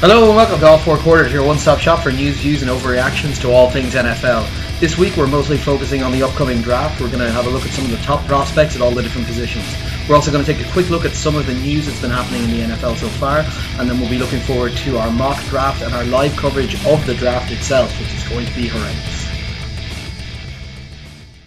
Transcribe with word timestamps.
Hello 0.00 0.26
and 0.26 0.36
welcome 0.36 0.60
to 0.60 0.66
All 0.66 0.78
Four 0.78 0.98
Quarters, 0.98 1.32
your 1.32 1.44
one-stop 1.44 1.78
shop 1.78 2.00
for 2.02 2.12
news, 2.12 2.36
views, 2.36 2.60
and 2.62 2.70
overreactions 2.70 3.40
to 3.40 3.50
all 3.50 3.70
things 3.70 3.94
NFL. 3.94 4.46
This 4.78 4.98
week 4.98 5.16
we're 5.16 5.26
mostly 5.26 5.56
focusing 5.56 6.02
on 6.02 6.12
the 6.12 6.22
upcoming 6.22 6.60
draft. 6.60 7.00
We're 7.00 7.08
going 7.08 7.20
to 7.20 7.30
have 7.30 7.46
a 7.46 7.50
look 7.50 7.64
at 7.64 7.70
some 7.72 7.86
of 7.86 7.90
the 7.90 7.96
top 7.98 8.24
prospects 8.26 8.76
at 8.76 8.82
all 8.82 8.90
the 8.90 9.02
different 9.02 9.26
positions. 9.26 9.64
We're 10.06 10.14
also 10.14 10.30
going 10.30 10.44
to 10.44 10.52
take 10.52 10.64
a 10.64 10.70
quick 10.72 10.90
look 10.90 11.06
at 11.06 11.12
some 11.12 11.34
of 11.34 11.46
the 11.46 11.54
news 11.54 11.86
that's 11.86 12.00
been 12.02 12.10
happening 12.10 12.44
in 12.44 12.50
the 12.50 12.74
NFL 12.74 12.96
so 12.96 13.08
far, 13.08 13.38
and 13.80 13.88
then 13.88 13.98
we'll 13.98 14.10
be 14.10 14.18
looking 14.18 14.40
forward 14.40 14.72
to 14.72 14.98
our 14.98 15.10
mock 15.10 15.42
draft 15.44 15.82
and 15.82 15.94
our 15.94 16.04
live 16.04 16.36
coverage 16.36 16.74
of 16.86 17.04
the 17.06 17.14
draft 17.14 17.50
itself, 17.50 17.90
which 17.98 18.12
is 18.12 18.28
going 18.28 18.44
to 18.44 18.54
be 18.54 18.68
horrendous. 18.68 19.26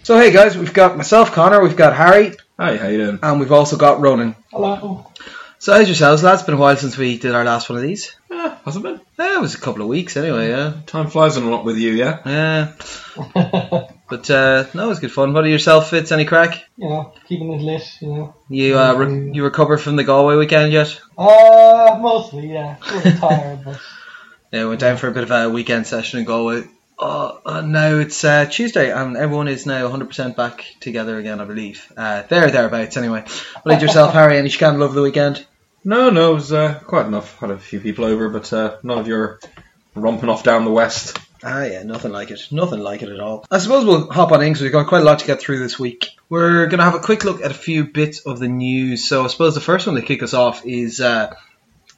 So 0.02 0.18
hey 0.18 0.32
guys, 0.32 0.58
we've 0.58 0.74
got 0.74 0.96
myself, 0.96 1.30
Connor, 1.30 1.62
we've 1.62 1.76
got 1.76 1.94
Harry, 1.94 2.34
Hi, 2.58 2.76
how 2.76 2.88
you 2.88 2.98
doing? 2.98 3.18
and 3.22 3.38
we've 3.38 3.52
also 3.52 3.76
got 3.76 4.00
Ronan. 4.00 4.34
Hello. 4.50 5.06
So 5.60 5.72
how's 5.72 5.86
yourselves, 5.86 6.24
lads? 6.24 6.42
Been 6.42 6.54
a 6.54 6.58
while 6.58 6.76
since 6.76 6.96
we 6.98 7.16
did 7.16 7.34
our 7.34 7.44
last 7.44 7.70
one 7.70 7.76
of 7.76 7.82
these. 7.84 8.16
Yeah, 8.40 8.56
hasn't 8.64 8.84
been. 8.84 9.00
Eh, 9.18 9.36
it 9.36 9.40
was 9.40 9.54
a 9.54 9.58
couple 9.60 9.82
of 9.82 9.88
weeks 9.88 10.16
anyway, 10.16 10.48
yeah. 10.48 10.74
Time 10.86 11.08
flies 11.10 11.36
a 11.36 11.40
lot 11.40 11.64
with 11.64 11.76
you, 11.76 11.92
yeah. 11.92 12.20
Yeah. 12.24 13.86
But 14.10 14.28
uh, 14.28 14.64
no, 14.74 14.86
it 14.86 14.88
was 14.88 14.98
good 14.98 15.12
fun. 15.12 15.32
What 15.32 15.40
about 15.40 15.50
yourself, 15.50 15.90
Fitz? 15.90 16.10
Any 16.10 16.24
crack? 16.24 16.64
you 16.76 16.88
know, 16.88 17.12
keeping 17.28 17.52
it 17.52 17.60
lit, 17.62 17.88
you 18.00 18.08
know. 18.08 18.34
You 18.48 18.76
uh, 18.76 18.94
re- 18.94 19.30
you 19.32 19.44
recovered 19.44 19.78
from 19.78 19.94
the 19.94 20.02
Galway 20.02 20.34
weekend 20.34 20.72
yet? 20.72 21.00
Uh, 21.16 21.96
mostly, 22.00 22.52
yeah. 22.52 22.76
A 22.90 22.94
little 22.96 23.12
tired, 23.28 23.64
but 23.64 23.80
Yeah, 24.50 24.64
went 24.64 24.80
down 24.80 24.96
for 24.96 25.06
a 25.06 25.12
bit 25.12 25.22
of 25.22 25.30
a 25.30 25.48
weekend 25.48 25.86
session 25.86 26.18
in 26.18 26.24
Galway. 26.24 26.64
Uh, 26.98 27.38
uh, 27.46 27.60
now 27.60 27.98
it's 27.98 28.24
uh, 28.24 28.46
Tuesday 28.46 28.90
and 28.90 29.16
everyone 29.16 29.46
is 29.46 29.64
now 29.64 29.88
100% 29.88 30.34
back 30.34 30.66
together 30.80 31.16
again, 31.16 31.40
I 31.40 31.44
believe. 31.44 31.92
Uh, 31.96 32.22
there, 32.28 32.50
thereabouts, 32.50 32.96
anyway. 32.96 33.20
What 33.62 33.74
about 33.74 33.82
yourself, 33.82 34.12
Harry? 34.18 34.38
Any 34.38 34.50
scandal 34.50 34.82
over 34.82 34.94
the 34.94 35.02
weekend? 35.02 35.46
No, 35.84 36.10
no, 36.10 36.32
it 36.32 36.34
was 36.34 36.52
uh, 36.52 36.80
quite 36.84 37.06
enough. 37.06 37.38
Had 37.38 37.50
a 37.50 37.58
few 37.58 37.80
people 37.80 38.04
over, 38.04 38.28
but 38.28 38.52
uh, 38.52 38.76
none 38.82 38.98
of 38.98 39.08
your 39.08 39.40
romping 39.94 40.28
off 40.28 40.42
down 40.42 40.64
the 40.64 40.70
west. 40.70 41.18
Ah, 41.42 41.64
yeah, 41.64 41.82
nothing 41.84 42.12
like 42.12 42.30
it. 42.30 42.48
Nothing 42.50 42.80
like 42.80 43.02
it 43.02 43.08
at 43.08 43.20
all. 43.20 43.46
I 43.50 43.58
suppose 43.58 43.86
we'll 43.86 44.10
hop 44.10 44.30
on 44.32 44.42
in 44.42 44.50
because 44.50 44.62
we've 44.62 44.72
got 44.72 44.88
quite 44.88 45.00
a 45.00 45.04
lot 45.04 45.20
to 45.20 45.26
get 45.26 45.40
through 45.40 45.58
this 45.60 45.78
week. 45.78 46.10
We're 46.28 46.66
going 46.66 46.78
to 46.78 46.84
have 46.84 46.94
a 46.94 47.00
quick 47.00 47.24
look 47.24 47.42
at 47.42 47.50
a 47.50 47.54
few 47.54 47.84
bits 47.84 48.20
of 48.20 48.38
the 48.38 48.48
news. 48.48 49.08
So 49.08 49.24
I 49.24 49.28
suppose 49.28 49.54
the 49.54 49.60
first 49.62 49.86
one 49.86 49.96
to 49.96 50.02
kick 50.02 50.22
us 50.22 50.34
off 50.34 50.66
is 50.66 51.00
uh, 51.00 51.34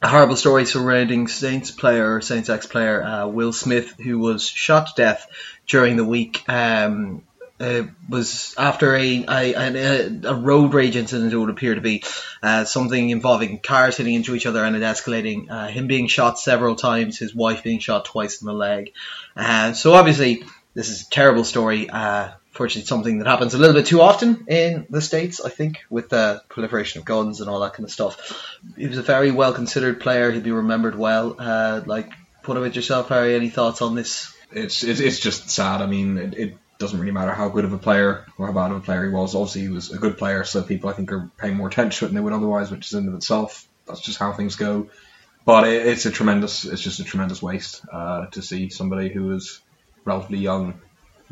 a 0.01 0.09
horrible 0.09 0.37
story 0.37 0.65
surrounding 0.65 1.27
Saints 1.27 1.73
player, 1.73 2.21
Saints 2.21 2.49
ex 2.49 2.67
player 2.67 3.03
uh, 3.03 3.27
Will 3.27 3.53
Smith, 3.53 3.95
who 3.99 4.21
was 4.21 4.47
shot 4.47 4.89
to 4.89 4.93
death 4.97 5.27
during 5.67 5.97
the 5.97 6.05
week. 6.05 6.45
Um, 6.49 7.25
uh, 7.63 7.87
was 8.09 8.55
after 8.59 8.97
a, 8.97 9.25
a, 9.29 10.21
a, 10.25 10.35
road 10.35 10.75
rage 10.75 10.97
incident, 10.97 11.33
it 11.33 11.37
would 11.37 11.49
appear 11.49 11.77
to 11.77 11.81
be 11.81 12.03
uh, 12.43 12.65
something 12.65 13.11
involving 13.11 13.61
cars 13.61 13.97
hitting 13.97 14.15
into 14.15 14.35
each 14.35 14.47
other 14.47 14.65
and 14.65 14.75
it 14.75 14.83
escalating. 14.83 15.49
Uh, 15.49 15.69
him 15.69 15.87
being 15.87 16.09
shot 16.09 16.41
several 16.41 16.75
times, 16.75 17.19
his 17.19 17.35
wife 17.35 17.63
being 17.63 17.79
shot 17.79 18.05
twice 18.05 18.43
in 18.43 18.47
the 18.47 18.53
leg. 18.53 18.93
Uh, 19.37 19.73
so 19.75 19.95
obviously, 19.95 20.43
this 20.75 20.89
is 20.89 21.07
a 21.07 21.11
terrible 21.11 21.45
story. 21.45 21.89
Uh, 21.89 22.31
fortunately, 22.51 22.87
something 22.87 23.19
that 23.19 23.29
happens 23.29 23.55
a 23.55 23.59
little 23.59 23.75
bit 23.77 23.87
too 23.87 24.01
often 24.01 24.45
in 24.49 24.87
the 24.91 25.01
states. 25.01 25.41
I 25.41 25.49
think 25.49 25.85
with 25.89 26.09
the 26.09 26.43
proliferation 26.49 26.99
of 26.99 27.05
guns 27.05 27.41
and 27.41 27.49
all 27.49 27.61
that 27.61 27.75
kind 27.75 27.85
of 27.85 27.93
stuff. 27.93 28.59
He 28.77 28.89
was 28.89 28.99
a 28.99 29.03
very 29.03 29.31
well 29.31 29.53
considered 29.53 30.01
player. 30.01 30.33
He'd 30.33 30.43
be 30.43 30.51
remembered 30.51 30.99
well. 30.99 31.37
Like, 31.87 32.11
put 32.43 32.57
it 32.57 32.61
with 32.61 32.75
yourself, 32.75 33.09
Harry. 33.09 33.37
Any 33.37 33.51
thoughts 33.51 33.83
on 33.83 33.95
this? 33.95 34.35
It's 34.51 34.83
it's, 34.83 35.01
it's 35.01 35.21
just 35.21 35.49
sad. 35.49 35.81
I 35.81 35.87
mean, 35.87 36.19
it, 36.19 36.35
it 36.35 36.57
doesn't 36.83 37.01
really 37.01 37.13
matter 37.13 37.33
how 37.33 37.49
good 37.49 37.65
of 37.65 37.73
a 37.73 37.79
player 37.79 38.27
or 38.37 38.47
how 38.47 38.53
bad 38.53 38.71
of 38.71 38.77
a 38.77 38.81
player 38.81 39.05
he 39.05 39.11
was. 39.11 39.35
Obviously, 39.35 39.63
he 39.63 39.69
was 39.69 39.91
a 39.91 39.99
good 39.99 40.19
player, 40.19 40.45
so 40.45 40.63
people 40.63 40.91
I 40.91 40.93
think 40.93 41.11
are 41.13 41.31
paying 41.39 41.57
more 41.57 41.69
attention 41.69 41.99
to 41.99 42.05
it 42.05 42.09
than 42.09 42.17
they 42.17 42.21
would 42.21 42.33
otherwise, 42.35 42.71
which 42.71 42.87
is 42.87 42.95
in 42.95 43.09
of 43.09 43.15
itself. 43.15 43.67
That's 43.87 44.01
just 44.01 44.19
how 44.19 44.33
things 44.33 44.57
go. 44.57 44.91
But 45.45 45.67
it, 45.67 45.87
it's 45.87 46.07
a 46.07 46.11
tremendous, 46.11 46.65
it's 46.65 46.83
just 46.83 47.01
a 47.01 47.05
tremendous 47.05 47.43
waste 47.43 47.83
uh, 47.91 48.27
to 48.27 48.43
see 48.43 48.69
somebody 48.69 49.09
who 49.09 49.33
is 49.33 49.61
relatively 50.05 50.39
young 50.39 50.81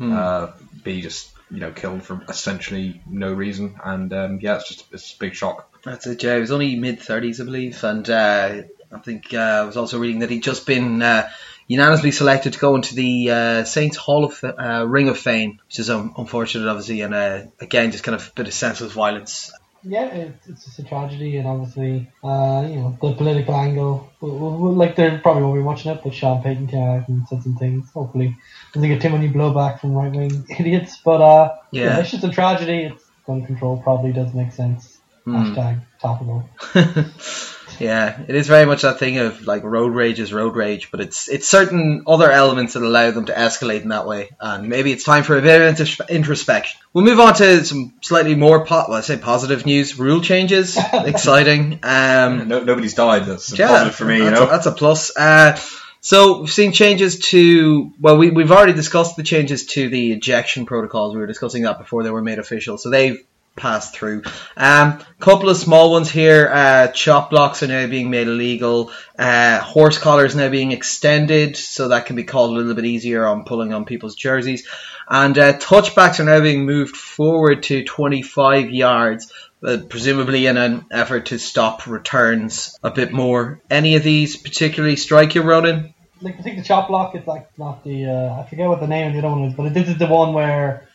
Hmm. 0.01 0.13
uh, 0.13 0.47
be 0.83 1.01
just 1.01 1.29
you 1.51 1.59
know 1.59 1.71
killed 1.71 2.01
for 2.01 2.23
essentially 2.27 3.01
no 3.05 3.31
reason. 3.31 3.75
And 3.83 4.11
um, 4.13 4.39
yeah, 4.41 4.55
it's 4.55 4.67
just 4.67 4.85
it's 4.91 5.13
a 5.13 5.19
big 5.19 5.35
shock. 5.35 5.69
That's 5.83 6.07
it, 6.07 6.23
yeah. 6.23 6.35
He 6.35 6.41
was 6.41 6.51
only 6.51 6.75
mid 6.75 6.99
30s, 6.99 7.39
I 7.39 7.43
believe. 7.43 7.83
And 7.83 8.09
uh, 8.09 8.63
I 8.91 8.99
think 8.99 9.31
uh, 9.31 9.37
I 9.37 9.63
was 9.63 9.77
also 9.77 9.99
reading 9.99 10.19
that 10.19 10.31
he'd 10.31 10.41
just 10.41 10.65
been 10.65 11.03
uh, 11.03 11.29
unanimously 11.71 12.11
selected 12.11 12.51
to 12.51 12.59
go 12.59 12.75
into 12.75 12.95
the 12.95 13.31
uh, 13.31 13.63
Saints 13.63 13.95
Hall 13.95 14.25
of 14.25 14.43
uh, 14.43 14.85
Ring 14.85 15.07
of 15.07 15.17
Fame, 15.17 15.59
which 15.65 15.79
is 15.79 15.89
um, 15.89 16.13
unfortunate, 16.17 16.67
obviously. 16.67 16.99
And 16.99 17.13
uh, 17.13 17.43
again, 17.61 17.91
just 17.91 18.03
kind 18.03 18.15
of 18.15 18.27
a 18.27 18.31
bit 18.33 18.47
of 18.47 18.53
senseless 18.53 18.91
violence. 18.91 19.53
yeah, 19.81 20.07
it, 20.07 20.35
it's 20.49 20.65
just 20.65 20.79
a 20.79 20.83
tragedy, 20.83 21.37
and 21.37 21.47
obviously, 21.47 22.11
uh, 22.23 22.67
you 22.67 22.75
know, 22.75 22.97
the 23.01 23.13
political 23.13 23.55
angle. 23.55 24.11
we 24.19 24.29
we 24.29 24.49
we 24.49 24.69
like, 24.75 24.97
they 24.97 25.17
probably 25.17 25.43
won't 25.43 25.55
be 25.55 25.61
watching 25.61 25.91
it, 25.93 26.01
but 26.03 26.13
Sean 26.13 26.43
Payton 26.43 26.67
came 26.67 26.83
out 26.83 27.07
and 27.07 27.25
said 27.29 27.41
some 27.41 27.55
things. 27.55 27.89
Hopefully, 27.93 28.35
doesn't 28.73 28.89
get 28.89 29.01
too 29.01 29.09
many 29.09 29.29
blowback 29.29 29.79
from 29.79 29.93
right 29.93 30.11
wing 30.11 30.45
idiots. 30.59 30.99
But 31.05 31.21
uh, 31.21 31.55
yeah. 31.71 31.85
Yeah. 31.85 31.99
it's 32.01 32.11
just 32.11 32.25
a 32.25 32.29
tragedy. 32.31 32.79
It's 32.91 33.03
gun 33.25 33.45
control 33.45 33.81
probably 33.81 34.11
does 34.11 34.33
make 34.33 34.51
sense. 34.51 34.99
Hmm. 35.23 35.35
Hashtag 35.37 35.85
topical. 36.01 36.49
yeah, 37.81 38.21
it 38.27 38.35
is 38.35 38.47
very 38.47 38.65
much 38.65 38.83
that 38.83 38.99
thing 38.99 39.17
of 39.17 39.45
like 39.47 39.63
road 39.63 39.93
rage 39.93 40.19
is 40.19 40.31
road 40.31 40.55
rage, 40.55 40.91
but 40.91 41.01
it's 41.01 41.27
it's 41.27 41.47
certain 41.47 42.03
other 42.07 42.31
elements 42.31 42.73
that 42.73 42.83
allow 42.83 43.11
them 43.11 43.25
to 43.25 43.33
escalate 43.33 43.81
in 43.81 43.89
that 43.89 44.05
way. 44.07 44.29
And 44.39 44.69
maybe 44.69 44.91
it's 44.91 45.03
time 45.03 45.23
for 45.23 45.37
a 45.37 45.41
bit 45.41 45.61
of 45.79 46.09
introspection. 46.09 46.79
We'll 46.93 47.05
move 47.05 47.19
on 47.19 47.33
to 47.35 47.65
some 47.65 47.93
slightly 48.01 48.35
more, 48.35 48.65
po- 48.65 48.85
well, 48.87 48.97
I 48.97 49.01
say 49.01 49.17
positive 49.17 49.65
news. 49.65 49.97
Rule 49.97 50.21
changes, 50.21 50.77
exciting. 50.93 51.79
Um, 51.83 52.47
No, 52.47 52.63
nobody's 52.63 52.93
died. 52.93 53.25
That's 53.25 53.57
Yeah, 53.57 53.67
positive 53.67 53.95
for 53.95 54.05
me. 54.05 54.17
You 54.17 54.23
that's 54.25 54.39
know. 54.39 54.45
a, 54.47 54.49
that's 54.49 54.65
a 54.67 54.71
plus. 54.71 55.15
Uh, 55.17 55.59
so 56.03 56.41
we've 56.41 56.51
seen 56.51 56.71
changes 56.71 57.19
to 57.29 57.91
well, 57.99 58.17
we 58.17 58.31
we've 58.31 58.51
already 58.51 58.73
discussed 58.73 59.15
the 59.15 59.23
changes 59.23 59.65
to 59.67 59.87
the 59.89 60.13
ejection 60.13 60.65
protocols. 60.65 61.13
We 61.13 61.21
were 61.21 61.27
discussing 61.27 61.63
that 61.63 61.77
before 61.79 62.03
they 62.03 62.09
were 62.09 62.23
made 62.23 62.39
official. 62.39 62.77
So 62.77 62.89
they've 62.89 63.17
passed 63.55 63.93
through. 63.93 64.23
Um, 64.57 65.03
couple 65.19 65.49
of 65.49 65.57
small 65.57 65.91
ones 65.91 66.09
here. 66.09 66.49
Uh, 66.51 66.87
chop 66.87 67.29
blocks 67.29 67.61
are 67.63 67.67
now 67.67 67.87
being 67.87 68.09
made 68.09 68.27
illegal. 68.27 68.91
Uh, 69.17 69.59
horse 69.59 69.97
collars 69.97 70.35
now 70.35 70.49
being 70.49 70.71
extended, 70.71 71.55
so 71.57 71.89
that 71.89 72.05
can 72.05 72.15
be 72.15 72.23
called 72.23 72.51
a 72.51 72.53
little 72.53 72.73
bit 72.73 72.85
easier 72.85 73.25
on 73.25 73.45
pulling 73.45 73.73
on 73.73 73.85
people's 73.85 74.15
jerseys. 74.15 74.67
And 75.09 75.37
uh, 75.37 75.53
touchbacks 75.57 76.19
are 76.19 76.25
now 76.25 76.41
being 76.41 76.65
moved 76.65 76.95
forward 76.95 77.63
to 77.63 77.83
25 77.83 78.69
yards 78.71 79.31
uh, 79.63 79.77
presumably 79.89 80.47
in 80.47 80.57
an 80.57 80.85
effort 80.89 81.27
to 81.27 81.37
stop 81.37 81.85
returns 81.85 82.79
a 82.81 82.89
bit 82.89 83.11
more. 83.11 83.61
Any 83.69 83.95
of 83.95 84.03
these 84.03 84.35
particularly 84.37 84.95
strike 84.95 85.35
you, 85.35 85.43
Ronan? 85.43 85.93
like 86.21 86.39
I 86.39 86.41
think 86.41 86.57
the 86.57 86.63
chop 86.63 86.87
block 86.87 87.15
is 87.15 87.25
like 87.25 87.47
not 87.57 87.83
the 87.83 88.05
uh, 88.05 88.41
I 88.41 88.47
forget 88.47 88.67
what 88.67 88.79
the 88.79 88.87
name 88.87 89.07
of 89.07 89.13
the 89.13 89.19
other 89.19 89.29
one 89.29 89.43
is, 89.45 89.53
but 89.53 89.73
this 89.73 89.89
is 89.89 89.97
the 89.97 90.07
one 90.07 90.33
where 90.33 90.87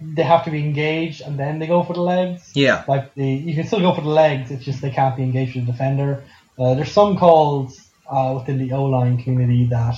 they 0.00 0.22
have 0.22 0.44
to 0.44 0.50
be 0.50 0.60
engaged 0.60 1.20
and 1.20 1.38
then 1.38 1.58
they 1.58 1.66
go 1.66 1.82
for 1.82 1.92
the 1.92 2.00
legs. 2.00 2.50
Yeah. 2.54 2.84
Like 2.86 3.14
the 3.14 3.26
you 3.26 3.54
can 3.54 3.66
still 3.66 3.80
go 3.80 3.94
for 3.94 4.02
the 4.02 4.08
legs, 4.08 4.50
it's 4.50 4.64
just 4.64 4.80
they 4.80 4.90
can't 4.90 5.16
be 5.16 5.22
engaged 5.22 5.56
with 5.56 5.66
the 5.66 5.72
defender. 5.72 6.24
Uh, 6.58 6.74
there's 6.74 6.92
some 6.92 7.16
calls 7.16 7.88
uh, 8.08 8.34
within 8.38 8.58
the 8.58 8.72
O 8.72 8.84
line 8.84 9.22
community 9.22 9.66
that 9.66 9.96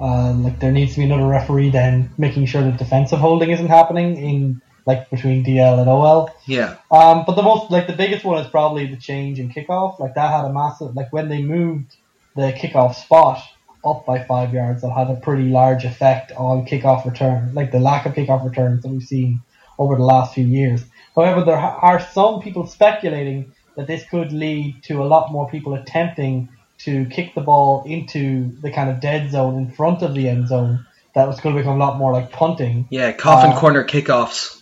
uh, 0.00 0.32
like 0.32 0.58
there 0.60 0.72
needs 0.72 0.94
to 0.94 1.00
be 1.00 1.04
another 1.04 1.26
referee 1.26 1.70
then 1.70 2.10
making 2.18 2.46
sure 2.46 2.62
that 2.62 2.76
defensive 2.76 3.18
holding 3.18 3.50
isn't 3.50 3.68
happening 3.68 4.16
in 4.16 4.60
like 4.86 5.10
between 5.10 5.44
DL 5.44 5.80
and 5.80 5.88
OL. 5.88 6.30
Yeah. 6.46 6.76
Um, 6.90 7.24
but 7.26 7.34
the 7.34 7.42
most, 7.42 7.70
like 7.70 7.86
the 7.86 7.94
biggest 7.94 8.24
one 8.24 8.42
is 8.42 8.50
probably 8.50 8.86
the 8.86 8.96
change 8.96 9.38
in 9.38 9.50
kickoff. 9.50 9.98
Like 9.98 10.14
that 10.14 10.30
had 10.30 10.44
a 10.44 10.52
massive, 10.52 10.94
like 10.94 11.12
when 11.12 11.28
they 11.28 11.42
moved 11.42 11.96
the 12.36 12.52
kickoff 12.52 12.94
spot 12.94 13.42
up 13.84 14.06
by 14.06 14.22
five 14.24 14.52
yards, 14.52 14.82
that 14.82 14.90
had 14.90 15.10
a 15.10 15.16
pretty 15.16 15.44
large 15.44 15.84
effect 15.84 16.32
on 16.36 16.66
kickoff 16.66 17.04
return, 17.04 17.52
like 17.54 17.70
the 17.70 17.80
lack 17.80 18.06
of 18.06 18.14
kickoff 18.14 18.44
returns 18.44 18.82
that 18.82 18.88
we've 18.88 19.02
seen 19.02 19.40
over 19.78 19.96
the 19.96 20.02
last 20.02 20.34
few 20.34 20.46
years. 20.46 20.84
However, 21.14 21.44
there 21.44 21.56
are 21.56 22.00
some 22.00 22.40
people 22.40 22.66
speculating 22.66 23.52
that 23.76 23.86
this 23.86 24.04
could 24.08 24.32
lead 24.32 24.82
to 24.84 25.02
a 25.02 25.04
lot 25.04 25.32
more 25.32 25.48
people 25.48 25.74
attempting 25.74 26.48
to 26.78 27.06
kick 27.06 27.34
the 27.34 27.40
ball 27.40 27.84
into 27.86 28.50
the 28.60 28.70
kind 28.70 28.90
of 28.90 29.00
dead 29.00 29.30
zone 29.30 29.56
in 29.58 29.70
front 29.70 30.02
of 30.02 30.14
the 30.14 30.28
end 30.28 30.48
zone. 30.48 30.86
That 31.14 31.28
was 31.28 31.40
going 31.40 31.54
to 31.54 31.60
become 31.60 31.76
a 31.76 31.84
lot 31.84 31.98
more 31.98 32.12
like 32.12 32.32
punting. 32.32 32.88
Yeah, 32.90 33.12
coffin 33.12 33.52
Uh, 33.52 33.58
corner 33.60 33.84
kickoffs. 33.84 34.60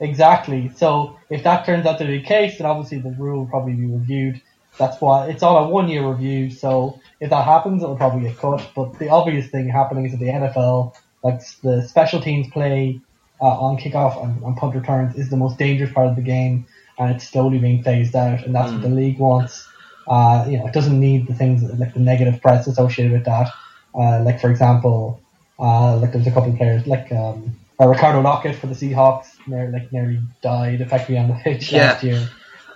Exactly. 0.00 0.70
So 0.76 1.18
if 1.30 1.44
that 1.44 1.64
turns 1.64 1.86
out 1.86 1.98
to 1.98 2.06
be 2.06 2.18
the 2.18 2.24
case, 2.24 2.58
then 2.58 2.66
obviously 2.66 2.98
the 2.98 3.10
rule 3.10 3.40
will 3.40 3.46
probably 3.46 3.74
be 3.74 3.86
reviewed. 3.86 4.40
That's 4.78 5.00
why 5.00 5.26
it's 5.28 5.42
on 5.42 5.64
a 5.64 5.68
one 5.68 5.88
year 5.88 6.08
review. 6.08 6.50
So 6.50 7.00
if 7.22 7.30
that 7.30 7.44
happens, 7.44 7.82
it'll 7.84 7.96
probably 7.96 8.28
get 8.28 8.36
cut. 8.36 8.68
But 8.74 8.98
the 8.98 9.08
obvious 9.08 9.46
thing 9.46 9.68
happening 9.68 10.06
is 10.06 10.10
that 10.12 10.18
the 10.18 10.26
NFL, 10.26 10.94
like 11.22 11.40
the 11.62 11.86
special 11.86 12.20
teams 12.20 12.48
play 12.52 13.00
uh, 13.40 13.44
on 13.46 13.78
kickoff 13.78 14.20
and, 14.22 14.42
and 14.42 14.56
punt 14.56 14.74
returns, 14.74 15.14
is 15.16 15.30
the 15.30 15.36
most 15.36 15.56
dangerous 15.56 15.92
part 15.92 16.08
of 16.08 16.16
the 16.16 16.22
game, 16.22 16.66
and 16.98 17.14
it's 17.14 17.28
slowly 17.28 17.58
being 17.60 17.80
phased 17.84 18.16
out. 18.16 18.44
And 18.44 18.52
that's 18.52 18.72
what 18.72 18.82
the 18.82 18.88
league 18.88 19.20
wants. 19.20 19.68
Uh, 20.08 20.44
you 20.48 20.58
know, 20.58 20.66
it 20.66 20.72
doesn't 20.72 20.98
need 20.98 21.28
the 21.28 21.34
things 21.34 21.62
like 21.78 21.94
the 21.94 22.00
negative 22.00 22.42
press 22.42 22.66
associated 22.66 23.12
with 23.12 23.24
that. 23.24 23.52
Uh, 23.94 24.20
like 24.24 24.40
for 24.40 24.50
example, 24.50 25.20
uh, 25.60 25.96
like 25.98 26.10
there's 26.12 26.26
a 26.26 26.32
couple 26.32 26.50
of 26.50 26.56
players 26.56 26.84
like 26.88 27.12
um, 27.12 27.54
uh, 27.80 27.86
Ricardo 27.86 28.20
Lockette 28.20 28.56
for 28.56 28.66
the 28.66 28.74
Seahawks, 28.74 29.28
near, 29.46 29.70
like 29.70 29.92
nearly 29.92 30.18
died 30.42 30.80
effectively 30.80 31.18
on 31.18 31.28
the 31.28 31.34
pitch 31.34 31.70
Yeah. 31.70 31.92
last 31.92 32.02
year 32.02 32.28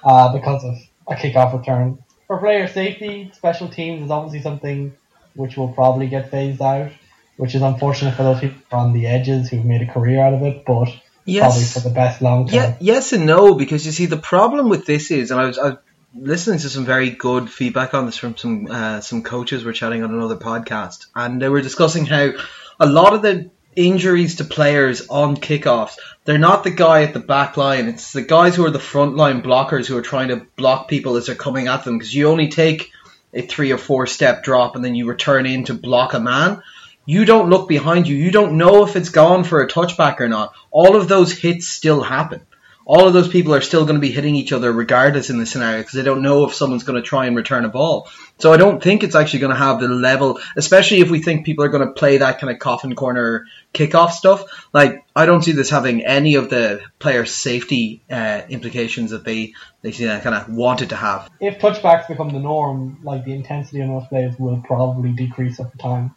uh, 0.05 0.33
because 0.33 0.63
of 0.63 0.75
a 1.09 1.17
kickoff 1.17 1.53
return. 1.59 1.99
For 2.27 2.39
player 2.39 2.67
safety, 2.69 3.31
special 3.35 3.69
teams 3.69 4.05
is 4.05 4.11
obviously 4.11 4.43
something 4.43 4.97
which 5.35 5.57
will 5.57 5.73
probably 5.73 6.09
get 6.09 6.31
phased 6.31 6.61
out, 6.61 6.91
which 7.37 7.55
is 7.55 7.63
unfortunate 7.63 8.15
for 8.15 8.25
those 8.25 8.41
people 8.41 8.61
on 8.73 8.93
the 8.93 9.07
edges 9.07 9.49
who've 9.49 9.65
made 9.65 9.83
a 9.83 9.93
career 9.93 10.21
out 10.21 10.35
of 10.35 10.43
it, 10.43 10.65
but 10.67 10.89
probably 11.27 11.65
for 11.65 11.81
the 11.81 11.91
best 11.95 12.23
long 12.23 12.49
term. 12.49 12.55
Yeah, 12.55 12.77
yes 12.81 13.13
and 13.13 13.27
no, 13.27 13.55
because 13.55 13.85
you 13.87 13.93
see 13.93 14.07
the 14.07 14.17
problem 14.17 14.69
with 14.69 14.87
this 14.87 15.11
is, 15.11 15.31
and 15.31 15.41
I 15.41 15.47
was, 15.47 15.59
I 15.59 15.69
was 15.69 15.79
listening 16.15 16.59
to 16.61 16.69
some 16.69 16.85
very 16.85 17.11
good 17.11 17.51
feedback 17.51 17.95
on 17.95 18.07
this 18.07 18.17
from 18.17 18.37
some 18.37 18.67
uh, 18.71 19.01
some 19.01 19.23
coaches 19.23 19.65
were 19.65 19.73
chatting 19.73 20.03
on 20.03 20.13
another 20.13 20.37
podcast, 20.37 21.07
and 21.15 21.41
they 21.41 21.49
were 21.49 21.61
discussing 21.61 22.07
how 22.07 22.31
a 22.81 22.87
lot 22.87 23.15
of 23.15 23.23
the 23.23 23.51
injuries 23.77 24.37
to 24.37 24.45
players 24.45 25.07
on 25.09 25.37
kickoffs, 25.37 25.99
they're 26.25 26.39
not 26.39 26.65
the 26.65 26.71
guy 26.71 27.03
at 27.03 27.13
the 27.13 27.21
back 27.21 27.57
line; 27.57 27.89
it's 27.89 28.13
the 28.13 28.23
guys 28.23 28.57
who 28.57 28.65
are 28.65 28.71
the 28.71 28.81
front 28.81 29.17
line 29.17 29.43
blockers 29.43 29.87
who 29.87 29.97
are 29.97 30.03
trying 30.03 30.29
to 30.29 30.47
block 30.57 30.89
people 30.89 31.17
as 31.17 31.27
they're 31.27 31.35
coming 31.35 31.69
at 31.69 31.85
them, 31.85 31.99
because 31.99 32.15
you 32.15 32.29
only 32.29 32.49
take 32.49 32.91
a 33.35 33.43
three 33.43 33.73
or 33.73 33.79
four 33.79 34.07
step 34.07 34.43
drop 34.43 34.75
and 34.75 34.85
then 34.85 34.95
you 34.95 35.07
return 35.07 35.47
in 35.47 35.65
to 35.65 35.75
block 35.75 36.15
a 36.15 36.21
man. 36.21 36.63
You 37.05 37.25
don't 37.25 37.51
look 37.51 37.69
behind 37.69 38.09
you. 38.09 38.17
You 38.17 38.33
don't 38.33 38.59
know 38.59 38.85
if 38.85 38.97
it's 38.97 39.11
gone 39.11 39.45
for 39.45 39.61
a 39.61 39.69
touchback 39.69 40.19
or 40.21 40.29
not. 40.29 40.55
All 40.73 40.97
of 40.97 41.07
those 41.07 41.33
hits 41.33 41.69
still 41.69 42.03
happen. 42.03 42.41
All 42.87 43.09
of 43.09 43.13
those 43.13 43.27
people 43.27 43.53
are 43.53 43.61
still 43.61 43.85
going 43.85 43.97
to 43.97 44.01
be 44.01 44.13
hitting 44.13 44.37
each 44.37 44.53
other 44.53 44.73
regardless 44.73 45.29
in 45.29 45.39
the 45.39 45.45
scenario 45.45 45.79
because 45.79 45.95
they 45.95 46.05
don't 46.05 46.23
know 46.23 46.45
if 46.45 46.55
someone's 46.55 46.85
going 46.85 47.03
to 47.03 47.07
try 47.07 47.27
and 47.27 47.35
return 47.35 47.65
a 47.65 47.69
ball. 47.69 48.09
So 48.39 48.53
I 48.53 48.59
don't 48.59 48.81
think 48.81 49.03
it's 49.03 49.17
actually 49.17 49.41
going 49.41 49.51
to 49.51 49.59
have 49.59 49.81
the 49.81 49.89
level, 49.89 50.39
especially 50.57 51.01
if 51.01 51.11
we 51.11 51.21
think 51.21 51.45
people 51.45 51.65
are 51.65 51.69
going 51.69 51.85
to 51.85 51.93
play 51.93 52.19
that 52.19 52.39
kind 52.39 52.53
of 52.53 52.61
coffin 52.61 52.95
corner 52.95 53.47
kickoff 53.75 54.11
stuff. 54.11 54.69
Like 54.73 55.05
I 55.17 55.27
don't 55.27 55.43
see 55.43 55.51
this 55.53 55.69
having 55.69 56.07
any 56.07 56.37
of 56.37 56.49
the 56.49 56.81
player 57.01 57.27
safety 57.27 58.03
uh, 58.09 58.43
implications 58.49 59.11
that 59.11 59.25
they 59.25 59.55
they 59.83 59.91
kind 59.91 60.35
of 60.35 60.49
wanted 60.49 60.91
to 60.91 60.97
have. 60.97 61.29
If 61.41 61.59
touchbacks 61.59 62.07
become 62.07 62.29
the 62.29 62.39
norm, 62.39 63.01
like 63.03 63.25
the 63.25 63.35
intensity 63.35 63.83
on 63.83 63.89
those 63.89 64.07
plays 64.07 64.39
will 64.39 64.63
probably 64.65 65.13
decrease 65.13 65.59
over 65.59 65.77
time. 65.77 66.15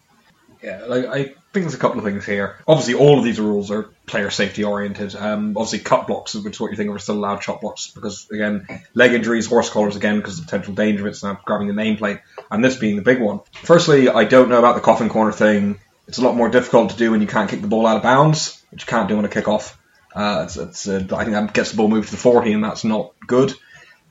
Yeah, 0.62 0.84
like 0.86 1.06
I 1.06 1.34
there's 1.54 1.74
a 1.74 1.78
couple 1.78 1.98
of 1.98 2.06
things 2.06 2.26
here. 2.26 2.58
Obviously, 2.68 2.94
all 2.94 3.18
of 3.18 3.24
these 3.24 3.40
rules 3.40 3.72
are 3.72 3.84
player 4.06 4.30
safety 4.30 4.64
oriented. 4.64 5.16
Um, 5.16 5.58
obviously, 5.58 5.80
cut 5.80 6.08
blocks, 6.08 6.36
which 6.36 6.56
is 6.56 6.60
what 6.60 6.72
you 6.72 6.78
think 6.78 6.90
of, 6.90 6.96
are 6.96 7.00
still 7.00 7.18
allowed 7.18 7.42
chop 7.42 7.62
blocks 7.62 7.88
because 7.88 8.30
again, 8.32 8.68
leg 8.94 9.14
injuries, 9.14 9.48
horse 9.48 9.70
collars 9.70 9.96
again 9.96 10.18
because 10.18 10.38
of 10.38 10.46
the 10.46 10.52
potential 10.52 10.74
danger 10.74 11.02
of 11.02 11.08
it's 11.08 11.24
now 11.24 11.40
grabbing 11.46 11.68
the 11.68 11.74
nameplate, 11.74 12.22
and 12.52 12.64
this 12.64 12.76
being 12.76 12.96
the 12.96 13.02
big 13.02 13.20
one. 13.20 13.42
Firstly, 13.54 14.10
I 14.10 14.26
don't 14.26 14.50
know 14.50 14.60
about 14.60 14.76
the 14.76 14.82
coffin 14.82 15.10
corner 15.10 15.32
thing. 15.32 15.80
It's 16.08 16.18
a 16.18 16.24
lot 16.24 16.36
more 16.36 16.50
difficult 16.50 16.92
to 16.92 16.98
do 16.98 17.12
when 17.12 17.22
you 17.22 17.28
can't 17.28 17.50
kick 17.50 17.62
the 17.62 17.68
ball 17.68 17.86
out 17.86 17.98
of 17.98 18.04
bounds, 18.04 18.64
which 18.72 18.84
you 18.84 18.88
can't 18.88 19.08
do 19.10 19.18
on 19.18 19.26
a 19.26 19.30
kickoff. 19.30 19.76
Uh, 20.14 20.44
it's, 20.46 20.58
it's, 20.58 20.88
uh, 20.88 21.06
I 21.12 21.24
think 21.24 21.36
that 21.36 21.54
gets 21.54 21.72
the 21.72 21.78
ball 21.78 21.88
moved 21.88 22.10
to 22.10 22.16
the 22.16 22.22
40, 22.22 22.54
and 22.54 22.64
that's 22.64 22.84
not 22.84 23.14
good. 23.28 23.54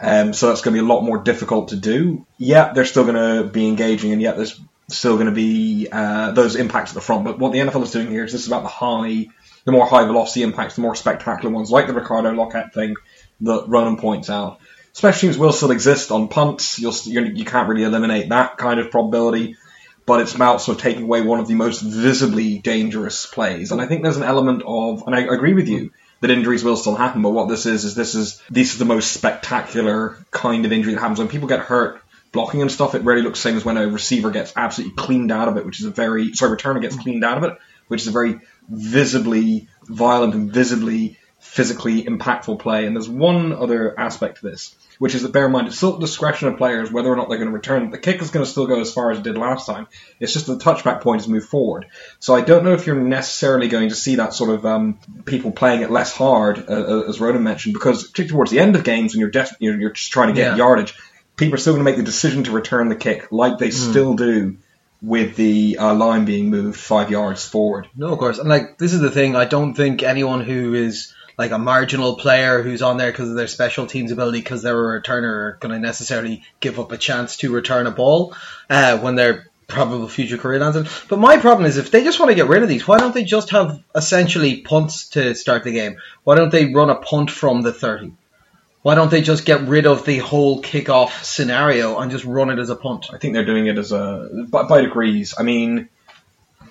Um, 0.01 0.33
so 0.33 0.49
that's 0.49 0.61
going 0.61 0.77
to 0.77 0.81
be 0.81 0.87
a 0.87 0.89
lot 0.89 1.03
more 1.03 1.19
difficult 1.19 1.69
to 1.69 1.77
do. 1.77 2.25
Yeah, 2.37 2.73
they're 2.73 2.85
still 2.85 3.05
going 3.05 3.17
to 3.17 3.51
be 3.51 3.67
engaging, 3.67 4.13
and 4.13 4.23
yet 4.23 4.37
there's 4.37 4.61
still 4.89 5.15
going 5.15 5.27
to 5.27 5.33
be 5.33 5.89
uh, 5.91 6.33
those 6.33 6.57
impacts 6.57 6.91
at 6.91 6.95
the 6.95 7.01
front. 7.01 7.25
But 7.25 7.39
what 7.39 7.53
the 7.53 7.59
NFL 7.59 7.83
is 7.83 7.91
doing 7.91 8.09
here 8.11 8.25
is 8.25 8.33
this 8.33 8.43
is 8.43 8.47
about 8.47 8.63
the 8.63 8.69
high, 8.69 9.27
the 9.65 9.73
more 9.73 9.87
high 9.87 10.05
velocity 10.07 10.43
impacts, 10.43 10.77
the 10.77 10.83
more 10.83 10.95
spectacular 10.95 11.55
ones, 11.55 11.71
like 11.71 11.87
the 11.87 11.93
Ricardo 11.93 12.33
Lockette 12.33 12.73
thing 12.73 12.95
that 13.43 13.65
Ronan 13.69 13.99
points 13.99 14.31
out. 14.31 14.61
Special 14.93 15.21
teams 15.21 15.39
will 15.39 15.53
still 15.53 15.71
exist 15.71 16.11
on 16.11 16.29
punts. 16.29 16.79
You'll, 16.79 16.95
you're, 17.05 17.27
you 17.27 17.45
can't 17.45 17.69
really 17.69 17.85
eliminate 17.85 18.31
that 18.31 18.57
kind 18.57 18.81
of 18.81 18.91
probability, 18.91 19.57
but 20.07 20.21
it's 20.21 20.35
about 20.35 20.63
sort 20.63 20.79
of 20.79 20.83
taking 20.83 21.05
away 21.05 21.21
one 21.21 21.39
of 21.39 21.47
the 21.47 21.55
most 21.55 21.81
visibly 21.81 22.59
dangerous 22.59 23.27
plays. 23.27 23.71
And 23.71 23.81
I 23.81 23.87
think 23.87 24.03
there's 24.03 24.17
an 24.17 24.23
element 24.23 24.63
of, 24.67 25.05
and 25.07 25.15
I 25.15 25.21
agree 25.21 25.55
with 25.55 25.69
you 25.69 25.93
that 26.21 26.31
injuries 26.31 26.65
will 26.65 26.77
still 26.77 26.97
happen. 26.97 27.23
But 27.23 27.31
what 27.31 27.49
this 27.49 27.67
is 27.67 27.85
is 27.85 27.95
this 27.95 28.15
is 28.15 28.43
this 28.51 28.73
is 28.73 28.79
the 28.79 28.85
most 28.85 29.13
spectacular 29.13 30.19
kind 30.31 30.65
of 30.65 30.73
injury 30.73 30.95
that 30.95 31.01
happens 31.01 31.19
when 31.19 31.29
people 31.29 31.47
get 31.47 31.61
hurt 31.61 32.03
blocking 32.33 32.63
and 32.63 32.71
stuff. 32.71 32.95
It 32.95 33.03
really 33.03 33.23
looks 33.23 33.39
the 33.39 33.49
same 33.49 33.57
as 33.57 33.65
when 33.65 33.77
a 33.77 33.89
receiver 33.89 34.31
gets 34.31 34.53
absolutely 34.57 34.97
cleaned 34.97 35.33
out 35.33 35.49
of 35.49 35.57
it, 35.57 35.65
which 35.67 35.81
is 35.81 35.87
a 35.87 35.91
very 35.91 36.35
sorry 36.35 36.57
returner 36.57 36.81
gets 36.81 36.97
cleaned 36.97 37.25
out 37.25 37.39
of 37.39 37.45
it, 37.45 37.57
which 37.89 38.03
is 38.03 38.09
a 38.09 38.13
very 38.13 38.41
visibly 38.89 39.69
violent 39.89 40.35
and 40.35 40.53
visibly 40.53 41.19
physically 41.41 42.03
impactful 42.05 42.59
play. 42.59 42.85
And 42.87 42.97
there's 42.97 43.09
one 43.09 43.53
other 43.53 43.99
aspect 43.99 44.41
to 44.41 44.51
this, 44.51 44.75
which 44.99 45.15
is 45.15 45.23
that 45.23 45.33
bear 45.33 45.47
in 45.47 45.53
mind 45.53 45.69
it's 45.69 45.77
still 45.77 45.95
at 45.95 46.01
the 46.01 46.07
discretion 46.07 46.49
of 46.49 46.57
players 46.59 46.91
whether 46.91 47.09
or 47.09 47.15
not 47.17 47.29
they're 47.29 47.39
going 47.39 47.49
to 47.49 47.55
return. 47.55 47.91
The 47.91 47.99
kick 47.99 48.21
is 48.21 48.31
going 48.31 48.45
to 48.45 48.51
still 48.51 48.67
go 48.67 48.81
as 48.81 48.93
far 48.93 49.13
as 49.13 49.19
it 49.19 49.25
did 49.25 49.39
last 49.39 49.65
time. 49.67 49.87
It's 50.19 50.33
just 50.33 50.47
the 50.49 50.57
touchback 50.57 51.01
point 51.01 51.21
has 51.23 51.29
moved 51.29 51.49
forward. 51.49 51.87
So 52.19 52.35
I 52.35 52.41
don't 52.41 52.65
know 52.65 52.73
if 52.73 52.87
you're 52.87 52.97
necessarily 53.01 53.69
going 53.69 53.91
to 53.91 53.95
see 53.95 54.17
that 54.17 54.35
sort 54.35 54.51
of 54.51 54.67
um, 54.67 54.99
people 55.27 55.53
playing 55.53 55.83
it 55.83 55.91
less 55.93 56.13
hard, 56.13 56.69
uh, 56.69 57.05
as 57.09 57.21
Ronan 57.21 57.45
mentioned, 57.45 57.75
because 57.75 58.03
particularly 58.03 58.31
towards 58.33 58.51
the 58.51 58.59
end 58.59 58.75
of 58.75 58.83
games 58.83 59.15
when 59.15 59.21
you're 59.21 59.31
def- 59.31 59.57
you're, 59.61 59.79
you're 59.81 59.91
just 59.93 60.11
trying 60.11 60.29
to 60.29 60.35
get 60.35 60.51
Yeah. 60.53 60.57
yardage, 60.57 60.95
people 61.39 61.55
are 61.55 61.59
still 61.59 61.73
going 61.73 61.85
to 61.85 61.91
make 61.91 61.97
the 61.97 62.03
decision 62.03 62.45
to 62.45 62.51
return 62.51 62.89
the 62.89 62.97
kick, 62.97 63.33
like 63.33 63.57
they 63.59 63.71
still 63.71 64.15
do 64.15 64.59
with 65.01 65.37
the 65.37 65.79
uh, 65.79 65.95
line 65.95 66.25
being 66.25 66.51
moved 66.51 66.79
five 66.79 67.11
yards 67.11 67.47
forward. 67.47 67.89
No, 67.97 68.13
of 68.13 68.19
course. 68.19 68.39
And 68.39 68.49
like 68.49 68.77
this 68.79 68.93
is 68.93 69.01
the 69.01 69.11
thing. 69.11 69.37
I 69.37 69.45
don't 69.45 69.75
think 69.75 70.03
anyone 70.03 70.43
who 70.43 70.75
is 70.75 71.15
like 71.39 71.53
a 71.53 71.59
marginal 71.59 72.17
player 72.17 72.63
who's 72.63 72.83
on 72.83 72.97
there 72.97 73.13
because 73.13 73.31
of 73.31 73.37
their 73.37 73.47
special 73.47 73.87
teams 73.87 74.11
ability, 74.11 74.41
because 74.41 74.63
they're 74.63 74.97
a 74.97 75.01
returner, 75.01 75.23
are 75.25 75.59
going 75.61 75.73
to 75.73 75.79
necessarily 75.79 76.43
give 76.59 76.81
up 76.81 76.91
a 76.91 76.99
chance 76.99 77.37
to 77.39 77.55
return 77.55 77.87
a 77.87 77.93
ball 77.93 78.35
uh, 78.69 78.99
when 78.99 79.15
their 79.15 79.47
probable 79.69 80.09
future 80.09 80.39
career 80.39 80.59
lands. 80.59 81.05
But 81.09 81.21
my 81.21 81.37
problem 81.37 81.67
is 81.67 81.77
if 81.77 81.93
they 81.93 82.03
just 82.03 82.19
want 82.19 82.31
to 82.31 82.35
get 82.35 82.49
rid 82.49 82.65
of 82.65 82.69
these, 82.69 82.89
why 82.89 82.99
don't 82.99 83.15
they 83.15 83.23
just 83.23 83.51
have 83.51 83.81
essentially 83.95 84.63
punts 84.63 85.11
to 85.11 85.35
start 85.37 85.63
the 85.63 85.71
game? 85.71 85.99
Why 86.25 86.35
don't 86.35 86.51
they 86.51 86.73
run 86.75 86.91
a 86.91 86.97
punt 86.97 87.31
from 87.31 87.63
the 87.63 87.73
thirty? 87.73 88.13
Why 88.83 88.95
don't 88.95 89.11
they 89.11 89.23
just 89.23 89.45
get 89.45 89.63
rid 89.63 89.87
of 89.87 90.05
the 90.05 90.19
whole 90.19 90.63
kickoff 90.63 91.25
scenario 91.25 91.99
and 91.99 92.11
just 92.11 92.25
run 92.25 92.51
it 92.51 92.59
as 92.59 92.71
a 92.71 92.77
punt? 92.77 93.07
I 93.13 93.19
think 93.19 93.35
they're 93.35 93.45
doing 93.45 93.67
it 93.67 93.77
as 93.77 93.93
a 93.93 94.47
by, 94.49 94.63
by 94.65 94.81
degrees. 94.83 95.35
I 95.39 95.43
mean, 95.43 95.89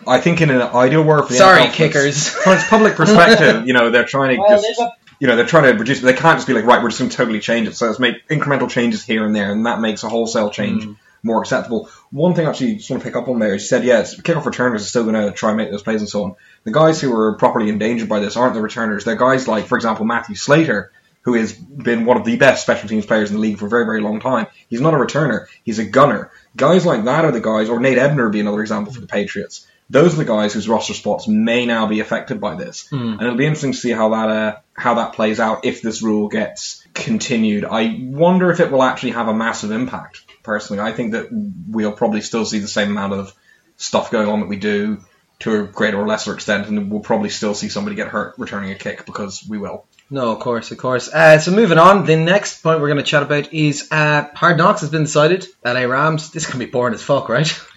I 0.07 0.21
think 0.21 0.39
in 0.41 0.49
an 0.49 0.61
ideal 0.61 1.03
world, 1.03 1.27
for 1.27 1.33
the 1.33 1.37
Sorry, 1.39 1.63
NFL, 1.63 1.73
kickers. 1.73 2.29
From 2.43 2.53
its 2.53 2.67
public 2.67 2.95
perspective, 2.95 3.67
you 3.67 3.73
know, 3.73 3.91
they're 3.91 4.05
trying 4.05 4.35
to 4.35 4.41
Well, 4.41 4.61
just, 4.61 4.81
you 5.19 5.27
know, 5.27 5.35
they're 5.35 5.45
trying 5.45 5.71
to 5.71 5.77
reduce, 5.77 5.99
but 5.99 6.07
they 6.07 6.13
can't 6.13 6.37
just 6.37 6.47
be 6.47 6.53
like, 6.53 6.63
right, 6.65 6.81
we're 6.81 6.89
just 6.89 6.99
going 6.99 7.11
to 7.11 7.17
totally 7.17 7.39
change 7.41 7.67
it. 7.67 7.75
So 7.75 7.87
let's 7.87 7.99
make 7.99 8.27
incremental 8.29 8.69
changes 8.69 9.03
here 9.03 9.25
and 9.25 9.35
there, 9.35 9.51
and 9.51 9.65
that 9.65 9.81
makes 9.81 10.03
a 10.03 10.09
wholesale 10.09 10.49
change 10.49 10.85
Mm. 10.85 10.95
more 11.23 11.41
acceptable. 11.41 11.89
One 12.11 12.35
thing 12.35 12.45
I 12.45 12.51
actually 12.51 12.75
just 12.75 12.89
want 12.89 13.01
to 13.03 13.07
pick 13.09 13.17
up 13.17 13.27
on 13.27 13.39
there 13.39 13.55
is 13.55 13.63
you 13.63 13.67
said, 13.67 13.83
yeah, 13.83 13.99
it's, 13.99 14.15
kickoff 14.21 14.45
returners 14.45 14.83
are 14.83 14.85
still 14.85 15.03
going 15.03 15.15
to 15.15 15.31
try 15.33 15.49
and 15.49 15.57
make 15.57 15.71
those 15.71 15.81
plays 15.83 15.99
and 15.99 16.07
so 16.07 16.23
on. 16.23 16.35
The 16.63 16.71
guys 16.71 17.01
who 17.01 17.13
are 17.13 17.33
properly 17.33 17.67
endangered 17.69 18.07
by 18.07 18.19
this 18.19 18.37
aren't 18.37 18.53
the 18.53 18.61
returners. 18.61 19.03
They're 19.03 19.15
guys 19.15 19.47
like, 19.47 19.65
for 19.65 19.75
example, 19.75 20.05
Matthew 20.05 20.35
Slater, 20.35 20.91
who 21.27 21.33
has 21.33 21.51
been 21.51 22.05
one 22.05 22.15
of 22.15 22.23
the 22.23 22.37
best 22.37 22.61
special 22.61 22.87
teams 22.87 23.05
players 23.05 23.29
in 23.29 23.35
the 23.35 23.41
league 23.41 23.57
for 23.57 23.65
a 23.65 23.69
very, 23.69 23.83
very 23.83 23.99
long 23.99 24.21
time. 24.21 24.47
He's 24.69 24.79
not 24.79 24.93
a 24.93 24.97
returner. 24.97 25.47
He's 25.61 25.77
a 25.77 25.83
gunner. 25.83 26.31
Guys 26.55 26.85
like 26.85 27.03
that 27.03 27.25
are 27.25 27.33
the 27.33 27.41
guys, 27.41 27.67
or 27.67 27.81
Nate 27.81 27.97
Ebner 27.97 28.23
would 28.23 28.31
be 28.31 28.39
another 28.39 28.61
example 28.61 28.93
for 28.93 29.01
the 29.01 29.07
Patriots. 29.07 29.67
Those 29.89 30.13
are 30.13 30.19
the 30.19 30.23
guys 30.23 30.53
whose 30.53 30.69
roster 30.69 30.93
spots 30.93 31.27
may 31.27 31.65
now 31.65 31.85
be 31.87 31.99
affected 31.99 32.39
by 32.39 32.55
this, 32.55 32.87
and 32.91 33.21
it'll 33.21 33.35
be 33.35 33.45
interesting 33.45 33.73
to 33.73 33.77
see 33.77 33.91
how 33.91 34.07
that 34.11 34.29
uh, 34.29 34.57
how 34.71 34.93
that 34.93 35.15
plays 35.15 35.41
out 35.41 35.65
if 35.65 35.81
this 35.81 36.01
rule 36.01 36.29
gets 36.29 36.87
continued. 36.93 37.65
I 37.65 37.99
wonder 38.03 38.49
if 38.49 38.61
it 38.61 38.71
will 38.71 38.83
actually 38.83 39.11
have 39.11 39.27
a 39.27 39.33
massive 39.33 39.71
impact. 39.71 40.23
Personally, 40.43 40.81
I 40.81 40.93
think 40.93 41.11
that 41.11 41.27
we'll 41.29 41.91
probably 41.91 42.21
still 42.21 42.45
see 42.45 42.59
the 42.59 42.69
same 42.69 42.91
amount 42.91 43.11
of 43.11 43.33
stuff 43.75 44.11
going 44.11 44.29
on 44.29 44.39
that 44.39 44.47
we 44.47 44.55
do 44.55 44.99
to 45.39 45.63
a 45.63 45.67
greater 45.67 45.99
or 45.99 46.07
lesser 46.07 46.33
extent, 46.33 46.67
and 46.67 46.89
we'll 46.89 47.01
probably 47.01 47.29
still 47.29 47.53
see 47.53 47.67
somebody 47.67 47.97
get 47.97 48.07
hurt 48.07 48.35
returning 48.37 48.71
a 48.71 48.75
kick 48.75 49.05
because 49.05 49.45
we 49.45 49.57
will. 49.57 49.85
No, 50.09 50.31
of 50.31 50.39
course, 50.39 50.71
of 50.71 50.77
course. 50.77 51.09
Uh, 51.13 51.37
so 51.39 51.51
moving 51.51 51.77
on, 51.77 52.05
the 52.05 52.15
next 52.15 52.63
point 52.63 52.79
we're 52.79 52.87
going 52.87 52.97
to 52.97 53.03
chat 53.03 53.23
about 53.23 53.53
is 53.53 53.89
uh, 53.91 54.29
Hard 54.33 54.57
Knocks 54.57 54.81
has 54.81 54.89
been 54.89 55.03
decided. 55.03 55.45
LA 55.65 55.81
Rams. 55.81 56.31
This 56.31 56.45
can 56.45 56.59
be 56.59 56.65
boring 56.65 56.93
as 56.93 57.03
fuck, 57.03 57.29
right? 57.29 57.59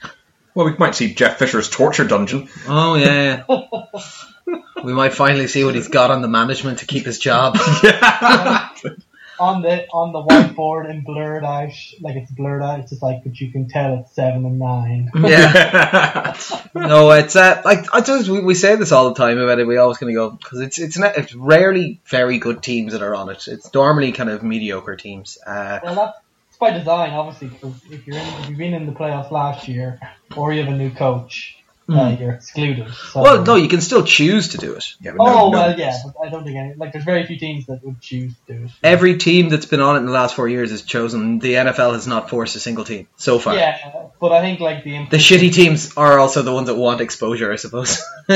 Well, 0.53 0.67
we 0.67 0.77
might 0.77 0.97
see 0.97 1.15
Jeff 1.15 1.39
Fisher's 1.39 1.71
torture 1.71 2.05
dungeon. 2.05 2.49
Oh 2.67 2.97
yeah. 2.97 3.45
we 4.85 4.93
might 4.93 5.15
finally 5.15 5.47
see 5.47 5.65
what 5.65 5.77
he's 5.77 5.87
got 5.87 6.11
on 6.11 6.23
the 6.23 6.29
management 6.29 6.81
to 6.81 6.87
keep 6.87 7.07
his 7.07 7.21
job. 7.21 7.57
on 9.41 9.63
the 9.63 9.87
on 9.93 10.13
the 10.13 10.23
whiteboard 10.23 10.89
and 10.89 11.05
blurred 11.05 11.45
out, 11.45 11.73
like 12.01 12.17
it's 12.17 12.31
blurred 12.31 12.63
out. 12.63 12.81
It's 12.81 12.91
just 12.91 13.03
like, 13.03 13.25
but 13.25 13.41
you 13.41 13.51
can 13.51 13.69
tell 13.69 13.99
it's 14.01 14.15
seven 14.15 14.45
and 14.45 14.59
nine. 14.59 15.11
yeah. 15.15 16.37
No, 16.75 17.11
it's 17.11 17.35
uh, 17.35 17.61
like 17.65 17.93
I 17.93 18.01
just 18.01 18.29
we, 18.29 18.41
we 18.43 18.55
say 18.55 18.77
this 18.77 18.93
all 18.93 19.09
the 19.09 19.15
time 19.17 19.39
about 19.39 19.59
it. 19.59 19.67
We 19.67 19.77
always 19.77 19.99
kind 19.99 20.11
of 20.11 20.15
go 20.15 20.31
because 20.31 20.61
it's 20.61 20.79
it's 20.79 20.97
not, 20.99 21.17
it's 21.17 21.35
rarely 21.35 22.01
very 22.07 22.39
good 22.39 22.63
teams 22.63 22.93
that 22.93 23.03
are 23.03 23.15
on 23.15 23.29
it. 23.31 23.49
It's 23.49 23.73
normally 23.75 24.13
kind 24.13 24.31
of 24.31 24.43
mediocre 24.43 24.97
teams. 24.97 25.37
Uh, 25.45 25.81
Well, 25.83 25.95
that's 25.97 26.19
it's 26.49 26.59
by 26.59 26.71
design, 26.71 27.11
obviously. 27.11 27.49
Because 27.49 27.75
if 27.91 28.07
you're 28.07 28.19
in, 28.19 28.27
if 28.27 28.49
you've 28.49 28.59
been 28.59 28.75
in 28.75 28.87
the 28.87 28.93
playoffs 28.93 29.31
last 29.31 29.67
year, 29.69 29.99
or 30.37 30.53
you 30.53 30.63
have 30.63 30.73
a 30.73 30.77
new 30.77 30.91
coach, 30.91 31.57
uh, 31.91 32.17
you're 32.19 32.33
excluded. 32.33 32.93
So, 32.95 33.23
well, 33.23 33.43
no, 33.45 33.57
you 33.57 33.69
can 33.69 33.81
still 33.81 34.05
choose 34.05 34.49
to 34.51 34.59
do 34.59 34.75
it. 34.75 34.95
Yeah, 35.01 35.13
but 35.17 35.25
no- 35.25 35.31
Oh 35.31 35.51
no- 35.51 35.59
well, 35.59 35.79
yeah, 35.79 35.97
but 36.05 36.15
I 36.27 36.31
don't 36.31 36.45
think 36.45 36.57
any 36.57 36.75
like 36.75 36.93
there's 36.93 37.05
very 37.05 37.27
few 37.27 37.39
teams 37.39 37.67
that 37.67 37.85
would 37.85 38.01
choose 38.01 38.33
to 38.47 38.55
do 38.55 38.65
it. 38.65 38.71
Every 38.83 39.17
team 39.19 39.49
that's 39.49 39.67
been 39.67 39.81
on 39.81 39.97
it 39.97 39.99
in 40.01 40.07
the 40.07 40.13
last 40.13 40.35
four 40.37 40.49
years 40.49 40.71
has 40.71 40.83
chosen. 40.83 41.39
The 41.41 41.55
NFL 41.55 41.93
has 41.95 42.07
not 42.07 42.31
forced 42.31 42.55
a 42.57 42.61
single 42.61 42.85
team 42.85 43.09
so 43.17 43.39
far. 43.39 43.55
Yeah, 43.55 44.09
but 44.21 44.33
I 44.33 44.41
think 44.41 44.61
like 44.61 44.85
the 44.85 45.07
The 45.11 45.17
shitty 45.19 45.53
teams 45.53 45.97
are 45.97 46.19
also 46.19 46.43
the 46.43 46.53
ones 46.53 46.69
that 46.69 46.77
want 46.77 47.01
exposure, 47.01 47.53
I 47.53 47.57
suppose. 47.57 48.03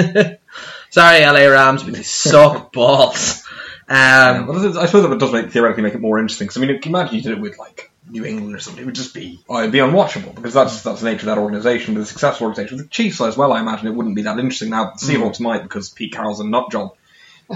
Sorry, 0.91 1.21
LA 1.25 1.47
Rams, 1.49 1.83
but 1.83 1.97
you 1.97 2.03
suck 2.05 2.73
balls. 2.73 3.44
Um, 3.89 4.51
I 4.79 4.87
suppose 4.87 5.05
it 5.05 5.19
does 5.19 5.33
make, 5.33 5.51
theoretically 5.51 5.83
make 5.83 5.95
it 5.95 6.01
more 6.01 6.19
interesting. 6.19 6.47
Because 6.47 6.57
I 6.57 6.67
mean, 6.67 6.71
you 6.71 6.81
imagine 6.87 7.17
you 7.17 7.23
did 7.23 7.33
it 7.33 7.41
with 7.41 7.59
like 7.59 7.91
New 8.09 8.25
England 8.25 8.55
or 8.55 8.59
something? 8.59 8.83
It 8.83 8.87
would 8.87 8.95
just 8.95 9.15
be, 9.15 9.41
oh, 9.49 9.59
it'd 9.59 9.73
be 9.73 9.79
unwatchable 9.79 10.35
because 10.35 10.55
that's 10.55 10.83
that's 10.83 11.01
the 11.01 11.11
nature 11.11 11.23
of 11.23 11.37
that 11.37 11.39
organization. 11.39 11.95
the 11.95 12.07
successful 12.07 12.47
organization 12.47 12.79
the 12.79 12.87
Chiefs 12.87 13.21
as 13.21 13.37
well, 13.37 13.53
I 13.53 13.61
imagine 13.61 13.89
it 13.89 13.95
wouldn't 13.95 14.17
be 14.17 14.23
that 14.23 14.39
interesting. 14.39 14.71
Now 14.71 14.93
the 14.93 15.05
Seahawks 15.05 15.41
might 15.41 15.63
because 15.63 15.91
Pete 15.91 16.13
Carroll's 16.13 16.41
a 16.41 16.45
nut 16.45 16.71
job. 16.71 16.95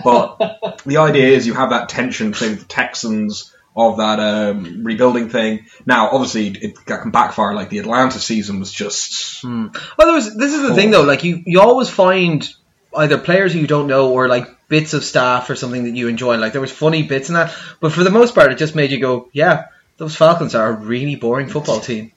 But 0.04 0.82
the 0.86 0.98
idea 0.98 1.28
is 1.28 1.46
you 1.46 1.54
have 1.54 1.70
that 1.70 1.88
tension, 1.88 2.34
say 2.34 2.50
with 2.50 2.60
the 2.60 2.66
Texans 2.66 3.54
of 3.76 3.98
that 3.98 4.18
um, 4.18 4.84
rebuilding 4.84 5.28
thing. 5.28 5.66
Now, 5.86 6.10
obviously, 6.10 6.48
it 6.48 6.84
can 6.84 7.10
backfire. 7.10 7.54
Like 7.54 7.70
the 7.70 7.78
Atlanta 7.78 8.18
season 8.18 8.58
was 8.58 8.72
just 8.72 9.44
Well, 9.96 10.06
there 10.08 10.14
was, 10.14 10.36
this 10.36 10.52
is 10.52 10.62
the 10.62 10.74
thing 10.74 10.90
though. 10.90 11.04
Like 11.04 11.24
you, 11.24 11.42
you 11.46 11.60
always 11.60 11.88
find 11.88 12.46
either 12.96 13.18
players 13.18 13.52
who 13.52 13.60
you 13.60 13.66
don't 13.66 13.86
know 13.86 14.12
or 14.12 14.28
like 14.28 14.48
bits 14.68 14.94
of 14.94 15.04
staff 15.04 15.50
or 15.50 15.56
something 15.56 15.84
that 15.84 15.96
you 15.96 16.08
enjoy. 16.08 16.36
Like 16.36 16.52
there 16.52 16.60
was 16.60 16.72
funny 16.72 17.02
bits 17.02 17.28
in 17.28 17.34
that, 17.34 17.54
but 17.80 17.92
for 17.92 18.04
the 18.04 18.10
most 18.10 18.34
part, 18.34 18.52
it 18.52 18.58
just 18.58 18.74
made 18.74 18.90
you 18.90 19.00
go, 19.00 19.28
"Yeah, 19.32 19.66
those 19.96 20.14
Falcons 20.16 20.54
are 20.54 20.70
a 20.70 20.76
really 20.76 21.16
boring 21.16 21.48
football 21.48 21.80
team." 21.80 22.12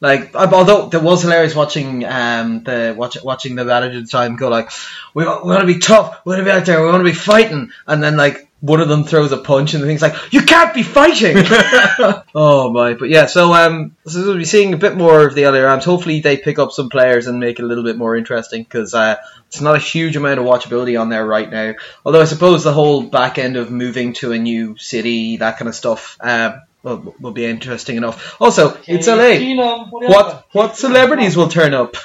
Like, 0.00 0.34
uh, 0.34 0.48
although 0.52 0.88
it 0.88 1.02
was 1.02 1.22
hilarious 1.22 1.54
watching 1.54 2.04
um 2.04 2.62
the 2.62 2.94
watch, 2.96 3.16
watching 3.24 3.56
the 3.56 3.64
manager 3.64 3.98
at 3.98 4.04
the 4.04 4.10
time 4.10 4.36
go 4.36 4.48
like, 4.48 4.70
"We, 5.14 5.24
we 5.24 5.30
want 5.30 5.60
to 5.60 5.66
be 5.66 5.78
tough. 5.78 6.20
We 6.24 6.30
want 6.30 6.40
to 6.40 6.44
be 6.44 6.50
out 6.50 6.66
there. 6.66 6.80
We 6.80 6.88
want 6.88 7.00
to 7.00 7.10
be 7.10 7.12
fighting," 7.12 7.70
and 7.86 8.02
then 8.02 8.16
like. 8.16 8.48
One 8.64 8.80
of 8.80 8.88
them 8.88 9.04
throws 9.04 9.30
a 9.30 9.36
punch 9.36 9.74
and 9.74 9.82
the 9.82 9.86
thing's 9.86 10.00
like, 10.00 10.14
"You 10.32 10.40
can't 10.40 10.72
be 10.72 10.82
fighting!" 10.82 11.36
oh 12.34 12.70
my! 12.72 12.94
But 12.94 13.10
yeah, 13.10 13.26
so 13.26 13.52
um, 13.52 13.94
so 14.06 14.22
we'll 14.22 14.38
be 14.38 14.46
seeing 14.46 14.72
a 14.72 14.78
bit 14.78 14.96
more 14.96 15.26
of 15.26 15.34
the 15.34 15.44
LA 15.44 15.58
Rams. 15.58 15.84
Hopefully, 15.84 16.20
they 16.20 16.38
pick 16.38 16.58
up 16.58 16.72
some 16.72 16.88
players 16.88 17.26
and 17.26 17.38
make 17.38 17.58
it 17.58 17.62
a 17.62 17.66
little 17.66 17.84
bit 17.84 17.98
more 17.98 18.16
interesting 18.16 18.62
because 18.62 18.94
uh, 18.94 19.16
it's 19.48 19.60
not 19.60 19.76
a 19.76 19.78
huge 19.78 20.16
amount 20.16 20.40
of 20.40 20.46
watchability 20.46 20.98
on 20.98 21.10
there 21.10 21.26
right 21.26 21.50
now. 21.50 21.74
Although 22.06 22.22
I 22.22 22.24
suppose 22.24 22.64
the 22.64 22.72
whole 22.72 23.02
back 23.02 23.36
end 23.36 23.56
of 23.58 23.70
moving 23.70 24.14
to 24.14 24.32
a 24.32 24.38
new 24.38 24.78
city, 24.78 25.36
that 25.36 25.58
kind 25.58 25.68
of 25.68 25.74
stuff, 25.74 26.16
um, 26.20 26.62
will, 26.82 27.14
will 27.20 27.32
be 27.32 27.44
interesting 27.44 27.96
enough. 27.98 28.40
Also, 28.40 28.78
it's 28.86 29.06
LA. 29.08 29.36
Keenum, 29.36 29.90
what, 29.90 30.08
What 30.08 30.46
what 30.52 30.76
celebrities 30.78 31.36
will 31.36 31.48
turn 31.48 31.74
up? 31.74 31.96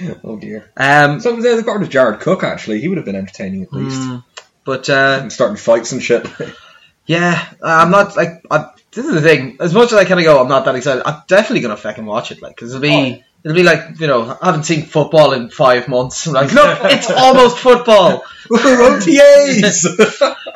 oh 0.24 0.38
dear. 0.38 0.70
Um, 0.76 1.20
So 1.20 1.36
they 1.36 1.62
got 1.62 1.72
rid 1.74 1.82
of 1.82 1.90
Jared 1.90 2.20
Cook. 2.20 2.42
Actually, 2.42 2.80
he 2.80 2.88
would 2.88 2.96
have 2.98 3.04
been 3.04 3.16
entertaining 3.16 3.62
at 3.64 3.72
least. 3.72 4.00
mm, 4.00 4.24
but 4.64 4.88
uh, 4.88 5.18
And 5.22 5.32
starting 5.32 5.56
fights 5.56 5.92
and 5.92 6.02
shit. 6.02 6.26
yeah, 7.06 7.52
I'm 7.62 7.90
not 7.90 8.16
like. 8.16 8.44
I, 8.50 8.70
this 8.92 9.06
is 9.06 9.14
the 9.14 9.20
thing. 9.20 9.56
As 9.60 9.72
much 9.72 9.92
as 9.92 9.98
I 9.98 10.04
kind 10.04 10.18
of 10.20 10.24
go, 10.24 10.40
I'm 10.42 10.48
not 10.48 10.64
that 10.64 10.74
excited. 10.74 11.02
I'm 11.06 11.22
definitely 11.28 11.60
gonna 11.60 11.76
fucking 11.76 12.04
watch 12.04 12.32
it. 12.32 12.42
Like, 12.42 12.56
cause 12.56 12.70
it'll 12.70 12.82
be. 12.82 13.20
Oh. 13.20 13.24
It'll 13.42 13.54
be 13.54 13.62
like, 13.62 13.98
you 13.98 14.06
know, 14.06 14.36
I 14.38 14.44
haven't 14.46 14.64
seen 14.64 14.82
football 14.82 15.32
in 15.32 15.48
five 15.48 15.88
months. 15.88 16.26
I'm 16.26 16.34
like, 16.34 16.52
look, 16.52 16.78
it's 16.84 17.10
almost 17.10 17.56
football. 17.56 18.22
OTAs. 18.50 19.86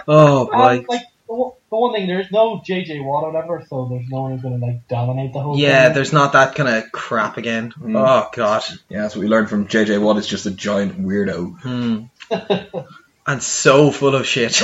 Oh, 0.06 0.40
Um, 0.40 0.46
boy. 0.48 0.84
like 0.88 1.02
the, 1.26 1.50
one- 1.70 1.94
thing, 1.94 2.06
there's 2.06 2.30
no 2.30 2.58
JJ 2.58 3.02
Watt 3.02 3.24
or 3.24 3.32
whatever, 3.32 3.64
so 3.70 3.86
there's 3.88 4.06
no 4.10 4.20
one 4.22 4.32
who's 4.32 4.42
going 4.42 4.60
to 4.60 4.66
like 4.66 4.86
dominate 4.86 5.32
the 5.32 5.40
whole. 5.40 5.56
Yeah, 5.58 5.86
thing. 5.86 5.94
there's 5.94 6.12
not 6.12 6.34
that 6.34 6.54
kind 6.56 6.68
of 6.68 6.92
crap 6.92 7.38
again. 7.38 7.72
Mm. 7.72 7.96
Oh, 7.98 8.28
God. 8.34 8.62
yeah, 8.90 9.00
that's 9.02 9.16
what 9.16 9.22
we 9.22 9.28
learned 9.28 9.48
from 9.48 9.66
JJ 9.66 10.02
Watt. 10.02 10.18
Is 10.18 10.26
just 10.26 10.44
a 10.44 10.50
giant 10.50 11.00
weirdo. 11.00 11.58
Hmm. 11.62 12.04
And 13.26 13.42
so 13.42 13.90
full 13.90 14.14
of 14.14 14.26
shit. 14.26 14.52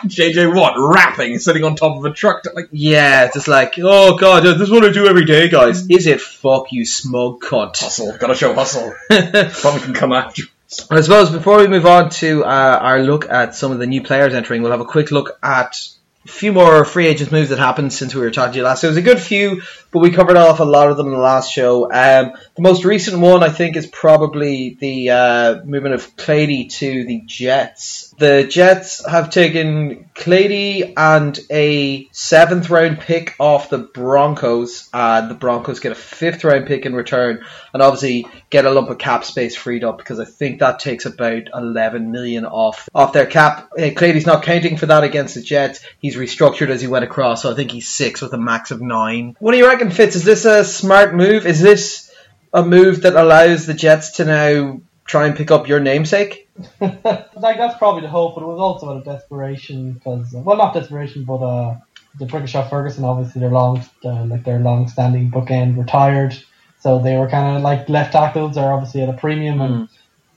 JJ 0.00 0.54
Watt 0.54 0.74
rapping, 0.78 1.38
sitting 1.38 1.64
on 1.64 1.76
top 1.76 1.98
of 1.98 2.04
a 2.04 2.12
truck. 2.12 2.44
Like 2.54 2.68
yeah, 2.70 3.30
just 3.32 3.48
like, 3.48 3.74
oh, 3.78 4.16
God, 4.16 4.42
this 4.42 4.60
is 4.60 4.70
what 4.70 4.84
I 4.84 4.90
do 4.90 5.06
every 5.06 5.24
day, 5.24 5.48
guys. 5.48 5.88
Is 5.88 6.06
it 6.06 6.20
fuck 6.20 6.72
you, 6.72 6.86
smug 6.86 7.42
cunt? 7.42 7.78
hustle, 7.78 8.16
gotta 8.18 8.34
show 8.34 8.54
hustle. 8.54 8.94
Probably 9.08 9.80
can 9.80 9.94
come 9.94 10.12
after. 10.12 10.44
I 10.90 11.00
suppose 11.00 11.30
before 11.30 11.58
we 11.58 11.66
move 11.66 11.84
on 11.84 12.10
to 12.10 12.44
uh, 12.44 12.78
our 12.80 13.00
look 13.00 13.28
at 13.28 13.56
some 13.56 13.72
of 13.72 13.78
the 13.78 13.86
new 13.86 14.02
players 14.02 14.34
entering, 14.34 14.62
we'll 14.62 14.70
have 14.70 14.80
a 14.80 14.84
quick 14.84 15.10
look 15.10 15.38
at 15.42 15.76
a 16.24 16.28
few 16.28 16.52
more 16.52 16.84
free 16.84 17.06
agent 17.06 17.32
moves 17.32 17.48
that 17.48 17.58
happened 17.58 17.92
since 17.92 18.14
we 18.14 18.20
were 18.20 18.30
talking 18.30 18.52
to 18.52 18.58
you 18.58 18.64
last. 18.64 18.80
So 18.80 18.86
it 18.86 18.90
was 18.90 18.96
a 18.96 19.02
good 19.02 19.20
few, 19.20 19.62
but 19.92 20.00
we 20.00 20.10
covered 20.10 20.36
off 20.36 20.60
a 20.60 20.64
lot 20.64 20.90
of 20.90 20.96
them 20.96 21.06
in 21.06 21.12
the 21.12 21.18
last 21.18 21.52
show. 21.52 21.84
Um, 21.84 22.32
the 22.54 22.62
most 22.62 22.84
recent 22.84 23.20
one, 23.20 23.42
I 23.42 23.48
think, 23.48 23.76
is 23.76 23.86
probably 23.86 24.76
the 24.80 25.10
uh, 25.10 25.64
movement 25.64 25.94
of 25.94 26.16
Clady 26.16 26.66
to 26.66 27.04
the 27.04 27.22
Jets. 27.26 28.14
The 28.18 28.44
Jets 28.44 29.04
have 29.08 29.30
taken 29.30 30.10
Clady 30.14 30.94
and 30.96 31.38
a 31.50 32.08
seventh 32.12 32.68
round 32.68 33.00
pick 33.00 33.34
off 33.38 33.70
the 33.70 33.78
Broncos, 33.78 34.88
and 34.92 35.30
the 35.30 35.34
Broncos 35.34 35.80
get 35.80 35.92
a 35.92 35.96
fifth 35.96 36.44
round 36.44 36.66
pick 36.66 36.84
in 36.84 36.94
return, 36.94 37.44
and 37.72 37.82
obviously 37.82 38.26
get 38.50 38.66
a 38.66 38.70
lump 38.70 38.90
of 38.90 38.98
cap 38.98 39.24
space 39.24 39.56
freed 39.56 39.84
up 39.84 39.96
because 39.96 40.20
I 40.20 40.24
think 40.24 40.60
that 40.60 40.80
takes 40.80 41.06
about 41.06 41.44
11 41.54 42.12
million 42.12 42.44
off 42.44 42.88
off 42.94 43.12
their 43.12 43.26
cap. 43.26 43.70
Uh, 43.78 43.90
Clady's 43.96 44.26
not 44.26 44.42
counting 44.42 44.76
for 44.76 44.86
that 44.86 45.04
against 45.04 45.34
the 45.34 45.40
Jets. 45.40 45.80
He's 45.98 46.16
restructured 46.16 46.68
as 46.68 46.82
he 46.82 46.88
went 46.88 47.04
across, 47.04 47.42
so 47.42 47.50
I 47.50 47.54
think 47.54 47.70
he's 47.70 47.88
six 47.88 48.20
with 48.20 48.34
a 48.34 48.38
max 48.38 48.70
of 48.70 48.82
nine. 48.82 49.36
What 49.38 49.52
do 49.52 49.58
you 49.58 49.66
reckon, 49.66 49.79
Fitz? 49.88 50.16
Is 50.16 50.24
this 50.24 50.44
a 50.44 50.64
smart 50.64 51.14
move? 51.14 51.46
Is 51.46 51.62
this 51.62 52.12
a 52.52 52.62
move 52.62 53.02
that 53.02 53.14
allows 53.14 53.64
the 53.64 53.72
Jets 53.72 54.16
to 54.16 54.26
now 54.26 54.80
try 55.06 55.26
and 55.26 55.36
pick 55.36 55.50
up 55.50 55.68
your 55.68 55.80
namesake? 55.80 56.48
like 56.80 57.28
that's 57.32 57.78
probably 57.78 58.02
the 58.02 58.08
hope, 58.08 58.34
but 58.34 58.42
it 58.42 58.46
was 58.46 58.60
also 58.60 58.90
out 58.90 58.98
of 58.98 59.04
desperation 59.04 59.94
because, 59.94 60.32
well, 60.32 60.58
not 60.58 60.74
desperation, 60.74 61.24
but 61.24 61.36
uh, 61.36 61.76
D'Brickashaw 62.18 62.68
Ferguson, 62.68 63.04
obviously, 63.04 63.40
their 63.40 63.50
long, 63.50 63.82
uh, 64.04 64.24
like 64.24 64.44
their 64.44 64.58
long-standing 64.58 65.30
bookend 65.30 65.78
retired, 65.78 66.36
so 66.80 66.98
they 66.98 67.16
were 67.16 67.28
kind 67.28 67.56
of 67.56 67.62
like 67.62 67.88
left 67.88 68.12
tackles 68.12 68.56
are 68.56 68.72
obviously 68.72 69.00
at 69.02 69.08
a 69.08 69.14
premium, 69.14 69.60
and 69.60 69.88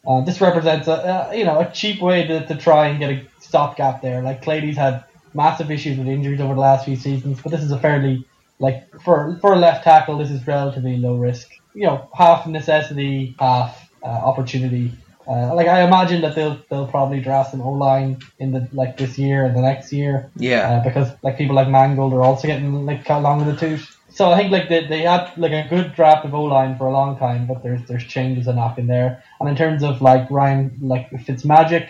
uh, 0.08 0.22
this 0.22 0.40
represents 0.40 0.88
a, 0.88 1.30
a 1.32 1.36
you 1.36 1.46
know 1.46 1.60
a 1.60 1.72
cheap 1.72 2.02
way 2.02 2.28
to, 2.28 2.46
to 2.46 2.56
try 2.56 2.88
and 2.88 3.00
get 3.00 3.10
a 3.10 3.26
stopgap 3.40 4.02
there. 4.02 4.22
Like 4.22 4.42
Clady's 4.42 4.78
had 4.78 5.04
massive 5.34 5.72
issues 5.72 5.98
with 5.98 6.08
injuries 6.08 6.40
over 6.40 6.54
the 6.54 6.60
last 6.60 6.86
few 6.86 6.96
seasons, 6.96 7.42
but 7.42 7.52
this 7.52 7.64
is 7.64 7.72
a 7.72 7.80
fairly 7.80 8.26
like 8.64 8.78
for 9.06 9.16
for 9.42 9.52
a 9.54 9.60
left 9.68 9.84
tackle, 9.84 10.18
this 10.18 10.32
is 10.32 10.40
relatively 10.48 10.96
low 10.98 11.16
risk. 11.30 11.48
You 11.74 11.86
know, 11.88 11.98
half 12.22 12.40
necessity, 12.48 13.36
half 13.40 13.72
uh, 14.04 14.08
opportunity. 14.32 14.92
Uh, 15.28 15.54
like 15.56 15.68
I 15.68 15.80
imagine 15.90 16.20
that 16.22 16.34
they'll 16.36 16.58
they'll 16.70 16.88
probably 16.98 17.20
draft 17.28 17.54
an 17.54 17.62
O 17.62 17.72
line 17.88 18.12
in 18.40 18.52
the 18.56 18.62
like 18.82 18.98
this 18.98 19.18
year 19.18 19.46
and 19.46 19.56
the 19.56 19.62
next 19.62 19.94
year 19.94 20.14
Yeah. 20.36 20.64
uh, 20.70 20.84
because 20.84 21.08
like 21.26 21.38
people 21.38 21.56
like 21.56 21.70
Mangold 21.70 22.14
are 22.14 22.22
also 22.30 22.46
getting 22.52 22.86
like 22.90 23.06
cut 23.06 23.22
long 23.22 23.42
in 23.42 23.48
the 23.48 23.56
tooth. 23.66 23.86
So 24.10 24.32
I 24.32 24.38
think 24.38 24.52
like 24.52 24.68
they, 24.70 24.86
they 24.94 25.02
had 25.14 25.32
like 25.38 25.54
a 25.54 25.66
good 25.70 25.96
draft 25.96 26.26
of 26.26 26.34
O 26.34 26.44
line 26.44 26.78
for 26.78 26.86
a 26.88 26.92
long 27.00 27.18
time, 27.18 27.48
but 27.48 27.64
there's 27.64 27.82
there's 27.88 28.04
changes 28.16 28.48
a 28.48 28.54
knock 28.54 28.78
in 28.78 28.88
there. 28.88 29.24
And 29.40 29.48
in 29.50 29.56
terms 29.56 29.82
of 29.84 30.02
like 30.02 30.30
Ryan 30.30 30.78
like 30.94 31.10
Fitzmagic, 31.26 31.86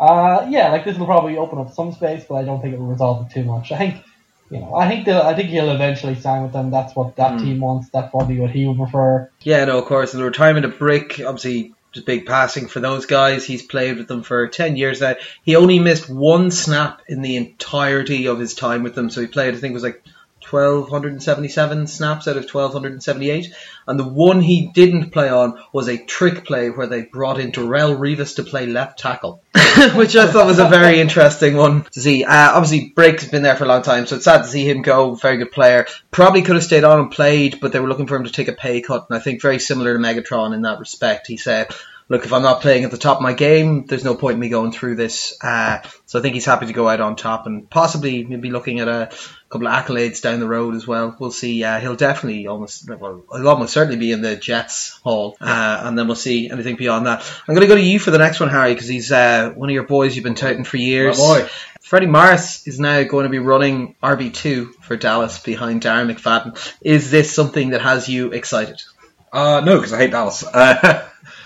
uh 0.00 0.46
yeah, 0.48 0.66
like 0.74 0.84
this 0.86 0.96
will 0.98 1.06
probably 1.14 1.36
open 1.36 1.58
up 1.58 1.70
some 1.72 1.92
space, 1.92 2.24
but 2.28 2.36
I 2.36 2.44
don't 2.44 2.60
think 2.62 2.72
it 2.74 2.78
will 2.80 2.86
resolve 2.96 3.26
it 3.26 3.32
too 3.36 3.44
much. 3.44 3.70
I 3.70 3.78
think 3.78 3.94
you 4.50 4.60
know, 4.60 4.74
I 4.74 4.88
think 4.88 5.04
they'll 5.04 5.20
I 5.20 5.34
think 5.34 5.50
he'll 5.50 5.70
eventually 5.70 6.14
sign 6.14 6.42
with 6.42 6.52
them. 6.52 6.70
That's 6.70 6.94
what 6.96 7.16
that 7.16 7.32
Mm. 7.32 7.40
team 7.40 7.60
wants. 7.60 7.88
That's 7.90 8.10
probably 8.10 8.40
what 8.40 8.50
he 8.50 8.66
would 8.66 8.78
prefer. 8.78 9.30
Yeah, 9.42 9.64
no, 9.66 9.78
of 9.78 9.84
course. 9.86 10.14
And 10.14 10.20
the 10.20 10.26
retirement 10.26 10.64
of 10.64 10.78
Brick, 10.78 11.20
obviously, 11.24 11.74
just 11.92 12.06
big 12.06 12.26
passing 12.26 12.68
for 12.68 12.80
those 12.80 13.06
guys. 13.06 13.44
He's 13.44 13.62
played 13.62 13.98
with 13.98 14.08
them 14.08 14.22
for 14.22 14.46
10 14.46 14.76
years 14.76 15.00
now. 15.00 15.14
He 15.42 15.56
only 15.56 15.78
missed 15.78 16.08
one 16.08 16.50
snap 16.50 17.02
in 17.08 17.22
the 17.22 17.36
entirety 17.36 18.26
of 18.26 18.38
his 18.38 18.54
time 18.54 18.82
with 18.82 18.94
them. 18.94 19.10
So 19.10 19.20
he 19.20 19.26
played, 19.26 19.54
I 19.54 19.58
think 19.58 19.72
it 19.72 19.74
was 19.74 19.82
like 19.82 20.02
1,277 20.52 21.86
snaps 21.86 22.28
out 22.28 22.36
of 22.36 22.44
1,278. 22.44 23.52
And 23.86 23.98
the 23.98 24.08
one 24.08 24.40
he 24.40 24.68
didn't 24.68 25.10
play 25.10 25.28
on 25.28 25.62
was 25.72 25.88
a 25.88 25.96
trick 25.96 26.44
play 26.44 26.70
where 26.70 26.86
they 26.86 27.02
brought 27.02 27.40
in 27.40 27.50
Darrell 27.50 27.94
Rivas 27.94 28.34
to 28.34 28.42
play 28.42 28.66
left 28.66 28.98
tackle. 28.98 29.42
Which 29.94 30.16
I 30.16 30.26
thought 30.26 30.46
was 30.46 30.58
a 30.58 30.68
very 30.68 31.00
interesting 31.00 31.56
one 31.56 31.84
to 31.84 32.00
see. 32.00 32.24
Uh, 32.24 32.52
obviously, 32.52 32.92
Brick's 32.94 33.26
been 33.26 33.42
there 33.42 33.56
for 33.56 33.64
a 33.64 33.68
long 33.68 33.82
time, 33.82 34.06
so 34.06 34.16
it's 34.16 34.24
sad 34.24 34.42
to 34.42 34.48
see 34.48 34.68
him 34.68 34.82
go. 34.82 35.14
Very 35.14 35.38
good 35.38 35.52
player. 35.52 35.86
Probably 36.10 36.42
could 36.42 36.56
have 36.56 36.64
stayed 36.64 36.84
on 36.84 37.00
and 37.00 37.10
played, 37.10 37.60
but 37.60 37.72
they 37.72 37.80
were 37.80 37.88
looking 37.88 38.06
for 38.06 38.16
him 38.16 38.24
to 38.24 38.32
take 38.32 38.48
a 38.48 38.52
pay 38.52 38.80
cut. 38.80 39.06
And 39.08 39.18
I 39.18 39.20
think 39.20 39.42
very 39.42 39.58
similar 39.58 39.94
to 39.94 39.98
Megatron 39.98 40.54
in 40.54 40.62
that 40.62 40.78
respect. 40.78 41.26
He 41.26 41.36
said, 41.36 41.68
look, 42.08 42.24
if 42.24 42.32
I'm 42.32 42.42
not 42.42 42.62
playing 42.62 42.84
at 42.84 42.90
the 42.90 42.98
top 42.98 43.18
of 43.18 43.22
my 43.22 43.32
game, 43.32 43.84
there's 43.86 44.04
no 44.04 44.14
point 44.14 44.34
in 44.34 44.40
me 44.40 44.48
going 44.48 44.72
through 44.72 44.96
this. 44.96 45.36
Uh, 45.42 45.80
so 46.06 46.18
I 46.18 46.22
think 46.22 46.34
he's 46.34 46.44
happy 46.44 46.66
to 46.66 46.72
go 46.72 46.88
out 46.88 47.00
on 47.00 47.16
top 47.16 47.46
and 47.46 47.68
possibly 47.68 48.24
maybe 48.24 48.50
looking 48.50 48.80
at 48.80 48.88
a 48.88 49.10
couple 49.50 49.66
of 49.66 49.72
accolades 49.72 50.22
down 50.22 50.40
the 50.40 50.48
road 50.48 50.74
as 50.74 50.86
well. 50.86 51.14
We'll 51.18 51.30
see. 51.30 51.62
Uh, 51.64 51.80
he'll 51.80 51.96
definitely 51.96 52.46
almost, 52.46 52.88
well, 52.88 53.24
he'll 53.32 53.48
almost 53.48 53.72
certainly 53.72 53.98
be 53.98 54.12
in 54.12 54.22
the 54.22 54.36
Jets 54.36 54.98
Hall, 55.04 55.36
uh, 55.40 55.82
and 55.84 55.98
then 55.98 56.06
we'll 56.06 56.16
see 56.16 56.50
anything 56.50 56.76
beyond 56.76 57.06
that. 57.06 57.20
I'm 57.46 57.54
going 57.54 57.66
to 57.66 57.72
go 57.72 57.76
to 57.76 57.82
you 57.82 57.98
for 57.98 58.10
the 58.10 58.18
next 58.18 58.40
one, 58.40 58.48
Harry, 58.48 58.72
because 58.72 58.88
he's 58.88 59.12
uh, 59.12 59.50
one 59.54 59.68
of 59.68 59.74
your 59.74 59.84
boys 59.84 60.16
you've 60.16 60.24
been 60.24 60.34
touting 60.34 60.64
for 60.64 60.76
years. 60.76 61.18
My 61.18 61.42
boy. 61.42 61.48
Freddie 61.80 62.06
Morris 62.06 62.66
is 62.66 62.78
now 62.78 63.02
going 63.04 63.24
to 63.24 63.30
be 63.30 63.38
running 63.38 63.94
RB2 64.02 64.74
for 64.82 64.96
Dallas 64.96 65.38
behind 65.38 65.80
Darren 65.80 66.12
McFadden. 66.12 66.76
Is 66.82 67.10
this 67.10 67.34
something 67.34 67.70
that 67.70 67.80
has 67.80 68.08
you 68.08 68.32
excited? 68.32 68.82
Uh, 69.32 69.60
no, 69.64 69.76
because 69.76 69.92
I 69.92 69.98
hate 69.98 70.10
Dallas. 70.10 70.44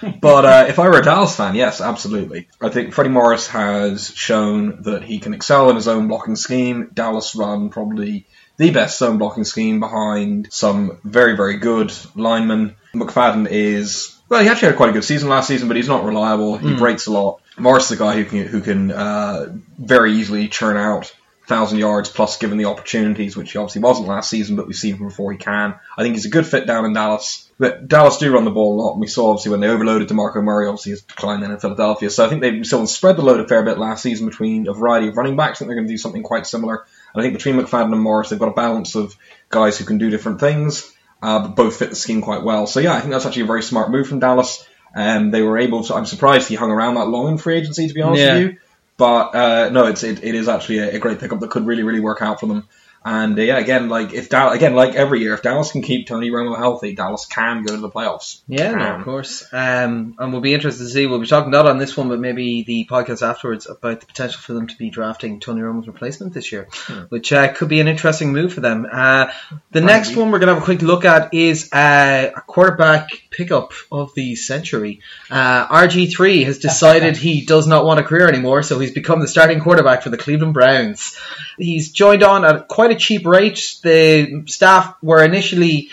Uh, 0.03 0.11
but 0.21 0.45
uh, 0.45 0.67
if 0.69 0.79
I 0.79 0.89
were 0.89 0.99
a 0.99 1.03
Dallas 1.03 1.37
fan, 1.37 1.55
yes, 1.55 1.81
absolutely. 1.81 2.49
I 2.61 2.71
think 2.71 2.93
Freddie 2.93 3.11
Morris 3.11 3.47
has 3.49 4.13
shown 4.15 4.83
that 4.83 5.05
he 5.05 5.21
can 5.21 5.33
excel 5.33 5.71
in 5.71 5.77
his 5.77 5.87
own 5.87 6.09
blocking 6.09 6.35
scheme. 6.35 6.91
Dallas 6.93 7.37
run 7.37 7.71
probably 7.71 8.27
the 8.57 8.71
best 8.71 8.99
zone 8.99 9.19
blocking 9.19 9.45
scheme 9.45 9.81
behind 9.81 10.53
some 10.53 10.99
very, 11.05 11.37
very 11.37 11.59
good 11.59 11.93
linemen. 12.15 12.75
McFadden 12.95 13.49
is, 13.49 14.17
well, 14.29 14.43
he 14.43 14.49
actually 14.49 14.69
had 14.69 14.77
quite 14.77 14.91
a 14.91 14.93
good 14.93 15.05
season 15.05 15.29
last 15.29 15.49
season, 15.49 15.69
but 15.69 15.77
he's 15.77 15.89
not 15.89 16.05
reliable. 16.05 16.59
He 16.59 16.75
breaks 16.75 17.07
a 17.07 17.13
lot. 17.13 17.41
Morris 17.57 17.87
is 17.87 17.93
a 17.93 17.97
guy 17.97 18.15
who 18.15 18.25
can 18.25 18.47
who 18.47 18.61
can 18.61 18.91
uh, 18.91 19.57
very 19.79 20.15
easily 20.15 20.49
churn 20.49 20.77
out 20.77 21.13
thousand 21.47 21.79
yards 21.79 22.09
plus 22.09 22.39
given 22.39 22.59
the 22.59 22.65
opportunities, 22.67 23.37
which 23.37 23.53
he 23.53 23.59
obviously 23.59 23.83
wasn't 23.83 24.09
last 24.09 24.31
season, 24.31 24.57
but 24.57 24.67
we've 24.67 24.77
seen 24.77 24.97
him 24.97 25.09
before 25.09 25.33
he 25.33 25.39
can. 25.39 25.75
I 25.97 26.03
think 26.03 26.15
he's 26.15 26.27
a 26.27 26.31
good 26.31 26.47
fit 26.47 26.67
down 26.67 26.85
in 26.85 26.93
Dallas. 26.93 27.42
But 27.59 27.87
Dallas 27.87 28.17
do 28.19 28.33
run 28.33 28.45
the 28.45 28.51
ball 28.51 28.75
a 28.75 28.79
lot, 28.83 28.93
and 28.93 29.01
we 29.01 29.07
saw 29.07 29.31
obviously 29.31 29.51
when 29.51 29.61
they 29.61 29.69
overloaded 29.69 30.09
DeMarco 30.09 30.43
Murray, 30.43 30.67
obviously 30.67 30.91
his 30.91 31.03
decline 31.03 31.41
then 31.41 31.51
in 31.51 31.61
Philadelphia. 31.61 32.11
So 32.11 32.25
I 32.25 32.29
think 32.29 32.41
they've 32.41 32.67
still 32.67 32.87
spread 32.87 33.17
the 33.17 33.23
load 33.23 33.41
a 33.41 33.47
fair 33.47 33.63
bit 33.63 33.79
last 33.79 34.03
season 34.03 34.27
between 34.27 34.67
a 34.69 34.73
variety 34.73 35.09
of 35.09 35.17
running 35.17 35.37
backs. 35.37 35.59
I 35.59 35.59
think 35.61 35.69
they're 35.69 35.77
going 35.77 35.87
to 35.87 35.93
do 35.93 35.99
something 35.99 36.23
quite 36.23 36.47
similar. 36.47 36.85
And 37.15 37.21
I 37.21 37.23
think 37.23 37.35
between 37.35 37.57
McFadden 37.57 37.93
and 37.93 38.01
Morris, 38.01 38.31
they've 38.31 38.39
got 38.39 38.49
a 38.49 38.55
balance 38.55 38.95
of 38.95 39.15
guys 39.49 39.79
who 39.79 39.85
can 39.85 39.99
do 39.99 40.11
different 40.11 40.41
things, 40.41 40.93
uh, 41.23 41.41
but 41.41 41.57
both 41.57 41.77
fit 41.77 41.91
the 41.91 41.97
scheme 41.97 42.23
quite 42.23 42.43
well. 42.43 42.67
So 42.67 42.81
yeah, 42.81 42.95
I 42.95 43.01
think 43.01 43.13
that's 43.13 43.27
actually 43.27 43.43
a 43.43 43.47
very 43.47 43.63
smart 43.63 43.91
move 43.91 44.09
from 44.09 44.19
Dallas. 44.19 44.67
And 44.95 45.25
um, 45.27 45.31
they 45.31 45.43
were 45.43 45.59
able 45.59 45.85
to. 45.85 45.95
I'm 45.95 46.05
surprised 46.05 46.49
he 46.49 46.55
hung 46.55 46.71
around 46.71 46.97
that 46.97 47.07
long 47.07 47.29
in 47.29 47.39
free 47.39 47.57
agency, 47.57 47.89
to 47.89 47.95
be 47.95 48.03
honest 48.03 48.23
Yeah. 48.23 48.35
with 48.35 48.43
you. 48.43 48.59
But 48.99 49.35
uh, 49.35 49.71
no, 49.71 49.87
it's 49.87 50.03
it, 50.03 50.23
it 50.23 50.35
is 50.35 50.49
actually 50.49 50.79
a, 50.79 50.97
a 50.97 50.99
great 50.99 51.19
pickup 51.19 51.41
that 51.41 51.51
could 51.51 51.67
really 51.67 51.83
really 51.83 52.01
work 52.01 52.21
out 52.21 52.41
for 52.41 52.47
them. 52.47 52.69
And 53.05 53.39
uh, 53.39 53.43
yeah, 53.43 53.59
again, 53.59 53.89
like 53.89 54.13
if 54.13 54.29
Dallas, 54.29 54.55
again, 54.57 54.75
like 54.75 54.95
every 54.95 55.21
year, 55.21 55.35
if 55.35 55.43
Dallas 55.43 55.73
can 55.73 55.83
keep 55.83 56.07
Tony 56.07 56.31
Romo 56.31 56.57
healthy, 56.57 56.95
Dallas 56.95 57.27
can 57.27 57.65
go 57.65 57.75
to 57.75 57.81
the 57.81 57.91
playoffs. 57.91 58.41
Yeah, 58.47 58.73
no, 58.73 58.97
of 58.97 59.05
course. 59.05 59.45
Um, 59.53 60.15
and 60.19 60.33
we'll 60.33 60.41
be 60.41 60.55
interested 60.55 60.85
to 60.85 60.91
see. 60.91 61.07
We'll 61.07 61.21
be 61.21 61.27
talking 61.27 61.51
not 61.51 61.67
on 61.67 61.79
this 61.79 61.97
one, 61.97 62.09
but 62.09 62.21
maybe 62.21 62.63
the 62.63 62.87
podcast 62.87 63.27
afterwards 63.27 63.67
about 63.69 64.01
the 64.01 64.07
potential 64.07 64.41
for 64.41 64.53
them 64.53 64.69
to 64.69 64.77
be 64.77 64.91
drafting 64.91 65.41
Tony 65.41 65.63
Romo's 65.63 65.87
replacement 65.87 66.35
this 66.35 66.53
year, 66.53 66.69
which 67.09 67.33
uh, 67.33 67.53
could 67.53 67.69
be 67.69 67.81
an 67.81 67.89
interesting 67.89 68.33
move 68.33 68.53
for 68.53 68.61
them. 68.61 68.87
Uh, 68.91 69.33
the 69.71 69.81
next 69.81 70.17
one 70.17 70.31
we're 70.31 70.39
going 70.39 70.49
to 70.49 70.55
have 70.55 70.63
a 70.63 70.65
quick 70.65 70.83
look 70.83 71.05
at 71.05 71.35
is 71.35 71.73
uh, 71.73 72.31
a 72.37 72.41
quarterback 72.43 73.22
pickup 73.33 73.73
of 73.91 74.15
the 74.15 74.37
century. 74.37 75.01
Uh, 75.31 75.67
RG3 75.67 76.45
has 76.45 76.59
decided 76.59 77.17
he 77.17 77.45
does 77.45 77.67
not 77.67 77.85
want 77.85 78.01
a 78.01 78.05
career 78.05 78.29
anymore, 78.29 78.63
so 78.63 78.79
he's 78.79 78.93
become 78.93 79.21
the 79.21 79.29
starting 79.29 79.61
quarterback 79.61 80.03
for 80.03 80.11
the 80.11 80.19
Cleveland 80.19 80.55
Browns. 80.55 81.19
He's 81.59 81.91
joined 81.91 82.23
on 82.23 82.45
at 82.45 82.69
quite 82.69 82.91
a 82.91 82.97
cheap 82.97 83.27
rate. 83.27 83.79
The 83.83 84.45
staff 84.47 84.97
were 85.03 85.25
initially 85.25 85.91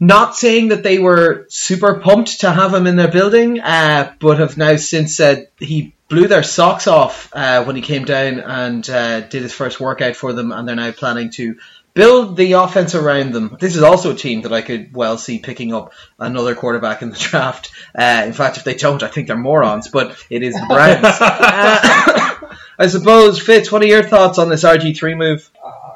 not 0.00 0.34
saying 0.34 0.68
that 0.68 0.82
they 0.82 0.98
were 0.98 1.46
super 1.50 2.00
pumped 2.00 2.40
to 2.40 2.50
have 2.50 2.72
him 2.72 2.86
in 2.86 2.96
their 2.96 3.10
building, 3.10 3.60
uh, 3.60 4.14
but 4.18 4.38
have 4.38 4.56
now 4.56 4.76
since 4.76 5.14
said 5.14 5.48
he 5.58 5.94
blew 6.08 6.26
their 6.26 6.42
socks 6.42 6.86
off 6.86 7.30
uh, 7.34 7.64
when 7.64 7.76
he 7.76 7.82
came 7.82 8.04
down 8.04 8.40
and 8.40 8.88
uh, 8.90 9.20
did 9.20 9.42
his 9.42 9.52
first 9.52 9.78
workout 9.78 10.16
for 10.16 10.32
them, 10.32 10.52
and 10.52 10.66
they're 10.66 10.74
now 10.74 10.90
planning 10.90 11.30
to 11.30 11.56
build 12.00 12.34
the 12.34 12.52
offense 12.52 12.94
around 12.94 13.32
them. 13.32 13.58
This 13.60 13.76
is 13.76 13.82
also 13.82 14.12
a 14.12 14.14
team 14.14 14.40
that 14.42 14.54
I 14.54 14.62
could 14.62 14.94
well 14.94 15.18
see 15.18 15.38
picking 15.38 15.74
up 15.74 15.92
another 16.18 16.54
quarterback 16.54 17.02
in 17.02 17.10
the 17.10 17.16
draft. 17.28 17.72
Uh, 17.94 18.22
in 18.24 18.32
fact, 18.32 18.56
if 18.56 18.64
they 18.64 18.74
don't, 18.74 19.02
I 19.02 19.08
think 19.08 19.26
they're 19.26 19.36
morons, 19.36 19.88
but 19.88 20.16
it 20.30 20.42
is 20.42 20.54
the 20.54 20.66
Browns. 20.66 21.18
Uh, 21.20 22.56
I 22.78 22.86
suppose, 22.86 23.38
Fitz, 23.42 23.70
what 23.70 23.82
are 23.82 23.86
your 23.86 24.02
thoughts 24.02 24.38
on 24.38 24.48
this 24.48 24.64
RG3 24.64 25.14
move? 25.18 25.50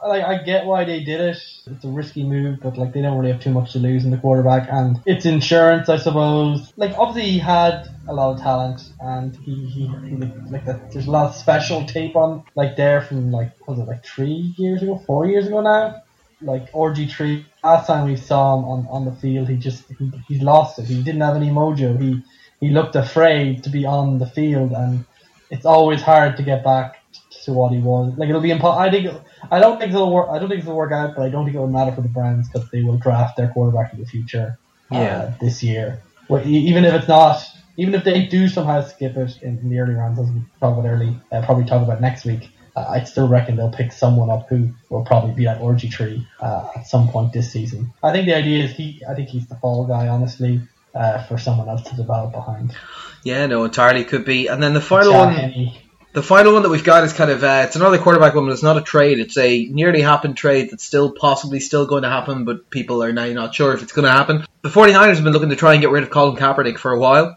Like 0.06 0.22
I 0.24 0.42
get 0.42 0.66
why 0.66 0.84
they 0.84 1.02
did 1.02 1.20
it. 1.20 1.38
It's 1.66 1.84
a 1.84 1.88
risky 1.88 2.24
move, 2.24 2.60
but 2.60 2.76
like 2.76 2.92
they 2.92 3.00
don't 3.00 3.16
really 3.18 3.32
have 3.32 3.40
too 3.40 3.52
much 3.52 3.72
to 3.72 3.78
lose 3.78 4.04
in 4.04 4.10
the 4.10 4.18
quarterback, 4.18 4.68
and 4.70 5.00
it's 5.06 5.24
insurance, 5.24 5.88
I 5.88 5.96
suppose. 5.96 6.72
Like 6.76 6.92
obviously 6.98 7.30
he 7.32 7.38
had 7.38 7.88
a 8.06 8.12
lot 8.12 8.34
of 8.34 8.40
talent, 8.40 8.92
and 9.00 9.34
he 9.36 9.54
he, 9.66 9.86
he 9.86 10.16
like 10.50 10.66
that. 10.66 10.92
There's 10.92 11.06
a 11.06 11.10
lot 11.10 11.30
of 11.30 11.36
special 11.36 11.86
tape 11.86 12.16
on 12.16 12.44
like 12.54 12.76
there 12.76 13.00
from 13.00 13.30
like 13.30 13.52
was 13.66 13.78
it 13.78 13.88
like 13.88 14.04
three 14.04 14.54
years 14.58 14.82
ago, 14.82 15.02
four 15.06 15.26
years 15.26 15.46
ago 15.46 15.62
now. 15.62 16.02
Like 16.42 16.70
RG 16.72 17.10
three. 17.10 17.46
Last 17.62 17.86
time 17.86 18.06
we 18.06 18.16
saw 18.16 18.58
him 18.58 18.64
on, 18.66 18.86
on 18.90 19.04
the 19.06 19.12
field, 19.12 19.48
he 19.48 19.56
just 19.56 19.84
he, 19.98 20.12
he 20.28 20.38
lost 20.40 20.78
it. 20.78 20.84
He 20.84 21.02
didn't 21.02 21.22
have 21.22 21.36
any 21.36 21.48
mojo. 21.48 21.98
He 21.98 22.22
he 22.60 22.68
looked 22.68 22.94
afraid 22.94 23.64
to 23.64 23.70
be 23.70 23.86
on 23.86 24.18
the 24.18 24.26
field, 24.26 24.72
and 24.72 25.06
it's 25.50 25.64
always 25.64 26.02
hard 26.02 26.36
to 26.36 26.42
get 26.42 26.62
back 26.62 27.03
to 27.44 27.52
what 27.52 27.72
he 27.72 27.78
was. 27.78 28.14
Like 28.16 28.28
it'll 28.28 28.40
be 28.40 28.50
impo- 28.50 28.76
I 28.76 28.90
think 28.90 29.10
I 29.50 29.60
don't 29.60 29.78
think 29.78 29.92
it'll 29.92 30.12
work. 30.12 30.28
I 30.30 30.38
don't 30.38 30.48
think 30.48 30.62
it'll 30.62 30.76
work 30.76 30.92
out, 30.92 31.14
but 31.16 31.22
I 31.24 31.28
don't 31.28 31.44
think 31.44 31.56
it 31.56 31.60
will 31.60 31.68
matter 31.68 31.92
for 31.92 32.00
the 32.02 32.08
Browns 32.08 32.48
because 32.48 32.68
they 32.70 32.82
will 32.82 32.96
draft 32.98 33.36
their 33.36 33.48
quarterback 33.48 33.92
in 33.92 34.00
the 34.00 34.06
future. 34.06 34.58
uh, 34.92 34.96
Yeah. 34.98 35.32
this 35.40 35.62
year. 35.62 36.00
Well, 36.28 36.42
even 36.46 36.84
if 36.84 36.92
it's 36.94 37.08
not, 37.08 37.42
even 37.76 37.94
if 37.94 38.04
they 38.04 38.26
do 38.26 38.48
somehow 38.48 38.82
skip 38.82 39.16
it 39.16 39.38
in, 39.42 39.58
in 39.58 39.70
the 39.70 39.78
early 39.78 39.94
rounds, 39.94 40.18
as 40.18 40.30
we 40.30 40.40
talk 40.60 40.76
about 40.78 40.88
early, 40.88 41.18
uh, 41.32 41.42
probably 41.44 41.64
talk 41.64 41.82
about 41.82 42.00
next 42.00 42.24
week. 42.24 42.50
Uh, 42.76 42.84
I 42.88 43.04
still 43.04 43.28
reckon 43.28 43.56
they'll 43.56 43.70
pick 43.70 43.92
someone 43.92 44.30
up 44.30 44.48
who 44.48 44.70
will 44.90 45.04
probably 45.04 45.32
be 45.32 45.46
at 45.46 45.60
RG3 45.60 46.26
uh, 46.40 46.68
at 46.76 46.86
some 46.86 47.08
point 47.08 47.32
this 47.32 47.50
season. 47.52 47.92
I 48.02 48.10
think 48.12 48.26
the 48.26 48.34
idea 48.36 48.64
is 48.64 48.72
he. 48.72 49.00
I 49.08 49.14
think 49.14 49.28
he's 49.28 49.46
the 49.46 49.54
fall 49.56 49.86
guy, 49.86 50.08
honestly, 50.08 50.60
uh, 50.94 51.22
for 51.26 51.38
someone 51.38 51.68
else 51.68 51.82
to 51.88 51.94
develop 51.96 52.32
behind. 52.32 52.74
Yeah, 53.22 53.46
no, 53.46 53.64
entirely 53.64 54.04
could 54.04 54.24
be. 54.24 54.48
And 54.48 54.62
then 54.62 54.74
the 54.74 54.80
final 54.80 55.12
one. 55.14 55.32
Henne, 55.34 55.72
The 56.14 56.22
final 56.22 56.52
one 56.52 56.62
that 56.62 56.68
we've 56.68 56.84
got 56.84 57.02
is 57.02 57.12
kind 57.12 57.28
of 57.28 57.42
uh, 57.42 57.64
it's 57.66 57.74
another 57.74 57.98
quarterback 57.98 58.36
one, 58.36 58.46
but 58.46 58.52
it's 58.52 58.62
not 58.62 58.76
a 58.76 58.82
trade. 58.82 59.18
It's 59.18 59.36
a 59.36 59.66
nearly 59.66 60.00
happened 60.00 60.36
trade 60.36 60.70
that's 60.70 60.84
still 60.84 61.10
possibly 61.10 61.58
still 61.58 61.86
going 61.86 62.04
to 62.04 62.08
happen, 62.08 62.44
but 62.44 62.70
people 62.70 63.02
are 63.02 63.12
now 63.12 63.26
not 63.32 63.52
sure 63.52 63.74
if 63.74 63.82
it's 63.82 63.90
going 63.90 64.04
to 64.04 64.12
happen. 64.12 64.46
The 64.62 64.68
49ers 64.68 65.16
have 65.16 65.24
been 65.24 65.32
looking 65.32 65.48
to 65.48 65.56
try 65.56 65.72
and 65.72 65.82
get 65.82 65.90
rid 65.90 66.04
of 66.04 66.10
Colin 66.10 66.36
Kaepernick 66.36 66.78
for 66.78 66.92
a 66.92 66.98
while. 67.00 67.36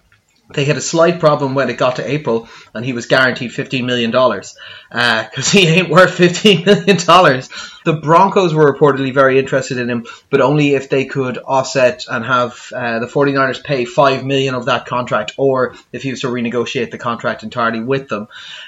They 0.50 0.64
had 0.64 0.78
a 0.78 0.82
slight 0.82 1.20
problem 1.20 1.56
when 1.56 1.70
it 1.70 1.78
got 1.78 1.98
to 1.98 2.10
April, 2.10 2.48
and 2.74 2.86
he 2.86 2.94
was 2.94 3.06
guaranteed 3.06 3.52
$15 3.52 3.84
million 3.84 4.12
because 4.12 5.52
he 5.52 5.68
ain't 5.68 5.90
worth 5.90 6.18
$15 6.18 6.66
million. 6.98 7.44
The 7.84 7.94
Broncos 8.02 8.54
were 8.54 8.74
reportedly 8.74 9.14
very 9.14 9.40
interested 9.40 9.78
in 9.78 9.90
him, 9.90 10.06
but 10.30 10.42
only 10.42 10.74
if 10.76 10.90
they 10.90 11.06
could 11.06 11.38
offset 11.38 12.06
and 12.10 12.26
have 12.26 12.72
uh, 12.74 13.00
the 13.00 13.08
49ers 13.08 13.64
pay 13.64 13.84
5 13.86 14.26
million 14.26 14.56
of 14.56 14.66
that 14.66 14.86
contract, 14.86 15.34
or 15.38 15.76
if 15.92 16.04
he 16.04 16.12
was 16.12 16.22
to 16.22 16.28
renegotiate 16.28 16.92
the 16.92 16.98
contract 16.98 17.44
entirely 17.44 17.82
with 17.82 18.08
them. 18.08 18.28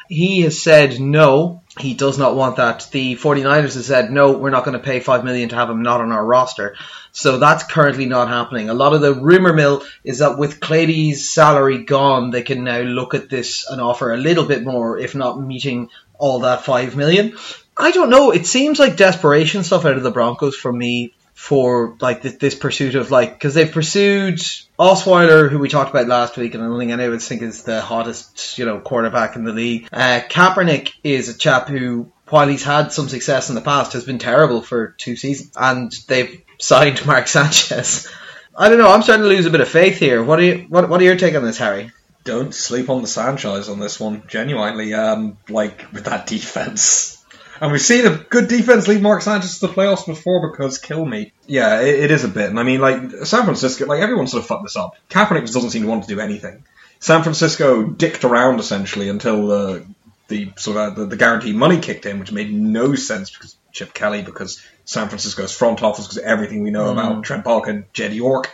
He 0.09 0.41
has 0.41 0.61
said 0.61 0.99
no, 0.99 1.61
he 1.79 1.93
does 1.93 2.17
not 2.17 2.35
want 2.35 2.57
that. 2.57 2.89
The 2.91 3.15
49ers 3.15 3.75
have 3.75 3.85
said 3.85 4.11
no, 4.11 4.37
we're 4.37 4.49
not 4.49 4.65
going 4.65 4.77
to 4.77 4.83
pay 4.83 4.99
5 4.99 5.23
million 5.23 5.49
to 5.49 5.55
have 5.55 5.69
him 5.69 5.81
not 5.81 6.01
on 6.01 6.11
our 6.11 6.25
roster. 6.25 6.75
So 7.19 7.37
that's 7.37 7.65
currently 7.65 8.05
not 8.05 8.29
happening. 8.29 8.69
A 8.69 8.73
lot 8.73 8.93
of 8.93 9.01
the 9.01 9.13
rumor 9.13 9.51
mill 9.51 9.83
is 10.05 10.19
that 10.19 10.37
with 10.37 10.61
Clady's 10.61 11.29
salary 11.29 11.83
gone, 11.83 12.31
they 12.31 12.43
can 12.43 12.63
now 12.63 12.79
look 12.79 13.13
at 13.13 13.29
this 13.29 13.69
and 13.69 13.81
offer 13.81 14.13
a 14.13 14.17
little 14.17 14.45
bit 14.45 14.63
more, 14.63 14.97
if 14.97 15.15
not 15.15 15.41
meeting 15.41 15.89
all 16.17 16.39
that 16.39 16.63
5 16.63 16.95
million. 16.95 17.37
I 17.77 17.91
don't 17.91 18.09
know. 18.09 18.31
It 18.31 18.47
seems 18.47 18.79
like 18.79 18.95
desperation 18.95 19.65
stuff 19.65 19.83
out 19.83 19.97
of 19.97 20.03
the 20.03 20.11
Broncos 20.11 20.55
for 20.55 20.71
me 20.71 21.13
for 21.33 21.97
like 21.99 22.21
this, 22.21 22.35
this 22.35 22.55
pursuit 22.55 22.95
of 22.95 23.11
like 23.11 23.33
because 23.33 23.53
they've 23.53 23.71
pursued 23.71 24.39
Osweiler, 24.77 25.49
who 25.49 25.59
we 25.59 25.67
talked 25.67 25.89
about 25.89 26.07
last 26.07 26.37
week, 26.37 26.53
and 26.53 26.63
I 26.63 26.67
don't 26.67 26.79
think 26.79 26.91
any 26.91 27.03
of 27.05 27.23
think 27.23 27.41
is 27.41 27.63
the 27.63 27.81
hottest 27.81 28.57
you 28.57 28.65
know 28.65 28.79
quarterback 28.79 29.35
in 29.35 29.45
the 29.45 29.53
league. 29.53 29.87
Uh, 29.91 30.21
Kaepernick 30.29 30.91
is 31.03 31.29
a 31.29 31.37
chap 31.37 31.67
who, 31.69 32.11
while 32.27 32.47
he's 32.47 32.63
had 32.63 32.91
some 32.91 33.07
success 33.07 33.49
in 33.49 33.55
the 33.55 33.61
past, 33.61 33.93
has 33.93 34.03
been 34.03 34.19
terrible 34.19 34.61
for 34.61 34.95
two 34.97 35.15
seasons, 35.15 35.51
and 35.55 35.93
they've 36.07 36.43
signed 36.59 37.05
Mark 37.05 37.27
Sanchez. 37.27 38.07
I 38.55 38.69
don't 38.69 38.77
know. 38.77 38.91
I'm 38.91 39.01
starting 39.01 39.23
to 39.23 39.29
lose 39.29 39.45
a 39.45 39.51
bit 39.51 39.61
of 39.61 39.69
faith 39.69 39.97
here. 39.97 40.23
What 40.23 40.39
are 40.39 40.43
you? 40.43 40.65
What, 40.69 40.89
what 40.89 41.01
are 41.01 41.05
your 41.05 41.15
take 41.15 41.35
on 41.35 41.43
this, 41.43 41.57
Harry? 41.57 41.91
Don't 42.25 42.53
sleep 42.53 42.89
on 42.89 43.01
the 43.01 43.07
Sanchez 43.07 43.69
on 43.69 43.79
this 43.79 43.99
one. 43.99 44.23
Genuinely, 44.27 44.93
um, 44.93 45.37
like 45.49 45.91
with 45.93 46.05
that 46.05 46.27
defense. 46.27 47.15
And 47.61 47.71
we've 47.71 47.81
seen 47.81 48.05
a 48.05 48.15
good 48.15 48.47
defense 48.47 48.87
lead 48.87 49.01
Mark 49.01 49.21
Sanchez 49.21 49.59
to 49.59 49.67
the 49.67 49.73
playoffs 49.73 50.05
before 50.05 50.51
because 50.51 50.77
kill 50.77 51.05
me. 51.05 51.33
Yeah, 51.45 51.81
it, 51.81 52.03
it 52.05 52.11
is 52.11 52.23
a 52.23 52.29
bit. 52.29 52.49
And 52.49 52.59
I 52.59 52.63
mean, 52.63 52.79
like 52.79 53.11
San 53.25 53.43
Francisco, 53.43 53.85
like 53.85 54.01
everyone 54.01 54.27
sort 54.27 54.43
of 54.43 54.47
fucked 54.47 54.63
this 54.63 54.77
up. 54.77 54.95
Kaepernick 55.09 55.41
just 55.41 55.53
doesn't 55.53 55.71
seem 55.71 55.83
to 55.83 55.87
want 55.89 56.03
to 56.03 56.13
do 56.13 56.19
anything. 56.19 56.63
San 56.99 57.23
Francisco 57.23 57.83
dicked 57.83 58.23
around 58.23 58.59
essentially 58.59 59.09
until 59.09 59.51
uh, 59.51 59.79
the 60.27 60.51
sort 60.57 60.77
of 60.77 60.93
uh, 60.93 60.95
the, 60.95 61.05
the 61.07 61.17
guaranteed 61.17 61.55
money 61.55 61.79
kicked 61.79 62.05
in, 62.05 62.19
which 62.19 62.31
made 62.31 62.53
no 62.53 62.95
sense 62.95 63.31
because 63.31 63.55
Chip 63.71 63.93
Kelly, 63.93 64.21
because 64.21 64.63
San 64.85 65.07
Francisco's 65.07 65.51
front 65.51 65.83
office, 65.83 66.07
because 66.07 66.17
everything 66.17 66.63
we 66.63 66.71
know 66.71 66.91
hmm. 66.91 66.99
about 66.99 67.23
Trent 67.23 67.45
Baalke, 67.45 67.85
Jed 67.93 68.13
York. 68.13 68.51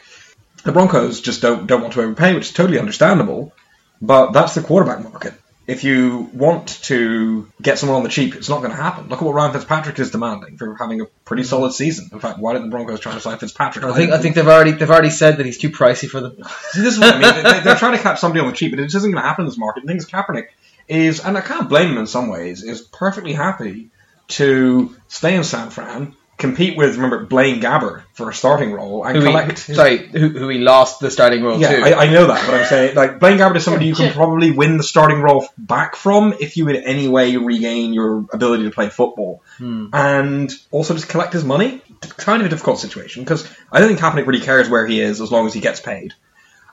The 0.63 0.71
Broncos 0.71 1.21
just 1.21 1.41
don't 1.41 1.67
don't 1.67 1.81
want 1.81 1.93
to 1.93 2.01
overpay, 2.01 2.33
which 2.33 2.47
is 2.47 2.53
totally 2.53 2.79
understandable. 2.79 3.53
But 4.01 4.31
that's 4.31 4.55
the 4.55 4.61
quarterback 4.61 5.03
market. 5.03 5.33
If 5.67 5.83
you 5.83 6.29
want 6.33 6.67
to 6.83 7.47
get 7.59 7.79
someone 7.79 7.97
on 7.97 8.03
the 8.03 8.09
cheap, 8.09 8.35
it's 8.35 8.49
not 8.49 8.59
going 8.59 8.69
to 8.69 8.75
happen. 8.75 9.07
Look 9.07 9.19
at 9.19 9.25
what 9.25 9.33
Ryan 9.33 9.53
Fitzpatrick 9.53 9.97
is 9.97 10.11
demanding 10.11 10.57
for 10.57 10.75
having 10.75 11.01
a 11.01 11.05
pretty 11.23 11.43
hmm. 11.43 11.47
solid 11.47 11.73
season. 11.73 12.09
In 12.11 12.19
fact, 12.19 12.39
why 12.39 12.53
didn't 12.53 12.69
the 12.69 12.71
Broncos 12.71 12.99
try 12.99 13.13
to 13.13 13.19
sign 13.19 13.37
Fitzpatrick? 13.37 13.85
I 13.85 13.93
think 13.93 14.11
I 14.11 14.17
think 14.17 14.35
they've 14.35 14.47
already 14.47 14.71
they've 14.71 14.89
already 14.89 15.09
said 15.09 15.37
that 15.37 15.45
he's 15.45 15.57
too 15.57 15.69
pricey 15.69 16.09
for 16.09 16.19
them. 16.19 16.37
See, 16.71 16.81
this 16.81 16.95
is 16.95 16.99
what 16.99 17.15
I 17.15 17.19
mean. 17.19 17.43
They- 17.43 17.59
They're 17.61 17.75
trying 17.75 17.95
to 17.95 18.03
catch 18.03 18.19
somebody 18.19 18.41
on 18.41 18.47
the 18.47 18.53
cheap, 18.53 18.71
but 18.71 18.79
it 18.79 18.83
just 18.83 18.97
isn't 18.97 19.11
going 19.11 19.21
to 19.21 19.27
happen 19.27 19.45
in 19.45 19.49
this 19.49 19.57
market. 19.57 19.81
The 19.81 19.87
thing 19.87 19.97
is, 19.97 20.05
Kaepernick 20.05 20.47
is, 20.87 21.23
and 21.23 21.37
I 21.37 21.41
can't 21.41 21.69
blame 21.69 21.91
him 21.91 21.97
in 21.97 22.07
some 22.07 22.27
ways, 22.27 22.63
is 22.63 22.81
perfectly 22.81 23.33
happy 23.33 23.89
to 24.29 24.95
stay 25.07 25.35
in 25.35 25.43
San 25.43 25.69
Fran, 25.69 26.15
compete 26.37 26.75
with, 26.77 26.95
remember, 26.95 27.25
Blaine 27.25 27.61
Gabbert 27.61 28.03
for 28.13 28.29
a 28.29 28.33
starting 28.33 28.73
role, 28.73 29.05
and 29.05 29.15
Who 29.15 29.21
he, 29.23 29.27
collect. 29.29 29.59
his- 29.59 29.75
sorry, 29.75 29.97
who, 30.07 30.29
who 30.29 30.49
he 30.49 30.57
lost 30.59 30.99
the 30.99 31.09
starting 31.11 31.43
role 31.43 31.59
yeah, 31.59 31.69
to. 31.71 31.81
I, 31.95 32.03
I 32.05 32.09
know 32.09 32.27
that, 32.27 32.45
but 32.45 32.55
I'm 32.55 32.65
saying 32.65 32.95
like 32.95 33.19
Blaine 33.19 33.37
Gabbert 33.37 33.55
is 33.55 33.63
somebody 33.63 33.85
you 33.85 33.95
can 33.95 34.11
probably 34.21 34.51
win 34.51 34.77
the 34.77 34.83
starting 34.83 35.21
role 35.21 35.47
back 35.57 35.95
from 35.95 36.33
if 36.39 36.57
you 36.57 36.67
in 36.67 36.75
any 36.77 37.07
way 37.07 37.37
regain 37.37 37.93
your 37.93 38.25
ability 38.33 38.63
to 38.65 38.71
play 38.71 38.89
football, 38.89 39.41
Hmm. 39.57 39.87
and 39.93 40.51
also 40.71 40.93
just 40.93 41.07
collect 41.07 41.31
his 41.33 41.45
money. 41.45 41.81
Kind 42.17 42.41
of 42.41 42.45
a 42.47 42.49
difficult 42.49 42.79
situation 42.79 43.23
because 43.23 43.47
I 43.71 43.79
don't 43.79 43.87
think 43.87 43.99
Kaepernick 44.01 44.27
really 44.27 44.41
cares 44.43 44.69
where 44.69 44.85
he 44.85 44.99
is 44.99 45.21
as 45.21 45.31
long 45.31 45.47
as 45.47 45.53
he 45.53 45.61
gets 45.61 45.79
paid, 45.79 46.13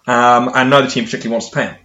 um, 0.06 0.50
and 0.54 0.68
neither 0.70 0.88
team 0.90 1.04
particularly 1.04 1.32
wants 1.32 1.48
to 1.50 1.54
pay 1.54 1.66
him. 1.66 1.76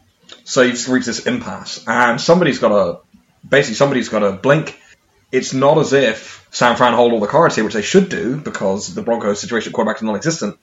So 0.44 0.62
you 0.64 0.72
just 0.72 0.88
reach 0.88 1.06
this 1.06 1.26
impasse, 1.28 1.84
and 1.88 2.20
somebody's 2.20 2.60
got 2.60 2.70
to 2.70 3.00
basically 3.48 3.76
somebody's 3.76 4.10
got 4.10 4.20
to 4.20 4.32
blink. 4.34 4.80
It's 5.32 5.54
not 5.54 5.78
as 5.78 5.94
if 5.94 6.48
San 6.52 6.76
Fran 6.76 6.94
hold 6.94 7.14
all 7.14 7.20
the 7.20 7.28
cards 7.28 7.56
here, 7.56 7.64
which 7.66 7.74
they 7.74 7.82
should 7.82 8.10
do 8.10 8.38
because 8.38 8.94
the 8.94 9.02
Broncos' 9.02 9.40
situation 9.40 9.72
at 9.72 9.74
quarterback 9.74 9.98
is 9.98 10.04
non-existent. 10.04 10.58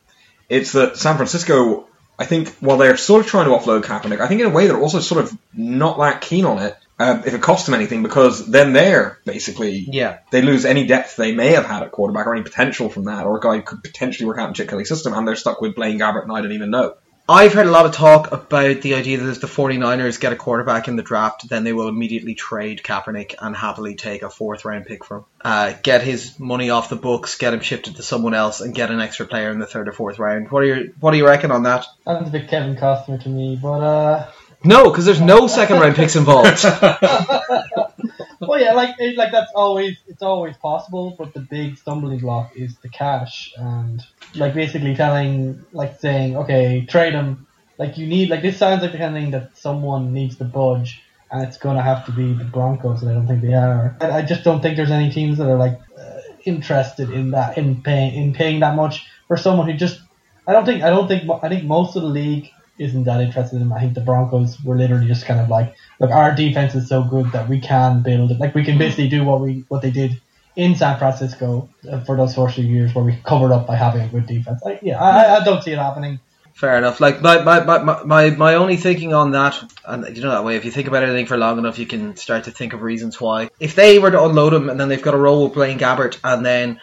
It's 0.48 0.72
that 0.72 0.96
San 0.96 1.16
Francisco, 1.16 1.87
I 2.18 2.24
think, 2.24 2.48
while 2.57 2.77
they're 2.77 2.96
sort 2.96 3.20
of 3.24 3.27
trying 3.27 3.46
to 3.46 3.50
offload 3.53 3.83
Kaepernick, 3.83 4.20
I 4.20 4.29
think 4.29 4.40
in 4.40 4.46
a 4.46 4.50
way 4.50 4.66
they're 4.66 4.81
also 4.81 5.00
sort 5.00 5.24
of 5.24 5.37
not 5.53 5.98
that 5.98 6.20
keen 6.20 6.44
on 6.44 6.59
it 6.59 6.77
uh, 6.98 7.22
if 7.27 7.35
it 7.35 7.42
costs 7.42 7.66
them 7.66 7.74
anything 7.74 8.03
because 8.03 8.46
then 8.46 8.72
they're 8.72 9.18
basically 9.24 9.87
Yeah. 9.90 10.18
they 10.31 10.42
lose 10.42 10.64
any 10.64 10.87
depth 10.87 11.16
they 11.16 11.33
may 11.35 11.48
have 11.53 11.66
had 11.66 11.83
at 11.83 11.90
quarterback 11.92 12.27
or 12.27 12.35
any 12.35 12.42
potential 12.44 12.88
from 12.88 13.05
that, 13.05 13.27
or 13.27 13.37
a 13.37 13.40
guy 13.40 13.57
who 13.57 13.62
could 13.62 13.83
potentially 13.83 14.27
work 14.27 14.38
out 14.38 14.48
in 14.48 14.55
Chip 14.55 14.68
Kelly's 14.68 14.88
system, 14.88 15.12
and 15.12 15.27
they're 15.27 15.37
stuck 15.37 15.61
with 15.61 15.74
Blaine 15.74 15.98
Gabbert, 15.98 16.22
and 16.22 16.33
I 16.33 16.40
don't 16.40 16.53
even 16.53 16.70
know. 16.70 16.94
I've 17.27 17.55
heard 17.55 17.67
a 17.67 17.71
lot 17.71 17.87
of 17.87 17.93
talk 17.93 18.33
about 18.33 18.83
the 18.83 18.97
idea 18.97 19.17
that 19.17 19.31
if 19.31 19.41
the 19.41 19.47
49ers 19.47 20.21
get 20.21 20.35
a 20.35 20.37
quarterback 20.37 20.89
in 20.89 20.97
the 20.97 21.03
draft, 21.03 21.49
then 21.49 21.65
they 21.65 21.73
will 21.73 21.89
immediately 21.89 22.35
trade 22.35 22.83
Kaepernick 22.83 23.35
and 23.41 23.57
happily 23.57 23.95
take 23.95 24.23
a 24.23 24.29
fourth 24.29 24.67
round 24.67 24.85
pick 24.85 25.07
from 25.07 25.21
him. 25.21 25.25
Uh, 25.43 25.73
get 25.83 26.03
his 26.03 26.39
money 26.39 26.69
off 26.69 26.91
the 26.91 26.97
books, 26.97 27.39
get 27.39 27.55
him 27.55 27.61
shifted 27.61 27.97
to 27.97 28.03
someone 28.03 28.35
else, 28.35 28.61
and 28.61 28.75
get 28.75 28.91
an 28.91 29.01
extra 29.01 29.27
player 29.27 29.51
in 29.51 29.59
the 29.59 29.67
third 29.67 29.89
or 29.89 29.93
fourth 29.93 30.19
round. 30.19 30.51
What 30.51 30.65
are 30.65 30.67
your 30.67 30.85
What 31.01 31.13
do 31.13 31.17
you 31.17 31.27
reckon 31.27 31.51
on 31.51 31.63
that? 31.63 31.87
Sounds 32.05 32.29
a 32.29 32.31
bit 32.31 32.49
Kevin 32.49 32.77
Costner 32.77 33.23
to 33.23 33.29
me, 33.31 33.59
but 33.61 33.81
uh, 33.81 34.31
No, 34.64 34.90
because 34.90 35.05
there's 35.05 35.20
no 35.20 35.46
second 35.46 35.79
round 35.79 35.94
picks 35.94 36.16
involved. 36.16 36.64
well, 38.40 38.61
yeah, 38.61 38.72
like 38.72 38.96
like 39.16 39.33
that's 39.33 39.53
always 39.55 39.98
it's 40.07 40.22
always 40.22 40.57
possible, 40.57 41.14
but 41.18 41.35
the 41.35 41.40
big 41.40 41.77
stumbling 41.77 42.18
block 42.20 42.53
is 42.57 42.77
the 42.79 42.88
cash 42.88 43.53
and 43.57 44.03
like 44.35 44.55
basically 44.55 44.94
telling 44.96 45.64
like 45.72 46.00
saying 46.00 46.37
okay 46.37 46.87
trade 46.88 47.12
him 47.12 47.46
like 47.79 47.98
you 47.98 48.07
need 48.07 48.31
like 48.31 48.42
this 48.42 48.57
sounds 48.57 48.83
like 48.83 48.92
the 48.92 48.98
kind 48.98 49.16
of 49.16 49.22
thing 49.22 49.31
that 49.33 49.57
someone 49.57 50.12
needs 50.12 50.37
to 50.37 50.44
budge 50.44 51.03
and 51.31 51.42
it's 51.42 51.59
gonna 51.59 51.83
have 51.83 52.07
to 52.07 52.12
be 52.12 52.33
the 52.33 52.44
Broncos 52.44 53.03
and 53.03 53.11
I 53.11 53.14
don't 53.14 53.27
think 53.27 53.42
they 53.42 53.55
are. 53.55 53.96
I, 54.00 54.11
I 54.18 54.22
just 54.22 54.44
don't 54.44 54.62
think 54.62 54.77
there's 54.77 54.90
any 54.90 55.11
teams 55.11 55.38
that 55.38 55.48
are 55.48 55.59
like 55.59 55.81
uh, 55.98 56.20
interested 56.44 57.11
in 57.11 57.33
that 57.33 57.59
in 57.59 57.83
paying 57.83 58.14
in 58.14 58.33
paying 58.33 58.61
that 58.61 58.77
much 58.77 59.07
for 59.29 59.37
someone 59.37 59.68
who 59.68 59.77
just 59.77 60.00
I 60.46 60.53
don't 60.53 60.64
think 60.64 60.83
I 60.83 60.90
don't 60.90 61.09
think 61.09 61.29
I 61.42 61.48
think 61.48 61.64
most 61.64 61.96
of 61.96 62.03
the 62.03 62.09
league 62.09 62.50
isn't 62.79 63.05
that 63.05 63.21
interested 63.21 63.61
in. 63.61 63.73
I 63.73 63.81
think 63.81 63.95
the 63.95 64.01
Broncos 64.01 64.63
were 64.63 64.77
literally 64.77 65.07
just 65.07 65.27
kind 65.27 65.41
of 65.41 65.49
like, 65.49 65.75
look, 66.01 66.11
our 66.11 66.35
defense 66.35 66.75
is 66.75 66.89
so 66.89 67.03
good 67.05 67.31
that 67.33 67.49
we 67.49 67.61
can 67.61 68.03
build 68.03 68.33
it. 68.33 68.41
Like 68.41 68.55
we 68.55 68.65
can 68.65 68.79
basically 68.79 69.09
do 69.09 69.25
what 69.25 69.41
we 69.41 69.65
what 69.69 69.83
they 69.83 69.91
did 69.91 70.21
in 70.57 70.75
San 70.77 70.99
Francisco 70.99 71.69
uh, 71.91 72.01
for 72.01 72.17
those 72.17 72.35
first 72.35 72.55
few 72.55 72.65
years 72.65 72.95
where 72.95 73.05
we 73.05 73.17
covered 73.25 73.53
up 73.53 73.67
by 73.67 73.77
having 73.77 74.03
a 74.03 74.09
good 74.09 74.27
defense. 74.27 74.63
Like, 74.65 74.81
yeah, 74.83 75.01
I, 75.01 75.41
I 75.41 75.45
don't 75.45 75.63
see 75.63 75.73
it 75.73 75.79
happening. 75.79 76.21
Fair 76.55 76.79
enough. 76.79 77.01
Like 77.01 77.21
my, 77.21 77.43
my, 77.43 77.65
my, 77.65 78.05
my, 78.05 78.31
my 78.31 78.55
only 78.55 78.77
thinking 78.77 79.13
on 79.13 79.33
that, 79.33 79.61
and 79.85 80.17
you 80.17 80.23
know 80.23 80.31
that 80.31 80.45
way, 80.45 80.57
if 80.57 80.65
you 80.65 80.71
think 80.71 80.87
about 80.87 81.03
anything 81.03 81.27
for 81.27 81.37
long 81.37 81.59
enough, 81.59 81.81
you 81.81 81.87
can 81.87 82.15
start 82.15 82.45
to 82.45 82.53
think 82.53 82.73
of 82.73 82.83
reasons 82.83 83.21
why. 83.21 83.51
If 83.59 83.75
they 83.75 83.99
were 83.99 84.13
to 84.13 84.23
unload 84.23 84.55
him 84.55 84.71
and 84.71 84.79
then 84.79 84.89
they've 84.89 85.03
got 85.03 85.15
a 85.15 85.19
role 85.19 85.45
with 85.45 85.55
Blaine 85.55 85.81
Gabbert 85.81 86.19
and 86.23 86.47
then 86.47 86.81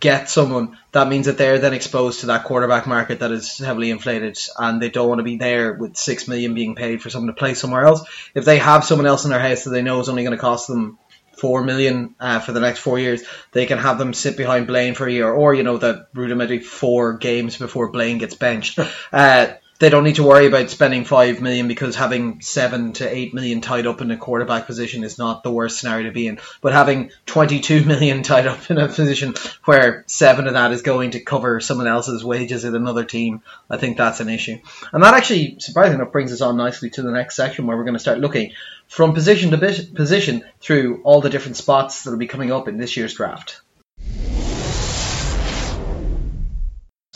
get 0.00 0.30
someone, 0.30 0.78
that 0.92 1.08
means 1.08 1.26
that 1.26 1.38
they're 1.38 1.58
then 1.58 1.74
exposed 1.74 2.20
to 2.20 2.26
that 2.26 2.44
quarterback 2.44 2.86
market 2.86 3.20
that 3.20 3.32
is 3.32 3.58
heavily 3.58 3.90
inflated 3.90 4.38
and 4.58 4.80
they 4.80 4.90
don't 4.90 5.08
want 5.08 5.18
to 5.18 5.24
be 5.24 5.36
there 5.36 5.74
with 5.74 5.96
six 5.96 6.28
million 6.28 6.54
being 6.54 6.74
paid 6.74 7.02
for 7.02 7.10
someone 7.10 7.34
to 7.34 7.38
play 7.38 7.54
somewhere 7.54 7.84
else. 7.84 8.02
If 8.34 8.44
they 8.44 8.58
have 8.58 8.84
someone 8.84 9.06
else 9.06 9.24
in 9.24 9.30
their 9.30 9.40
house 9.40 9.64
that 9.64 9.70
they 9.70 9.82
know 9.82 10.00
is 10.00 10.08
only 10.08 10.22
going 10.22 10.36
to 10.36 10.40
cost 10.40 10.68
them 10.68 10.98
four 11.38 11.62
million 11.62 12.14
uh, 12.18 12.40
for 12.40 12.52
the 12.52 12.60
next 12.60 12.80
four 12.80 12.98
years, 12.98 13.22
they 13.52 13.66
can 13.66 13.78
have 13.78 13.98
them 13.98 14.12
sit 14.12 14.36
behind 14.36 14.66
Blaine 14.66 14.94
for 14.94 15.06
a 15.06 15.12
year, 15.12 15.30
or 15.30 15.54
you 15.54 15.62
know 15.62 15.78
that 15.78 16.08
rudimentary 16.14 16.60
four 16.60 17.16
games 17.16 17.56
before 17.56 17.90
Blaine 17.90 18.18
gets 18.18 18.34
benched. 18.34 18.78
Uh, 19.10 19.54
they 19.78 19.90
don't 19.90 20.04
need 20.04 20.16
to 20.16 20.24
worry 20.24 20.46
about 20.46 20.70
spending 20.70 21.04
five 21.04 21.40
million 21.40 21.68
because 21.68 21.94
having 21.94 22.40
seven 22.40 22.92
to 22.94 23.08
eight 23.08 23.32
million 23.32 23.60
tied 23.60 23.86
up 23.86 24.00
in 24.00 24.10
a 24.10 24.16
quarterback 24.16 24.66
position 24.66 25.04
is 25.04 25.18
not 25.18 25.42
the 25.42 25.52
worst 25.52 25.78
scenario 25.78 26.08
to 26.08 26.12
be 26.12 26.26
in. 26.26 26.40
But 26.60 26.72
having 26.72 27.10
twenty-two 27.26 27.84
million 27.86 28.22
tied 28.22 28.46
up 28.46 28.70
in 28.70 28.78
a 28.78 28.88
position 28.88 29.34
where 29.64 30.04
seven 30.06 30.46
of 30.48 30.54
that 30.54 30.72
is 30.72 30.82
going 30.82 31.12
to 31.12 31.20
cover 31.20 31.60
someone 31.60 31.86
else's 31.86 32.24
wages 32.24 32.64
at 32.64 32.74
another 32.74 33.04
team, 33.04 33.42
I 33.70 33.76
think 33.76 33.96
that's 33.96 34.20
an 34.20 34.28
issue. 34.28 34.58
And 34.92 35.02
that 35.02 35.14
actually, 35.14 35.56
surprisingly 35.60 36.02
enough, 36.02 36.12
brings 36.12 36.32
us 36.32 36.40
on 36.40 36.56
nicely 36.56 36.90
to 36.90 37.02
the 37.02 37.12
next 37.12 37.36
section 37.36 37.66
where 37.66 37.76
we're 37.76 37.84
going 37.84 37.94
to 37.94 38.00
start 38.00 38.18
looking 38.18 38.52
from 38.88 39.14
position 39.14 39.50
to 39.52 39.58
position 39.94 40.44
through 40.60 41.02
all 41.04 41.20
the 41.20 41.30
different 41.30 41.56
spots 41.56 42.02
that 42.02 42.10
will 42.10 42.18
be 42.18 42.26
coming 42.26 42.50
up 42.50 42.68
in 42.68 42.78
this 42.78 42.96
year's 42.96 43.14
draft. 43.14 43.60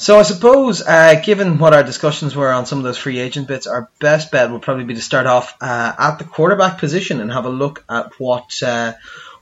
So 0.03 0.19
I 0.19 0.23
suppose, 0.23 0.83
uh, 0.83 1.21
given 1.23 1.59
what 1.59 1.75
our 1.75 1.85
discussions 1.85 2.35
were 2.35 2.51
on 2.51 2.67
some 2.67 2.79
of 2.79 2.83
those 2.83 2.99
free 2.99 3.21
agent 3.21 3.47
bits, 3.47 3.69
our 3.69 3.89
best 4.01 4.33
bet 4.33 4.51
would 4.51 4.61
probably 4.61 4.83
be 4.83 4.95
to 4.95 5.01
start 5.01 5.29
off 5.29 5.57
uh, 5.61 5.93
at 5.97 6.19
the 6.19 6.25
quarterback 6.25 6.79
position 6.79 7.21
and 7.21 7.31
have 7.33 7.45
a 7.45 7.49
look 7.49 7.85
at 7.89 8.11
what 8.19 8.61
uh, 8.65 8.95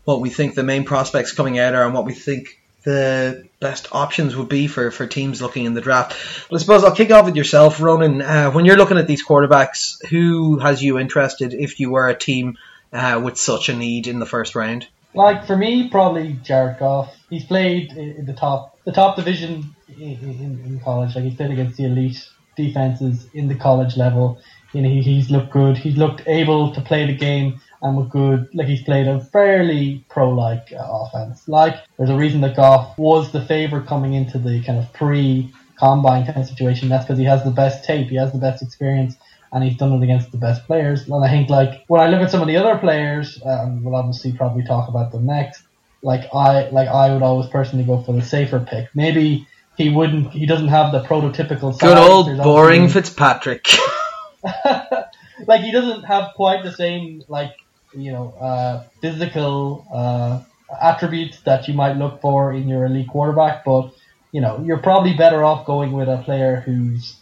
what 0.05 0.21
we 0.21 0.29
think 0.29 0.55
the 0.55 0.63
main 0.63 0.85
prospects 0.85 1.33
coming 1.33 1.59
out 1.59 1.75
are 1.75 1.87
and 1.87 1.95
what 1.95 2.05
we 2.05 2.13
think 2.13 2.61
the 2.83 3.49
best 3.59 3.89
options 3.93 4.37
would 4.37 4.51
be 4.51 4.67
for, 4.67 4.91
for 4.91 5.07
teams 5.07 5.41
looking 5.41 5.65
in 5.65 5.73
the 5.73 5.81
draft. 5.81 6.15
But 6.51 6.57
I 6.57 6.59
suppose 6.59 6.85
I'll 6.85 6.95
kick 6.95 7.11
off 7.11 7.25
with 7.25 7.37
yourself, 7.37 7.81
Ronan. 7.81 8.21
Uh, 8.21 8.51
when 8.51 8.67
you're 8.67 8.77
looking 8.77 8.99
at 8.99 9.07
these 9.07 9.25
quarterbacks, 9.25 10.07
who 10.09 10.59
has 10.59 10.83
you 10.83 10.99
interested 10.99 11.55
if 11.55 11.81
you 11.81 11.91
were 11.91 12.11
a 12.11 12.15
team 12.15 12.59
uh, 12.93 13.19
with 13.25 13.39
such 13.39 13.71
a 13.71 13.75
need 13.75 14.07
in 14.07 14.19
the 14.19 14.27
first 14.27 14.55
round? 14.55 14.87
Like 15.15 15.47
for 15.47 15.57
me, 15.57 15.89
probably 15.89 16.35
Jared 16.35 16.79
Goff. 16.79 17.17
He's 17.31 17.45
played 17.45 17.93
in 17.93 18.11
in 18.19 18.27
the 18.27 18.35
top 18.35 18.70
the 18.85 18.93
top 18.93 19.17
division 19.17 19.75
in, 19.99 20.63
in, 20.65 20.81
college. 20.83 21.15
Like 21.15 21.25
he's 21.25 21.35
played 21.35 21.51
against 21.51 21.77
the 21.77 21.85
elite 21.85 22.27
defenses 22.57 23.29
in 23.35 23.49
the 23.49 23.55
college 23.55 23.97
level. 23.97 24.41
You 24.73 24.83
know, 24.83 24.89
he, 24.89 25.03
he's 25.03 25.31
looked 25.31 25.53
good. 25.53 25.77
He's 25.77 25.97
looked 25.97 26.23
able 26.27 26.73
to 26.75 26.81
play 26.81 27.07
the 27.07 27.17
game 27.17 27.61
and 27.83 27.97
with 27.97 28.11
good. 28.11 28.49
Like 28.55 28.69
he's 28.69 28.83
played 28.83 29.07
a 29.07 29.21
fairly 29.21 30.05
pro-like 30.09 30.73
uh, 30.73 30.79
offense. 30.81 31.49
Like 31.49 31.77
there's 31.97 32.11
a 32.11 32.17
reason 32.17 32.41
that 32.43 32.57
Goff 32.57 32.97
was 32.99 33.33
the 33.33 33.45
favorite 33.45 33.87
coming 33.87 34.15
into 34.15 34.39
the 34.39 34.63
kind 34.63 34.79
of 34.79 34.93
pre-combine 34.93 36.27
kind 36.27 36.39
of 36.39 36.47
situation. 36.47 36.89
That's 36.89 37.05
because 37.05 37.19
he 37.19 37.25
has 37.25 37.45
the 37.45 37.51
best 37.51 37.85
tape. 37.85 38.09
He 38.09 38.17
has 38.17 38.33
the 38.33 38.39
best 38.39 38.63
experience 38.63 39.17
and 39.53 39.65
he's 39.65 39.77
done 39.77 39.93
it 39.93 40.03
against 40.03 40.31
the 40.31 40.39
best 40.39 40.65
players. 40.67 41.09
And 41.09 41.25
I 41.25 41.29
think 41.29 41.51
like 41.51 41.85
when 41.89 42.01
I 42.01 42.09
look 42.09 42.21
at 42.21 42.31
some 42.31 42.41
of 42.41 42.47
the 42.47 42.57
other 42.57 42.79
players, 42.79 43.41
um, 43.45 43.83
we'll 43.83 43.97
obviously 43.97 44.33
probably 44.33 44.65
talk 44.65 44.89
about 44.89 45.13
them 45.13 45.27
next. 45.27 45.63
Like 46.03 46.29
I 46.35 46.69
like 46.71 46.89
I 46.89 47.13
would 47.13 47.23
always 47.23 47.49
personally 47.49 47.85
go 47.85 48.01
for 48.03 48.13
the 48.13 48.23
safer 48.23 48.59
pick. 48.61 48.89
Maybe 48.95 49.47
he 49.77 49.91
wouldn't. 49.91 50.33
He 50.33 50.47
doesn't 50.47 50.69
have 50.69 50.93
the 50.93 51.03
prototypical. 51.03 51.79
Good 51.79 51.97
old 51.99 52.27
boring 52.43 52.83
obviously- 52.85 53.03
Fitzpatrick. 53.03 53.67
like 55.47 55.61
he 55.61 55.73
doesn't 55.73 56.05
have 56.05 56.33
quite 56.35 56.63
the 56.65 56.73
same 56.73 57.23
like 57.29 57.53
you 57.95 58.13
know 58.13 58.31
uh, 58.41 58.85
physical 59.01 59.87
uh, 59.93 60.43
attributes 60.81 61.41
that 61.41 61.69
you 61.69 61.75
might 61.75 61.97
look 61.97 62.21
for 62.21 62.53
in 62.53 62.69
your 62.69 62.85
elite 62.87 63.09
quarterback, 63.09 63.65
but 63.65 63.93
you 64.33 64.41
know 64.41 64.63
you're 64.65 64.79
probably 64.79 65.15
better 65.15 65.45
off 65.45 65.67
going 65.67 65.93
with 65.93 66.09
a 66.09 66.19
player 66.25 66.63
who's 66.65 67.17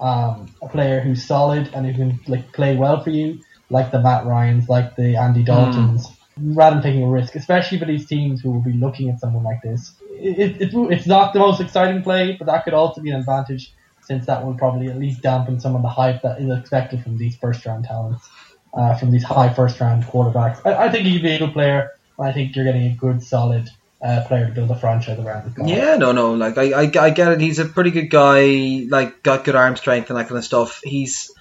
um, 0.00 0.52
a 0.62 0.68
player 0.68 1.00
who's 1.00 1.24
solid 1.24 1.70
and 1.74 1.86
who 1.86 1.92
can 1.92 2.20
like 2.26 2.52
play 2.52 2.76
well 2.76 3.02
for 3.02 3.10
you, 3.10 3.40
like 3.70 3.90
the 3.92 4.00
Matt 4.00 4.26
Ryan's, 4.26 4.68
like 4.68 4.96
the 4.96 5.16
Andy 5.16 5.44
Daltons, 5.44 6.06
rather 6.38 6.76
than 6.76 6.82
taking 6.82 7.02
a 7.02 7.08
risk, 7.08 7.34
especially 7.34 7.78
for 7.78 7.86
these 7.86 8.06
teams 8.06 8.40
who 8.40 8.50
will 8.50 8.62
be 8.62 8.72
looking 8.72 9.08
at 9.08 9.20
someone 9.20 9.42
like 9.42 9.62
this. 9.62 9.92
It, 10.10 10.60
it, 10.60 10.70
it's 10.74 11.06
not 11.06 11.32
the 11.32 11.38
most 11.38 11.60
exciting 11.60 12.02
play, 12.02 12.36
but 12.38 12.46
that 12.46 12.64
could 12.64 12.74
also 12.74 13.00
be 13.00 13.10
an 13.10 13.20
advantage 13.20 13.72
since 14.02 14.26
that 14.26 14.44
will 14.44 14.54
probably 14.54 14.88
at 14.88 14.98
least 14.98 15.22
dampen 15.22 15.58
some 15.58 15.74
of 15.74 15.82
the 15.82 15.88
hype 15.88 16.22
that 16.22 16.40
is 16.40 16.50
expected 16.56 17.02
from 17.02 17.18
these 17.18 17.36
first 17.36 17.64
round 17.66 17.84
talents, 17.84 18.28
uh, 18.74 18.94
from 18.96 19.10
these 19.10 19.24
high 19.24 19.52
first 19.52 19.80
round 19.80 20.04
quarterbacks. 20.04 20.60
I, 20.64 20.86
I 20.86 20.90
think 20.90 21.06
he'd 21.06 21.22
be 21.22 21.32
a 21.32 21.38
good 21.38 21.52
player. 21.52 21.90
and 22.18 22.28
I 22.28 22.32
think 22.32 22.54
you're 22.54 22.64
getting 22.64 22.86
a 22.86 22.94
good, 22.94 23.22
solid 23.22 23.68
uh, 24.02 24.24
player 24.26 24.46
to 24.46 24.52
build 24.52 24.70
a 24.70 24.76
franchise 24.76 25.18
around. 25.18 25.54
Yeah, 25.66 25.96
no, 25.96 26.12
no. 26.12 26.34
Like 26.34 26.58
I, 26.58 26.82
I, 26.82 26.92
I 27.00 27.10
get 27.10 27.32
it. 27.32 27.40
He's 27.40 27.58
a 27.58 27.64
pretty 27.64 27.90
good 27.90 28.10
guy. 28.10 28.86
Like 28.88 29.22
got 29.22 29.44
good 29.44 29.56
arm 29.56 29.76
strength 29.76 30.10
and 30.10 30.18
that 30.18 30.28
kind 30.28 30.38
of 30.38 30.44
stuff. 30.44 30.80
He's 30.84 31.32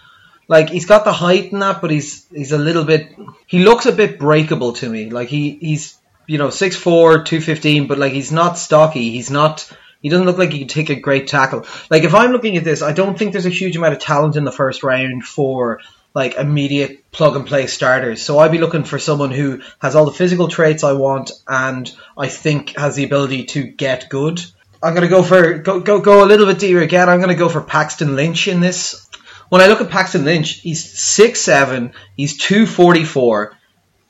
like 0.48 0.70
he's 0.70 0.86
got 0.86 1.06
the 1.06 1.14
height 1.14 1.52
and 1.52 1.62
that, 1.62 1.82
but 1.82 1.92
he's 1.92 2.26
he's 2.34 2.52
a 2.52 2.58
little 2.58 2.84
bit. 2.84 3.16
He 3.48 3.64
looks 3.64 3.86
a 3.86 3.92
bit 3.92 4.20
breakable 4.20 4.74
to 4.74 4.90
me. 4.90 5.10
Like 5.10 5.30
he 5.30 5.52
he's 5.52 5.98
you 6.28 6.38
know 6.38 6.48
6'4", 6.48 7.26
215, 7.26 7.88
but 7.88 7.98
like 7.98 8.14
he's 8.14 8.32
not 8.32 8.58
stocky. 8.58 9.12
He's 9.12 9.32
not. 9.32 9.72
He 10.02 10.10
doesn't 10.10 10.26
look 10.26 10.38
like 10.38 10.52
he 10.52 10.60
could 10.60 10.70
take 10.70 10.90
a 10.90 10.96
great 10.96 11.28
tackle. 11.28 11.66
Like 11.90 12.04
if 12.04 12.14
I'm 12.14 12.32
looking 12.32 12.58
at 12.58 12.64
this, 12.64 12.82
I 12.82 12.94
don't 12.94 13.18
think 13.18 13.32
there's 13.32 13.48
a 13.48 13.50
huge 13.50 13.76
amount 13.76 13.94
of 13.94 14.00
talent 14.00 14.36
in 14.36 14.44
the 14.44 14.52
first 14.52 14.84
round 14.84 15.24
for 15.24 15.82
like 16.14 16.36
immediate 16.36 17.12
plug 17.12 17.36
and 17.36 17.46
play 17.46 17.68
starters. 17.68 18.22
So 18.22 18.40
I'd 18.40 18.52
be 18.52 18.58
looking 18.58 18.86
for 18.86 19.00
someone 19.00 19.32
who 19.32 19.62
has 19.80 19.96
all 19.96 20.06
the 20.06 20.12
physical 20.12 20.48
traits 20.48 20.84
I 20.84 20.94
want 20.94 21.32
and 21.48 21.92
I 22.18 22.30
think 22.30 22.78
has 22.78 22.96
the 22.96 23.04
ability 23.04 23.46
to 23.46 23.64
get 23.64 24.10
good. 24.10 24.42
I'm 24.82 24.94
gonna 24.94 25.08
go 25.08 25.24
for 25.24 25.58
go 25.58 25.80
go 25.80 26.00
go 26.00 26.24
a 26.24 26.28
little 26.28 26.46
bit 26.46 26.60
deeper 26.60 26.82
again. 26.82 27.10
I'm 27.10 27.20
gonna 27.20 27.36
go 27.36 27.50
for 27.50 27.62
Paxton 27.62 28.16
Lynch 28.16 28.48
in 28.48 28.62
this. 28.62 29.10
When 29.50 29.62
I 29.62 29.68
look 29.68 29.82
at 29.82 29.90
Paxton 29.90 30.26
Lynch, 30.26 30.60
he's 30.62 30.84
six 30.84 31.42
seven, 31.42 31.94
he's 32.18 32.38
two 32.38 32.66
forty 32.66 33.04
four. 33.04 33.58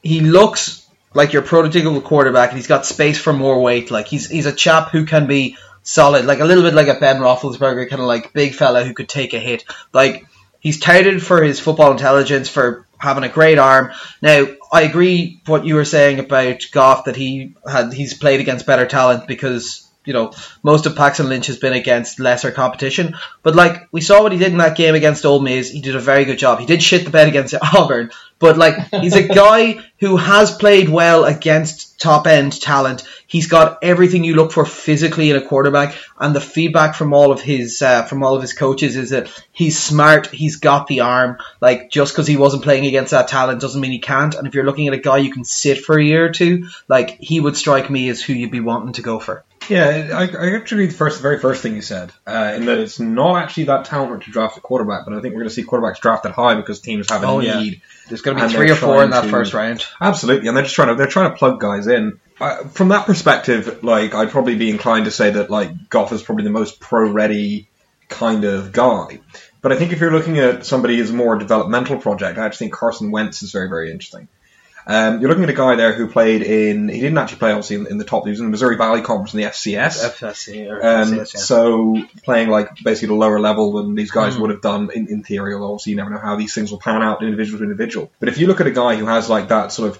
He 0.01 0.21
looks 0.21 0.87
like 1.13 1.33
your 1.33 1.41
prototypical 1.41 2.03
quarterback, 2.03 2.49
and 2.49 2.57
he's 2.57 2.67
got 2.67 2.85
space 2.85 3.19
for 3.19 3.33
more 3.33 3.61
weight. 3.61 3.91
Like 3.91 4.07
he's 4.07 4.29
he's 4.29 4.45
a 4.45 4.53
chap 4.53 4.89
who 4.89 5.05
can 5.05 5.27
be 5.27 5.57
solid, 5.83 6.25
like 6.25 6.39
a 6.39 6.45
little 6.45 6.63
bit 6.63 6.73
like 6.73 6.87
a 6.87 6.99
Ben 6.99 7.17
Roethlisberger, 7.17 7.89
kind 7.89 8.01
of 8.01 8.07
like 8.07 8.33
big 8.33 8.53
fella 8.53 8.83
who 8.83 8.93
could 8.93 9.09
take 9.09 9.33
a 9.33 9.39
hit. 9.39 9.65
Like 9.93 10.25
He's 10.65 10.79
touted 10.79 11.21
for 11.21 11.43
his 11.43 11.59
football 11.59 11.91
intelligence, 11.91 12.49
for 12.49 12.87
having 12.97 13.23
a 13.23 13.29
great 13.29 13.59
arm. 13.59 13.91
Now, 14.19 14.47
I 14.73 14.81
agree 14.81 15.39
what 15.45 15.63
you 15.63 15.75
were 15.75 15.85
saying 15.85 16.17
about 16.17 16.65
Goff 16.71 17.05
that 17.05 17.15
he 17.15 17.53
had 17.71 17.93
he's 17.93 18.15
played 18.15 18.39
against 18.39 18.65
better 18.65 18.87
talent 18.87 19.27
because 19.27 19.84
you 20.05 20.13
know 20.13 20.33
most 20.63 20.85
of 20.85 20.95
Paxton 20.95 21.29
Lynch 21.29 21.47
has 21.47 21.57
been 21.57 21.73
against 21.73 22.19
lesser 22.19 22.51
competition. 22.51 23.15
But 23.43 23.55
like 23.55 23.87
we 23.91 24.01
saw 24.01 24.23
what 24.23 24.31
he 24.31 24.37
did 24.37 24.51
in 24.51 24.57
that 24.59 24.77
game 24.77 24.95
against 24.95 25.25
Ole 25.25 25.41
Miss, 25.41 25.71
he 25.71 25.81
did 25.81 25.95
a 25.95 25.99
very 25.99 26.25
good 26.25 26.39
job. 26.39 26.59
He 26.59 26.65
did 26.65 26.81
shit 26.81 27.05
the 27.05 27.11
bed 27.11 27.27
against 27.27 27.55
Auburn, 27.73 28.11
but 28.39 28.57
like 28.57 28.89
he's 28.89 29.15
a 29.15 29.27
guy 29.33 29.79
who 29.99 30.17
has 30.17 30.51
played 30.51 30.89
well 30.89 31.25
against 31.25 31.99
top 31.99 32.27
end 32.27 32.59
talent. 32.61 33.03
He's 33.27 33.47
got 33.47 33.79
everything 33.81 34.23
you 34.23 34.35
look 34.35 34.51
for 34.51 34.65
physically 34.65 35.29
in 35.29 35.35
a 35.35 35.41
quarterback, 35.41 35.95
and 36.19 36.35
the 36.35 36.41
feedback 36.41 36.95
from 36.95 37.13
all 37.13 37.31
of 37.31 37.41
his 37.41 37.81
uh, 37.81 38.03
from 38.03 38.23
all 38.23 38.35
of 38.35 38.41
his 38.41 38.53
coaches 38.53 38.97
is 38.97 39.11
that 39.11 39.29
he's 39.51 39.81
smart. 39.81 40.27
He's 40.27 40.57
got 40.57 40.87
the 40.87 41.01
arm. 41.01 41.37
Like 41.61 41.89
just 41.89 42.13
because 42.13 42.27
he 42.27 42.37
wasn't 42.37 42.63
playing 42.63 42.85
against 42.85 43.11
that 43.11 43.27
talent 43.27 43.61
doesn't 43.61 43.81
mean 43.81 43.91
he 43.91 43.99
can't. 43.99 44.35
And 44.35 44.47
if 44.47 44.53
you're 44.53 44.65
looking 44.65 44.87
at 44.87 44.93
a 44.93 44.99
guy 44.99 45.17
you 45.17 45.31
can 45.31 45.45
sit 45.45 45.83
for 45.83 45.97
a 45.97 46.03
year 46.03 46.25
or 46.25 46.31
two, 46.31 46.67
like 46.87 47.17
he 47.19 47.39
would 47.39 47.57
strike 47.57 47.89
me 47.89 48.09
as 48.09 48.21
who 48.21 48.33
you'd 48.33 48.51
be 48.51 48.59
wanting 48.59 48.93
to 48.93 49.01
go 49.01 49.19
for. 49.19 49.43
Yeah, 49.69 50.09
I, 50.13 50.27
I 50.27 50.55
actually. 50.55 50.87
The 50.87 50.93
first, 50.93 51.17
the 51.17 51.21
very 51.23 51.39
first 51.39 51.61
thing 51.63 51.75
you 51.75 51.81
said, 51.81 52.11
uh, 52.27 52.53
in 52.55 52.65
that 52.65 52.77
it's 52.79 52.99
not 52.99 53.41
actually 53.41 53.65
that 53.65 53.85
talent 53.85 54.23
to 54.23 54.31
draft 54.31 54.57
a 54.57 54.61
quarterback, 54.61 55.05
but 55.05 55.13
I 55.13 55.21
think 55.21 55.33
we're 55.33 55.41
going 55.41 55.49
to 55.49 55.55
see 55.55 55.63
quarterbacks 55.63 55.99
drafted 55.99 56.31
high 56.31 56.55
because 56.55 56.81
teams 56.81 57.09
have 57.09 57.23
a 57.23 57.27
Oh, 57.27 57.39
yeah. 57.39 57.59
need. 57.59 57.81
There's 58.07 58.21
going 58.21 58.37
to 58.37 58.47
be 58.47 58.53
three 58.53 58.69
or 58.69 58.75
four 58.75 59.03
in 59.03 59.09
that 59.09 59.23
to- 59.23 59.29
first 59.29 59.53
round. 59.53 59.85
Absolutely, 59.99 60.47
and 60.47 60.55
they're 60.55 60.63
just 60.63 60.75
trying 60.75 60.89
to 60.89 60.95
they're 60.95 61.07
trying 61.07 61.31
to 61.31 61.37
plug 61.37 61.59
guys 61.59 61.87
in. 61.87 62.19
Uh, 62.39 62.65
from 62.65 62.89
that 62.89 63.05
perspective, 63.05 63.83
like 63.83 64.13
I'd 64.13 64.29
probably 64.29 64.55
be 64.55 64.69
inclined 64.69 65.05
to 65.05 65.11
say 65.11 65.31
that 65.31 65.49
like 65.49 65.89
Goff 65.89 66.11
is 66.11 66.21
probably 66.21 66.43
the 66.43 66.49
most 66.51 66.79
pro-ready 66.79 67.67
kind 68.09 68.43
of 68.43 68.71
guy. 68.71 69.19
But 69.61 69.71
I 69.71 69.77
think 69.77 69.93
if 69.93 69.99
you're 69.99 70.11
looking 70.11 70.37
at 70.37 70.65
somebody 70.65 70.99
as 70.99 71.09
a 71.09 71.13
more 71.13 71.37
developmental 71.37 71.97
project, 71.97 72.37
I 72.37 72.45
actually 72.45 72.67
think 72.67 72.73
Carson 72.73 73.09
Wentz 73.09 73.41
is 73.41 73.51
very 73.51 73.67
very 73.69 73.89
interesting. 73.89 74.27
Um, 74.87 75.19
you're 75.19 75.29
looking 75.29 75.43
at 75.43 75.49
a 75.49 75.53
guy 75.53 75.75
there 75.75 75.93
who 75.93 76.07
played 76.07 76.43
in 76.43 76.89
he 76.89 76.99
didn't 76.99 77.17
actually 77.17 77.39
play 77.39 77.51
obviously 77.51 77.77
in, 77.77 77.87
in 77.87 77.97
the 77.97 78.03
top. 78.03 78.23
He 78.25 78.29
was 78.29 78.39
in 78.39 78.45
the 78.45 78.51
Missouri 78.51 78.77
Valley 78.77 79.01
Conference 79.01 79.33
in 79.33 79.39
the 79.39 79.45
FCS. 79.47 80.05
Or 80.69 80.85
Um, 80.85 81.11
FCS, 81.13 81.33
yeah. 81.33 81.39
So 81.39 82.03
playing 82.23 82.49
like 82.49 82.69
basically 82.83 83.07
the 83.07 83.15
lower 83.15 83.39
level 83.39 83.73
than 83.73 83.95
these 83.95 84.11
guys 84.11 84.35
Mm. 84.35 84.41
would 84.41 84.49
have 84.51 84.61
done 84.61 84.89
in, 84.93 85.07
in 85.07 85.23
theory. 85.23 85.53
Although 85.55 85.73
obviously 85.73 85.91
you 85.91 85.95
never 85.97 86.11
know 86.11 86.19
how 86.19 86.35
these 86.35 86.53
things 86.53 86.69
will 86.71 86.79
pan 86.79 87.01
out 87.01 87.23
individual 87.23 87.57
to 87.59 87.63
individual. 87.63 88.11
But 88.19 88.29
if 88.29 88.37
you 88.37 88.45
look 88.47 88.61
at 88.61 88.67
a 88.67 88.71
guy 88.71 88.95
who 88.95 89.05
has 89.07 89.29
like 89.29 89.47
that 89.49 89.71
sort 89.71 89.89
of 89.89 89.99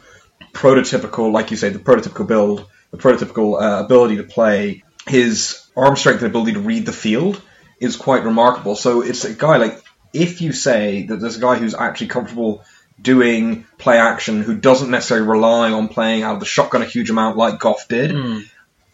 prototypical, 0.53 1.31
like 1.31 1.51
you 1.51 1.57
say, 1.57 1.69
the 1.69 1.79
prototypical 1.79 2.27
build, 2.27 2.65
the 2.91 2.97
prototypical 2.97 3.61
uh, 3.61 3.83
ability 3.83 4.17
to 4.17 4.23
play, 4.23 4.83
his 5.07 5.65
arm 5.75 5.95
strength 5.95 6.21
and 6.21 6.27
ability 6.29 6.53
to 6.53 6.59
read 6.59 6.85
the 6.85 6.93
field 6.93 7.41
is 7.79 7.95
quite 7.97 8.23
remarkable. 8.23 8.75
So 8.75 9.01
it's 9.01 9.25
a 9.25 9.33
guy 9.33 9.57
like 9.57 9.81
if 10.13 10.41
you 10.41 10.53
say 10.53 11.03
that 11.07 11.19
there's 11.19 11.37
a 11.37 11.41
guy 11.41 11.55
who's 11.57 11.75
actually 11.75 12.07
comfortable 12.07 12.63
doing 13.01 13.65
play 13.77 13.97
action 13.97 14.41
who 14.41 14.55
doesn't 14.55 14.89
necessarily 14.89 15.27
rely 15.27 15.71
on 15.71 15.87
playing 15.87 16.23
out 16.23 16.35
of 16.35 16.39
the 16.39 16.45
shotgun 16.45 16.81
a 16.81 16.85
huge 16.85 17.09
amount 17.09 17.37
like 17.37 17.59
Goff 17.59 17.87
did. 17.87 18.11
Hmm. 18.11 18.39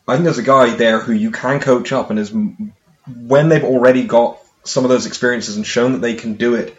I 0.08 0.16
think 0.16 0.26
there's 0.26 0.40
a 0.40 0.44
guy 0.44 0.72
there 0.76 1.00
who 1.00 1.14
you 1.14 1.32
can 1.32 1.60
coach 1.60 1.92
up 1.92 2.10
and 2.10 2.20
is 2.20 2.34
when 2.34 3.50
they've 3.50 3.64
already 3.64 4.04
got 4.04 4.40
some 4.64 4.84
of 4.84 4.90
those 4.90 5.06
experiences 5.06 5.56
and 5.56 5.66
shown 5.66 5.94
that 5.94 6.00
they 6.00 6.16
can 6.16 6.34
do 6.34 6.56
it 6.56 6.76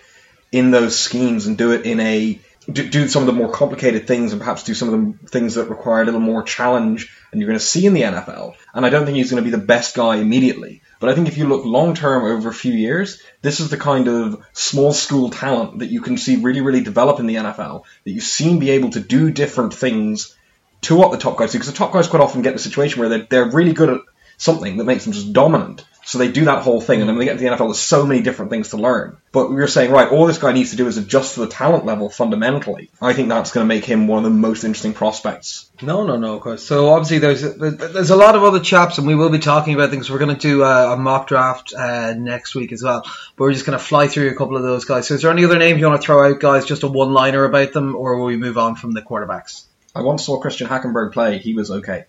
in 0.50 0.70
those 0.70 0.98
schemes 0.98 1.46
and 1.46 1.56
do 1.56 1.72
it 1.72 1.86
in 1.86 2.00
a 2.00 2.38
do, 2.70 2.88
do 2.88 3.08
some 3.08 3.22
of 3.22 3.26
the 3.26 3.32
more 3.32 3.50
complicated 3.50 4.06
things 4.06 4.32
and 4.32 4.40
perhaps 4.40 4.62
do 4.62 4.74
some 4.74 4.92
of 4.92 5.22
the 5.22 5.28
things 5.28 5.54
that 5.54 5.68
require 5.68 6.02
a 6.02 6.04
little 6.04 6.20
more 6.20 6.42
challenge 6.42 7.10
and 7.30 7.40
you're 7.40 7.48
going 7.48 7.58
to 7.58 7.64
see 7.64 7.86
in 7.86 7.94
the 7.94 8.02
NFL. 8.02 8.54
And 8.74 8.86
I 8.86 8.90
don't 8.90 9.04
think 9.04 9.16
he's 9.16 9.30
going 9.30 9.42
to 9.42 9.50
be 9.50 9.56
the 9.56 9.64
best 9.64 9.94
guy 9.94 10.16
immediately. 10.16 10.82
But 11.00 11.10
I 11.10 11.14
think 11.14 11.28
if 11.28 11.36
you 11.36 11.48
look 11.48 11.64
long 11.64 11.94
term 11.94 12.24
over 12.24 12.48
a 12.48 12.54
few 12.54 12.72
years, 12.72 13.20
this 13.40 13.58
is 13.60 13.70
the 13.70 13.76
kind 13.76 14.06
of 14.06 14.44
small 14.52 14.92
school 14.92 15.30
talent 15.30 15.80
that 15.80 15.90
you 15.90 16.00
can 16.00 16.16
see 16.16 16.36
really, 16.36 16.60
really 16.60 16.82
develop 16.82 17.18
in 17.18 17.26
the 17.26 17.36
NFL. 17.36 17.84
That 18.04 18.12
you've 18.12 18.22
seen 18.22 18.60
be 18.60 18.70
able 18.70 18.90
to 18.90 19.00
do 19.00 19.30
different 19.30 19.74
things 19.74 20.36
to 20.82 20.94
what 20.94 21.10
the 21.10 21.18
top 21.18 21.36
guys 21.36 21.52
do. 21.52 21.58
Because 21.58 21.72
the 21.72 21.78
top 21.78 21.92
guys 21.92 22.06
quite 22.06 22.22
often 22.22 22.42
get 22.42 22.50
in 22.50 22.56
a 22.56 22.60
situation 22.60 23.00
where 23.00 23.08
they're, 23.08 23.26
they're 23.28 23.50
really 23.50 23.72
good 23.72 23.90
at 23.90 24.00
something 24.36 24.76
that 24.76 24.84
makes 24.84 25.04
them 25.04 25.12
just 25.12 25.32
dominant. 25.32 25.84
So 26.04 26.18
they 26.18 26.32
do 26.32 26.46
that 26.46 26.62
whole 26.62 26.80
thing, 26.80 27.00
and 27.00 27.08
then 27.08 27.16
when 27.16 27.20
they 27.20 27.32
get 27.32 27.40
into 27.40 27.48
the 27.48 27.56
NFL, 27.56 27.68
there's 27.68 27.78
so 27.78 28.04
many 28.04 28.22
different 28.22 28.50
things 28.50 28.70
to 28.70 28.76
learn. 28.76 29.18
But 29.30 29.50
we 29.50 29.56
were 29.56 29.68
saying, 29.68 29.92
right, 29.92 30.08
all 30.08 30.26
this 30.26 30.38
guy 30.38 30.52
needs 30.52 30.70
to 30.70 30.76
do 30.76 30.88
is 30.88 30.96
adjust 30.96 31.34
to 31.34 31.40
the 31.40 31.46
talent 31.46 31.86
level 31.86 32.10
fundamentally. 32.10 32.90
I 33.00 33.12
think 33.12 33.28
that's 33.28 33.52
going 33.52 33.64
to 33.64 33.68
make 33.68 33.84
him 33.84 34.08
one 34.08 34.18
of 34.18 34.24
the 34.24 34.36
most 34.36 34.64
interesting 34.64 34.94
prospects. 34.94 35.70
No, 35.80 36.04
no, 36.04 36.16
no, 36.16 36.34
of 36.34 36.40
course. 36.40 36.64
So 36.64 36.90
obviously 36.90 37.18
there's 37.18 37.42
there's 37.56 38.10
a 38.10 38.16
lot 38.16 38.34
of 38.34 38.42
other 38.42 38.58
chaps, 38.58 38.98
and 38.98 39.06
we 39.06 39.14
will 39.14 39.30
be 39.30 39.38
talking 39.38 39.74
about 39.74 39.90
things. 39.90 40.10
We're 40.10 40.18
going 40.18 40.34
to 40.34 40.40
do 40.40 40.64
a, 40.64 40.94
a 40.94 40.96
mock 40.96 41.28
draft 41.28 41.72
uh, 41.72 42.14
next 42.14 42.56
week 42.56 42.72
as 42.72 42.82
well, 42.82 43.02
but 43.02 43.44
we're 43.44 43.52
just 43.52 43.64
going 43.64 43.78
to 43.78 43.84
fly 43.84 44.08
through 44.08 44.30
a 44.30 44.34
couple 44.34 44.56
of 44.56 44.64
those 44.64 44.84
guys. 44.84 45.06
So 45.06 45.14
is 45.14 45.22
there 45.22 45.30
any 45.30 45.44
other 45.44 45.58
names 45.58 45.80
you 45.80 45.86
want 45.86 46.00
to 46.02 46.04
throw 46.04 46.28
out, 46.28 46.40
guys? 46.40 46.66
Just 46.66 46.82
a 46.82 46.88
one 46.88 47.12
liner 47.12 47.44
about 47.44 47.72
them, 47.72 47.94
or 47.94 48.16
will 48.16 48.26
we 48.26 48.36
move 48.36 48.58
on 48.58 48.74
from 48.74 48.92
the 48.92 49.02
quarterbacks? 49.02 49.64
I 49.94 50.02
once 50.02 50.24
saw 50.24 50.40
Christian 50.40 50.68
Hackenberg 50.68 51.12
play. 51.12 51.38
He 51.38 51.54
was 51.54 51.70
okay. 51.70 52.06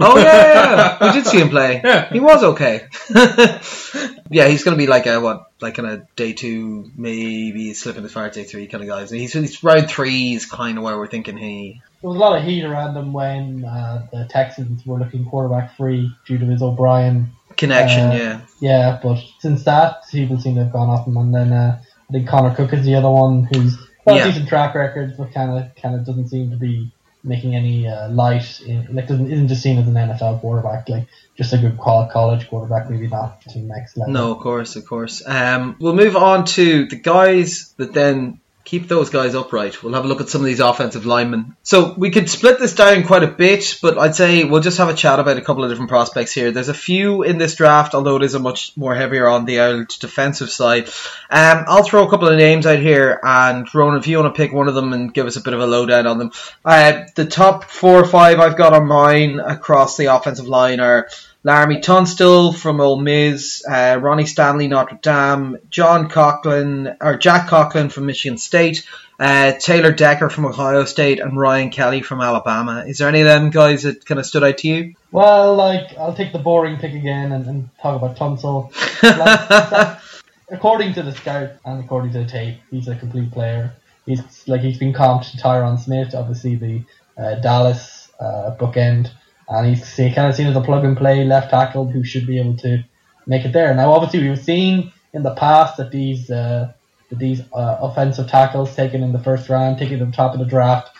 Oh 0.00 0.16
yeah, 0.18 0.22
yeah, 0.24 0.98
yeah. 1.00 1.06
we 1.06 1.12
did 1.12 1.26
see 1.26 1.40
him 1.40 1.50
play. 1.50 1.80
Yeah. 1.84 2.10
He 2.10 2.20
was 2.20 2.42
okay. 2.42 2.86
yeah, 4.30 4.48
he's 4.48 4.64
going 4.64 4.76
to 4.76 4.78
be 4.78 4.86
like 4.86 5.06
a 5.06 5.20
what, 5.20 5.50
like 5.60 5.74
kind 5.74 5.88
of 5.88 6.14
day 6.16 6.32
two, 6.32 6.90
maybe 6.96 7.74
slipping 7.74 8.04
as 8.04 8.12
far 8.12 8.26
as 8.26 8.34
day 8.34 8.44
three 8.44 8.66
kind 8.66 8.82
of 8.82 8.88
guys. 8.88 9.10
He's, 9.10 9.32
he's 9.32 9.62
round 9.62 9.88
three 9.90 10.34
is 10.34 10.46
kind 10.46 10.78
of 10.78 10.84
where 10.84 10.96
we're 10.96 11.06
thinking 11.08 11.36
he. 11.36 11.82
There 12.00 12.08
was 12.10 12.16
a 12.16 12.20
lot 12.20 12.38
of 12.38 12.44
heat 12.44 12.64
around 12.64 12.96
him 12.96 13.12
when 13.12 13.64
uh, 13.64 14.06
the 14.12 14.26
Texans 14.30 14.86
were 14.86 14.98
looking 14.98 15.24
quarterback 15.26 15.76
free 15.76 16.12
due 16.26 16.38
to 16.38 16.46
his 16.46 16.62
O'Brien. 16.62 17.32
Connection, 17.56 18.10
Uh, 18.10 18.14
yeah. 18.14 18.40
Yeah, 18.60 19.00
but 19.02 19.18
since 19.40 19.64
that, 19.64 20.02
people 20.10 20.38
seem 20.38 20.54
to 20.54 20.64
have 20.64 20.72
gone 20.72 20.88
off 20.88 21.06
him. 21.06 21.16
And 21.16 21.34
then 21.34 21.52
uh, 21.52 21.80
I 22.08 22.12
think 22.12 22.28
Connor 22.28 22.54
Cook 22.54 22.72
is 22.72 22.84
the 22.84 22.94
other 22.94 23.10
one 23.10 23.44
who's 23.52 23.76
got 24.06 24.16
Yeah. 24.16 24.24
a 24.26 24.28
decent 24.28 24.48
track 24.48 24.74
record, 24.76 25.14
but 25.18 25.34
kind 25.34 25.50
of 25.50 25.74
kind 25.82 25.94
of 25.96 26.06
doesn't 26.06 26.28
seem 26.28 26.50
to 26.50 26.56
be 26.56 26.92
making 27.28 27.54
any 27.54 27.86
uh, 27.86 28.08
light. 28.08 28.60
In, 28.66 28.94
like 28.94 29.04
isn't 29.04 29.48
just 29.48 29.62
seen 29.62 29.78
as 29.78 29.86
an 29.86 29.94
NFL 29.94 30.40
quarterback, 30.40 30.88
like 30.88 31.06
just 31.36 31.52
a 31.52 31.58
good 31.58 31.78
college 31.78 32.48
quarterback, 32.48 32.90
maybe 32.90 33.06
not 33.06 33.40
to 33.42 33.58
the 33.58 33.64
next 33.64 33.96
level. 33.96 34.12
No, 34.12 34.32
of 34.32 34.38
course, 34.38 34.76
of 34.76 34.86
course. 34.86 35.22
Um, 35.26 35.76
we'll 35.78 35.94
move 35.94 36.16
on 36.16 36.44
to 36.46 36.86
the 36.86 36.96
guys 36.96 37.74
that 37.76 37.92
then 37.92 38.40
keep 38.68 38.86
those 38.86 39.08
guys 39.08 39.34
upright. 39.34 39.82
We'll 39.82 39.94
have 39.94 40.04
a 40.04 40.08
look 40.08 40.20
at 40.20 40.28
some 40.28 40.42
of 40.42 40.46
these 40.46 40.60
offensive 40.60 41.06
linemen. 41.06 41.56
So 41.62 41.94
we 41.96 42.10
could 42.10 42.28
split 42.28 42.58
this 42.58 42.74
down 42.74 43.04
quite 43.04 43.22
a 43.22 43.28
bit, 43.28 43.78
but 43.80 43.96
I'd 43.96 44.14
say 44.14 44.44
we'll 44.44 44.60
just 44.60 44.76
have 44.76 44.90
a 44.90 44.94
chat 44.94 45.18
about 45.18 45.38
a 45.38 45.40
couple 45.40 45.64
of 45.64 45.70
different 45.70 45.88
prospects 45.88 46.32
here. 46.32 46.52
There's 46.52 46.68
a 46.68 46.74
few 46.74 47.22
in 47.22 47.38
this 47.38 47.54
draft, 47.54 47.94
although 47.94 48.16
it 48.16 48.22
is 48.22 48.34
a 48.34 48.38
much 48.38 48.76
more 48.76 48.94
heavier 48.94 49.26
on 49.26 49.46
the 49.46 49.60
old 49.60 49.88
defensive 49.88 50.50
side. 50.50 50.88
Um, 51.30 51.64
I'll 51.66 51.82
throw 51.82 52.06
a 52.06 52.10
couple 52.10 52.28
of 52.28 52.36
names 52.36 52.66
out 52.66 52.78
here, 52.78 53.18
and 53.22 53.66
Ronan, 53.74 54.00
if 54.00 54.06
you 54.06 54.18
want 54.18 54.34
to 54.34 54.38
pick 54.38 54.52
one 54.52 54.68
of 54.68 54.74
them 54.74 54.92
and 54.92 55.14
give 55.14 55.26
us 55.26 55.36
a 55.36 55.42
bit 55.42 55.54
of 55.54 55.60
a 55.60 55.66
lowdown 55.66 56.06
on 56.06 56.18
them. 56.18 56.32
Uh, 56.62 57.04
the 57.14 57.24
top 57.24 57.64
four 57.64 57.98
or 57.98 58.06
five 58.06 58.38
I've 58.38 58.58
got 58.58 58.74
on 58.74 58.86
mine 58.86 59.40
across 59.40 59.96
the 59.96 60.14
offensive 60.14 60.46
line 60.46 60.80
are 60.80 61.08
Laremy 61.44 61.82
Tunsil 61.82 62.54
from 62.54 62.80
Ole 62.80 63.00
Miss, 63.00 63.64
uh, 63.66 63.98
Ronnie 64.00 64.26
Stanley, 64.26 64.66
Notre 64.66 64.98
Dame, 65.00 65.58
John 65.70 66.08
Conklin, 66.08 66.96
or 67.00 67.16
Jack 67.16 67.48
Conklin 67.48 67.90
from 67.90 68.06
Michigan 68.06 68.38
State, 68.38 68.84
uh, 69.20 69.52
Taylor 69.52 69.92
Decker 69.92 70.30
from 70.30 70.46
Ohio 70.46 70.84
State, 70.84 71.20
and 71.20 71.38
Ryan 71.38 71.70
Kelly 71.70 72.02
from 72.02 72.20
Alabama. 72.20 72.84
Is 72.86 72.98
there 72.98 73.08
any 73.08 73.20
of 73.20 73.26
them 73.26 73.50
guys 73.50 73.84
that 73.84 74.04
kind 74.04 74.18
of 74.18 74.26
stood 74.26 74.42
out 74.42 74.58
to 74.58 74.68
you? 74.68 74.94
Well, 75.12 75.54
like 75.54 75.96
I'll 75.96 76.14
take 76.14 76.32
the 76.32 76.38
boring 76.38 76.78
pick 76.78 76.94
again 76.94 77.32
and, 77.32 77.46
and 77.46 77.70
talk 77.80 77.96
about 77.96 78.16
Tunsil. 78.16 78.72
Like, 79.02 79.98
according 80.50 80.94
to 80.94 81.02
the 81.02 81.12
scout 81.12 81.50
and 81.64 81.84
according 81.84 82.12
to 82.12 82.20
the 82.20 82.26
tape, 82.26 82.58
he's 82.70 82.88
a 82.88 82.96
complete 82.96 83.30
player. 83.30 83.74
He's 84.06 84.22
like 84.48 84.62
he's 84.62 84.78
been 84.78 84.92
comped 84.92 85.30
to 85.30 85.36
Tyron 85.36 85.78
Smith, 85.78 86.14
obviously 86.14 86.56
the 86.56 86.82
uh, 87.16 87.36
Dallas 87.36 88.10
uh, 88.18 88.56
bookend, 88.58 89.10
and 89.48 89.66
he's 89.66 89.96
he 89.96 90.12
kind 90.12 90.28
of 90.28 90.34
seen 90.34 90.46
as 90.46 90.56
a 90.56 90.60
plug 90.60 90.84
and 90.84 90.96
play 90.96 91.24
left 91.24 91.50
tackle 91.50 91.88
who 91.88 92.04
should 92.04 92.26
be 92.26 92.38
able 92.38 92.56
to 92.58 92.84
make 93.26 93.44
it 93.44 93.52
there. 93.52 93.74
Now, 93.74 93.92
obviously, 93.92 94.28
we've 94.28 94.42
seen 94.42 94.92
in 95.12 95.22
the 95.22 95.34
past 95.34 95.76
that 95.78 95.90
these 95.90 96.30
uh, 96.30 96.72
that 97.10 97.18
these 97.18 97.40
uh, 97.52 97.78
offensive 97.80 98.28
tackles 98.28 98.74
taken 98.74 99.02
in 99.02 99.12
the 99.12 99.18
first 99.18 99.48
round, 99.48 99.78
taken 99.78 100.00
at 100.00 100.06
the 100.06 100.16
top 100.16 100.32
of 100.34 100.38
the 100.38 100.44
draft, 100.44 100.90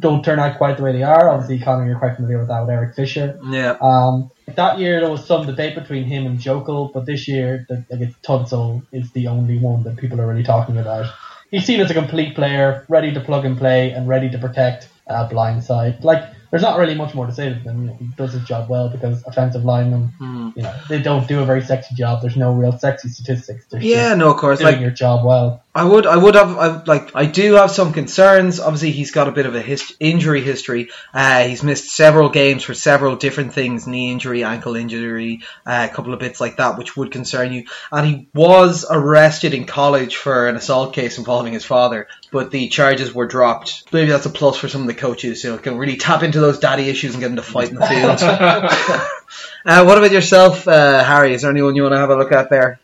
don't 0.00 0.24
turn 0.24 0.38
out 0.38 0.56
quite 0.58 0.76
the 0.76 0.82
way 0.82 0.92
they 0.92 1.02
are. 1.02 1.28
Obviously, 1.28 1.58
Connor, 1.58 1.86
you're 1.86 1.98
quite 1.98 2.16
familiar 2.16 2.38
with 2.38 2.48
that 2.48 2.60
with 2.60 2.70
Eric 2.70 2.94
Fisher. 2.94 3.38
yeah. 3.48 3.76
Um, 3.80 4.30
that 4.56 4.78
year 4.78 5.00
there 5.00 5.10
was 5.10 5.26
some 5.26 5.46
debate 5.46 5.74
between 5.74 6.04
him 6.04 6.26
and 6.26 6.38
Joeckel, 6.38 6.92
but 6.92 7.06
this 7.06 7.26
year, 7.28 7.64
the, 7.68 7.84
like 7.90 8.00
it's 8.00 8.16
Tunsil 8.18 8.82
is 8.92 9.10
the 9.12 9.28
only 9.28 9.58
one 9.58 9.82
that 9.84 9.96
people 9.96 10.20
are 10.20 10.26
really 10.26 10.42
talking 10.42 10.76
about. 10.76 11.12
He's 11.50 11.64
seen 11.64 11.80
as 11.80 11.90
a 11.90 11.94
complete 11.94 12.34
player, 12.34 12.84
ready 12.88 13.12
to 13.14 13.20
plug 13.20 13.44
and 13.44 13.56
play 13.56 13.90
and 13.92 14.08
ready 14.08 14.28
to 14.30 14.38
protect 14.38 14.88
uh, 15.06 15.28
blind 15.28 15.64
side. 15.64 16.02
Like 16.02 16.24
there's 16.54 16.62
not 16.62 16.78
really 16.78 16.94
much 16.94 17.16
more 17.16 17.26
to 17.26 17.32
say 17.32 17.52
than 17.64 17.80
you 17.82 17.86
know, 17.88 17.96
he 17.98 18.06
does 18.16 18.32
his 18.32 18.44
job 18.44 18.68
well 18.70 18.88
because 18.88 19.24
offensive 19.26 19.64
linemen, 19.64 20.12
Hmm. 20.18 20.50
you 20.54 20.62
know, 20.62 20.72
they 20.88 21.02
don't 21.02 21.26
do 21.26 21.40
a 21.42 21.44
very 21.44 21.60
sexy 21.60 21.96
job. 21.96 22.22
There's 22.22 22.36
no 22.36 22.52
real 22.52 22.70
sexy 22.78 23.08
statistics. 23.08 23.66
They're 23.66 23.82
Yeah, 23.82 24.14
no, 24.14 24.30
of 24.30 24.36
course. 24.36 24.60
doing 24.60 24.74
Like 24.74 24.80
your 24.80 24.92
job 24.92 25.26
well. 25.26 25.63
I 25.76 25.82
would, 25.82 26.06
I 26.06 26.16
would 26.16 26.36
have, 26.36 26.56
I, 26.56 26.82
like, 26.84 27.16
I 27.16 27.26
do 27.26 27.54
have 27.54 27.72
some 27.72 27.92
concerns. 27.92 28.60
Obviously, 28.60 28.92
he's 28.92 29.10
got 29.10 29.26
a 29.26 29.32
bit 29.32 29.46
of 29.46 29.56
a 29.56 29.60
hist- 29.60 29.96
injury 29.98 30.40
history. 30.40 30.90
Uh, 31.12 31.42
he's 31.48 31.64
missed 31.64 31.90
several 31.90 32.28
games 32.28 32.62
for 32.62 32.74
several 32.74 33.16
different 33.16 33.54
things: 33.54 33.84
knee 33.84 34.12
injury, 34.12 34.44
ankle 34.44 34.76
injury, 34.76 35.40
uh, 35.66 35.88
a 35.90 35.92
couple 35.92 36.14
of 36.14 36.20
bits 36.20 36.40
like 36.40 36.58
that, 36.58 36.78
which 36.78 36.96
would 36.96 37.10
concern 37.10 37.52
you. 37.52 37.64
And 37.90 38.06
he 38.06 38.28
was 38.32 38.86
arrested 38.88 39.52
in 39.52 39.66
college 39.66 40.14
for 40.14 40.46
an 40.46 40.54
assault 40.54 40.94
case 40.94 41.18
involving 41.18 41.54
his 41.54 41.64
father, 41.64 42.06
but 42.30 42.52
the 42.52 42.68
charges 42.68 43.12
were 43.12 43.26
dropped. 43.26 43.92
Maybe 43.92 44.10
that's 44.10 44.26
a 44.26 44.30
plus 44.30 44.56
for 44.56 44.68
some 44.68 44.82
of 44.82 44.86
the 44.86 44.94
coaches, 44.94 45.42
who 45.42 45.58
can 45.58 45.76
really 45.76 45.96
tap 45.96 46.22
into 46.22 46.40
those 46.40 46.60
daddy 46.60 46.88
issues 46.88 47.14
and 47.14 47.20
get 47.20 47.28
them 47.28 47.36
to 47.36 47.42
fight 47.42 47.70
in 47.70 47.74
the 47.74 47.86
field. 47.86 48.22
uh, 49.66 49.84
what 49.84 49.98
about 49.98 50.12
yourself, 50.12 50.68
uh, 50.68 51.02
Harry? 51.02 51.34
Is 51.34 51.42
there 51.42 51.50
anyone 51.50 51.74
you 51.74 51.82
want 51.82 51.94
to 51.94 51.98
have 51.98 52.10
a 52.10 52.16
look 52.16 52.30
at 52.30 52.48
there? 52.48 52.78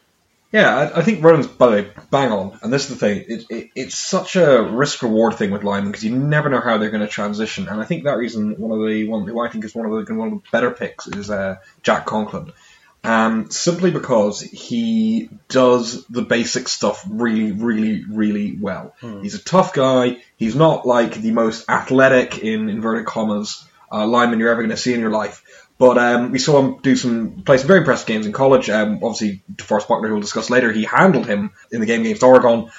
Yeah, 0.52 0.76
I, 0.76 0.98
I 0.98 1.02
think 1.02 1.22
Ronan's 1.22 1.46
by 1.46 1.66
the 1.66 1.72
way 1.72 1.90
bang 2.10 2.32
on, 2.32 2.58
and 2.62 2.72
this 2.72 2.84
is 2.84 2.88
the 2.88 2.96
thing. 2.96 3.24
It, 3.28 3.44
it, 3.50 3.70
it's 3.76 3.96
such 3.96 4.36
a 4.36 4.62
risk 4.62 5.02
reward 5.02 5.34
thing 5.34 5.50
with 5.52 5.62
linemen 5.62 5.92
because 5.92 6.04
you 6.04 6.16
never 6.16 6.48
know 6.48 6.60
how 6.60 6.78
they're 6.78 6.90
going 6.90 7.06
to 7.06 7.08
transition, 7.08 7.68
and 7.68 7.80
I 7.80 7.84
think 7.84 8.04
that 8.04 8.16
reason 8.16 8.56
one 8.58 8.78
of 8.78 8.86
the 8.86 9.08
one 9.08 9.26
who 9.26 9.40
I 9.40 9.48
think 9.48 9.64
is 9.64 9.74
one 9.74 9.86
of 9.86 10.06
the 10.06 10.14
one 10.14 10.32
of 10.32 10.42
the 10.42 10.48
better 10.50 10.72
picks 10.72 11.06
is 11.06 11.30
uh, 11.30 11.56
Jack 11.82 12.06
Conklin. 12.06 12.52
Um, 13.02 13.50
simply 13.50 13.90
because 13.90 14.42
he 14.42 15.30
does 15.48 16.04
the 16.06 16.20
basic 16.20 16.68
stuff 16.68 17.02
really, 17.08 17.52
really, 17.52 18.04
really 18.04 18.54
well. 18.60 18.94
He's 19.22 19.34
a 19.34 19.42
tough 19.42 19.72
guy. 19.72 20.18
He's 20.36 20.54
not 20.54 20.86
like 20.86 21.14
the 21.14 21.30
most 21.30 21.70
athletic 21.70 22.40
in 22.40 22.68
inverted 22.68 23.06
commas 23.06 23.64
uh, 23.90 24.06
lineman 24.06 24.38
you're 24.38 24.50
ever 24.50 24.60
going 24.60 24.70
to 24.70 24.76
see 24.76 24.92
in 24.92 25.00
your 25.00 25.10
life. 25.10 25.42
But 25.80 25.96
um, 25.96 26.30
we 26.30 26.38
saw 26.38 26.60
him 26.60 26.76
do 26.82 26.94
some 26.94 27.40
play 27.40 27.56
some 27.56 27.66
very 27.66 27.78
impressive 27.78 28.06
games 28.06 28.26
in 28.26 28.32
college. 28.32 28.68
Um, 28.68 29.00
obviously, 29.02 29.42
DeForest 29.50 29.88
Buckner, 29.88 30.08
who 30.08 30.14
we'll 30.14 30.20
discuss 30.20 30.50
later, 30.50 30.70
he 30.70 30.84
handled 30.84 31.26
him 31.26 31.52
in 31.72 31.80
the 31.80 31.86
game 31.86 32.02
against 32.02 32.22
Oregon. 32.22 32.70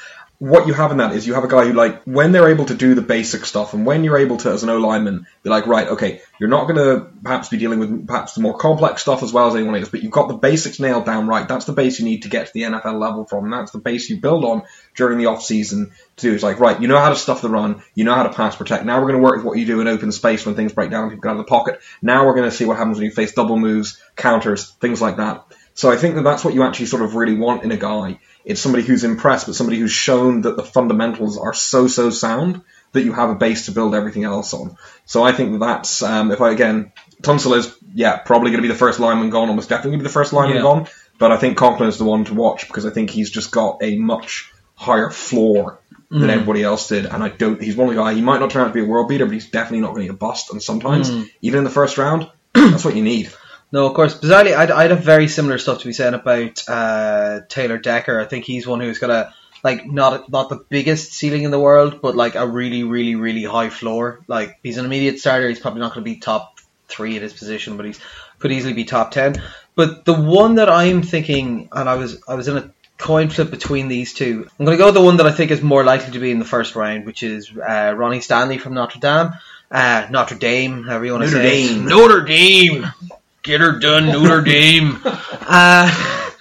What 0.41 0.65
you 0.65 0.73
have 0.73 0.89
in 0.89 0.97
that 0.97 1.13
is 1.13 1.27
you 1.27 1.35
have 1.35 1.43
a 1.43 1.47
guy 1.47 1.65
who, 1.65 1.73
like, 1.73 2.01
when 2.05 2.31
they're 2.31 2.49
able 2.49 2.65
to 2.65 2.73
do 2.73 2.95
the 2.95 3.03
basic 3.03 3.45
stuff, 3.45 3.75
and 3.75 3.85
when 3.85 4.03
you're 4.03 4.17
able 4.17 4.37
to, 4.37 4.49
as 4.49 4.63
an 4.63 4.69
O 4.69 4.79
lineman, 4.79 5.27
be 5.43 5.51
like, 5.51 5.67
right, 5.67 5.87
okay, 5.87 6.21
you're 6.39 6.49
not 6.49 6.63
going 6.63 6.77
to 6.77 7.11
perhaps 7.21 7.49
be 7.49 7.57
dealing 7.57 7.77
with 7.77 8.07
perhaps 8.07 8.33
the 8.33 8.41
more 8.41 8.57
complex 8.57 9.03
stuff 9.03 9.21
as 9.21 9.31
well 9.31 9.49
as 9.49 9.53
anyone 9.53 9.75
else, 9.75 9.89
but 9.89 10.01
you've 10.01 10.11
got 10.11 10.29
the 10.29 10.33
basics 10.33 10.79
nailed 10.79 11.05
down 11.05 11.27
right. 11.27 11.47
That's 11.47 11.65
the 11.65 11.73
base 11.73 11.99
you 11.99 12.05
need 12.05 12.23
to 12.23 12.29
get 12.29 12.47
to 12.47 12.53
the 12.55 12.63
NFL 12.63 12.99
level 12.99 13.25
from. 13.25 13.43
And 13.43 13.53
that's 13.53 13.69
the 13.69 13.77
base 13.77 14.09
you 14.09 14.19
build 14.19 14.43
on 14.43 14.63
during 14.95 15.19
the 15.19 15.27
off 15.27 15.43
season 15.43 15.91
to 16.15 16.29
do. 16.29 16.33
It's 16.33 16.41
like, 16.41 16.59
right, 16.59 16.81
you 16.81 16.87
know 16.87 16.97
how 16.97 17.09
to 17.09 17.15
stuff 17.15 17.43
the 17.43 17.49
run, 17.49 17.83
you 17.93 18.03
know 18.03 18.15
how 18.15 18.23
to 18.23 18.33
pass 18.33 18.55
protect. 18.55 18.83
Now 18.83 18.99
we're 18.99 19.11
going 19.11 19.21
to 19.21 19.23
work 19.23 19.35
with 19.35 19.45
what 19.45 19.59
you 19.59 19.67
do 19.67 19.79
in 19.79 19.87
open 19.87 20.11
space 20.11 20.43
when 20.43 20.55
things 20.55 20.73
break 20.73 20.89
down 20.89 21.11
people 21.11 21.21
get 21.21 21.29
out 21.29 21.39
of 21.39 21.45
the 21.45 21.49
pocket. 21.51 21.81
Now 22.01 22.25
we're 22.25 22.33
going 22.33 22.49
to 22.49 22.55
see 22.55 22.65
what 22.65 22.77
happens 22.77 22.97
when 22.97 23.05
you 23.05 23.11
face 23.11 23.33
double 23.33 23.59
moves, 23.59 24.01
counters, 24.15 24.71
things 24.71 25.03
like 25.03 25.17
that. 25.17 25.45
So 25.73 25.91
I 25.91 25.97
think 25.97 26.15
that 26.15 26.23
that's 26.23 26.43
what 26.43 26.53
you 26.53 26.63
actually 26.63 26.87
sort 26.87 27.03
of 27.03 27.15
really 27.15 27.35
want 27.35 27.63
in 27.63 27.71
a 27.71 27.77
guy. 27.77 28.19
It's 28.45 28.61
somebody 28.61 28.83
who's 28.83 29.03
impressed, 29.03 29.45
but 29.45 29.55
somebody 29.55 29.77
who's 29.79 29.91
shown 29.91 30.41
that 30.41 30.57
the 30.57 30.63
fundamentals 30.63 31.37
are 31.37 31.53
so 31.53 31.87
so 31.87 32.09
sound 32.09 32.61
that 32.93 33.03
you 33.03 33.13
have 33.13 33.29
a 33.29 33.35
base 33.35 33.65
to 33.67 33.71
build 33.71 33.95
everything 33.95 34.23
else 34.23 34.53
on. 34.53 34.75
So 35.05 35.23
I 35.23 35.31
think 35.31 35.59
that's 35.59 36.01
um, 36.03 36.31
if 36.31 36.41
I 36.41 36.51
again 36.51 36.91
Tunsil 37.21 37.55
is 37.55 37.75
yeah 37.93 38.17
probably 38.17 38.51
going 38.51 38.61
to 38.61 38.67
be 38.67 38.73
the 38.73 38.79
first 38.79 38.99
lineman 38.99 39.29
gone, 39.29 39.49
almost 39.49 39.69
definitely 39.69 39.91
going 39.91 39.99
to 39.99 40.03
be 40.03 40.09
the 40.09 40.13
first 40.13 40.33
lineman 40.33 40.57
Yeah. 40.57 40.63
gone. 40.63 40.87
But 41.19 41.31
I 41.31 41.37
think 41.37 41.55
Conklin 41.57 41.87
is 41.89 41.99
the 41.99 42.03
one 42.03 42.25
to 42.25 42.33
watch 42.33 42.67
because 42.67 42.85
I 42.85 42.89
think 42.89 43.11
he's 43.11 43.29
just 43.29 43.51
got 43.51 43.77
a 43.83 43.95
much 43.97 44.51
higher 44.75 45.11
floor 45.11 45.79
than 46.09 46.29
everybody 46.29 46.61
else 46.63 46.89
did, 46.89 47.05
and 47.05 47.23
I 47.23 47.29
don't. 47.29 47.61
He's 47.61 47.75
one 47.77 47.87
of 47.87 47.95
the 47.95 48.01
guy. 48.01 48.13
He 48.13 48.21
might 48.21 48.39
not 48.41 48.49
turn 48.49 48.63
out 48.63 48.67
to 48.69 48.73
be 48.73 48.81
a 48.81 48.85
world 48.85 49.07
beater, 49.07 49.25
but 49.25 49.33
he's 49.33 49.49
definitely 49.49 49.79
not 49.81 49.93
going 49.93 50.01
to 50.01 50.07
get 50.07 50.15
a 50.15 50.17
bust. 50.17 50.51
And 50.51 50.61
sometimes, 50.61 51.09
even 51.41 51.59
in 51.59 51.63
the 51.63 51.69
first 51.69 51.97
round, 51.97 52.29
that's 52.53 52.83
what 52.83 52.97
you 52.97 53.01
need. 53.03 53.31
No, 53.71 53.85
of 53.85 53.93
course. 53.93 54.15
Bizarrely, 54.15 54.55
I'd, 54.55 54.71
I'd 54.71 54.91
have 54.91 55.03
very 55.03 55.27
similar 55.27 55.57
stuff 55.57 55.79
to 55.79 55.87
be 55.87 55.93
said 55.93 56.13
about 56.13 56.67
uh, 56.67 57.41
Taylor 57.47 57.77
Decker. 57.77 58.19
I 58.19 58.25
think 58.25 58.45
he's 58.45 58.67
one 58.67 58.81
who's 58.81 58.99
got 58.99 59.09
a 59.09 59.33
like 59.63 59.85
not 59.85 60.29
not 60.29 60.49
the 60.49 60.65
biggest 60.69 61.13
ceiling 61.13 61.43
in 61.43 61.51
the 61.51 61.59
world, 61.59 62.01
but 62.01 62.15
like 62.15 62.35
a 62.35 62.47
really, 62.47 62.83
really, 62.83 63.15
really 63.15 63.43
high 63.43 63.69
floor. 63.69 64.21
Like 64.27 64.59
he's 64.63 64.77
an 64.77 64.85
immediate 64.85 65.19
starter. 65.19 65.47
He's 65.47 65.59
probably 65.59 65.81
not 65.81 65.93
going 65.93 66.03
to 66.03 66.11
be 66.11 66.17
top 66.19 66.59
three 66.87 67.15
in 67.15 67.21
his 67.21 67.33
position, 67.33 67.77
but 67.77 67.85
he's 67.85 67.99
could 68.39 68.51
easily 68.51 68.73
be 68.73 68.83
top 68.83 69.11
ten. 69.11 69.41
But 69.75 70.03
the 70.03 70.13
one 70.13 70.55
that 70.55 70.69
I'm 70.69 71.01
thinking, 71.03 71.69
and 71.71 71.87
I 71.87 71.95
was 71.95 72.21
I 72.27 72.35
was 72.35 72.47
in 72.47 72.57
a 72.57 72.71
coin 72.97 73.29
flip 73.29 73.51
between 73.51 73.87
these 73.87 74.13
two. 74.13 74.47
I'm 74.59 74.65
going 74.65 74.77
to 74.77 74.81
go 74.81 74.87
with 74.87 74.95
the 74.95 75.01
one 75.01 75.17
that 75.17 75.27
I 75.27 75.31
think 75.31 75.51
is 75.51 75.61
more 75.61 75.83
likely 75.83 76.11
to 76.13 76.19
be 76.19 76.31
in 76.31 76.39
the 76.39 76.45
first 76.45 76.75
round, 76.75 77.05
which 77.05 77.23
is 77.23 77.49
uh, 77.51 77.93
Ronnie 77.95 78.21
Stanley 78.21 78.57
from 78.57 78.73
Notre 78.73 78.99
Dame. 78.99 79.31
Uh, 79.71 80.07
Notre 80.09 80.35
Dame, 80.35 80.83
however 80.83 81.05
you 81.05 81.13
want 81.13 81.23
to 81.23 81.31
Notre 81.31 81.43
say. 81.43 81.67
Dame. 81.67 81.85
Notre 81.85 82.21
Dame. 82.25 82.91
Get 83.43 83.61
her 83.61 83.79
done, 83.79 84.07
Notre 84.07 84.41
Dame. 84.45 84.99
Uh, 85.03 86.31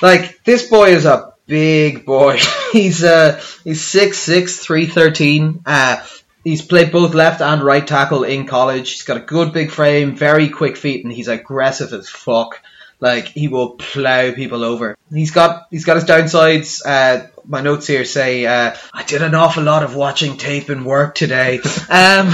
like 0.00 0.42
this 0.44 0.68
boy 0.68 0.90
is 0.90 1.04
a 1.04 1.34
big 1.46 2.06
boy. 2.06 2.38
he's 2.72 3.04
uh 3.04 3.40
he's 3.64 3.84
six 3.84 4.18
six 4.18 4.58
three 4.58 4.86
thirteen. 4.86 5.62
Uh, 5.66 6.02
he's 6.42 6.62
played 6.62 6.92
both 6.92 7.14
left 7.14 7.40
and 7.40 7.62
right 7.62 7.86
tackle 7.86 8.24
in 8.24 8.46
college. 8.46 8.92
He's 8.92 9.02
got 9.02 9.18
a 9.18 9.20
good 9.20 9.52
big 9.52 9.70
frame, 9.70 10.16
very 10.16 10.48
quick 10.48 10.76
feet, 10.76 11.04
and 11.04 11.12
he's 11.12 11.28
aggressive 11.28 11.92
as 11.92 12.08
fuck. 12.08 12.60
Like 13.02 13.26
he 13.26 13.48
will 13.48 13.70
plow 13.70 14.30
people 14.32 14.62
over. 14.62 14.96
He's 15.12 15.32
got 15.32 15.66
he's 15.72 15.84
got 15.84 15.96
his 15.96 16.04
downsides. 16.04 16.80
Uh, 16.86 17.26
my 17.44 17.60
notes 17.60 17.88
here 17.88 18.04
say 18.04 18.46
uh, 18.46 18.76
I 18.94 19.02
did 19.02 19.22
an 19.22 19.34
awful 19.34 19.64
lot 19.64 19.82
of 19.82 19.96
watching 19.96 20.36
tape 20.36 20.68
and 20.68 20.86
work 20.86 21.16
today. 21.16 21.60
Um, 21.90 22.32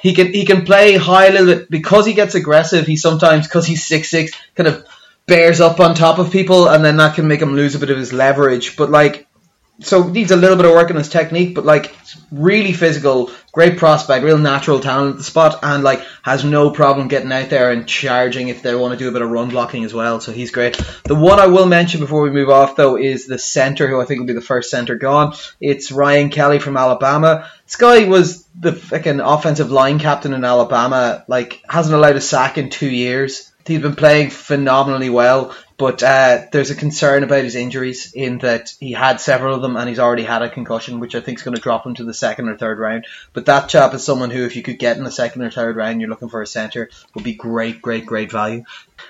he 0.00 0.14
can 0.14 0.32
he 0.32 0.46
can 0.46 0.64
play 0.64 0.96
high 0.96 1.26
a 1.26 1.32
little 1.32 1.46
bit 1.46 1.70
because 1.70 2.06
he 2.06 2.14
gets 2.14 2.34
aggressive. 2.34 2.86
He 2.86 2.96
sometimes 2.96 3.46
because 3.46 3.66
he's 3.66 3.86
six 3.86 4.08
six 4.08 4.32
kind 4.54 4.66
of 4.66 4.86
bears 5.26 5.60
up 5.60 5.78
on 5.78 5.94
top 5.94 6.18
of 6.18 6.32
people, 6.32 6.68
and 6.68 6.82
then 6.82 6.96
that 6.96 7.14
can 7.14 7.28
make 7.28 7.42
him 7.42 7.54
lose 7.54 7.74
a 7.74 7.78
bit 7.78 7.90
of 7.90 7.98
his 7.98 8.14
leverage. 8.14 8.76
But 8.78 8.90
like, 8.90 9.28
so 9.80 10.08
needs 10.08 10.30
a 10.30 10.36
little 10.36 10.56
bit 10.56 10.66
of 10.66 10.72
work 10.72 10.90
on 10.90 10.96
his 10.96 11.08
technique. 11.08 11.54
But 11.54 11.64
like, 11.64 11.94
really 12.30 12.72
physical, 12.72 13.30
great 13.52 13.76
prospect, 13.78 14.24
real 14.24 14.38
natural 14.38 14.80
talent 14.80 15.12
at 15.12 15.16
the 15.18 15.24
spot, 15.24 15.60
and 15.62 15.82
like 15.82 16.04
has 16.22 16.44
no 16.44 16.70
problem 16.70 17.08
getting 17.08 17.32
out 17.32 17.50
there 17.50 17.70
and 17.70 17.86
charging 17.86 18.48
if 18.48 18.62
they 18.62 18.74
want 18.74 18.92
to 18.92 18.98
do 18.98 19.08
a 19.08 19.12
bit 19.12 19.22
of 19.22 19.30
run 19.30 19.48
blocking 19.48 19.84
as 19.84 19.94
well. 19.94 20.20
So 20.20 20.32
he's 20.32 20.50
great. 20.50 20.80
The 21.04 21.14
one 21.14 21.40
I 21.40 21.46
will 21.46 21.66
mention 21.66 22.00
before 22.00 22.22
we 22.22 22.30
move 22.30 22.50
off 22.50 22.76
though 22.76 22.96
is 22.96 23.26
the 23.26 23.38
center, 23.38 23.88
who 23.88 24.00
I 24.00 24.04
think 24.04 24.20
will 24.20 24.26
be 24.26 24.32
the 24.32 24.40
first 24.40 24.70
center 24.70 24.94
gone. 24.94 25.34
It's 25.60 25.92
Ryan 25.92 26.30
Kelly 26.30 26.58
from 26.58 26.76
Alabama. 26.76 27.50
This 27.64 27.76
guy 27.76 28.04
was 28.04 28.44
the 28.58 28.72
fucking 28.72 29.20
offensive 29.20 29.70
line 29.70 29.98
captain 29.98 30.34
in 30.34 30.44
Alabama. 30.44 31.24
Like 31.26 31.62
hasn't 31.68 31.94
allowed 31.94 32.16
a 32.16 32.20
sack 32.20 32.58
in 32.58 32.70
two 32.70 32.90
years. 32.90 33.50
He's 33.66 33.80
been 33.80 33.96
playing 33.96 34.30
phenomenally 34.30 35.08
well, 35.08 35.54
but 35.76 36.02
uh, 36.02 36.42
there's 36.52 36.70
a 36.70 36.74
concern 36.74 37.24
about 37.24 37.44
his 37.44 37.56
injuries 37.56 38.12
in 38.12 38.38
that 38.38 38.72
he 38.78 38.92
had 38.92 39.20
several 39.20 39.54
of 39.54 39.62
them 39.62 39.76
and 39.76 39.88
he's 39.88 39.98
already 39.98 40.22
had 40.22 40.42
a 40.42 40.50
concussion, 40.50 41.00
which 41.00 41.14
I 41.14 41.20
think 41.20 41.38
is 41.38 41.44
going 41.44 41.56
to 41.56 41.62
drop 41.62 41.84
him 41.84 41.94
to 41.94 42.04
the 42.04 42.14
second 42.14 42.48
or 42.48 42.56
third 42.56 42.78
round. 42.78 43.06
But 43.32 43.46
that 43.46 43.68
chap 43.68 43.94
is 43.94 44.04
someone 44.04 44.30
who, 44.30 44.44
if 44.44 44.54
you 44.54 44.62
could 44.62 44.78
get 44.78 44.98
in 44.98 45.04
the 45.04 45.10
second 45.10 45.42
or 45.42 45.50
third 45.50 45.76
round, 45.76 46.00
you're 46.00 46.10
looking 46.10 46.28
for 46.28 46.42
a 46.42 46.46
centre, 46.46 46.90
would 47.14 47.24
be 47.24 47.34
great, 47.34 47.82
great, 47.82 48.06
great 48.06 48.30
value. 48.30 48.64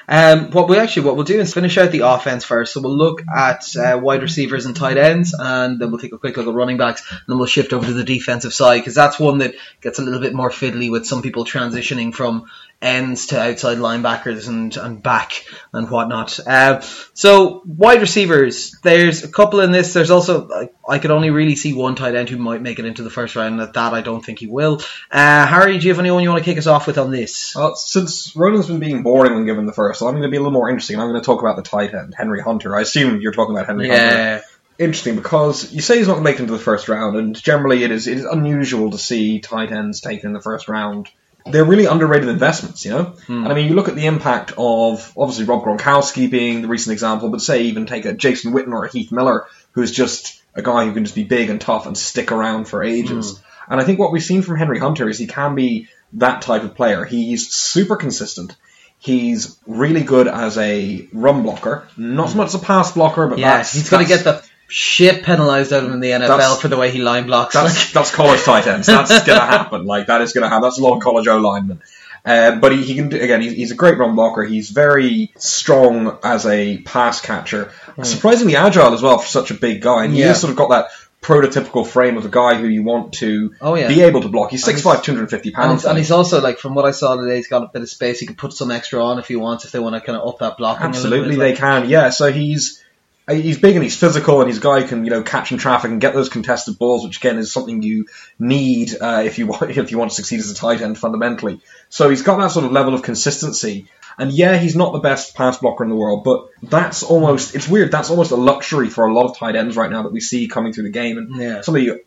Um, 0.09 0.51
what 0.51 0.69
we 0.69 0.79
actually 0.79 1.07
what 1.07 1.17
we'll 1.17 1.25
do 1.25 1.41
is 1.41 1.53
finish 1.53 1.77
out 1.77 1.91
the 1.91 2.01
offense 2.01 2.45
first. 2.45 2.73
So 2.73 2.81
we'll 2.81 2.97
look 2.97 3.23
at 3.35 3.77
uh, 3.77 3.99
wide 4.01 4.23
receivers 4.23 4.67
and 4.67 4.75
tight 4.75 4.97
ends, 4.97 5.35
and 5.39 5.79
then 5.79 5.91
we'll 5.91 6.01
take 6.01 6.13
a 6.13 6.19
quick 6.19 6.37
look 6.37 6.47
at 6.47 6.55
running 6.55 6.79
backs, 6.79 7.03
and 7.11 7.21
then 7.27 7.39
we'll 7.39 7.47
shift 7.47 7.73
over 7.73 7.87
to 7.87 7.93
the 7.93 8.05
defensive 8.05 8.55
side 8.55 8.79
because 8.79 8.95
that's 8.95 9.19
one 9.19 9.39
that 9.39 9.55
gets 9.81 9.99
a 9.99 10.03
little 10.03 10.21
bit 10.21 10.35
more 10.35 10.51
fiddly 10.51 10.91
with 10.91 11.07
some 11.07 11.23
people 11.23 11.45
transitioning 11.45 12.15
from 12.15 12.47
ends 12.85 13.27
to 13.29 13.41
outside 13.41 13.79
linebackers 13.79 14.47
and, 14.47 14.77
and 14.77 15.03
back 15.03 15.47
and 15.73 15.91
whatnot. 15.91 16.39
Uh, 16.47 16.83
so 17.15 17.63
wide 17.65 18.03
receivers, 18.03 18.77
there's 18.83 19.25
a 19.25 19.29
couple 19.29 19.61
in 19.61 19.73
this. 19.73 19.95
There's 19.95 20.11
also 20.11 20.51
I, 20.51 20.69
I 20.87 20.99
could 20.99 21.11
only 21.11 21.31
really 21.31 21.57
see 21.57 21.73
one 21.73 21.95
tight 21.95 22.15
end 22.15 22.29
who 22.29 22.37
might 22.37 22.61
make 22.61 22.79
it 22.79 22.85
into 22.85 23.03
the 23.03 23.11
first 23.11 23.37
round. 23.37 23.61
At 23.61 23.73
that, 23.73 23.95
I 23.95 24.03
don't 24.03 24.25
think 24.25 24.39
he 24.39 24.47
will. 24.47 24.83
Uh, 25.11 25.47
Harry, 25.47 25.79
do 25.79 25.87
you 25.87 25.93
have 25.93 25.99
anyone 25.99 26.23
you 26.23 26.29
want 26.29 26.45
to 26.45 26.51
kick 26.51 26.59
us 26.59 26.67
off 26.67 26.87
with 26.87 26.99
on 26.99 27.11
this? 27.11 27.55
Well, 27.57 27.75
since 27.75 28.37
Ronan's 28.37 28.67
been 28.67 28.81
being 28.81 29.03
boring 29.03 29.35
when 29.35 29.47
given 29.47 29.65
the 29.65 29.73
first, 29.73 29.99
so 29.99 30.07
I'm 30.07 30.13
going 30.13 30.25
to 30.25 30.29
be 30.29 30.37
a 30.37 30.41
little 30.41 30.53
more 30.53 30.69
interesting. 30.69 31.01
I'm 31.01 31.09
going 31.09 31.21
to 31.21 31.25
talk 31.25 31.41
about 31.41 31.57
the 31.57 31.63
tight 31.63 31.95
end, 31.95 32.15
Henry 32.15 32.43
Hunter. 32.43 32.77
I 32.77 32.83
assume 32.83 33.21
you're 33.21 33.33
talking 33.33 33.55
about 33.55 33.67
Henry 33.67 33.89
Hunter. 33.89 34.05
Yeah. 34.05 34.41
Interesting 34.77 35.15
because 35.15 35.73
you 35.73 35.81
say 35.81 35.99
he's 35.99 36.09
not 36.09 36.15
going 36.15 36.25
to 36.25 36.31
make 36.31 36.41
it 36.41 36.43
into 36.43 36.53
the 36.53 36.59
first 36.59 36.89
round, 36.89 37.17
and 37.17 37.41
generally 37.41 37.85
it 37.85 37.93
is 37.93 38.09
it 38.09 38.19
is 38.19 38.25
unusual 38.25 38.91
to 38.91 38.99
see 38.99 39.39
tight 39.39 39.71
ends 39.71 40.01
taken 40.01 40.29
in 40.29 40.33
the 40.33 40.41
first 40.41 40.69
round. 40.69 41.09
They're 41.47 41.65
really 41.65 41.85
underrated 41.85 42.29
investments, 42.29 42.85
you 42.85 42.93
know. 42.93 43.05
Hmm. 43.27 43.45
And 43.45 43.49
I 43.49 43.55
mean, 43.55 43.69
you 43.69 43.75
look 43.75 43.89
at 43.89 43.97
the 43.97 44.07
impact 44.07 44.53
of 44.57 45.13
obviously 45.17 45.45
Rob 45.45 45.63
Gronkowski 45.63 46.31
being 46.31 46.63
the 46.63 46.69
recent 46.69 46.93
example, 46.93 47.29
but 47.29 47.43
say 47.43 47.65
even 47.65 47.87
take 47.87 48.07
a 48.07 48.15
Jason 48.15 48.53
Witten 48.53 48.73
or 48.73 48.87
a 48.87 48.91
Heath 48.91 49.13
Miller, 49.13 49.47
who's 49.73 49.93
just 49.93 50.43
a 50.55 50.63
guy 50.63 50.85
who 50.85 50.95
can 50.95 51.05
just 51.05 51.15
be 51.15 51.25
big 51.25 51.51
and 51.51 51.61
tough 51.61 51.87
and 51.87 51.99
stick 51.99 52.33
around 52.33 52.67
for 52.67 52.83
ages. 52.83 53.39
Hmm. 53.39 53.73
And 53.73 53.81
I 53.81 53.85
think 53.85 53.99
what 53.99 54.13
we've 54.13 54.23
seen 54.23 54.43
from 54.43 54.57
Henry 54.57 54.79
Hunter 54.79 55.09
is 55.09 55.19
he 55.19 55.27
can 55.27 55.55
be 55.55 55.89
that 56.15 56.43
type 56.43 56.63
of 56.63 56.75
player. 56.75 57.05
He's 57.05 57.53
super 57.53 57.97
consistent. 57.97 58.57
He's 58.99 59.59
really 59.67 60.03
good 60.03 60.29
as 60.29 60.57
a 60.57 61.09
run 61.13 61.43
blocker, 61.43 61.87
not 61.97 62.29
so 62.29 62.33
hmm. 62.33 62.39
much 62.39 62.49
as 62.49 62.55
a 62.55 62.59
pass 62.59 62.93
blocker, 62.93 63.27
but 63.27 63.39
that's, 63.39 63.73
he's 63.73 63.91
got 63.91 63.99
to 63.99 64.07
get 64.07 64.25
the 64.25 64.43
shit 64.69 65.23
penalised 65.25 65.73
out 65.73 65.83
of 65.83 65.89
him 65.89 65.95
in 65.95 66.01
the 66.01 66.11
NFL 66.11 66.27
That's- 66.29 66.61
for 66.61 66.69
the 66.69 66.77
way 66.77 66.91
he 66.91 67.01
line 67.01 67.27
blocks. 67.27 67.55
That's 67.55 67.93
that's 67.93 68.11
college 68.11 68.43
tight 68.45 68.67
ends. 68.67 68.87
That's 68.87 69.11
going 69.25 69.39
to 69.39 69.45
happen. 69.47 69.85
Like 69.85 70.07
that 70.09 70.21
is 70.23 70.33
going 70.33 70.43
to 70.43 70.49
happen. 70.49 70.63
That's 70.63 70.79
a 70.79 70.83
lot 70.83 70.97
of 70.97 71.03
college 71.03 71.29
O 71.29 71.39
linemen. 71.39 71.81
Uh, 72.27 72.57
but 72.57 72.73
he, 72.73 72.83
he 72.83 72.95
can 72.95 73.11
do, 73.11 73.21
again. 73.21 73.43
He's, 73.43 73.53
he's 73.53 73.71
a 73.71 73.75
great 73.75 73.99
run 73.99 74.15
blocker. 74.17 74.43
He's 74.45 74.71
very 74.71 75.33
strong 75.37 76.19
as 76.25 76.47
a 76.47 76.79
pass 76.79 77.21
catcher. 77.21 77.71
Surprisingly 78.03 78.57
agile 78.57 78.95
as 78.95 79.03
well 79.03 79.19
for 79.19 79.27
such 79.29 79.51
a 79.51 79.55
big 79.55 79.83
guy. 79.83 80.05
And 80.05 80.15
he. 80.15 80.21
Yeah. 80.21 80.29
has 80.29 80.41
sort 80.41 80.51
of 80.51 80.57
got 80.57 80.71
that 80.71 80.87
prototypical 81.21 81.87
frame 81.87 82.17
of 82.17 82.25
a 82.25 82.29
guy 82.29 82.55
who 82.55 82.67
you 82.67 82.83
want 82.83 83.15
to 83.15 83.55
Oh, 83.61 83.75
yeah. 83.75 83.89
be 83.89 84.03
able 84.03 84.23
to 84.23 84.29
block. 84.29 84.51
He's 84.51 84.67
And 84.67 84.77
6'5", 84.77 85.03
250 85.03 85.49
and, 85.51 85.55
pounds. 85.55 85.83
he's, 85.83 85.89
and 85.89 85.99
he's 85.99 86.11
also 86.11 86.41
like 86.41 86.59
from 86.59 86.75
what 86.75 86.85
I 86.85 86.91
saw 86.93 87.17
today, 87.17 87.37
he's 87.37 87.49
got 87.49 87.63
a 87.63 87.69
bit 87.73 87.83
of 87.83 87.89
space. 87.89 88.21
He 88.21 88.27
can 88.27 88.37
put 88.37 88.53
some 88.53 88.71
extra 88.71 89.03
on 89.05 89.19
if 89.19 89.29
he 89.29 89.37
wants, 89.37 89.65
if 89.65 89.73
they 89.73 89.79
want 89.79 89.95
to 89.95 90.01
kind 90.01 90.19
of 90.19 90.29
up 90.29 90.39
that 90.41 90.57
blocking. 90.59 90.85
a 90.85 90.89
Absolutely, 90.89 91.37
bit. 91.37 91.39
they 91.41 91.51
Like, 91.53 91.59
can. 91.59 91.89
Yeah, 91.89 92.11
so 92.11 92.31
he's 92.33 92.83
he's 93.29 93.59
big 93.59 93.75
and 93.75 93.83
he's 93.83 93.97
physical, 93.99 94.41
and 94.41 94.49
he's 94.49 94.59
a 94.59 94.63
guy 94.63 94.81
who 94.83 94.89
can 94.89 95.05
you 95.05 95.11
know 95.11 95.23
catch 95.23 95.53
in 95.53 95.59
traffic 95.59 95.91
and 95.91 96.01
get 96.01 96.15
those 96.15 96.29
contested 96.29 96.79
balls, 96.79 97.05
which 97.05 97.19
again 97.19 97.39
is 97.39 97.53
something 97.53 97.83
you 97.83 98.07
need 98.39 98.91
uh, 99.01 99.23
if 99.25 99.39
you 99.39 99.47
want 99.47 99.71
if 99.77 99.91
you 99.91 99.99
want 99.99 100.11
to 100.11 100.15
succeed 100.15 100.41
as 100.41 100.51
a 100.51 100.55
tight 100.55 100.81
end 100.81 100.99
fundamentally. 100.99 101.61
So 101.89 102.11
he's 102.11 102.23
got 102.23 102.39
that 102.39 102.51
sort 102.51 102.65
of 102.67 102.73
level 102.73 102.95
of 102.95 103.03
consistency. 103.03 103.89
And 104.17 104.31
yeah, 104.31 104.57
he's 104.59 104.77
not 104.77 104.93
the 104.93 105.01
best 105.01 105.35
pass 105.35 105.59
blocker 105.59 105.83
in 105.83 105.91
the 105.91 105.97
world, 105.97 106.23
but 106.23 106.47
that's 106.63 107.03
almost, 107.03 107.57
it's 107.57 107.67
weird, 107.67 107.91
that's 107.91 108.11
almost 108.11 108.31
a 108.31 108.37
luxury 108.37 108.89
for 108.89 109.07
a 109.07 109.13
lot 109.13 109.29
of 109.29 109.37
tight 109.37 109.57
ends 109.57 109.77
right 109.77 109.91
now 109.91 110.05
that 110.05 110.13
we 110.13 110.21
see 110.21 110.47
coming 110.47 110.73
through 110.73 110.85
the 110.85 110.91
game. 110.91 111.19
And 111.19 111.35
Yeah. 111.35 111.61
some 111.63 111.75
of 111.75 111.83
you, 111.83 111.99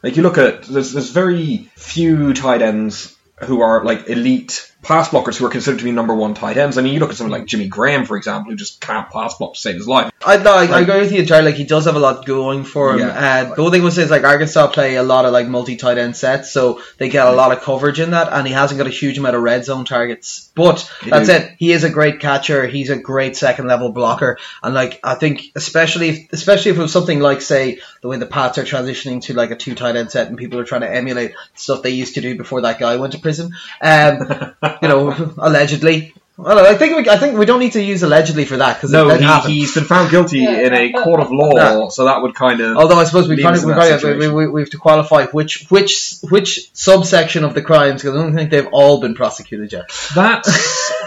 like 0.00 0.16
you 0.16 0.22
look 0.22 0.38
at, 0.38 0.62
there's, 0.62 0.92
there's 0.92 1.10
very 1.10 1.68
few 1.74 2.34
tight 2.34 2.62
ends 2.62 3.16
who 3.42 3.62
are 3.62 3.82
like 3.84 4.08
elite 4.08 4.69
pass 4.82 5.10
blockers 5.10 5.36
who 5.36 5.46
are 5.46 5.50
considered 5.50 5.78
to 5.78 5.84
be 5.84 5.92
number 5.92 6.14
one 6.14 6.34
tight 6.34 6.56
ends. 6.56 6.78
I 6.78 6.82
mean, 6.82 6.94
you 6.94 7.00
look 7.00 7.10
at 7.10 7.16
someone 7.16 7.38
like 7.38 7.46
Jimmy 7.46 7.68
Graham, 7.68 8.06
for 8.06 8.16
example, 8.16 8.50
who 8.50 8.56
just 8.56 8.80
can't 8.80 9.10
pass 9.10 9.34
block 9.34 9.54
to 9.54 9.60
save 9.60 9.74
his 9.74 9.86
life. 9.86 10.10
I, 10.24 10.36
no, 10.38 10.54
I, 10.54 10.66
I 10.66 10.80
agree 10.80 11.00
with 11.00 11.12
you 11.12 11.20
entirely. 11.20 11.50
Like 11.50 11.56
he 11.56 11.64
does 11.64 11.84
have 11.84 11.96
a 11.96 11.98
lot 11.98 12.24
going 12.24 12.64
for 12.64 12.94
him. 12.94 13.00
Yeah. 13.00 13.08
Uh, 13.50 13.54
the 13.54 13.62
one 13.62 13.72
thing 13.72 13.82
was 13.82 13.98
is 13.98 14.10
like 14.10 14.24
Arkansas 14.24 14.68
play 14.68 14.96
a 14.96 15.02
lot 15.02 15.24
of 15.24 15.32
like 15.32 15.48
multi 15.48 15.76
tight 15.76 15.98
end 15.98 16.16
sets, 16.16 16.50
so 16.50 16.82
they 16.98 17.08
get 17.08 17.26
a 17.26 17.32
lot 17.32 17.52
of 17.52 17.62
coverage 17.62 18.00
in 18.00 18.12
that, 18.12 18.32
and 18.32 18.46
he 18.46 18.52
hasn't 18.52 18.78
got 18.78 18.86
a 18.86 18.90
huge 18.90 19.18
amount 19.18 19.36
of 19.36 19.42
red 19.42 19.64
zone 19.64 19.84
targets. 19.84 20.50
But 20.54 20.90
that's 21.06 21.28
do. 21.28 21.34
it. 21.34 21.52
He 21.58 21.72
is 21.72 21.84
a 21.84 21.90
great 21.90 22.20
catcher. 22.20 22.66
He's 22.66 22.90
a 22.90 22.96
great 22.96 23.36
second 23.36 23.66
level 23.66 23.92
blocker, 23.92 24.38
and 24.62 24.74
like 24.74 25.00
I 25.04 25.14
think 25.14 25.42
especially 25.54 26.08
if, 26.08 26.32
especially 26.32 26.72
if 26.72 26.78
it 26.78 26.82
was 26.82 26.92
something 26.92 27.20
like 27.20 27.42
say 27.42 27.80
the 28.00 28.08
way 28.08 28.18
the 28.18 28.26
Pats 28.26 28.58
are 28.58 28.64
transitioning 28.64 29.22
to 29.22 29.34
like 29.34 29.50
a 29.50 29.56
two 29.56 29.74
tight 29.74 29.96
end 29.96 30.10
set, 30.10 30.28
and 30.28 30.38
people 30.38 30.58
are 30.58 30.64
trying 30.64 30.82
to 30.82 30.92
emulate 30.92 31.34
stuff 31.54 31.82
they 31.82 31.90
used 31.90 32.14
to 32.14 32.20
do 32.20 32.36
before 32.36 32.62
that 32.62 32.78
guy 32.78 32.96
went 32.96 33.12
to 33.12 33.18
prison. 33.18 33.52
Um, 33.80 34.54
you 34.82 34.88
know, 34.88 35.34
allegedly. 35.38 36.14
Well, 36.36 36.66
I 36.66 36.74
think 36.74 36.96
we, 36.96 37.10
I 37.10 37.18
think 37.18 37.36
we 37.36 37.44
don't 37.44 37.60
need 37.60 37.72
to 37.72 37.82
use 37.82 38.02
allegedly 38.02 38.46
for 38.46 38.56
that 38.56 38.76
because 38.78 38.90
No, 38.90 39.04
it 39.08 39.12
didn't 39.12 39.20
he, 39.20 39.26
happen. 39.26 39.50
he's 39.50 39.74
been 39.74 39.84
found 39.84 40.10
guilty 40.10 40.38
Yeah. 40.38 40.60
in 40.68 40.72
a 40.72 40.90
court 40.92 41.20
of 41.20 41.30
law, 41.30 41.50
Yeah. 41.54 41.88
so 41.90 42.06
that 42.06 42.22
would 42.22 42.34
kind 42.34 42.62
of. 42.62 42.78
Although 42.78 42.96
I 42.96 43.04
suppose 43.04 43.28
we 43.28 43.36
leave 43.36 43.42
probably, 43.44 43.58
us 43.58 43.62
in 43.64 43.68
we, 43.68 43.74
that 43.74 44.00
probably 44.00 44.10
have, 44.12 44.32
we, 44.32 44.46
we, 44.46 44.46
we 44.50 44.60
have 44.62 44.70
to 44.70 44.78
qualify 44.78 45.26
which 45.26 45.66
which 45.68 46.14
which 46.30 46.70
subsection 46.72 47.44
of 47.44 47.52
the 47.52 47.60
crimes 47.60 48.00
because 48.00 48.16
I 48.16 48.22
don't 48.22 48.34
think 48.34 48.48
they've 48.50 48.68
all 48.72 49.00
been 49.02 49.14
prosecuted 49.14 49.70
yet. 49.70 49.90
That's 50.14 50.48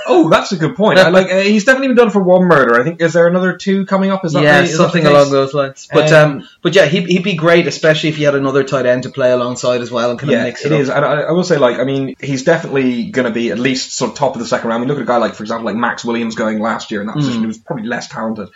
oh, 0.07 0.29
that's 0.29 0.51
a 0.51 0.57
good 0.57 0.75
point. 0.75 0.99
I 0.99 1.09
like 1.09 1.31
uh, 1.31 1.39
he's 1.39 1.65
definitely 1.65 1.89
been 1.89 1.97
done 1.97 2.09
for 2.09 2.21
one 2.21 2.43
murder. 2.43 2.79
I 2.79 2.83
think 2.83 3.01
is 3.01 3.13
there 3.13 3.27
another 3.27 3.57
two 3.57 3.85
coming 3.85 4.11
up? 4.11 4.25
Is 4.25 4.33
that 4.33 4.43
yeah, 4.43 4.59
the, 4.61 4.67
is 4.69 4.77
something 4.77 5.03
case? 5.03 5.11
along 5.11 5.31
those 5.31 5.53
lines. 5.53 5.87
But 5.91 6.11
Um, 6.11 6.31
um, 6.39 6.47
but 6.61 6.75
yeah, 6.75 6.85
he'd, 6.85 7.07
he'd 7.07 7.23
be 7.23 7.35
great, 7.35 7.67
especially 7.67 8.09
if 8.09 8.17
he 8.17 8.23
had 8.23 8.35
another 8.35 8.63
tight 8.63 8.85
end 8.85 9.03
to 9.03 9.09
play 9.09 9.31
alongside 9.31 9.81
as 9.81 9.91
well 9.91 10.11
and 10.11 10.19
kind 10.19 10.31
Yeah, 10.31 10.39
of 10.39 10.43
mix 10.45 10.65
it 10.65 10.71
it, 10.71 10.79
is, 10.81 10.89
and 10.89 11.03
I, 11.05 11.21
I 11.21 11.31
will 11.31 11.43
say, 11.43 11.57
like, 11.57 11.77
I 11.79 11.83
mean, 11.83 12.15
he's 12.19 12.43
definitely 12.43 13.05
going 13.11 13.25
to 13.25 13.31
be 13.31 13.51
at 13.51 13.59
least 13.59 13.93
sort 13.93 14.11
of 14.11 14.17
top 14.17 14.35
of 14.35 14.39
the 14.39 14.47
second 14.47 14.69
round. 14.69 14.79
I 14.79 14.85
mean, 14.85 14.89
look 14.89 14.97
at 14.97 15.03
a 15.03 15.07
guy 15.07 15.17
like, 15.17 15.35
for 15.35 15.43
example, 15.43 15.65
like 15.65 15.75
Maxx 15.75 16.03
Williams 16.05 16.35
going 16.35 16.59
last 16.59 16.91
year 16.91 17.01
in 17.01 17.07
that 17.07 17.15
position, 17.15 17.39
Mm. 17.39 17.43
who 17.43 17.47
was 17.47 17.57
probably 17.57 17.85
less 17.85 18.07
talented. 18.07 18.49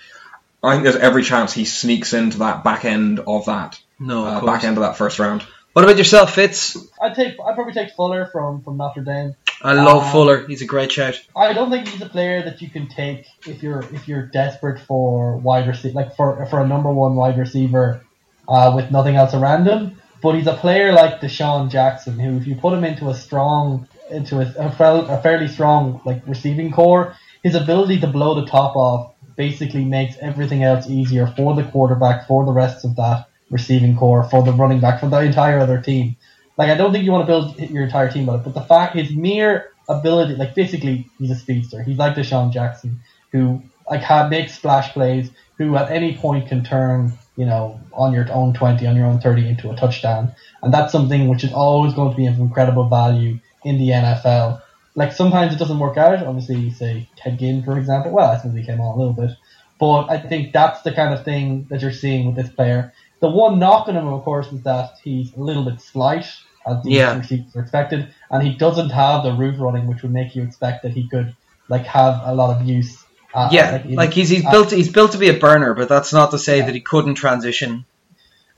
I 0.64 0.72
think 0.74 0.84
there's 0.84 0.96
every 0.96 1.24
chance 1.24 1.54
he 1.54 1.66
sneaks 1.66 2.14
into 2.14 2.40
that 2.40 2.64
back 2.64 2.84
end 2.84 3.20
of 3.20 3.46
that 3.46 3.80
No, 4.00 4.26
of 4.26 4.44
uh, 4.44 4.46
back 4.46 4.64
end 4.64 4.78
of 4.78 4.84
that 4.84 4.98
first 4.98 5.20
round. 5.20 5.46
What 5.78 5.84
about 5.84 6.00
yourself, 6.00 6.34
Fitz? 6.34 6.76
I'd 7.00 7.14
take 7.14 7.34
I'd 7.40 7.54
probably 7.54 7.72
take 7.72 7.92
Fuller 7.92 8.26
from, 8.32 8.64
from 8.64 8.78
Notre 8.78 9.04
Dame. 9.04 9.36
I 9.62 9.74
love 9.74 10.06
Uh, 10.06 10.12
Fuller. 10.12 10.48
He's 10.48 10.64
a 10.64 10.66
great 10.66 10.92
shout. 10.92 11.22
I 11.36 11.54
don't 11.54 11.70
think 11.70 11.88
he's 11.88 12.02
a 12.02 12.10
player 12.10 12.42
that 12.42 12.64
you 12.64 12.70
can 12.72 12.88
take 12.88 13.28
if 13.46 13.62
you're 13.62 13.82
if 13.94 14.08
you're 14.08 14.24
desperate 14.24 14.80
for 14.80 15.38
wide 15.38 15.68
receiver, 15.68 15.94
like 15.94 16.16
for 16.16 16.44
for 16.48 16.62
a 16.62 16.68
number 16.68 16.92
one 16.92 17.16
wide 17.16 17.38
receiver, 17.38 18.02
uh, 18.50 18.74
with 18.76 18.90
nothing 18.90 19.18
else 19.18 19.36
around 19.36 19.68
him. 19.68 20.02
But 20.24 20.34
he's 20.34 20.48
a 20.48 20.56
player 20.56 20.94
like 20.94 21.22
DeSean 21.22 21.70
Jackson, 21.70 22.18
who 22.18 22.38
if 22.38 22.48
you 22.48 22.56
put 22.56 22.74
him 22.74 22.84
into 22.84 23.10
a 23.10 23.14
strong, 23.14 23.88
into 24.10 24.40
a, 24.40 24.52
a 24.58 25.22
fairly 25.22 25.48
strong 25.48 26.02
like 26.06 26.24
receiving 26.26 26.72
corps, 26.72 27.16
his 27.44 27.54
ability 27.54 28.00
to 28.00 28.08
blow 28.08 28.34
the 28.34 28.48
top 28.48 28.76
off 28.76 29.14
basically 29.36 29.86
makes 29.86 30.18
everything 30.22 30.64
else 30.64 30.90
easier 30.90 31.28
for 31.38 31.54
the 31.54 31.66
quarterback, 31.66 32.28
for 32.28 32.46
the 32.46 32.52
rest 32.52 32.84
of 32.84 32.96
that 32.96 33.27
receiving 33.50 33.96
corps, 33.96 34.24
for 34.30 34.44
the 34.44 34.52
running 34.52 34.80
back, 34.80 35.00
for 35.00 35.10
the 35.10 35.20
entire 35.20 35.60
other 35.60 35.82
team. 35.82 36.16
Like 36.58 36.70
I 36.70 36.76
don't 36.76 36.92
think 36.92 37.06
you 37.06 37.12
want 37.12 37.28
to 37.28 37.32
build 37.32 37.60
your 37.72 37.84
entire 37.84 38.12
team 38.12 38.28
on 38.30 38.40
it, 38.40 38.44
but 38.44 38.54
the 38.54 38.62
fact 38.62 38.96
his 38.96 39.12
mere 39.12 39.72
ability, 39.88 40.36
like 40.36 40.56
basically 40.56 41.10
he's 41.18 41.32
a 41.32 41.36
speedster. 41.36 41.84
He's 41.84 41.98
like 41.98 42.16
DeSean 42.16 42.52
Jackson, 42.52 43.00
who 43.32 43.62
like 43.90 44.30
makes 44.30 44.56
splash 44.56 44.92
plays, 44.94 45.30
who 45.58 45.76
at 45.76 45.92
any 45.92 46.16
point 46.16 46.48
can 46.48 46.64
turn, 46.64 47.14
you 47.36 47.46
know, 47.46 47.80
on 47.94 48.14
your 48.14 48.32
own 48.32 48.54
twenty, 48.54 48.88
on 48.88 48.96
your 48.96 49.06
own 49.06 49.20
thirty 49.20 49.48
into 49.48 49.70
a 49.70 49.76
touchdown, 49.76 50.34
and 50.62 50.74
that's 50.74 50.92
something 50.92 51.28
which 51.28 51.44
is 51.44 51.54
always 51.54 51.94
going 51.94 52.12
to 52.12 52.18
be 52.18 52.28
of 52.28 52.40
incredible 52.40 52.90
value 52.90 53.40
in 53.64 53.78
the 53.78 53.90
NFL. 53.90 54.62
Like 54.96 55.14
sometimes 55.14 55.54
it 55.54 55.60
doesn't 55.60 55.80
work 55.80 55.98
out. 55.98 56.26
Obviously, 56.26 56.72
say 56.72 57.08
Ted 57.16 57.40
Ginn, 57.40 57.64
for 57.64 57.78
example. 57.78 58.12
Well, 58.12 58.32
I 58.32 58.38
suppose 58.38 58.58
he 58.58 58.66
came 58.66 58.82
on 58.82 58.96
a 58.96 58.98
little 58.98 59.14
bit, 59.14 59.32
but 59.80 60.10
I 60.10 60.20
think 60.20 60.54
that's 60.54 60.82
the 60.82 60.92
kind 60.92 61.14
of 61.14 61.24
thing 61.24 61.68
that 61.70 61.82
you're 61.82 61.92
seeing 61.92 62.26
with 62.26 62.36
this 62.36 62.50
player. 62.54 62.94
The 63.20 63.30
one 63.30 63.60
knock 63.60 63.88
on 63.88 63.96
him, 63.96 64.08
of 64.08 64.24
course, 64.24 64.52
is 64.52 64.62
that 64.64 64.92
he's 65.04 65.34
a 65.36 65.40
little 65.40 65.64
bit 65.66 65.82
slight, 65.82 66.26
as 66.66 66.84
the 66.84 66.92
Yeah. 66.92 67.18
receivers 67.18 67.56
are 67.56 67.62
expected, 67.62 68.14
and 68.30 68.44
he 68.46 68.54
doesn't 68.56 68.90
have 68.92 69.24
the 69.24 69.34
route 69.34 69.60
running, 69.60 69.88
which 69.88 70.04
would 70.04 70.12
make 70.14 70.36
you 70.36 70.44
expect 70.44 70.84
that 70.84 70.92
he 70.92 71.08
could 71.08 71.36
like 71.70 71.86
have 71.86 72.22
a 72.24 72.34
lot 72.36 72.56
of 72.56 72.68
use. 72.68 73.04
Uh, 73.34 73.50
Yeah, 73.52 73.78
in- 73.84 73.96
like 73.96 74.14
he's 74.14 74.30
he's 74.30 74.46
uh, 74.46 74.52
built 74.52 74.72
he's 74.72 74.92
built 74.92 75.12
to 75.14 75.18
be 75.18 75.30
a 75.30 75.34
burner, 75.34 75.74
but 75.74 75.90
that's 75.90 76.14
not 76.14 76.32
to 76.32 76.40
say 76.40 76.60
Yeah. 76.60 76.66
that 76.68 76.76
he 76.76 76.82
couldn't 76.82 77.16
transition. 77.16 77.86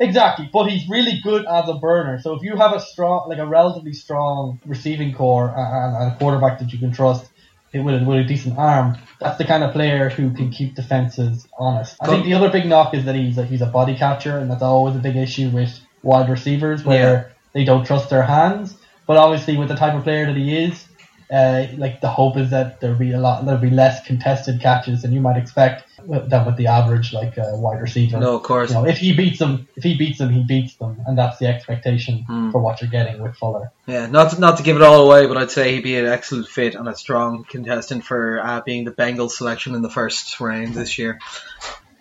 Exactly, 0.02 0.50
but 0.54 0.70
he's 0.70 0.88
really 0.88 1.20
good 1.22 1.46
as 1.46 1.68
a 1.68 1.74
burner. 1.74 2.22
So 2.22 2.34
if 2.36 2.42
you 2.42 2.56
have 2.56 2.74
a 2.74 2.80
strong, 2.80 3.28
like 3.28 3.40
a 3.40 3.46
relatively 3.46 3.92
strong 3.94 4.60
receiving 4.66 5.14
corps 5.14 5.54
and, 5.56 5.96
and 5.98 6.14
a 6.14 6.16
quarterback 6.16 6.60
that 6.60 6.72
you 6.72 6.80
can 6.80 6.92
trust 6.92 7.26
with 7.74 8.02
a, 8.02 8.06
with 8.06 8.20
a 8.20 8.24
decent 8.24 8.58
arm, 8.58 8.98
that's 9.20 9.38
the 9.38 9.46
kind 9.46 9.64
of 9.64 9.74
player 9.74 10.10
who 10.10 10.34
can 10.34 10.52
keep 10.52 10.76
defenses 10.76 11.48
honest. 11.58 11.98
I 12.02 12.08
think 12.08 12.26
the 12.26 12.34
other 12.34 12.50
big 12.50 12.66
knock 12.66 12.94
is 12.94 13.06
that 13.06 13.16
he's 13.16 13.38
a, 13.38 13.46
he's 13.46 13.62
a 13.62 13.68
body 13.68 13.96
catcher, 13.96 14.38
and 14.38 14.50
that's 14.50 14.64
always 14.64 14.96
a 14.96 15.00
big 15.00 15.16
issue 15.16 15.50
with 15.50 15.80
wide 16.02 16.30
receivers 16.30 16.84
where 16.84 17.36
they 17.54 17.64
don't 17.66 17.86
trust 17.86 18.10
their 18.10 18.24
hands. 18.24 18.76
But 19.06 19.18
obviously, 19.18 19.58
with 19.58 19.70
the 19.70 19.76
type 19.76 19.96
of 19.96 20.04
player 20.04 20.26
that 20.26 20.38
he 20.38 20.56
is, 20.56 20.88
uh, 21.32 21.68
like 21.78 22.02
the 22.02 22.10
hope 22.10 22.38
is 22.38 22.52
that 22.52 22.80
there'll 22.80 22.98
be 22.98 23.12
a 23.12 23.20
lot, 23.20 23.46
there'll 23.46 23.62
be 23.62 23.70
less 23.70 24.06
contested 24.06 24.62
catches 24.62 25.02
than 25.02 25.12
you 25.12 25.22
might 25.22 25.38
expect 25.38 25.89
than 26.08 26.46
with 26.46 26.58
the 26.58 26.68
average 26.68 27.14
like 27.14 27.38
uh, 27.38 27.52
wide 27.54 27.82
receiver. 27.82 28.20
No, 28.20 28.36
of 28.36 28.44
course. 28.44 28.70
You 28.70 28.76
know, 28.76 28.86
if 28.86 28.98
he 28.98 29.14
beats 29.16 29.40
them, 29.40 29.68
if 29.76 29.84
he 29.84 29.96
beats 29.98 30.18
them, 30.20 30.30
he 30.32 30.44
beats 30.44 30.76
them, 30.76 31.02
and 31.08 31.18
that's 31.18 31.38
the 31.40 31.48
expectation 31.48 32.24
Hmm. 32.28 32.52
for 32.52 32.60
what 32.62 32.82
you're 32.82 32.90
getting 32.90 33.22
with 33.22 33.36
Fuller. 33.36 33.72
Yeah, 33.88 34.06
not 34.08 34.32
to, 34.32 34.40
not 34.40 34.58
to 34.58 34.64
give 34.64 34.76
it 34.76 34.82
all 34.82 35.06
away, 35.06 35.26
but 35.28 35.38
I'd 35.38 35.52
say 35.52 35.74
he'd 35.76 35.84
be 35.84 35.98
an 35.98 36.06
excellent 36.06 36.48
fit 36.48 36.76
and 36.76 36.88
a 36.88 36.96
strong 36.96 37.44
contestant 37.44 38.04
for 38.06 38.40
uh, 38.44 38.62
being 38.62 38.84
the 38.86 38.92
Bengals 38.92 39.32
selection 39.32 39.76
in 39.76 39.82
the 39.82 39.90
first 39.90 40.40
round 40.40 40.74
this 40.74 40.98
year. 40.98 41.20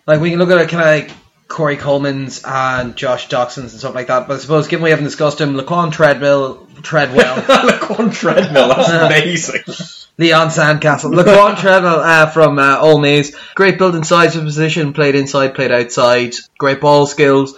Like 0.07 0.21
we 0.21 0.29
can 0.31 0.39
look 0.39 0.49
at 0.49 0.57
it, 0.57 0.69
kind 0.69 0.81
of 1.03 1.09
like 1.09 1.17
Corey 1.47 1.77
Coleman's 1.77 2.43
and 2.45 2.95
Josh 2.95 3.27
Doctson's 3.27 3.71
and 3.73 3.79
stuff 3.79 3.95
like 3.95 4.07
that. 4.07 4.27
But 4.27 4.35
I 4.35 4.37
suppose, 4.39 4.67
given 4.67 4.83
we 4.83 4.91
haven't 4.91 5.05
discussed 5.05 5.41
him, 5.41 5.55
Laquon 5.55 5.91
Treadmill, 5.91 6.67
Treadwell, 6.83 7.35
Laquon 7.41 8.13
Treadmill, 8.13 8.67
that's 8.69 8.89
amazing. 8.89 9.98
Leon 10.19 10.49
Sandcastle, 10.49 11.15
Laquon 11.15 11.57
Treadmill 11.61 12.01
uh, 12.01 12.29
from 12.29 12.59
uh, 12.59 12.97
Miss, 12.97 13.33
great 13.55 13.77
building 13.77 14.03
size 14.03 14.35
of 14.35 14.43
position, 14.43 14.91
played 14.91 15.15
inside, 15.15 15.55
played 15.55 15.71
outside, 15.71 16.35
great 16.57 16.81
ball 16.81 17.05
skills. 17.05 17.57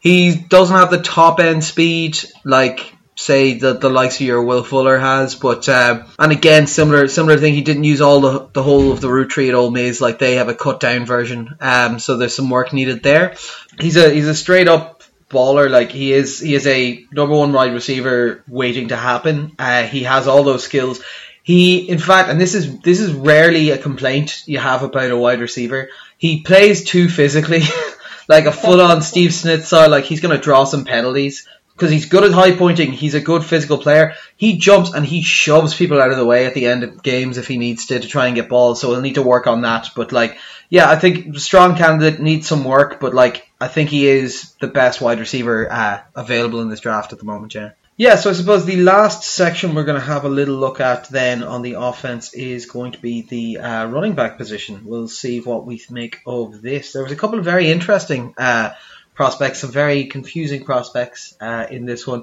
He 0.00 0.34
doesn't 0.34 0.74
have 0.74 0.90
the 0.90 1.02
top 1.02 1.38
end 1.38 1.62
speed 1.62 2.18
like 2.44 2.94
say 3.14 3.58
the 3.58 3.74
the 3.74 3.90
likes 3.90 4.14
of 4.20 4.26
your 4.26 4.42
Will 4.42 4.62
Fuller 4.62 4.96
has, 4.96 5.34
but 5.34 5.68
um, 5.68 6.04
and 6.18 6.32
again 6.32 6.66
similar 6.66 7.08
similar 7.08 7.36
thing. 7.36 7.52
He 7.52 7.62
didn't 7.62 7.84
use 7.84 8.00
all 8.00 8.20
the 8.20 8.48
the 8.54 8.62
whole 8.62 8.90
of 8.90 9.02
the 9.02 9.10
route 9.10 9.28
tree 9.28 9.50
at 9.50 9.54
Ole 9.54 9.70
Miss 9.70 10.00
like 10.00 10.18
they 10.18 10.36
have 10.36 10.48
a 10.48 10.54
cut 10.54 10.80
down 10.80 11.04
version. 11.04 11.56
Um, 11.60 11.98
so 11.98 12.16
there's 12.16 12.34
some 12.34 12.48
work 12.48 12.72
needed 12.72 13.02
there. 13.02 13.36
He's 13.78 13.96
a 13.98 14.08
he's 14.08 14.28
a 14.28 14.34
straight 14.34 14.68
up 14.68 15.02
baller. 15.28 15.68
Like 15.68 15.90
he 15.90 16.12
is 16.12 16.40
he 16.40 16.54
is 16.54 16.66
a 16.66 17.04
number 17.12 17.34
one 17.34 17.52
wide 17.52 17.74
receiver 17.74 18.44
waiting 18.48 18.88
to 18.88 18.96
happen. 18.96 19.52
Uh, 19.58 19.82
he 19.82 20.04
has 20.04 20.26
all 20.26 20.44
those 20.44 20.64
skills. 20.64 21.02
He, 21.48 21.88
in 21.88 21.98
fact, 21.98 22.28
and 22.28 22.38
this 22.38 22.54
is 22.54 22.78
this 22.80 23.00
is 23.00 23.10
rarely 23.10 23.70
a 23.70 23.78
complaint 23.78 24.42
you 24.44 24.58
have 24.58 24.82
about 24.82 25.10
a 25.10 25.16
wide 25.16 25.40
receiver. 25.40 25.88
He 26.18 26.42
plays 26.42 26.84
too 26.84 27.08
physically, 27.08 27.62
like 28.28 28.44
a 28.44 28.52
full 28.52 28.82
on 28.82 29.00
Steve 29.00 29.32
Smith 29.32 29.64
style. 29.64 29.88
Like 29.88 30.04
he's 30.04 30.20
going 30.20 30.36
to 30.36 30.42
draw 30.42 30.64
some 30.64 30.84
penalties 30.84 31.48
because 31.72 31.90
he's 31.90 32.04
good 32.04 32.24
at 32.24 32.32
high 32.32 32.54
pointing. 32.54 32.92
He's 32.92 33.14
a 33.14 33.22
good 33.22 33.42
physical 33.42 33.78
player. 33.78 34.12
He 34.36 34.58
jumps 34.58 34.92
and 34.92 35.06
he 35.06 35.22
shoves 35.22 35.74
people 35.74 36.02
out 36.02 36.10
of 36.10 36.18
the 36.18 36.26
way 36.26 36.44
at 36.44 36.52
the 36.52 36.66
end 36.66 36.84
of 36.84 37.02
games 37.02 37.38
if 37.38 37.48
he 37.48 37.56
needs 37.56 37.86
to 37.86 37.98
to 37.98 38.06
try 38.06 38.26
and 38.26 38.36
get 38.36 38.50
balls. 38.50 38.82
So 38.82 38.90
he'll 38.90 39.00
need 39.00 39.14
to 39.14 39.22
work 39.22 39.46
on 39.46 39.62
that. 39.62 39.88
But 39.96 40.12
like, 40.12 40.36
yeah, 40.68 40.90
I 40.90 40.96
think 40.96 41.38
strong 41.38 41.76
candidate 41.76 42.20
needs 42.20 42.46
some 42.46 42.62
work. 42.62 43.00
But 43.00 43.14
like, 43.14 43.50
I 43.58 43.68
think 43.68 43.88
he 43.88 44.06
is 44.06 44.52
the 44.60 44.66
best 44.66 45.00
wide 45.00 45.18
receiver 45.18 45.66
uh, 45.72 46.02
available 46.14 46.60
in 46.60 46.68
this 46.68 46.80
draft 46.80 47.14
at 47.14 47.20
the 47.20 47.24
moment. 47.24 47.54
Yeah. 47.54 47.70
Yeah, 48.00 48.14
so 48.14 48.30
I 48.30 48.34
suppose 48.34 48.64
the 48.64 48.76
last 48.76 49.24
section 49.24 49.74
we're 49.74 49.82
going 49.82 49.98
to 49.98 50.06
have 50.06 50.24
a 50.24 50.28
little 50.28 50.54
look 50.54 50.78
at 50.78 51.08
then 51.08 51.42
on 51.42 51.62
the 51.62 51.72
offense 51.80 52.32
is 52.32 52.66
going 52.66 52.92
to 52.92 52.98
be 53.00 53.22
the 53.22 53.58
uh, 53.58 53.86
running 53.86 54.14
back 54.14 54.38
position. 54.38 54.82
We'll 54.84 55.08
see 55.08 55.40
what 55.40 55.66
we 55.66 55.82
make 55.90 56.20
of 56.24 56.62
this. 56.62 56.92
There 56.92 57.02
was 57.02 57.10
a 57.10 57.16
couple 57.16 57.40
of 57.40 57.44
very 57.44 57.68
interesting 57.68 58.34
uh, 58.38 58.74
prospects, 59.16 59.62
some 59.62 59.72
very 59.72 60.04
confusing 60.04 60.64
prospects 60.64 61.34
uh, 61.40 61.66
in 61.68 61.86
this 61.86 62.06
one. 62.06 62.22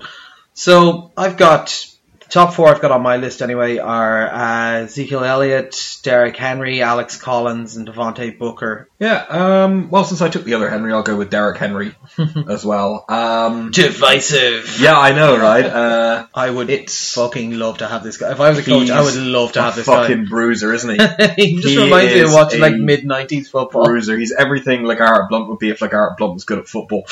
So 0.54 1.12
I've 1.18 1.36
got 1.36 1.86
the 2.26 2.30
top 2.32 2.54
four 2.54 2.68
I've 2.70 2.82
got 2.82 2.92
on 2.92 3.02
my 3.02 3.18
list 3.18 3.42
anyway 3.42 3.78
are 3.78 4.28
uh, 4.28 4.74
Ezekiel 4.84 5.24
Elliott, 5.24 5.98
Derrick 6.04 6.36
Henry, 6.36 6.82
Alex 6.82 7.18
Collins, 7.18 7.76
and 7.76 7.88
Devontae 7.88 8.38
Booker. 8.38 8.90
Yeah, 9.00 9.18
um, 9.30 9.90
well, 9.90 10.04
since 10.04 10.22
I 10.22 10.30
took 10.30 10.44
the 10.44 10.54
other 10.56 10.70
Henry, 10.70 10.92
I'll 10.94 11.04
go 11.04 11.16
with 11.18 11.30
Derrick 11.30 11.58
Henry 11.58 11.96
as 12.50 12.66
well. 12.66 13.06
Um, 13.10 13.72
Divisive. 13.72 14.80
yeah, 14.80 14.98
I 14.98 15.12
know, 15.14 15.38
right? 15.38 15.66
Uh, 15.86 16.26
I 16.34 16.50
would 16.50 16.70
It's- 16.70 17.14
fucking 17.14 17.52
love 17.60 17.80
to 17.80 17.88
have 17.88 18.04
this 18.04 18.18
guy. 18.18 18.32
If 18.32 18.40
I 18.40 18.50
was 18.50 18.60
a 18.60 18.64
coach, 18.64 18.90
I 18.90 19.02
would 19.02 19.16
love 19.16 19.52
to 19.54 19.62
have 19.62 19.76
this 19.76 19.86
guy. 19.86 20.08
fucking 20.08 20.26
bruiser, 20.26 20.74
isn't 20.74 20.90
he? 20.90 20.96
he 21.36 21.56
just 21.62 21.68
He 21.68 21.84
reminds 21.84 22.14
me 22.14 22.20
of 22.22 22.32
watching 22.34 22.60
like 22.62 22.74
a 22.74 22.78
mid 22.78 23.04
'90s 23.04 23.48
football. 23.50 23.86
bruiser. 23.86 24.18
He's 24.18 24.32
everything 24.32 24.84
like 24.84 25.02
Art 25.02 25.30
Blunt 25.30 25.50
would 25.50 25.60
be 25.60 25.70
if 25.70 25.82
like 25.82 25.94
Art 25.94 26.18
Blunt 26.18 26.34
was 26.36 26.44
good 26.46 26.60
at 26.60 26.68
football. 26.68 27.04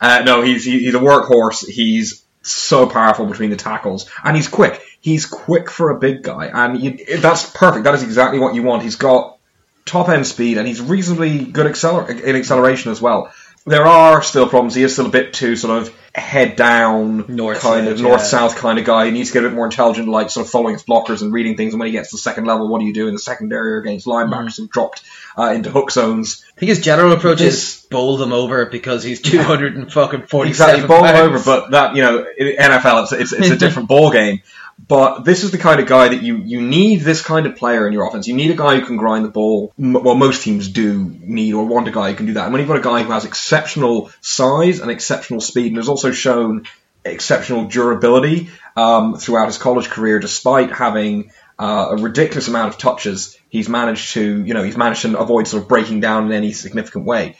uh, 0.00 0.22
no, 0.24 0.42
he's 0.42 0.64
he, 0.64 0.80
he's 0.80 0.94
a 0.94 0.98
workhorse. 0.98 1.66
He's 1.68 2.23
so 2.44 2.86
powerful 2.86 3.26
between 3.26 3.50
the 3.50 3.56
tackles, 3.56 4.08
and 4.22 4.36
he's 4.36 4.48
quick. 4.48 4.80
He's 5.00 5.26
quick 5.26 5.70
for 5.70 5.90
a 5.90 5.98
big 5.98 6.22
guy, 6.22 6.46
and 6.46 6.80
you, 6.80 7.18
that's 7.18 7.50
perfect. 7.50 7.84
That 7.84 7.94
is 7.94 8.02
exactly 8.02 8.38
what 8.38 8.54
you 8.54 8.62
want. 8.62 8.82
He's 8.82 8.96
got 8.96 9.38
top 9.84 10.08
end 10.08 10.26
speed, 10.26 10.58
and 10.58 10.66
he's 10.66 10.80
reasonably 10.80 11.44
good 11.44 11.66
acceler- 11.66 12.22
in 12.22 12.36
acceleration 12.36 12.92
as 12.92 13.00
well. 13.00 13.32
There 13.66 13.86
are 13.86 14.22
still 14.22 14.48
problems. 14.48 14.74
He 14.74 14.82
is 14.82 14.92
still 14.92 15.06
a 15.06 15.10
bit 15.10 15.32
too 15.32 15.56
sort 15.56 15.82
of 15.82 15.94
head 16.14 16.54
down, 16.54 17.24
North 17.28 17.60
kind 17.60 17.86
side, 17.86 17.92
of 17.92 18.00
north 18.00 18.20
yeah. 18.20 18.26
south 18.26 18.56
kind 18.56 18.78
of 18.78 18.84
guy. 18.84 19.06
He 19.06 19.10
needs 19.10 19.30
to 19.30 19.34
get 19.34 19.44
a 19.44 19.48
bit 19.48 19.54
more 19.56 19.64
intelligent, 19.66 20.06
like 20.08 20.30
sort 20.30 20.46
of 20.46 20.50
following 20.52 20.74
his 20.74 20.84
blockers 20.84 21.22
and 21.22 21.32
reading 21.32 21.56
things. 21.56 21.72
And 21.74 21.80
when 21.80 21.86
he 21.88 21.92
gets 21.92 22.10
to 22.10 22.14
the 22.16 22.20
second 22.20 22.44
level, 22.44 22.68
what 22.68 22.78
do 22.78 22.84
you 22.86 22.94
do 22.94 23.08
in 23.08 23.14
the 23.14 23.18
secondary 23.20 23.72
or 23.72 23.78
against 23.78 24.06
linebackers 24.06 24.56
who've 24.56 24.70
dropped 24.70 25.02
uh, 25.36 25.50
into 25.50 25.70
hook 25.70 25.90
zones? 25.90 26.44
I 26.56 26.60
think 26.60 26.68
his 26.68 26.80
general 26.80 27.12
approach 27.12 27.38
This- 27.38 27.78
is 27.80 27.86
bowl 27.90 28.16
them 28.16 28.32
over 28.32 28.66
because 28.66 29.04
he's 29.04 29.20
200 29.20 29.76
and 29.76 29.92
fucking 29.92 30.22
47 30.22 30.48
Exactly, 30.74 30.88
ball 30.88 31.04
him 31.04 31.14
pounds. 31.14 31.46
over, 31.46 31.60
but 31.60 31.70
that 31.72 31.94
you 31.96 32.02
know, 32.02 32.24
NFL, 32.40 33.04
it's 33.04 33.12
it's, 33.12 33.32
it's 33.32 33.50
a 33.50 33.56
different 33.64 33.88
ball 33.88 34.10
game. 34.10 34.42
But 34.78 35.24
this 35.24 35.44
is 35.44 35.50
the 35.50 35.58
kind 35.58 35.80
of 35.80 35.86
guy 35.86 36.08
that 36.08 36.22
you 36.22 36.36
you 36.38 36.60
need. 36.60 37.00
This 37.00 37.22
kind 37.22 37.46
of 37.46 37.56
player 37.56 37.86
in 37.86 37.92
your 37.92 38.06
offense. 38.06 38.26
You 38.26 38.34
need 38.34 38.50
a 38.50 38.56
guy 38.56 38.78
who 38.78 38.86
can 38.86 38.96
grind 38.96 39.24
the 39.24 39.30
ball. 39.30 39.72
Well, 39.78 40.14
most 40.14 40.42
teams 40.42 40.68
do 40.68 41.04
need 41.20 41.54
or 41.54 41.64
want 41.64 41.88
a 41.88 41.92
guy 41.92 42.10
who 42.10 42.16
can 42.16 42.26
do 42.26 42.34
that. 42.34 42.44
And 42.44 42.52
when 42.52 42.60
you've 42.60 42.68
got 42.68 42.78
a 42.78 42.82
guy 42.82 43.02
who 43.02 43.12
has 43.12 43.24
exceptional 43.24 44.10
size 44.20 44.80
and 44.80 44.90
exceptional 44.90 45.40
speed, 45.40 45.68
and 45.68 45.76
has 45.76 45.88
also 45.88 46.10
shown 46.10 46.64
exceptional 47.04 47.66
durability 47.66 48.50
um, 48.76 49.16
throughout 49.16 49.46
his 49.46 49.58
college 49.58 49.88
career, 49.88 50.18
despite 50.18 50.70
having 50.70 51.30
uh, 51.58 51.88
a 51.92 51.96
ridiculous 51.96 52.48
amount 52.48 52.74
of 52.74 52.78
touches, 52.78 53.38
he's 53.48 53.68
managed 53.68 54.14
to 54.14 54.44
you 54.44 54.54
know 54.54 54.64
he's 54.64 54.76
managed 54.76 55.02
to 55.02 55.18
avoid 55.18 55.46
sort 55.46 55.62
of 55.62 55.68
breaking 55.68 56.00
down 56.00 56.26
in 56.26 56.32
any 56.32 56.52
significant 56.52 57.04
way 57.04 57.36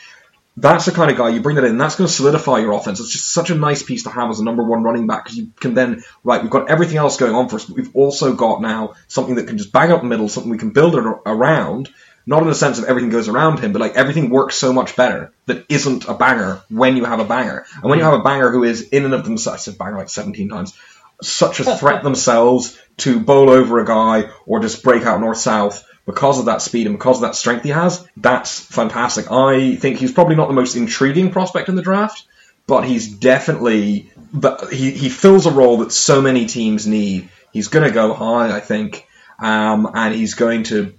that's 0.57 0.85
the 0.85 0.93
kind 0.93 1.11
of 1.11 1.17
guy 1.17 1.31
you 1.31 1.41
bring 1.41 1.57
that 1.57 1.65
in. 1.65 1.79
That's 1.79 1.97
going 1.97 2.07
to 2.07 2.13
solidify 2.13 2.59
your 2.59 2.73
offense. 2.73 3.01
It's 3.01 3.11
just 3.11 3.33
such 3.33 3.51
a 3.51 3.55
nice 3.55 3.83
piece 3.83 4.05
to 4.05 4.11
have 4.11 4.31
as 4.31 4.39
a 4.39 4.45
number 4.45 4.63
one 4.63 4.85
running 4.85 5.07
back 5.07 5.25
because 5.25 5.37
you 5.37 5.51
can 5.59 5.75
then 5.75 6.05
right. 6.23 6.43
We've 6.43 6.51
got 6.51 6.71
everything 6.71 6.97
else 6.97 7.17
going 7.17 7.35
on 7.35 7.49
for 7.49 7.57
us, 7.57 7.65
but 7.65 7.77
we've 7.77 7.95
also 7.95 8.35
got 8.35 8.63
now 8.63 8.95
something 9.09 9.35
that 9.35 9.49
can 9.49 9.59
just 9.59 9.73
bang 9.73 9.91
up 9.91 10.03
the 10.03 10.07
middle, 10.07 10.29
something 10.29 10.51
we 10.51 10.59
can 10.59 10.71
build 10.71 10.95
it 10.95 11.05
around. 11.27 11.91
Not 12.27 12.41
in 12.41 12.49
the 12.49 12.55
sense 12.55 12.79
of 12.79 12.87
everything 12.87 13.11
goes 13.11 13.29
around 13.29 13.59
him, 13.59 13.73
but 13.73 13.81
like 13.81 13.97
everything 13.97 14.31
works 14.31 14.55
so 14.55 14.73
much 14.73 14.97
better 14.97 15.33
that 15.45 15.67
isn't 15.69 16.07
a 16.09 16.15
banger 16.15 16.63
when 16.71 16.97
you 16.97 17.05
have 17.05 17.21
a 17.21 17.25
banger. 17.25 17.67
And 17.75 17.91
when 17.91 17.99
you 17.99 18.05
have 18.05 18.19
a 18.19 18.23
banger 18.23 18.51
who 18.51 18.65
is 18.65 18.89
in 18.89 19.05
and 19.05 19.13
of 19.13 19.25
themselves, 19.25 19.61
I 19.61 19.71
said 19.71 19.79
banger 19.79 19.99
like 19.99 20.09
17 20.09 20.49
times, 20.49 20.73
such 21.21 21.61
a 21.61 21.77
threat 21.77 22.03
themselves 22.03 22.81
to 22.99 23.21
bowl 23.21 23.51
over 23.51 23.79
a 23.79 23.85
guy 23.85 24.31
or 24.47 24.61
just 24.61 24.83
break 24.83 25.03
out 25.03 25.21
north 25.21 25.37
south 25.37 25.85
because 26.07 26.39
of 26.39 26.47
that 26.47 26.63
speed 26.63 26.87
and 26.87 26.97
because 26.97 27.19
of 27.19 27.23
that 27.23 27.35
strength 27.35 27.65
he 27.65 27.71
has, 27.71 28.07
that's 28.17 28.61
fantastic. 28.61 29.31
I 29.31 29.77
think 29.77 29.99
he's 29.99 30.13
probably 30.13 30.37
not 30.37 30.49
the 30.49 30.55
most 30.55 30.77
intriguing 30.77 31.31
prospect 31.31 31.69
in 31.69 31.77
the 31.77 31.83
draft, 31.83 32.27
but 32.67 32.85
he's 32.85 33.09
definitely 33.09 34.13
but 34.33 34.73
he, 34.73 34.91
he 34.91 35.09
fills 35.09 35.47
a 35.47 35.51
role 35.51 35.79
that 35.79 35.93
so 35.93 36.21
many 36.21 36.47
teams 36.47 36.87
need. 36.87 37.29
He's 37.53 37.69
going 37.69 37.87
to 37.87 37.95
go 37.95 38.13
high, 38.13 38.55
I 38.55 38.61
think, 38.61 39.07
um, 39.39 39.89
and 39.95 40.13
he's 40.13 40.35
going 40.35 40.65
to 40.65 40.93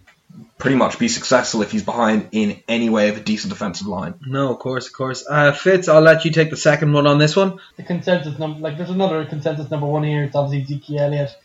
pretty 0.57 0.77
much 0.77 0.97
be 0.97 1.09
successful 1.09 1.61
if 1.61 1.71
he's 1.71 1.83
behind 1.83 2.29
in 2.31 2.61
any 2.69 2.89
way 2.89 3.09
of 3.09 3.17
a 3.17 3.19
decent 3.19 3.51
defensive 3.51 3.87
line. 3.87 4.15
No, 4.25 4.53
of 4.53 4.59
course, 4.59 4.87
of 4.87 4.93
course. 4.93 5.25
Uh, 5.29 5.51
Fitz, 5.51 5.89
I'll 5.89 6.01
let 6.01 6.23
you 6.23 6.31
take 6.31 6.49
the 6.49 6.57
second 6.57 6.93
one 6.93 7.07
on 7.07 7.17
this 7.17 7.35
one. 7.35 7.59
the 7.75 7.83
consensus 7.83 8.39
number, 8.39 8.61
like 8.61 8.77
there's 8.77 8.89
another 8.89 9.25
consensus 9.25 9.69
number 9.69 9.85
one 9.85 10.03
here. 10.03 10.23
It's 10.23 10.35
obviously 10.35 10.79
Zeke 10.79 11.01
Elliott. 11.01 11.35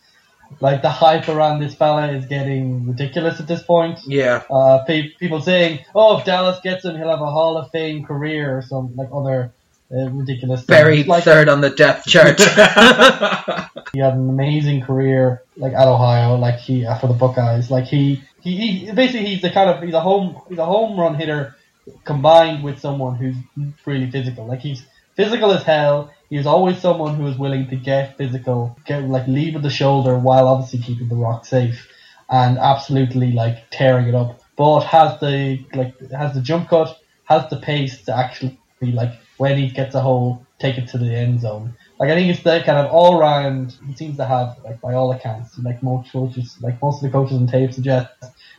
Like 0.58 0.82
the 0.82 0.90
hype 0.90 1.28
around 1.28 1.60
this 1.60 1.74
fella 1.74 2.12
is 2.12 2.26
getting 2.26 2.86
ridiculous 2.86 3.40
at 3.40 3.46
this 3.46 3.62
point. 3.62 4.00
Yeah. 4.06 4.42
Uh, 4.50 4.84
pe- 4.84 5.10
people 5.10 5.40
saying, 5.40 5.84
"Oh, 5.94 6.18
if 6.18 6.24
Dallas 6.24 6.60
gets 6.62 6.84
him, 6.84 6.96
he'll 6.96 7.08
have 7.08 7.20
a 7.20 7.30
Hall 7.30 7.56
of 7.56 7.70
Fame 7.70 8.04
career" 8.04 8.58
or 8.58 8.62
some 8.62 8.94
like 8.96 9.08
other 9.12 9.52
uh, 9.92 10.10
ridiculous. 10.10 10.62
Buried 10.64 11.06
like 11.06 11.24
third 11.24 11.48
on 11.48 11.60
the 11.60 11.70
depth 11.70 12.06
chart. 12.06 12.40
he 13.92 14.00
had 14.00 14.14
an 14.14 14.28
amazing 14.28 14.82
career, 14.82 15.42
like 15.56 15.72
at 15.72 15.88
Ohio, 15.88 16.36
like 16.36 16.56
he 16.56 16.84
uh, 16.84 16.96
for 16.98 17.06
the 17.06 17.14
Buckeyes. 17.14 17.70
Like 17.70 17.84
he, 17.84 18.22
he, 18.40 18.56
he 18.56 18.92
basically 18.92 19.26
he's 19.26 19.42
the 19.42 19.50
kind 19.50 19.70
of 19.70 19.82
he's 19.82 19.94
a 19.94 20.00
home 20.00 20.40
he's 20.48 20.58
a 20.58 20.64
home 20.64 20.98
run 20.98 21.14
hitter 21.14 21.56
combined 22.04 22.62
with 22.62 22.78
someone 22.78 23.16
who's 23.16 23.36
really 23.84 24.10
physical. 24.10 24.46
Like 24.46 24.60
he's 24.60 24.84
physical 25.16 25.52
as 25.52 25.62
hell. 25.62 26.12
He's 26.30 26.46
always 26.46 26.80
someone 26.80 27.16
who 27.16 27.26
is 27.26 27.36
willing 27.36 27.66
to 27.70 27.76
get 27.76 28.16
physical, 28.16 28.78
get 28.86 29.02
like 29.02 29.26
lead 29.26 29.54
with 29.54 29.64
the 29.64 29.70
shoulder 29.70 30.16
while 30.16 30.46
obviously 30.46 30.78
keeping 30.78 31.08
the 31.08 31.16
rock 31.16 31.44
safe, 31.44 31.88
and 32.30 32.56
absolutely 32.56 33.32
like 33.32 33.68
tearing 33.72 34.06
it 34.06 34.14
up. 34.14 34.40
But 34.56 34.82
has 34.82 35.18
the 35.18 35.64
like 35.74 35.98
has 36.12 36.34
the 36.34 36.40
jump 36.40 36.68
cut, 36.68 36.96
has 37.24 37.50
the 37.50 37.56
pace 37.56 38.04
to 38.04 38.16
actually 38.16 38.60
be 38.80 38.92
like 38.92 39.12
when 39.38 39.58
he 39.58 39.70
gets 39.70 39.96
a 39.96 40.00
hole, 40.00 40.46
take 40.60 40.78
it 40.78 40.86
to 40.90 40.98
the 40.98 41.12
end 41.12 41.40
zone. 41.40 41.74
Like 41.98 42.10
I 42.10 42.14
think 42.14 42.30
it's 42.30 42.44
the 42.44 42.62
kind 42.64 42.78
of 42.78 42.92
all 42.92 43.18
round. 43.18 43.76
He 43.88 43.96
seems 43.96 44.16
to 44.18 44.24
have 44.24 44.56
like 44.64 44.80
by 44.80 44.94
all 44.94 45.10
accounts, 45.10 45.58
like 45.58 45.82
most 45.82 46.12
coaches, 46.12 46.56
like 46.60 46.80
most 46.80 47.02
of 47.02 47.10
the 47.10 47.10
coaches 47.10 47.38
on 47.38 47.48
tape 47.48 47.72
suggest 47.72 48.08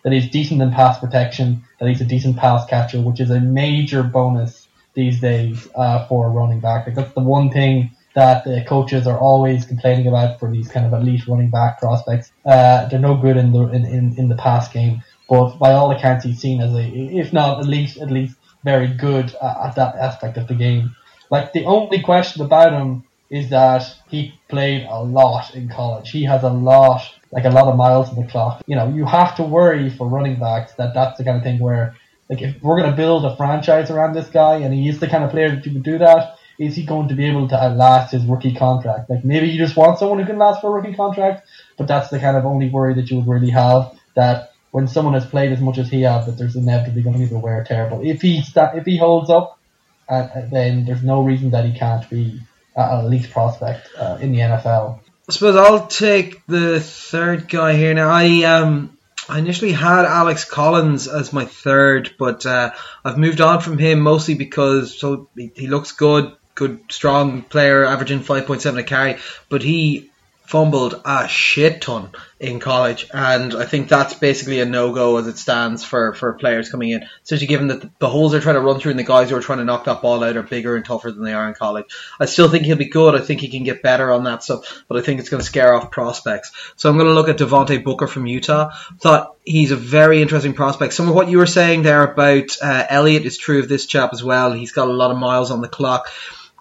that 0.03 0.11
he's 0.11 0.29
decent 0.29 0.61
in 0.61 0.71
pass 0.71 0.99
protection, 0.99 1.63
that 1.79 1.87
he's 1.87 2.01
a 2.01 2.05
decent 2.05 2.35
pass 2.35 2.65
catcher, 2.65 2.99
which 2.99 3.21
is 3.21 3.29
a 3.29 3.39
major 3.39 4.03
bonus 4.03 4.60
these 4.93 5.19
days 5.19 5.67
uh, 5.75 6.07
for 6.07 6.29
running 6.31 6.59
back. 6.59 6.85
Like 6.85 6.95
that's 6.95 7.13
the 7.13 7.21
one 7.21 7.49
thing 7.49 7.91
that 8.13 8.43
the 8.43 8.63
coaches 8.67 9.07
are 9.07 9.17
always 9.17 9.65
complaining 9.65 10.07
about 10.07 10.39
for 10.39 10.51
these 10.51 10.67
kind 10.67 10.85
of 10.85 10.93
elite 10.93 11.27
running 11.27 11.49
back 11.49 11.79
prospects. 11.79 12.31
Uh, 12.45 12.87
they're 12.87 12.99
no 12.99 13.15
good 13.15 13.37
in 13.37 13.53
the 13.53 13.67
in, 13.69 13.85
in, 13.85 14.17
in 14.17 14.27
the 14.27 14.35
pass 14.35 14.67
game, 14.67 15.03
but 15.29 15.57
by 15.57 15.71
all 15.71 15.91
accounts, 15.91 16.25
he's 16.25 16.39
seen 16.39 16.61
as 16.61 16.73
a, 16.73 16.83
if 16.83 17.31
not 17.31 17.59
at 17.59 17.67
least 17.67 17.97
at 17.97 18.11
least 18.11 18.35
very 18.63 18.87
good 18.87 19.33
at 19.41 19.75
that 19.75 19.95
aspect 19.95 20.37
of 20.37 20.47
the 20.47 20.55
game. 20.55 20.95
Like 21.29 21.53
the 21.53 21.65
only 21.65 22.01
question 22.01 22.43
about 22.43 22.73
him 22.73 23.03
is 23.31 23.49
that 23.49 23.83
he 24.09 24.33
played 24.49 24.85
a 24.89 25.01
lot 25.01 25.55
in 25.55 25.69
college. 25.69 26.11
He 26.11 26.25
has 26.25 26.43
a 26.43 26.49
lot, 26.49 27.01
like 27.31 27.45
a 27.45 27.49
lot 27.49 27.67
of 27.67 27.77
miles 27.77 28.09
on 28.09 28.15
the 28.15 28.29
clock. 28.29 28.61
You 28.67 28.75
know, 28.75 28.89
you 28.89 29.05
have 29.05 29.35
to 29.37 29.43
worry 29.43 29.89
for 29.89 30.07
running 30.07 30.37
backs 30.37 30.73
that 30.73 30.93
that's 30.93 31.17
the 31.17 31.23
kind 31.23 31.37
of 31.37 31.43
thing 31.43 31.57
where, 31.59 31.95
like, 32.31 32.41
if 32.41 32.63
we're 32.63 32.79
going 32.79 32.89
to 32.89 32.95
build 32.95 33.25
a 33.25 33.35
franchise 33.35 33.91
around 33.91 34.13
this 34.13 34.29
guy 34.29 34.55
and 34.55 34.73
he 34.73 34.87
is 34.87 34.99
the 34.99 35.07
kind 35.07 35.23
of 35.23 35.31
player 35.31 35.53
that 35.53 35.65
you 35.65 35.73
would 35.73 35.83
do 35.83 35.97
that, 35.97 36.37
is 36.57 36.75
he 36.75 36.85
going 36.85 37.09
to 37.09 37.13
be 37.13 37.25
able 37.25 37.49
to 37.49 37.69
last 37.69 38.13
his 38.13 38.23
rookie 38.25 38.55
contract? 38.55 39.09
Like, 39.09 39.25
maybe 39.25 39.49
you 39.49 39.57
just 39.57 39.75
want 39.75 39.99
someone 39.99 40.19
who 40.19 40.25
can 40.25 40.37
last 40.37 40.61
for 40.61 40.67
a 40.67 40.81
rookie 40.81 40.95
contract, 40.95 41.45
but 41.77 41.87
that's 41.87 42.09
the 42.09 42.19
kind 42.19 42.37
of 42.37 42.45
only 42.45 42.69
worry 42.69 42.93
that 42.93 43.09
you 43.09 43.17
would 43.17 43.27
really 43.27 43.49
have 43.49 43.93
that 44.15 44.53
when 44.71 44.87
someone 44.87 45.13
has 45.13 45.25
played 45.25 45.51
as 45.51 45.59
much 45.59 45.77
as 45.77 45.89
he 45.89 46.03
has, 46.03 46.25
that 46.25 46.37
there's 46.37 46.55
inevitably 46.55 47.01
going 47.01 47.13
to 47.13 47.19
be 47.19 47.25
the 47.25 47.37
wear 47.37 47.63
tear. 47.65 47.89
But 47.89 48.05
if 48.05 48.21
he 48.21 48.41
if 48.55 48.85
he 48.85 48.97
holds 48.97 49.29
up, 49.29 49.59
uh, 50.07 50.27
then 50.49 50.85
there's 50.85 51.03
no 51.03 51.23
reason 51.23 51.51
that 51.51 51.65
he 51.65 51.77
can't 51.77 52.09
be 52.09 52.39
an 52.75 53.05
elite 53.05 53.29
prospect 53.31 53.89
uh, 53.97 54.17
in 54.21 54.31
the 54.31 54.39
NFL. 54.39 54.99
I 55.27 55.33
suppose 55.33 55.55
I'll 55.55 55.87
take 55.87 56.45
the 56.45 56.79
third 56.79 57.49
guy 57.49 57.75
here 57.75 57.93
now. 57.93 58.09
I 58.09 58.43
um 58.43 58.97
I 59.29 59.39
initially 59.39 59.71
had 59.71 60.05
Alex 60.05 60.45
Collins 60.45 61.07
as 61.07 61.33
my 61.33 61.45
third, 61.45 62.11
but 62.17 62.45
uh, 62.45 62.71
I've 63.05 63.17
moved 63.17 63.41
on 63.41 63.61
from 63.61 63.77
him 63.77 63.99
mostly 63.99 64.35
because 64.35 64.97
so 64.99 65.29
he, 65.35 65.51
he 65.55 65.67
looks 65.67 65.91
good, 65.91 66.35
good 66.55 66.81
strong 66.89 67.43
player, 67.43 67.85
averaging 67.85 68.21
five 68.21 68.45
point 68.45 68.61
seven 68.61 68.79
a 68.79 68.83
carry, 68.83 69.17
but 69.49 69.61
he 69.61 70.10
fumbled 70.51 71.01
a 71.05 71.29
shit 71.29 71.81
ton 71.81 72.09
in 72.37 72.59
college, 72.59 73.07
and 73.13 73.53
I 73.53 73.63
think 73.63 73.87
that's 73.87 74.15
basically 74.15 74.59
a 74.59 74.65
no 74.65 74.93
go 74.93 75.15
as 75.15 75.25
it 75.27 75.37
stands 75.37 75.85
for, 75.85 76.13
for 76.13 76.33
players 76.33 76.69
coming 76.69 76.89
in, 76.89 77.07
especially 77.23 77.47
given 77.47 77.67
that 77.69 77.99
the, 77.99 78.09
holes 78.09 78.33
they're 78.33 78.41
trying 78.41 78.55
to 78.55 78.61
run 78.61 78.77
through 78.77 78.91
and 78.91 78.99
the 78.99 79.05
guys 79.05 79.29
who 79.29 79.37
are 79.37 79.41
trying 79.41 79.59
to 79.59 79.63
knock 79.63 79.85
that 79.85 80.01
ball 80.01 80.21
out 80.25 80.35
are 80.35 80.43
bigger 80.43 80.75
and 80.75 80.83
tougher 80.83 81.09
than 81.09 81.23
they 81.23 81.33
are 81.33 81.47
in 81.47 81.53
college. 81.53 81.85
I 82.19 82.25
still 82.25 82.49
think 82.49 82.65
he'll 82.65 82.75
be 82.75 82.89
good. 82.89 83.15
I 83.15 83.23
think 83.23 83.39
he 83.39 83.47
can 83.47 83.63
get 83.63 83.81
better 83.81 84.11
on 84.11 84.25
that 84.25 84.43
stuff, 84.43 84.83
but 84.89 84.97
I 84.97 85.01
think 85.01 85.21
it's 85.21 85.29
going 85.29 85.39
to 85.39 85.47
scare 85.47 85.73
off 85.73 85.89
prospects. 85.89 86.51
So 86.75 86.89
I'm 86.89 86.97
going 86.97 87.07
to 87.07 87.13
look 87.13 87.29
at 87.29 87.37
Devontae 87.37 87.81
Booker 87.81 88.07
from 88.07 88.25
Utah. 88.25 88.71
Thought 88.99 89.37
he's 89.45 89.71
a 89.71 89.77
very 89.77 90.21
interesting 90.21 90.53
prospect. 90.53 90.93
Some 90.93 91.07
of 91.07 91.15
what 91.15 91.29
you 91.29 91.37
were 91.37 91.45
saying 91.45 91.83
there 91.83 92.03
about 92.03 92.57
uh, 92.61 92.85
is 92.91 93.37
true 93.37 93.59
of 93.59 93.69
this 93.69 93.85
chap 93.85 94.09
as 94.11 94.21
well. 94.21 94.51
He's 94.51 94.73
got 94.73 94.89
a 94.89 94.93
lot 94.93 95.11
of 95.11 95.17
miles 95.17 95.49
on 95.49 95.61
the 95.61 95.69
clock. 95.69 96.09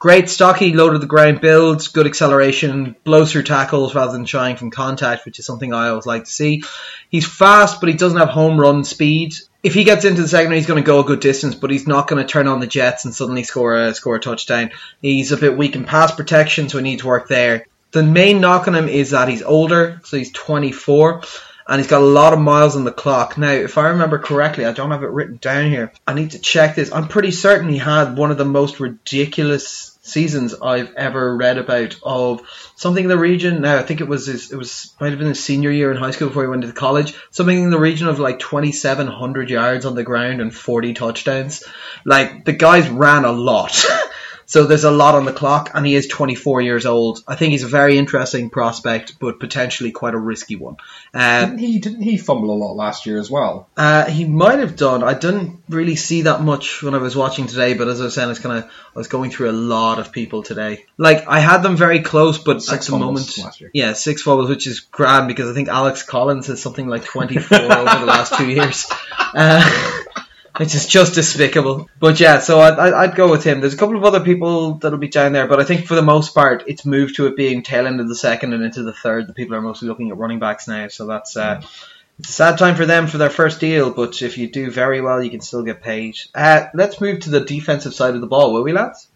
Great 0.00 0.30
stocky, 0.30 0.72
low 0.72 0.88
to 0.88 0.98
the 0.98 1.04
ground 1.04 1.42
builds, 1.42 1.88
good 1.88 2.06
acceleration, 2.06 2.96
blows 3.04 3.32
through 3.32 3.42
tackles 3.42 3.94
rather 3.94 4.12
than 4.12 4.24
shying 4.24 4.56
from 4.56 4.70
contact, 4.70 5.26
which 5.26 5.38
is 5.38 5.44
something 5.44 5.74
I 5.74 5.90
always 5.90 6.06
like 6.06 6.24
to 6.24 6.30
see. 6.30 6.62
He's 7.10 7.28
fast, 7.28 7.80
but 7.80 7.90
he 7.90 7.96
doesn't 7.96 8.18
have 8.18 8.30
home 8.30 8.58
run 8.58 8.82
speed. 8.84 9.34
If 9.62 9.74
he 9.74 9.84
gets 9.84 10.06
into 10.06 10.22
the 10.22 10.28
secondary, 10.28 10.56
he's 10.56 10.66
going 10.66 10.82
to 10.82 10.86
go 10.86 11.00
a 11.00 11.04
good 11.04 11.20
distance, 11.20 11.54
but 11.54 11.70
he's 11.70 11.86
not 11.86 12.08
going 12.08 12.26
to 12.26 12.26
turn 12.26 12.48
on 12.48 12.60
the 12.60 12.66
jets 12.66 13.04
and 13.04 13.14
suddenly 13.14 13.44
score 13.44 13.76
a 13.76 13.94
score 13.94 14.16
a 14.16 14.20
touchdown. 14.20 14.70
He's 15.02 15.32
a 15.32 15.36
bit 15.36 15.58
weak 15.58 15.76
in 15.76 15.84
pass 15.84 16.14
protection, 16.14 16.70
so 16.70 16.78
he 16.78 16.84
needs 16.84 17.04
work 17.04 17.28
there. 17.28 17.66
The 17.90 18.02
main 18.02 18.40
knock 18.40 18.68
on 18.68 18.74
him 18.74 18.88
is 18.88 19.10
that 19.10 19.28
he's 19.28 19.42
older, 19.42 20.00
so 20.04 20.16
he's 20.16 20.32
24 20.32 21.24
and 21.70 21.78
he's 21.78 21.90
got 21.90 22.02
a 22.02 22.04
lot 22.04 22.32
of 22.32 22.40
miles 22.40 22.74
on 22.74 22.82
the 22.82 22.90
clock. 22.90 23.38
Now, 23.38 23.52
if 23.52 23.78
I 23.78 23.90
remember 23.90 24.18
correctly, 24.18 24.64
I 24.64 24.72
don't 24.72 24.90
have 24.90 25.04
it 25.04 25.10
written 25.10 25.36
down 25.36 25.70
here. 25.70 25.92
I 26.04 26.14
need 26.14 26.32
to 26.32 26.40
check 26.40 26.74
this. 26.74 26.92
I'm 26.92 27.06
pretty 27.06 27.30
certain 27.30 27.68
he 27.68 27.78
had 27.78 28.16
one 28.16 28.32
of 28.32 28.38
the 28.38 28.44
most 28.44 28.80
ridiculous 28.80 29.89
seasons 30.10 30.54
I've 30.54 30.92
ever 30.94 31.36
read 31.36 31.58
about 31.58 31.96
of 32.02 32.42
something 32.76 33.04
in 33.04 33.08
the 33.08 33.18
region. 33.18 33.62
Now, 33.62 33.78
I 33.78 33.82
think 33.82 34.00
it 34.00 34.08
was 34.08 34.28
it 34.28 34.56
was 34.56 34.92
might 35.00 35.10
have 35.10 35.18
been 35.18 35.28
his 35.28 35.42
senior 35.42 35.70
year 35.70 35.90
in 35.90 35.96
high 35.96 36.10
school 36.10 36.28
before 36.28 36.42
he 36.42 36.48
went 36.48 36.62
to 36.62 36.72
college. 36.72 37.14
Something 37.30 37.62
in 37.62 37.70
the 37.70 37.78
region 37.78 38.08
of 38.08 38.18
like 38.18 38.38
2,700 38.38 39.50
yards 39.50 39.86
on 39.86 39.94
the 39.94 40.04
ground 40.04 40.40
and 40.40 40.54
40 40.54 40.94
touchdowns. 40.94 41.64
Like 42.04 42.44
the 42.44 42.52
guys 42.52 42.88
ran 42.88 43.24
a 43.24 43.32
lot. 43.32 43.84
So 44.50 44.64
there's 44.64 44.82
a 44.82 44.90
lot 44.90 45.14
on 45.14 45.26
the 45.26 45.32
clock, 45.32 45.70
and 45.74 45.86
he 45.86 45.94
is 45.94 46.08
24 46.08 46.60
years 46.60 46.84
old. 46.84 47.22
I 47.28 47.36
think 47.36 47.52
he's 47.52 47.62
a 47.62 47.68
very 47.68 47.96
interesting 47.96 48.50
prospect, 48.50 49.16
but 49.20 49.38
potentially 49.38 49.92
quite 49.92 50.12
a 50.14 50.18
risky 50.18 50.56
one. 50.56 50.76
Uh, 51.14 51.44
Didn't 51.44 51.58
he 51.58 51.78
didn't 51.78 52.02
he 52.02 52.16
fumble 52.16 52.50
a 52.50 52.58
lot 52.58 52.74
last 52.74 53.06
year 53.06 53.20
as 53.20 53.30
well? 53.30 53.68
uh, 53.76 54.06
he 54.10 54.24
might 54.24 54.58
have 54.58 54.74
done. 54.74 55.04
I 55.04 55.14
didn't 55.14 55.62
really 55.68 55.94
see 55.94 56.22
that 56.22 56.42
much 56.42 56.82
when 56.82 56.96
I 56.96 56.98
was 56.98 57.14
watching 57.14 57.46
today, 57.46 57.74
but 57.74 57.86
as 57.86 58.00
I 58.00 58.04
was 58.06 58.14
saying, 58.14 58.28
it's 58.28 58.40
kind 58.40 58.58
of 58.58 58.64
I 58.64 58.98
was 58.98 59.06
going 59.06 59.30
through 59.30 59.50
a 59.50 59.52
lot 59.76 60.00
of 60.00 60.10
people 60.10 60.42
today. 60.42 60.84
Like 60.98 61.28
I 61.28 61.38
had 61.38 61.62
them 61.62 61.76
very 61.76 62.00
close, 62.00 62.38
but 62.38 62.60
Six 62.60 62.88
at 62.88 62.92
the 62.92 62.98
moment, 62.98 63.38
last 63.38 63.60
year. 63.60 63.70
yeah, 63.72 63.92
six 63.92 64.22
fumbles, 64.22 64.48
which 64.50 64.66
is 64.66 64.80
grand 64.80 65.28
because 65.28 65.48
I 65.48 65.54
think 65.54 65.68
Alex 65.68 66.02
Collins 66.02 66.48
has 66.48 66.60
something 66.60 66.88
like 66.88 67.04
24 67.04 67.56
over 67.56 67.70
the 67.70 68.06
last 68.06 68.36
two 68.36 68.50
years. 68.50 68.90
Uh, 69.32 69.62
which 70.56 70.74
is 70.74 70.86
just 70.86 71.14
despicable. 71.14 71.88
But 71.98 72.20
yeah, 72.20 72.38
so 72.38 72.60
I'd, 72.60 72.78
I'd 72.78 73.14
go 73.14 73.30
with 73.30 73.44
him. 73.44 73.60
There's 73.60 73.74
a 73.74 73.78
couple 73.78 73.96
of 73.96 74.04
other 74.04 74.20
people 74.20 74.74
that'll 74.74 74.98
be 74.98 75.08
down 75.08 75.32
there, 75.32 75.46
but 75.46 75.60
I 75.60 75.64
think 75.64 75.86
for 75.86 75.94
the 75.94 76.02
most 76.02 76.34
part, 76.34 76.64
it's 76.66 76.84
moved 76.84 77.16
to 77.16 77.26
it 77.26 77.36
being 77.36 77.62
tail 77.62 77.86
end 77.86 78.00
of 78.00 78.08
the 78.08 78.14
second 78.14 78.52
and 78.52 78.62
into 78.62 78.82
the 78.82 78.92
third. 78.92 79.26
The 79.26 79.34
people 79.34 79.56
are 79.56 79.62
mostly 79.62 79.88
looking 79.88 80.10
at 80.10 80.16
running 80.16 80.38
backs 80.38 80.68
now, 80.68 80.88
so 80.88 81.06
that's 81.06 81.36
uh, 81.36 81.62
it's 82.18 82.30
a 82.30 82.32
sad 82.32 82.58
time 82.58 82.76
for 82.76 82.86
them 82.86 83.06
for 83.06 83.18
their 83.18 83.30
first 83.30 83.60
deal. 83.60 83.90
But 83.90 84.20
if 84.22 84.38
you 84.38 84.48
do 84.48 84.70
very 84.70 85.00
well, 85.00 85.22
you 85.22 85.30
can 85.30 85.40
still 85.40 85.62
get 85.62 85.82
paid. 85.82 86.16
Uh, 86.34 86.66
let's 86.74 87.00
move 87.00 87.20
to 87.20 87.30
the 87.30 87.40
defensive 87.40 87.94
side 87.94 88.14
of 88.14 88.20
the 88.20 88.26
ball, 88.26 88.52
will 88.52 88.62
we, 88.62 88.72
lads? 88.72 89.08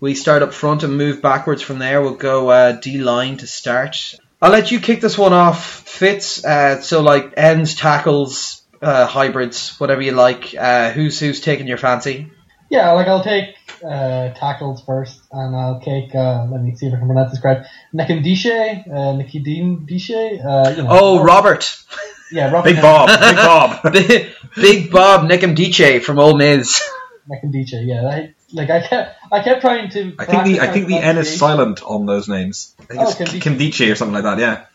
We 0.00 0.14
start 0.14 0.42
up 0.42 0.54
front 0.54 0.82
and 0.82 0.96
move 0.96 1.20
backwards 1.20 1.62
from 1.62 1.78
there. 1.78 2.00
We'll 2.00 2.14
go 2.14 2.48
uh, 2.48 2.72
D 2.72 2.98
line 2.98 3.36
to 3.38 3.46
start. 3.46 4.14
I'll 4.42 4.50
let 4.50 4.70
you 4.70 4.80
kick 4.80 5.02
this 5.02 5.18
one 5.18 5.34
off, 5.34 5.86
Fitz. 5.86 6.42
Uh, 6.42 6.80
so 6.80 7.02
like 7.02 7.34
ends, 7.36 7.74
tackles, 7.74 8.59
uh, 8.82 9.06
hybrids, 9.06 9.78
whatever 9.80 10.02
you 10.02 10.12
like. 10.12 10.54
Uh, 10.56 10.90
who's 10.92 11.18
who's 11.20 11.40
taking 11.40 11.66
your 11.66 11.78
fancy? 11.78 12.30
Yeah, 12.70 12.92
like 12.92 13.08
I'll 13.08 13.24
take 13.24 13.56
uh, 13.84 14.30
tackles 14.30 14.82
first, 14.84 15.20
and 15.32 15.56
I'll 15.56 15.80
take. 15.80 16.14
Uh, 16.14 16.46
let 16.50 16.62
me 16.62 16.74
see 16.76 16.86
if 16.86 16.94
I 16.94 16.98
can 16.98 17.06
pronounce 17.06 17.32
this 17.32 17.40
correct. 17.40 17.66
Nekindishe, 17.94 18.86
uh, 18.88 18.92
Nikidin 19.18 19.88
Dishe. 19.88 20.38
Uh, 20.44 20.70
you 20.70 20.82
know, 20.84 20.88
Oh, 20.90 21.22
Robert, 21.24 21.76
yeah, 22.32 22.50
Robert 22.50 22.72
Big 22.72 22.80
Bob, 22.80 23.08
Big 23.08 23.36
Bob. 23.36 23.82
Big, 23.92 24.26
Big 24.56 24.90
Bob 24.92 25.28
Nickemdiche 25.28 26.02
from 26.02 26.18
Ole 26.20 26.36
Miss. 26.36 26.80
Nekindishe. 27.28 27.84
Yeah, 27.86 28.06
I, 28.06 28.34
like 28.52 28.70
I 28.70 28.80
kept, 28.86 29.16
I 29.32 29.42
kept 29.42 29.60
trying 29.62 29.90
to. 29.90 30.14
I 30.18 30.24
think 30.24 30.44
the 30.44 30.60
I 30.60 30.68
think 30.68 30.86
the 30.86 30.96
N 30.98 31.18
is 31.18 31.36
silent 31.38 31.82
on 31.82 32.06
those 32.06 32.28
names. 32.28 32.74
I 32.80 32.84
think 32.84 33.00
Oh, 33.00 33.08
it's 33.10 33.14
Kimdiche. 33.18 33.42
Kimdiche 33.42 33.92
or 33.92 33.94
something 33.96 34.14
like 34.14 34.24
that. 34.24 34.38
Yeah. 34.38 34.66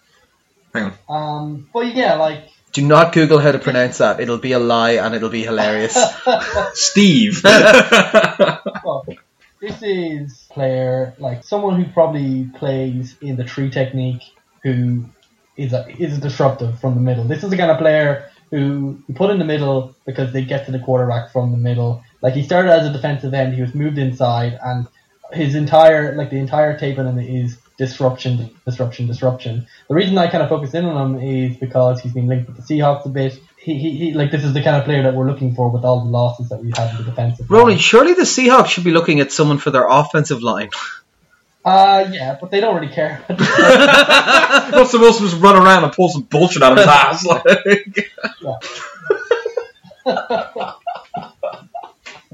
Hang 0.74 0.91
on. 1.08 1.43
Um, 1.43 1.70
but 1.74 1.95
yeah, 1.95 2.16
like 2.16 2.49
Do 2.76 2.86
not 2.86 3.13
Google 3.13 3.39
how 3.39 3.53
to 3.53 3.59
pronounce 3.59 3.99
that. 3.99 4.19
It'll 4.19 4.38
be 4.38 4.51
a 4.51 4.59
lie 4.59 4.97
and 4.97 5.15
it'll 5.15 5.30
be 5.30 5.43
hilarious. 5.43 5.97
Steve. 6.73 7.41
well, 7.45 9.05
this 9.61 9.82
is 9.82 10.45
player 10.49 11.15
like 11.17 11.45
someone 11.45 11.82
who 11.82 11.89
probably 11.93 12.49
plays 12.53 13.15
in 13.21 13.38
the 13.38 13.45
three 13.45 13.69
technique, 13.69 14.23
who 14.61 15.05
is 15.55 15.71
a 15.71 15.88
is 15.97 16.19
disruptive 16.19 16.78
from 16.82 16.95
the 16.95 16.99
middle. 16.99 17.23
This 17.23 17.45
is 17.45 17.49
the 17.49 17.55
kind 17.55 17.71
of 17.71 17.78
player 17.78 18.30
who 18.51 19.01
you 19.07 19.15
put 19.15 19.30
in 19.30 19.39
the 19.39 19.45
middle 19.45 19.95
because 20.05 20.34
they 20.34 20.43
get 20.43 20.65
to 20.65 20.73
the 20.73 20.80
quarterback 20.80 21.32
from 21.32 21.51
the 21.51 21.57
middle. 21.57 22.03
Like 22.21 22.34
he 22.34 22.43
started 22.43 22.71
as 22.71 22.86
a 22.86 22.91
defensive 22.91 23.34
end, 23.34 23.53
he 23.53 23.61
was 23.61 23.73
moved 23.73 23.97
inside, 23.97 24.59
and 24.61 24.86
his 25.32 25.55
entire 25.55 26.13
like 26.17 26.30
the 26.30 26.39
entire 26.39 26.78
tape 26.78 26.99
on 26.99 27.07
him 27.07 27.19
is 27.19 27.57
disruption, 27.78 28.55
disruption, 28.65 29.07
disruption. 29.07 29.67
The 29.89 29.95
reason 29.95 30.17
I 30.17 30.28
kind 30.28 30.43
of 30.43 30.49
focus 30.49 30.73
in 30.73 30.86
on 30.86 31.15
him 31.15 31.21
is 31.21 31.57
because 31.57 32.01
he's 32.01 32.13
been 32.13 32.28
linked 32.28 32.47
with 32.47 32.57
the 32.57 32.63
Seahawks 32.63 33.05
a 33.05 33.09
bit. 33.09 33.39
He, 33.57 33.78
he, 33.78 33.97
he 33.97 34.13
like 34.13 34.32
this 34.32 34.43
is 34.43 34.53
the 34.53 34.61
kind 34.61 34.78
of 34.78 34.86
player 34.86 35.03
that 35.03 35.13
we're 35.13 35.28
looking 35.28 35.55
for 35.55 35.69
with 35.69 35.84
all 35.84 36.03
the 36.03 36.09
losses 36.09 36.49
that 36.49 36.63
we 36.63 36.71
had 36.76 36.91
in 36.91 36.97
the 36.97 37.03
defensive. 37.03 37.49
Roland, 37.49 37.82
surely 37.82 38.13
the 38.13 38.23
Seahawks 38.23 38.67
should 38.67 38.84
be 38.84 38.91
looking 38.91 39.19
at 39.19 39.32
someone 39.32 39.57
for 39.57 39.71
their 39.71 39.88
offensive 39.88 40.41
line. 40.41 40.69
Uh, 41.65 42.07
yeah, 42.11 42.38
but 42.39 42.51
they 42.51 42.61
don't 42.61 42.76
really 42.76 42.93
care. 42.93 43.26
Supposed 43.28 44.91
to 44.91 44.99
just 44.99 45.41
run 45.41 45.55
around 45.55 45.84
and 45.84 45.91
pull 45.91 46.09
some 46.09 46.21
bullshit 46.21 46.61
out 46.61 46.73
of 46.73 46.78
his 46.78 46.88
ass? 46.88 47.26
Like, 47.26 48.11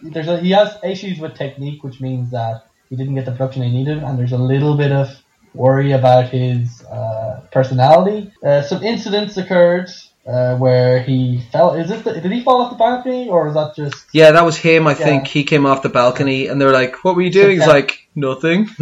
there's 0.01 0.27
a, 0.27 0.41
he 0.41 0.51
has 0.51 0.77
issues 0.83 1.17
with 1.17 1.35
technique, 1.35 1.81
which 1.81 2.01
means 2.01 2.31
that 2.31 2.65
he 2.89 2.97
didn't 2.97 3.15
get 3.15 3.23
the 3.23 3.31
production 3.31 3.63
he 3.63 3.71
needed, 3.71 3.99
and 3.99 4.19
there's 4.19 4.33
a 4.33 4.37
little 4.37 4.75
bit 4.75 4.91
of 4.91 5.07
worry 5.53 5.91
about 5.91 6.29
his 6.29 6.83
uh, 6.85 7.41
personality. 7.51 8.31
Uh, 8.43 8.61
some 8.61 8.83
incidents 8.83 9.37
occurred 9.37 9.89
uh, 10.27 10.55
where 10.57 11.01
he 11.01 11.41
fell. 11.51 11.73
Is 11.73 11.89
it? 11.91 12.03
The, 12.03 12.19
did 12.21 12.31
he 12.31 12.43
fall 12.43 12.61
off 12.61 12.71
the 12.71 12.77
balcony, 12.77 13.27
or 13.29 13.45
was 13.45 13.55
that 13.55 13.75
just? 13.75 14.05
Yeah, 14.13 14.31
that 14.31 14.45
was 14.45 14.57
him. 14.57 14.87
I 14.87 14.91
Yeah. 14.91 14.97
think 14.97 15.27
he 15.27 15.43
came 15.43 15.65
off 15.65 15.81
the 15.81 15.89
balcony, 15.89 16.47
and 16.47 16.59
they 16.61 16.65
were 16.65 16.71
like, 16.71 17.03
"What 17.03 17.15
were 17.15 17.21
you 17.21 17.31
doing?" 17.31 17.57
He's 17.57 17.67
like, 17.67 18.07
"Nothing." 18.15 18.69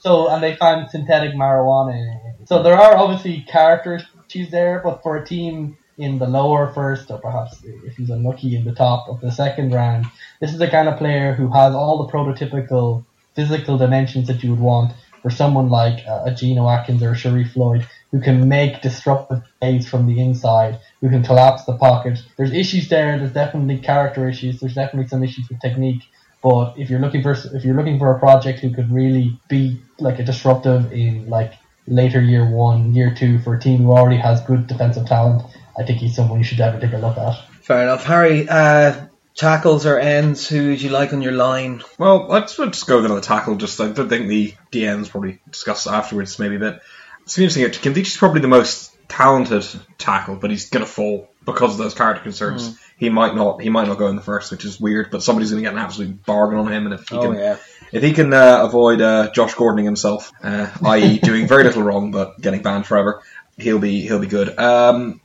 So, 0.00 0.28
and 0.28 0.42
they 0.42 0.54
found 0.54 0.90
synthetic 0.90 1.34
marijuana. 1.34 2.20
So 2.46 2.62
there 2.62 2.74
are 2.78 2.94
obviously 2.94 3.40
character 3.48 4.02
issues 4.28 4.50
there, 4.50 4.82
but 4.84 5.02
for 5.02 5.16
a 5.16 5.24
team 5.24 5.78
in 5.96 6.18
the 6.18 6.26
lower 6.26 6.70
first, 6.74 7.10
or 7.10 7.18
perhaps 7.18 7.62
if 7.64 7.96
he's 7.96 8.10
unlucky 8.10 8.54
in 8.54 8.64
the 8.64 8.74
top 8.74 9.08
of 9.08 9.22
the 9.22 9.30
second 9.32 9.72
round, 9.72 10.04
this 10.40 10.52
is 10.52 10.58
the 10.58 10.68
kind 10.68 10.88
of 10.88 10.98
player 10.98 11.32
who 11.32 11.50
has 11.52 11.74
all 11.74 12.04
the 12.04 12.12
prototypical 12.12 13.06
physical 13.34 13.78
dimensions 13.78 14.26
that 14.28 14.42
you 14.44 14.50
would 14.50 14.60
want 14.60 14.92
for 15.24 15.30
someone 15.30 15.70
like 15.70 16.06
uh, 16.06 16.24
a 16.26 16.34
Geno 16.34 16.68
Atkins 16.68 17.02
or 17.02 17.12
a 17.12 17.14
Sharrif 17.14 17.52
Floyd, 17.52 17.88
who 18.10 18.20
can 18.20 18.46
make 18.46 18.82
disruptive 18.82 19.40
plays 19.58 19.88
from 19.88 20.04
the 20.06 20.20
inside, 20.20 20.78
who 21.00 21.08
can 21.08 21.24
collapse 21.24 21.64
the 21.64 21.78
pocket. 21.78 22.18
There's 22.36 22.52
issues 22.52 22.90
there. 22.90 23.18
There's 23.18 23.32
definitely 23.32 23.78
character 23.78 24.28
issues. 24.28 24.60
There's 24.60 24.74
definitely 24.74 25.08
some 25.08 25.24
issues 25.24 25.48
with 25.48 25.60
technique. 25.60 26.02
But 26.42 26.74
if 26.76 26.90
you're 26.90 27.00
looking 27.00 27.22
for 27.22 27.32
if 27.32 27.64
you're 27.64 27.74
looking 27.74 27.98
for 27.98 28.14
a 28.14 28.18
project 28.18 28.60
who 28.60 28.74
could 28.74 28.92
really 28.92 29.40
be 29.48 29.80
like 29.98 30.18
a 30.18 30.24
disruptive 30.24 30.92
in 30.92 31.30
like 31.30 31.54
later 31.86 32.20
year 32.20 32.44
one, 32.46 32.94
year 32.94 33.14
two 33.16 33.38
for 33.38 33.54
a 33.54 33.58
team 33.58 33.84
who 33.84 33.92
already 33.92 34.18
has 34.18 34.42
good 34.42 34.66
defensive 34.66 35.06
talent, 35.06 35.42
I 35.78 35.84
think 35.84 36.00
he's 36.00 36.14
someone 36.14 36.38
you 36.38 36.44
should 36.44 36.58
definitely 36.58 36.88
take 36.88 36.98
a 36.98 37.00
look 37.00 37.16
at. 37.16 37.34
Fair 37.62 37.84
enough, 37.84 38.04
Harry. 38.04 38.46
Uh, 38.46 39.06
tackles 39.36 39.86
or 39.86 39.98
ends? 39.98 40.48
Who 40.48 40.70
would 40.70 40.82
you 40.82 40.90
like 40.90 41.12
on 41.12 41.22
your 41.22 41.32
line? 41.32 41.82
well, 41.98 42.26
let's 42.28 42.56
just 42.56 42.86
go 42.86 42.96
with 42.96 43.06
another 43.06 43.20
tackle. 43.20 43.56
Just 43.56 43.80
I 43.80 43.88
don't 43.90 44.08
think 44.08 44.28
the 44.28 44.54
DMs 44.72 45.10
probably 45.10 45.40
discuss 45.50 45.86
afterwards. 45.86 46.38
Maybe 46.38 46.58
that 46.58 46.82
it's 47.22 47.38
interesting. 47.38 47.64
Kimdich's 47.64 48.16
probably 48.16 48.40
the 48.40 48.48
most 48.48 48.94
talented 49.08 49.66
tackle, 49.98 50.36
but 50.36 50.50
he's 50.50 50.70
gonna 50.70 50.86
fall 50.86 51.30
because 51.44 51.72
of 51.72 51.78
those 51.78 51.94
character 51.94 52.22
concerns. 52.22 52.78
He 52.96 53.10
might 53.10 53.34
not. 53.34 53.60
He 53.60 53.70
might 53.70 53.88
not 53.88 53.98
go 53.98 54.08
in 54.08 54.16
the 54.16 54.22
first, 54.22 54.50
which 54.50 54.64
is 54.64 54.80
weird. 54.80 55.10
But 55.10 55.22
somebody's 55.22 55.50
gonna 55.50 55.62
get 55.62 55.72
an 55.72 55.78
absolute 55.78 56.24
bargain 56.24 56.58
on 56.58 56.72
him, 56.72 56.86
and 56.86 56.94
if 56.94 57.08
he 57.08 57.18
can, 57.18 57.34
yeah. 57.34 57.56
if 57.92 58.02
he 58.02 58.12
can 58.12 58.32
uh, 58.32 58.60
avoid 58.62 59.00
uh, 59.00 59.30
Josh 59.30 59.54
Gordoning 59.54 59.84
himself, 59.84 60.32
uh, 60.42 60.70
i.e., 60.84 61.18
doing 61.18 61.48
very 61.48 61.64
little 61.64 61.82
wrong 61.82 62.10
but 62.10 62.40
getting 62.40 62.62
banned 62.62 62.86
forever, 62.86 63.22
he'll 63.56 63.78
be 63.78 64.02
he'll 64.02 64.20
be 64.20 64.26
good. 64.26 64.56
Um, 64.58 65.20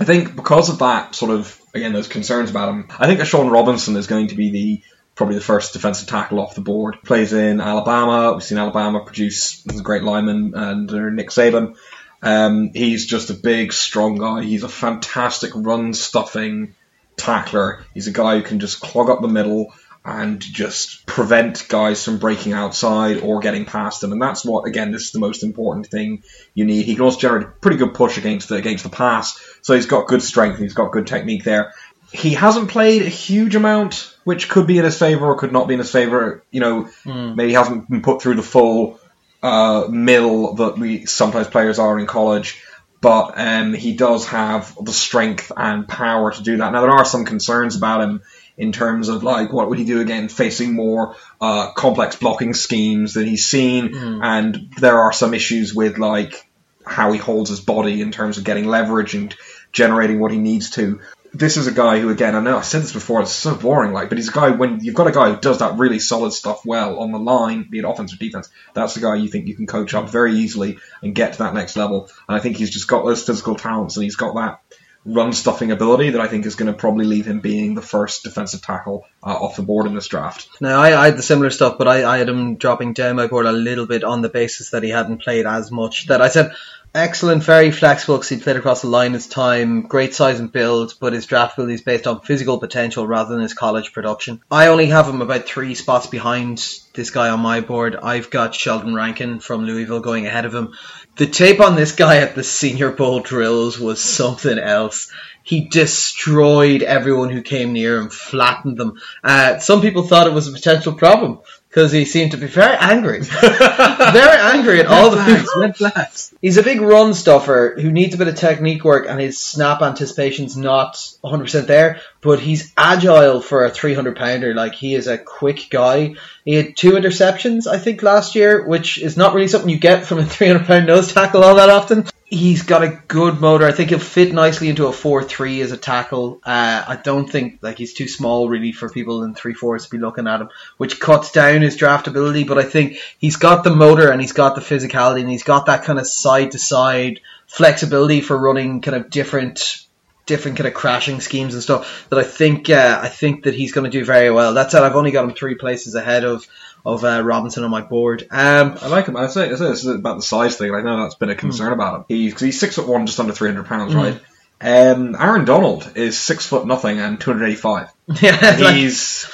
I 0.00 0.04
think 0.04 0.34
because 0.34 0.68
of 0.68 0.78
that 0.78 1.14
sort 1.14 1.30
of 1.30 1.60
again 1.74 1.92
those 1.92 2.08
concerns 2.08 2.50
about 2.50 2.68
him, 2.68 2.88
I 2.98 3.06
think 3.06 3.24
Sean 3.24 3.48
Robinson 3.48 3.96
is 3.96 4.06
going 4.06 4.28
to 4.28 4.34
be 4.34 4.50
the 4.50 4.82
probably 5.14 5.34
the 5.34 5.42
first 5.42 5.72
defensive 5.72 6.08
tackle 6.08 6.40
off 6.40 6.54
the 6.54 6.60
board. 6.60 6.98
Plays 7.04 7.32
in 7.32 7.60
Alabama. 7.60 8.32
We've 8.32 8.42
seen 8.42 8.58
Alabama 8.58 9.04
produce 9.04 9.62
great 9.82 10.02
lineman 10.02 10.54
under 10.54 11.10
Nick 11.10 11.28
Saban. 11.28 11.76
Um, 12.22 12.70
he's 12.72 13.06
just 13.06 13.30
a 13.30 13.34
big, 13.34 13.72
strong 13.72 14.16
guy. 14.16 14.42
He's 14.42 14.62
a 14.62 14.68
fantastic 14.68 15.50
run 15.54 15.92
stuffing 15.92 16.74
tackler. 17.16 17.84
He's 17.94 18.06
a 18.06 18.12
guy 18.12 18.36
who 18.36 18.42
can 18.42 18.60
just 18.60 18.80
clog 18.80 19.10
up 19.10 19.20
the 19.20 19.28
middle 19.28 19.74
and 20.04 20.40
just 20.40 21.06
prevent 21.06 21.68
guys 21.68 22.04
from 22.04 22.18
breaking 22.18 22.52
outside 22.52 23.20
or 23.20 23.40
getting 23.40 23.64
past 23.64 24.00
them. 24.00 24.12
And 24.12 24.20
that's 24.20 24.44
what, 24.44 24.66
again, 24.66 24.90
this 24.90 25.02
is 25.02 25.12
the 25.12 25.20
most 25.20 25.44
important 25.44 25.86
thing 25.86 26.22
you 26.54 26.64
need. 26.64 26.84
He 26.86 26.94
can 26.94 27.04
also 27.04 27.20
generate 27.20 27.46
a 27.46 27.50
pretty 27.50 27.76
good 27.76 27.94
push 27.94 28.18
against 28.18 28.48
the 28.48 28.56
against 28.56 28.82
the 28.82 28.90
pass. 28.90 29.40
So 29.62 29.74
he's 29.74 29.86
got 29.86 30.06
good 30.08 30.22
strength. 30.22 30.58
He's 30.58 30.74
got 30.74 30.92
good 30.92 31.06
technique 31.06 31.44
there. 31.44 31.72
He 32.12 32.34
hasn't 32.34 32.68
played 32.68 33.02
a 33.02 33.08
huge 33.08 33.54
amount, 33.54 34.14
which 34.24 34.48
could 34.50 34.66
be 34.66 34.76
in 34.78 34.84
his 34.84 34.98
favor 34.98 35.24
or 35.26 35.36
could 35.36 35.52
not 35.52 35.66
be 35.66 35.74
in 35.74 35.80
his 35.80 35.90
favor. 35.90 36.42
You 36.50 36.60
know, 36.60 36.82
Hmm. 37.04 37.34
maybe 37.36 37.48
he 37.50 37.54
hasn't 37.54 37.88
been 37.88 38.02
put 38.02 38.20
through 38.20 38.34
the 38.34 38.42
full 38.42 39.00
uh, 39.42 39.86
mill 39.88 40.54
that 40.54 40.78
we 40.78 41.06
sometimes 41.06 41.46
players 41.48 41.78
are 41.78 41.98
in 41.98 42.06
college. 42.06 42.60
But 43.00 43.32
um, 43.36 43.72
he 43.74 43.94
does 43.96 44.26
have 44.28 44.76
the 44.80 44.92
strength 44.92 45.50
and 45.56 45.88
power 45.88 46.30
to 46.32 46.42
do 46.42 46.58
that. 46.58 46.72
Now 46.72 46.82
there 46.82 46.90
are 46.92 47.04
some 47.04 47.24
concerns 47.24 47.74
about 47.74 48.00
him 48.02 48.22
in 48.56 48.70
terms 48.70 49.08
of 49.08 49.24
like 49.24 49.52
what 49.52 49.68
would 49.70 49.78
he 49.78 49.84
do 49.84 50.00
again 50.00 50.28
facing 50.28 50.74
more 50.74 51.16
uh, 51.40 51.72
complex 51.72 52.14
blocking 52.16 52.54
schemes 52.54 53.14
that 53.14 53.26
he's 53.26 53.44
seen, 53.46 53.94
and 53.96 54.70
there 54.78 55.00
are 55.00 55.12
some 55.12 55.34
issues 55.34 55.74
with 55.74 55.98
like 55.98 56.48
how 56.86 57.10
he 57.10 57.18
holds 57.18 57.50
his 57.50 57.60
body 57.60 58.02
in 58.02 58.12
terms 58.12 58.38
of 58.38 58.44
getting 58.44 58.66
leverage 58.66 59.14
and 59.14 59.34
generating 59.72 60.20
what 60.20 60.32
he 60.32 60.38
needs 60.38 60.70
to. 60.70 61.00
This 61.34 61.56
is 61.56 61.66
a 61.66 61.72
guy 61.72 61.98
who, 61.98 62.10
again, 62.10 62.36
I 62.36 62.40
know 62.40 62.58
I 62.58 62.60
said 62.60 62.82
this 62.82 62.92
before, 62.92 63.22
it's 63.22 63.32
so 63.32 63.54
boring, 63.54 63.92
like, 63.92 64.10
but 64.10 64.18
he's 64.18 64.28
a 64.28 64.32
guy 64.32 64.50
when 64.50 64.80
you've 64.84 64.94
got 64.94 65.06
a 65.06 65.12
guy 65.12 65.32
who 65.32 65.40
does 65.40 65.60
that 65.60 65.78
really 65.78 65.98
solid 65.98 66.32
stuff 66.32 66.66
well 66.66 66.98
on 67.00 67.10
the 67.10 67.18
line, 67.18 67.66
be 67.70 67.78
it 67.78 67.86
offense 67.86 68.12
or 68.12 68.18
defense. 68.18 68.50
That's 68.74 68.92
the 68.92 69.00
guy 69.00 69.14
you 69.14 69.28
think 69.28 69.46
you 69.46 69.54
can 69.54 69.66
coach 69.66 69.94
up 69.94 70.10
very 70.10 70.34
easily 70.34 70.78
and 71.00 71.14
get 71.14 71.32
to 71.32 71.38
that 71.38 71.54
next 71.54 71.74
level. 71.74 72.10
And 72.28 72.36
I 72.36 72.40
think 72.40 72.58
he's 72.58 72.70
just 72.70 72.86
got 72.86 73.06
those 73.06 73.24
physical 73.24 73.54
talents 73.54 73.96
and 73.96 74.04
he's 74.04 74.16
got 74.16 74.34
that 74.34 74.60
run 75.04 75.32
stuffing 75.32 75.72
ability 75.72 76.10
that 76.10 76.20
I 76.20 76.28
think 76.28 76.46
is 76.46 76.54
going 76.54 76.72
to 76.72 76.78
probably 76.78 77.06
leave 77.06 77.26
him 77.26 77.40
being 77.40 77.74
the 77.74 77.82
first 77.82 78.22
defensive 78.22 78.62
tackle 78.62 79.06
uh, 79.22 79.34
off 79.34 79.56
the 79.56 79.62
board 79.62 79.86
in 79.86 79.94
this 79.94 80.06
draft. 80.06 80.48
Now, 80.60 80.80
I, 80.80 80.98
I 80.98 81.06
had 81.06 81.16
the 81.16 81.22
similar 81.22 81.50
stuff, 81.50 81.76
but 81.78 81.88
I, 81.88 82.04
I 82.04 82.18
had 82.18 82.28
him 82.28 82.56
dropping 82.56 82.92
down 82.92 83.16
my 83.16 83.26
board 83.26 83.46
a 83.46 83.52
little 83.52 83.86
bit 83.86 84.04
on 84.04 84.22
the 84.22 84.28
basis 84.28 84.70
that 84.70 84.82
he 84.82 84.90
hadn't 84.90 85.22
played 85.22 85.46
as 85.46 85.70
much. 85.72 86.06
That 86.06 86.22
I 86.22 86.28
said, 86.28 86.54
excellent, 86.94 87.42
very 87.42 87.70
flexible 87.70 88.16
because 88.16 88.28
he 88.28 88.36
played 88.38 88.56
across 88.56 88.82
the 88.82 88.88
line 88.88 89.14
his 89.14 89.26
time, 89.26 89.82
great 89.82 90.14
size 90.14 90.38
and 90.38 90.52
build, 90.52 90.94
but 91.00 91.12
his 91.12 91.26
draft 91.26 91.54
ability 91.54 91.74
is 91.74 91.82
based 91.82 92.06
on 92.06 92.20
physical 92.20 92.58
potential 92.58 93.06
rather 93.06 93.32
than 93.32 93.42
his 93.42 93.54
college 93.54 93.92
production. 93.92 94.40
I 94.50 94.68
only 94.68 94.86
have 94.86 95.08
him 95.08 95.22
about 95.22 95.46
three 95.46 95.74
spots 95.74 96.06
behind 96.06 96.64
this 96.94 97.10
guy 97.10 97.30
on 97.30 97.40
my 97.40 97.60
board. 97.60 97.96
I've 97.96 98.30
got 98.30 98.54
Sheldon 98.54 98.94
Rankin 98.94 99.40
from 99.40 99.64
Louisville 99.64 100.00
going 100.00 100.26
ahead 100.26 100.44
of 100.44 100.54
him. 100.54 100.74
The 101.16 101.26
tape 101.26 101.60
on 101.60 101.76
this 101.76 101.92
guy 101.92 102.18
at 102.18 102.34
the 102.34 102.42
Senior 102.42 102.90
Bowl 102.90 103.20
drills 103.20 103.78
was 103.78 104.02
something 104.02 104.58
else. 104.58 105.12
He 105.42 105.68
destroyed 105.68 106.82
everyone 106.82 107.28
who 107.28 107.42
came 107.42 107.72
near 107.72 107.98
him, 107.98 108.08
flattened 108.08 108.78
them. 108.78 109.00
Uh, 109.22 109.58
some 109.58 109.82
people 109.82 110.04
thought 110.04 110.26
it 110.26 110.32
was 110.32 110.48
a 110.48 110.52
potential 110.52 110.94
problem 110.94 111.40
because 111.72 111.90
he 111.90 112.04
seemed 112.04 112.32
to 112.32 112.36
be 112.36 112.46
very 112.46 112.76
angry, 112.78 113.20
very 113.20 114.38
angry 114.38 114.80
at 114.80 114.86
all 114.86 115.08
the 115.08 115.24
people. 115.24 115.62
red 115.62 115.74
flags. 115.74 116.34
He's 116.42 116.58
a 116.58 116.62
big 116.62 116.82
run 116.82 117.14
stuffer 117.14 117.74
who 117.80 117.90
needs 117.90 118.14
a 118.14 118.18
bit 118.18 118.28
of 118.28 118.34
technique 118.34 118.84
work, 118.84 119.06
and 119.08 119.18
his 119.18 119.40
snap 119.40 119.80
anticipation's 119.80 120.54
not 120.54 120.96
100% 121.24 121.66
there. 121.66 122.02
But 122.20 122.40
he's 122.40 122.74
agile 122.76 123.40
for 123.40 123.64
a 123.64 123.70
300 123.70 124.16
pounder. 124.16 124.54
Like 124.54 124.74
he 124.74 124.94
is 124.94 125.06
a 125.06 125.16
quick 125.16 125.68
guy. 125.70 126.16
He 126.44 126.54
had 126.54 126.76
two 126.76 126.90
interceptions, 126.92 127.66
I 127.66 127.78
think, 127.78 128.02
last 128.02 128.34
year, 128.34 128.66
which 128.66 128.98
is 128.98 129.16
not 129.16 129.32
really 129.32 129.48
something 129.48 129.70
you 129.70 129.78
get 129.78 130.04
from 130.04 130.18
a 130.18 130.26
300 130.26 130.66
pound 130.66 130.86
nose 130.86 131.10
tackle 131.10 131.42
all 131.42 131.54
that 131.54 131.70
often. 131.70 132.04
He's 132.34 132.62
got 132.62 132.82
a 132.82 132.88
good 133.08 133.42
motor. 133.42 133.66
I 133.66 133.72
think 133.72 133.90
he'll 133.90 133.98
fit 133.98 134.32
nicely 134.32 134.70
into 134.70 134.86
a 134.86 134.90
4-3 134.90 135.62
as 135.62 135.70
a 135.70 135.76
tackle. 135.76 136.40
Uh, 136.42 136.82
I 136.88 136.96
don't 136.96 137.28
think 137.30 137.58
like 137.60 137.76
he's 137.76 137.92
too 137.92 138.08
small 138.08 138.48
really 138.48 138.72
for 138.72 138.88
people 138.88 139.22
in 139.22 139.34
3-4s 139.34 139.84
to 139.84 139.90
be 139.90 139.98
looking 139.98 140.26
at 140.26 140.40
him, 140.40 140.48
which 140.78 140.98
cuts 140.98 141.30
down 141.30 141.60
his 141.60 141.76
draft 141.76 142.06
ability. 142.06 142.44
But 142.44 142.56
I 142.56 142.62
think 142.62 142.96
he's 143.18 143.36
got 143.36 143.64
the 143.64 143.76
motor 143.76 144.10
and 144.10 144.18
he's 144.18 144.32
got 144.32 144.54
the 144.54 144.62
physicality 144.62 145.20
and 145.20 145.30
he's 145.30 145.42
got 145.42 145.66
that 145.66 145.84
kind 145.84 145.98
of 145.98 146.06
side 146.06 146.52
to 146.52 146.58
side 146.58 147.20
flexibility 147.48 148.22
for 148.22 148.38
running 148.38 148.80
kind 148.80 148.96
of 148.96 149.10
different 149.10 149.84
different 150.24 150.56
kind 150.56 150.68
of 150.68 150.74
crashing 150.74 151.20
schemes 151.20 151.52
and 151.52 151.62
stuff 151.62 152.06
that 152.08 152.18
I 152.18 152.22
think 152.22 152.70
uh, 152.70 153.00
I 153.02 153.08
think 153.08 153.44
that 153.44 153.54
he's 153.54 153.72
going 153.72 153.90
to 153.90 153.98
do 153.98 154.04
very 154.04 154.30
well. 154.30 154.54
That 154.54 154.70
said, 154.70 154.82
I've 154.82 154.96
only 154.96 155.10
got 155.10 155.24
him 155.24 155.34
three 155.34 155.56
places 155.56 155.94
ahead 155.94 156.24
of 156.24 156.46
of 156.84 157.04
uh, 157.04 157.22
Robinson 157.24 157.64
on 157.64 157.70
my 157.70 157.80
board. 157.82 158.26
Um, 158.30 158.76
I 158.80 158.88
like 158.88 159.06
him. 159.06 159.16
I 159.16 159.26
say, 159.28 159.50
I 159.50 159.54
say 159.54 159.68
this 159.68 159.84
is 159.84 159.94
about 159.94 160.16
the 160.16 160.22
size 160.22 160.56
thing. 160.56 160.74
I 160.74 160.82
know 160.82 161.02
that's 161.02 161.14
been 161.14 161.30
a 161.30 161.34
concern 161.34 161.72
about 161.72 161.96
him. 161.96 162.04
He's, 162.08 162.40
he's 162.40 162.58
six 162.60 162.76
foot 162.76 162.88
one, 162.88 163.06
just 163.06 163.20
under 163.20 163.32
three 163.32 163.48
hundred 163.48 163.66
pounds, 163.66 163.94
right? 163.94 164.20
Um, 164.60 165.16
Aaron 165.18 165.44
Donald 165.44 165.92
is 165.96 166.18
six 166.18 166.46
foot 166.46 166.66
nothing 166.66 166.98
and 167.00 167.20
two 167.20 167.32
hundred 167.32 167.46
eighty 167.46 167.56
five. 167.56 167.90
yeah, 168.20 168.56
like- 168.60 168.74
He's 168.76 169.28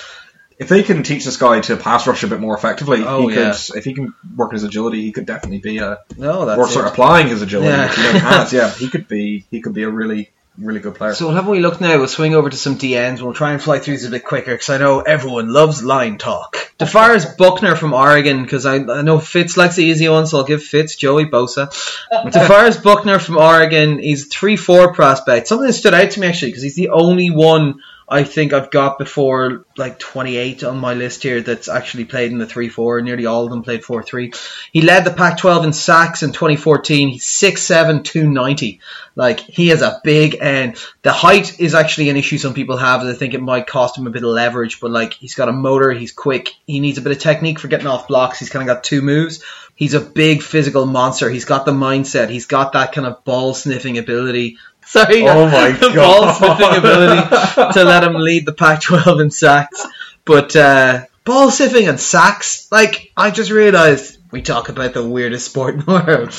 if 0.59 0.68
they 0.68 0.82
can 0.82 1.05
teach 1.05 1.24
this 1.24 1.36
guy 1.36 1.61
to 1.61 1.76
pass 1.76 2.07
rush 2.09 2.24
a 2.24 2.26
bit 2.26 2.40
more 2.40 2.57
effectively, 2.57 3.05
Oh, 3.07 3.28
he 3.28 3.36
yeah. 3.36 3.53
could. 3.53 3.76
If 3.76 3.84
he 3.84 3.94
can 3.94 4.12
work 4.36 4.53
his 4.53 4.64
agility, 4.64 5.03
he 5.03 5.12
could 5.12 5.24
definitely 5.26 5.59
be 5.61 5.78
a 5.78 5.99
no, 6.16 6.46
that's 6.46 6.76
or 6.76 6.80
of 6.84 6.92
applying 6.92 7.28
his 7.28 7.42
agility. 7.42 7.68
Yeah. 7.68 7.86
has. 7.86 8.53
Yeah, 8.53 8.70
he 8.70 8.88
could 8.88 9.07
be. 9.07 9.44
He 9.51 9.61
could 9.61 9.72
be 9.74 9.84
a 9.84 9.88
really, 9.90 10.32
really 10.61 10.80
good 10.80 10.94
player. 10.94 11.14
So 11.14 11.26
we'll 11.26 11.36
have 11.36 11.48
we 11.48 11.61
look 11.61 11.80
now. 11.80 11.98
We'll 11.98 12.09
swing 12.09 12.34
over 12.34 12.50
to 12.50 12.56
some 12.56 12.76
DNs. 12.76 13.20
We'll 13.20 13.34
try 13.34 13.52
and 13.52 13.62
fly 13.62 13.78
through 13.78 13.94
these 13.94 14.04
a 14.04 14.11
bit 14.11 14.24
quicker 14.24 14.52
because 14.52 14.68
I 14.68 14.78
know 14.78 15.00
everyone 15.00 15.52
loves 15.52 15.82
line 15.82 16.18
talk. 16.18 16.56
DeForest 16.78 17.36
Buckner 17.36 17.74
from 17.74 17.92
Oregon 17.92 18.42
because 18.42 18.66
I, 18.66 18.76
I 18.76 19.02
know 19.02 19.18
Fitz 19.18 19.56
likes 19.56 19.76
the 19.76 19.84
easy 19.84 20.09
ones, 20.09 20.30
so 20.30 20.38
I'll 20.38 20.44
give 20.44 20.62
Fitz 20.62 20.96
Joey 20.96 21.26
Bosa. 21.26 21.68
DeForest 22.12 22.82
Buckner 22.82 23.18
from 23.18 23.36
Oregon. 23.36 23.98
He's 23.98 24.26
three 24.26 24.56
four 24.56 24.92
prospect. 24.92 25.48
Something 25.48 25.66
that 25.66 25.72
stood 25.72 25.94
out 25.94 26.11
to 26.12 26.20
me 26.20 26.26
actually 26.26 26.50
because 26.50 26.62
he's 26.62 26.76
the 26.76 26.90
only 26.90 27.30
one 27.30 27.80
I 28.11 28.24
think 28.24 28.54
I've 28.54 28.70
got 28.70 28.98
before 28.98 29.66
like 29.76 29.98
28 29.98 30.64
on 30.64 30.78
my 30.78 30.94
list 30.94 31.22
here 31.22 31.42
that's 31.42 31.68
actually 31.68 32.06
played 32.06 32.32
in 32.32 32.38
the 32.38 32.46
3-4. 32.46 33.04
Nearly 33.04 33.26
all 33.26 33.44
of 33.44 33.50
them 33.50 33.62
played 33.62 33.82
4-3. 33.82 34.34
He 34.72 34.80
led 34.80 35.04
the 35.04 35.12
Pac-12 35.12 35.64
in 35.64 35.72
sacks 35.74 36.22
in 36.22 36.32
2014. 36.32 37.11
He's 37.11 37.26
6'7", 37.26 38.04
290. 38.04 38.80
Like, 39.14 39.40
he 39.40 39.68
has 39.68 39.82
a 39.82 40.00
big 40.02 40.36
end. 40.40 40.82
The 41.02 41.12
height 41.12 41.61
is 41.61 41.74
actually 41.74 42.09
an 42.09 42.16
issue 42.16 42.38
some 42.38 42.54
people 42.54 42.78
have. 42.78 43.02
I 43.02 43.12
think 43.12 43.34
it 43.34 43.42
might 43.42 43.66
cost 43.66 43.98
him 43.98 44.06
a 44.06 44.11
bit 44.11 44.22
of 44.22 44.30
leverage, 44.30 44.80
but 44.80 44.90
like, 44.90 45.12
he's 45.12 45.34
got 45.34 45.50
a 45.50 45.52
motor, 45.52 45.92
he's 45.92 46.12
quick. 46.12 46.54
He 46.66 46.80
needs 46.80 46.96
a 46.96 47.02
bit 47.02 47.12
of 47.12 47.18
technique 47.18 47.59
for 47.59 47.68
getting 47.68 47.88
off 47.88 48.09
blocks. 48.09 48.38
He's 48.38 48.48
kind 48.50 48.68
of 48.68 48.74
got 48.74 48.84
two 48.84 49.02
moves. 49.02 49.44
He's 49.74 49.94
a 49.94 50.00
big 50.00 50.42
physical 50.42 50.86
monster. 50.86 51.28
He's 51.30 51.44
got 51.44 51.64
the 51.64 51.72
mindset. 51.72 52.30
He's 52.30 52.46
got 52.46 52.72
that 52.72 52.92
kind 52.92 53.06
of 53.06 53.22
ball 53.24 53.54
sniffing 53.54 53.98
ability. 53.98 54.56
Sorry, 54.89 55.22
Oh 55.28 55.47
my 55.49 55.70
the 55.80 55.91
God. 55.91 55.95
ball 55.95 56.34
sniffing 56.34 56.78
ability 56.78 57.28
to 57.74 57.84
let 57.84 58.05
him 58.05 58.14
lead 58.14 58.47
the 58.47 58.55
Pac-12 58.55 59.20
in 59.20 59.30
sacks. 59.30 59.86
But 60.24 60.57
uh, 60.57 61.05
ball 61.24 61.51
sniffing 61.51 61.89
and 61.89 62.01
sacks, 62.01 62.70
like 62.72 63.12
I 63.16 63.30
just 63.30 63.51
realised 63.51 64.16
we 64.30 64.41
talk 64.43 64.68
about 64.70 64.95
the 64.95 65.07
weirdest 65.07 65.47
sport 65.47 65.74
in 65.74 65.80
the 65.80 65.93
world. 65.93 66.34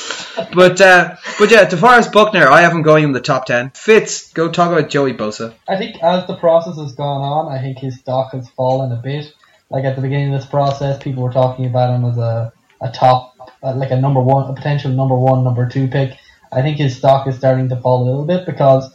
But 0.54 0.82
uh, 0.82 1.16
but 1.38 1.52
yeah, 1.52 1.66
DeForest 1.66 2.12
Buckner, 2.12 2.48
I 2.48 2.62
have 2.62 2.72
him 2.72 2.82
going 2.82 3.04
in 3.04 3.12
the 3.12 3.22
top 3.22 3.46
ten. 3.46 3.70
Fitz, 3.72 4.34
go 4.34 4.50
talk 4.52 4.72
about 4.72 4.90
Joey 4.90 5.14
Bosa. 5.14 5.54
I 5.68 5.78
think 5.78 6.02
as 6.04 6.26
the 6.28 6.36
process 6.36 6.78
has 6.78 6.94
gone 6.94 7.22
on, 7.22 7.56
I 7.56 7.62
think 7.62 7.78
his 7.80 8.00
stock 8.00 8.32
has 8.34 8.50
fallen 8.50 8.92
a 8.92 8.96
bit. 9.02 9.32
Like 9.70 9.86
at 9.86 9.96
the 9.96 10.02
beginning 10.02 10.34
of 10.34 10.42
this 10.42 10.50
process, 10.50 11.02
people 11.02 11.22
were 11.22 11.32
talking 11.32 11.66
about 11.68 11.94
him 11.96 12.04
as 12.06 12.18
a, 12.18 12.52
a 12.82 12.92
top, 12.92 13.36
uh, 13.62 13.76
like 13.76 13.92
a 13.92 14.00
number 14.02 14.20
one, 14.22 14.50
a 14.50 14.54
potential 14.56 14.90
number 14.92 15.16
one, 15.16 15.44
number 15.44 15.70
two 15.70 15.88
pick. 15.88 16.18
I 16.52 16.62
think 16.62 16.78
his 16.78 16.98
stock 16.98 17.28
is 17.28 17.36
starting 17.38 17.70
to 17.70 17.80
fall 17.80 18.04
a 18.04 18.06
little 18.06 18.26
bit 18.26 18.46
because 18.46 18.92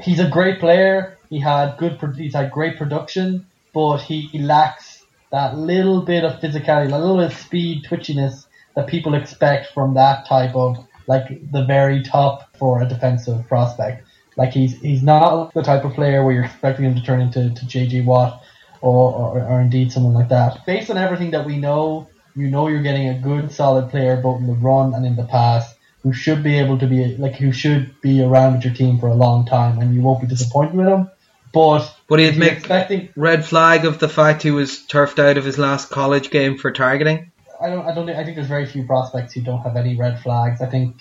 he's 0.00 0.20
a 0.20 0.28
great 0.28 0.60
player. 0.60 1.18
He 1.28 1.40
had 1.40 1.76
good, 1.78 1.98
he's 2.16 2.34
had 2.34 2.50
great 2.50 2.76
production, 2.76 3.46
but 3.72 3.98
he, 3.98 4.28
lacks 4.38 5.04
that 5.30 5.56
little 5.56 6.02
bit 6.02 6.24
of 6.24 6.40
physicality, 6.40 6.92
a 6.92 6.98
little 6.98 7.16
bit 7.16 7.32
of 7.32 7.38
speed, 7.38 7.84
twitchiness 7.84 8.46
that 8.74 8.88
people 8.88 9.14
expect 9.14 9.72
from 9.72 9.94
that 9.94 10.26
type 10.26 10.54
of 10.54 10.76
like 11.06 11.50
the 11.50 11.64
very 11.64 12.02
top 12.02 12.56
for 12.56 12.82
a 12.82 12.88
defensive 12.88 13.46
prospect. 13.48 14.04
Like 14.36 14.52
he's 14.52 14.80
he's 14.80 15.02
not 15.02 15.52
the 15.54 15.62
type 15.62 15.84
of 15.84 15.94
player 15.94 16.24
where 16.24 16.34
you're 16.34 16.44
expecting 16.44 16.84
him 16.84 16.94
to 16.94 17.02
turn 17.02 17.20
into 17.20 17.50
to 17.50 17.66
JJ 17.66 18.04
Watt 18.04 18.42
or, 18.80 19.12
or 19.12 19.42
or 19.42 19.60
indeed 19.60 19.92
someone 19.92 20.14
like 20.14 20.28
that. 20.28 20.64
Based 20.66 20.90
on 20.90 20.96
everything 20.96 21.32
that 21.32 21.46
we 21.46 21.58
know, 21.58 22.08
you 22.36 22.48
know 22.48 22.68
you're 22.68 22.82
getting 22.82 23.08
a 23.08 23.18
good 23.18 23.50
solid 23.52 23.90
player 23.90 24.20
both 24.20 24.40
in 24.40 24.46
the 24.46 24.54
run 24.54 24.94
and 24.94 25.04
in 25.04 25.16
the 25.16 25.24
pass 25.24 25.74
who 26.02 26.12
should 26.12 26.42
be 26.42 26.58
able 26.58 26.78
to 26.78 26.86
be 26.86 27.16
like 27.16 27.36
who 27.36 27.52
should 27.52 28.00
be 28.00 28.22
around 28.22 28.54
with 28.54 28.64
your 28.64 28.74
team 28.74 28.98
for 28.98 29.08
a 29.08 29.14
long 29.14 29.46
time 29.46 29.78
and 29.80 29.94
you 29.94 30.00
won't 30.00 30.20
be 30.20 30.26
disappointed 30.26 30.74
with 30.74 30.86
him. 30.86 31.10
But 31.52 31.92
But 32.08 32.20
he'd 32.20 32.28
if 32.28 32.36
make 32.36 32.52
expecting 32.52 33.08
red 33.16 33.44
flag 33.44 33.84
of 33.84 33.98
the 33.98 34.08
fact 34.08 34.42
he 34.42 34.50
was 34.50 34.86
turfed 34.86 35.18
out 35.18 35.36
of 35.36 35.44
his 35.44 35.58
last 35.58 35.90
college 35.90 36.30
game 36.30 36.56
for 36.58 36.70
targeting. 36.70 37.32
I 37.60 37.68
don't 37.68 37.86
I 37.86 37.94
don't 37.94 38.06
think 38.06 38.18
I 38.18 38.24
think 38.24 38.36
there's 38.36 38.48
very 38.48 38.66
few 38.66 38.84
prospects 38.84 39.34
who 39.34 39.42
don't 39.42 39.62
have 39.62 39.76
any 39.76 39.96
red 39.96 40.22
flags. 40.22 40.62
I 40.62 40.66
think 40.66 40.96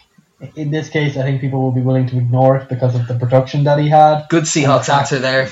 in 0.55 0.71
this 0.71 0.89
case 0.89 1.17
I 1.17 1.23
think 1.23 1.41
people 1.41 1.61
will 1.61 1.71
be 1.71 1.81
willing 1.81 2.07
to 2.07 2.17
ignore 2.17 2.57
it 2.57 2.67
because 2.67 2.95
of 2.95 3.07
the 3.07 3.15
production 3.15 3.63
that 3.65 3.79
he 3.79 3.87
had. 3.87 4.25
Good 4.29 4.43
Seahawks 4.43 4.89
answer 4.89 5.19
there. 5.19 5.47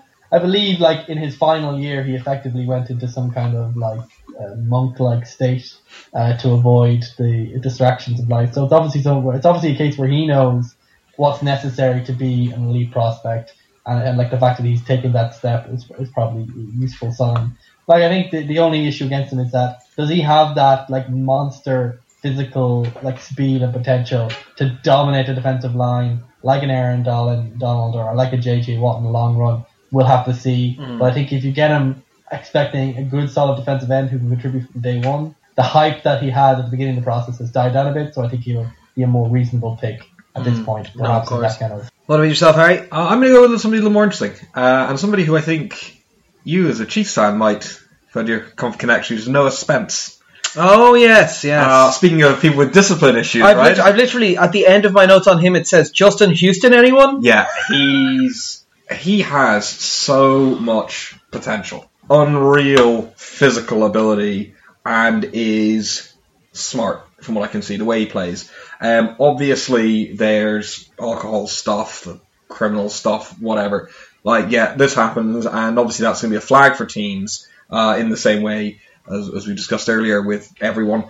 I 0.32 0.38
believe 0.38 0.80
like 0.80 1.08
in 1.08 1.18
his 1.18 1.36
final 1.36 1.78
year, 1.78 2.02
he 2.02 2.14
effectively 2.14 2.66
went 2.66 2.90
into 2.90 3.08
some 3.08 3.30
kind 3.30 3.56
of 3.56 3.76
like 3.76 4.00
uh, 4.38 4.54
monk-like 4.56 5.26
state 5.26 5.72
uh, 6.14 6.36
to 6.38 6.50
avoid 6.50 7.04
the 7.18 7.58
distractions 7.60 8.20
of 8.20 8.28
life. 8.28 8.54
So 8.54 8.64
it's 8.64 8.72
obviously 8.72 9.02
so 9.02 9.30
it's 9.30 9.46
obviously 9.46 9.74
a 9.74 9.76
case 9.76 9.96
where 9.96 10.08
he 10.08 10.26
knows 10.26 10.74
what's 11.16 11.42
necessary 11.42 12.04
to 12.04 12.12
be 12.12 12.50
an 12.50 12.68
elite 12.68 12.92
prospect, 12.92 13.54
and, 13.86 14.02
and 14.02 14.18
like 14.18 14.30
the 14.30 14.38
fact 14.38 14.58
that 14.58 14.66
he's 14.66 14.84
taken 14.84 15.12
that 15.12 15.34
step 15.34 15.68
is, 15.70 15.90
is 15.98 16.10
probably 16.10 16.42
a 16.42 16.76
useful 16.76 17.12
sign. 17.12 17.56
Like 17.86 18.02
I 18.02 18.08
think 18.08 18.32
the, 18.32 18.46
the 18.46 18.58
only 18.58 18.86
issue 18.86 19.06
against 19.06 19.32
him 19.32 19.38
is 19.38 19.52
that 19.52 19.82
does 19.96 20.10
he 20.10 20.20
have 20.20 20.56
that 20.56 20.90
like 20.90 21.08
monster 21.08 22.00
physical 22.20 22.86
like 23.02 23.20
speed 23.20 23.62
and 23.62 23.72
potential 23.72 24.30
to 24.56 24.70
dominate 24.82 25.26
the 25.26 25.34
defensive 25.34 25.74
line 25.74 26.24
like 26.42 26.62
an 26.62 26.70
Aaron 26.70 27.02
Donald 27.04 27.94
or 27.94 28.14
like 28.14 28.32
a 28.32 28.36
JJ 28.36 28.80
Watt 28.80 28.98
in 28.98 29.04
the 29.04 29.10
long 29.10 29.36
run? 29.36 29.64
We'll 29.96 30.06
have 30.06 30.26
to 30.26 30.34
see. 30.34 30.76
Mm. 30.78 30.98
But 30.98 31.06
I 31.10 31.14
think 31.14 31.32
if 31.32 31.42
you 31.44 31.52
get 31.52 31.70
him 31.70 32.02
expecting 32.30 32.98
a 32.98 33.02
good 33.02 33.30
solid 33.30 33.56
defensive 33.56 33.90
end 33.90 34.10
who 34.10 34.18
can 34.18 34.28
contribute 34.28 34.70
from 34.70 34.80
day 34.82 34.98
one, 35.00 35.34
the 35.54 35.62
hype 35.62 36.02
that 36.02 36.22
he 36.22 36.28
had 36.30 36.58
at 36.58 36.64
the 36.66 36.70
beginning 36.70 36.98
of 36.98 37.02
the 37.04 37.10
process 37.10 37.38
has 37.38 37.50
died 37.50 37.72
down 37.72 37.86
a 37.86 37.92
bit. 37.92 38.14
So 38.14 38.22
I 38.22 38.28
think 38.28 38.42
he'll 38.42 38.70
be 38.94 39.02
a 39.04 39.06
more 39.06 39.28
reasonable 39.28 39.78
pick 39.80 40.00
at 40.34 40.44
this 40.44 40.58
Mm. 40.58 40.64
point. 40.66 40.86
No, 40.94 41.04
of 41.04 41.06
Perhaps 41.06 41.30
in 41.30 41.36
course. 41.38 41.52
that 41.56 41.60
kind 41.60 41.72
of 41.80 41.90
What 42.06 42.16
about 42.16 42.28
yourself, 42.28 42.56
Harry? 42.56 42.80
Uh, 42.80 42.84
I'm 42.92 43.20
going 43.20 43.32
to 43.32 43.38
go 43.38 43.48
with 43.48 43.60
somebody 43.62 43.78
a 43.78 43.82
little 43.82 43.94
more 43.94 44.04
interesting, 44.04 44.32
uh, 44.54 44.86
and 44.90 45.00
somebody 45.00 45.24
who 45.24 45.34
I 45.36 45.40
think 45.40 45.96
you, 46.44 46.68
as 46.68 46.78
a 46.80 46.86
Chiefs 46.86 47.14
fan, 47.14 47.38
might 47.38 47.64
find 48.10 48.28
your 48.28 48.40
con- 48.40 48.74
connection 48.74 49.16
is 49.16 49.26
Noah 49.28 49.50
Spence. 49.50 50.20
Oh 50.58 50.94
yes, 50.94 51.42
yes. 51.44 51.66
Uh, 51.66 51.90
speaking 51.90 52.22
of 52.22 52.40
people 52.40 52.58
with 52.58 52.72
discipline 52.74 53.16
issues, 53.16 53.42
I've, 53.42 53.56
right? 53.56 53.70
lit- 53.76 53.78
I've 53.86 53.96
literally 53.96 54.36
at 54.38 54.52
the 54.52 54.66
end 54.66 54.84
of 54.84 54.92
my 54.92 55.04
notes 55.06 55.26
on 55.26 55.38
him 55.38 55.56
it 55.56 55.66
says 55.66 55.90
Justin 55.90 56.30
Houston. 56.32 56.72
Anyone? 56.72 57.22
Yeah, 57.22 57.46
he's 57.68 58.62
he 58.94 59.22
has 59.22 59.68
so 59.68 60.54
much 60.54 61.14
potential, 61.30 61.90
unreal 62.08 63.02
physical 63.16 63.84
ability, 63.84 64.54
and 64.84 65.24
is 65.32 66.12
smart 66.52 67.06
from 67.20 67.34
what 67.34 67.48
I 67.48 67.52
can 67.52 67.62
see. 67.62 67.76
The 67.76 67.84
way 67.84 68.00
he 68.00 68.06
plays, 68.06 68.50
um, 68.80 69.16
obviously 69.18 70.12
there's 70.14 70.88
alcohol 70.98 71.46
stuff, 71.46 72.04
the 72.04 72.20
criminal 72.48 72.88
stuff, 72.88 73.38
whatever. 73.40 73.90
Like, 74.22 74.50
yeah, 74.50 74.74
this 74.74 74.94
happens, 74.94 75.46
and 75.46 75.78
obviously 75.78 76.04
that's 76.04 76.22
going 76.22 76.32
to 76.32 76.38
be 76.38 76.42
a 76.42 76.46
flag 76.46 76.76
for 76.76 76.86
teams 76.86 77.48
uh, 77.70 77.96
in 77.98 78.08
the 78.08 78.16
same 78.16 78.42
way 78.42 78.80
as, 79.10 79.28
as 79.28 79.46
we 79.46 79.54
discussed 79.54 79.88
earlier 79.88 80.22
with 80.22 80.52
everyone. 80.60 81.04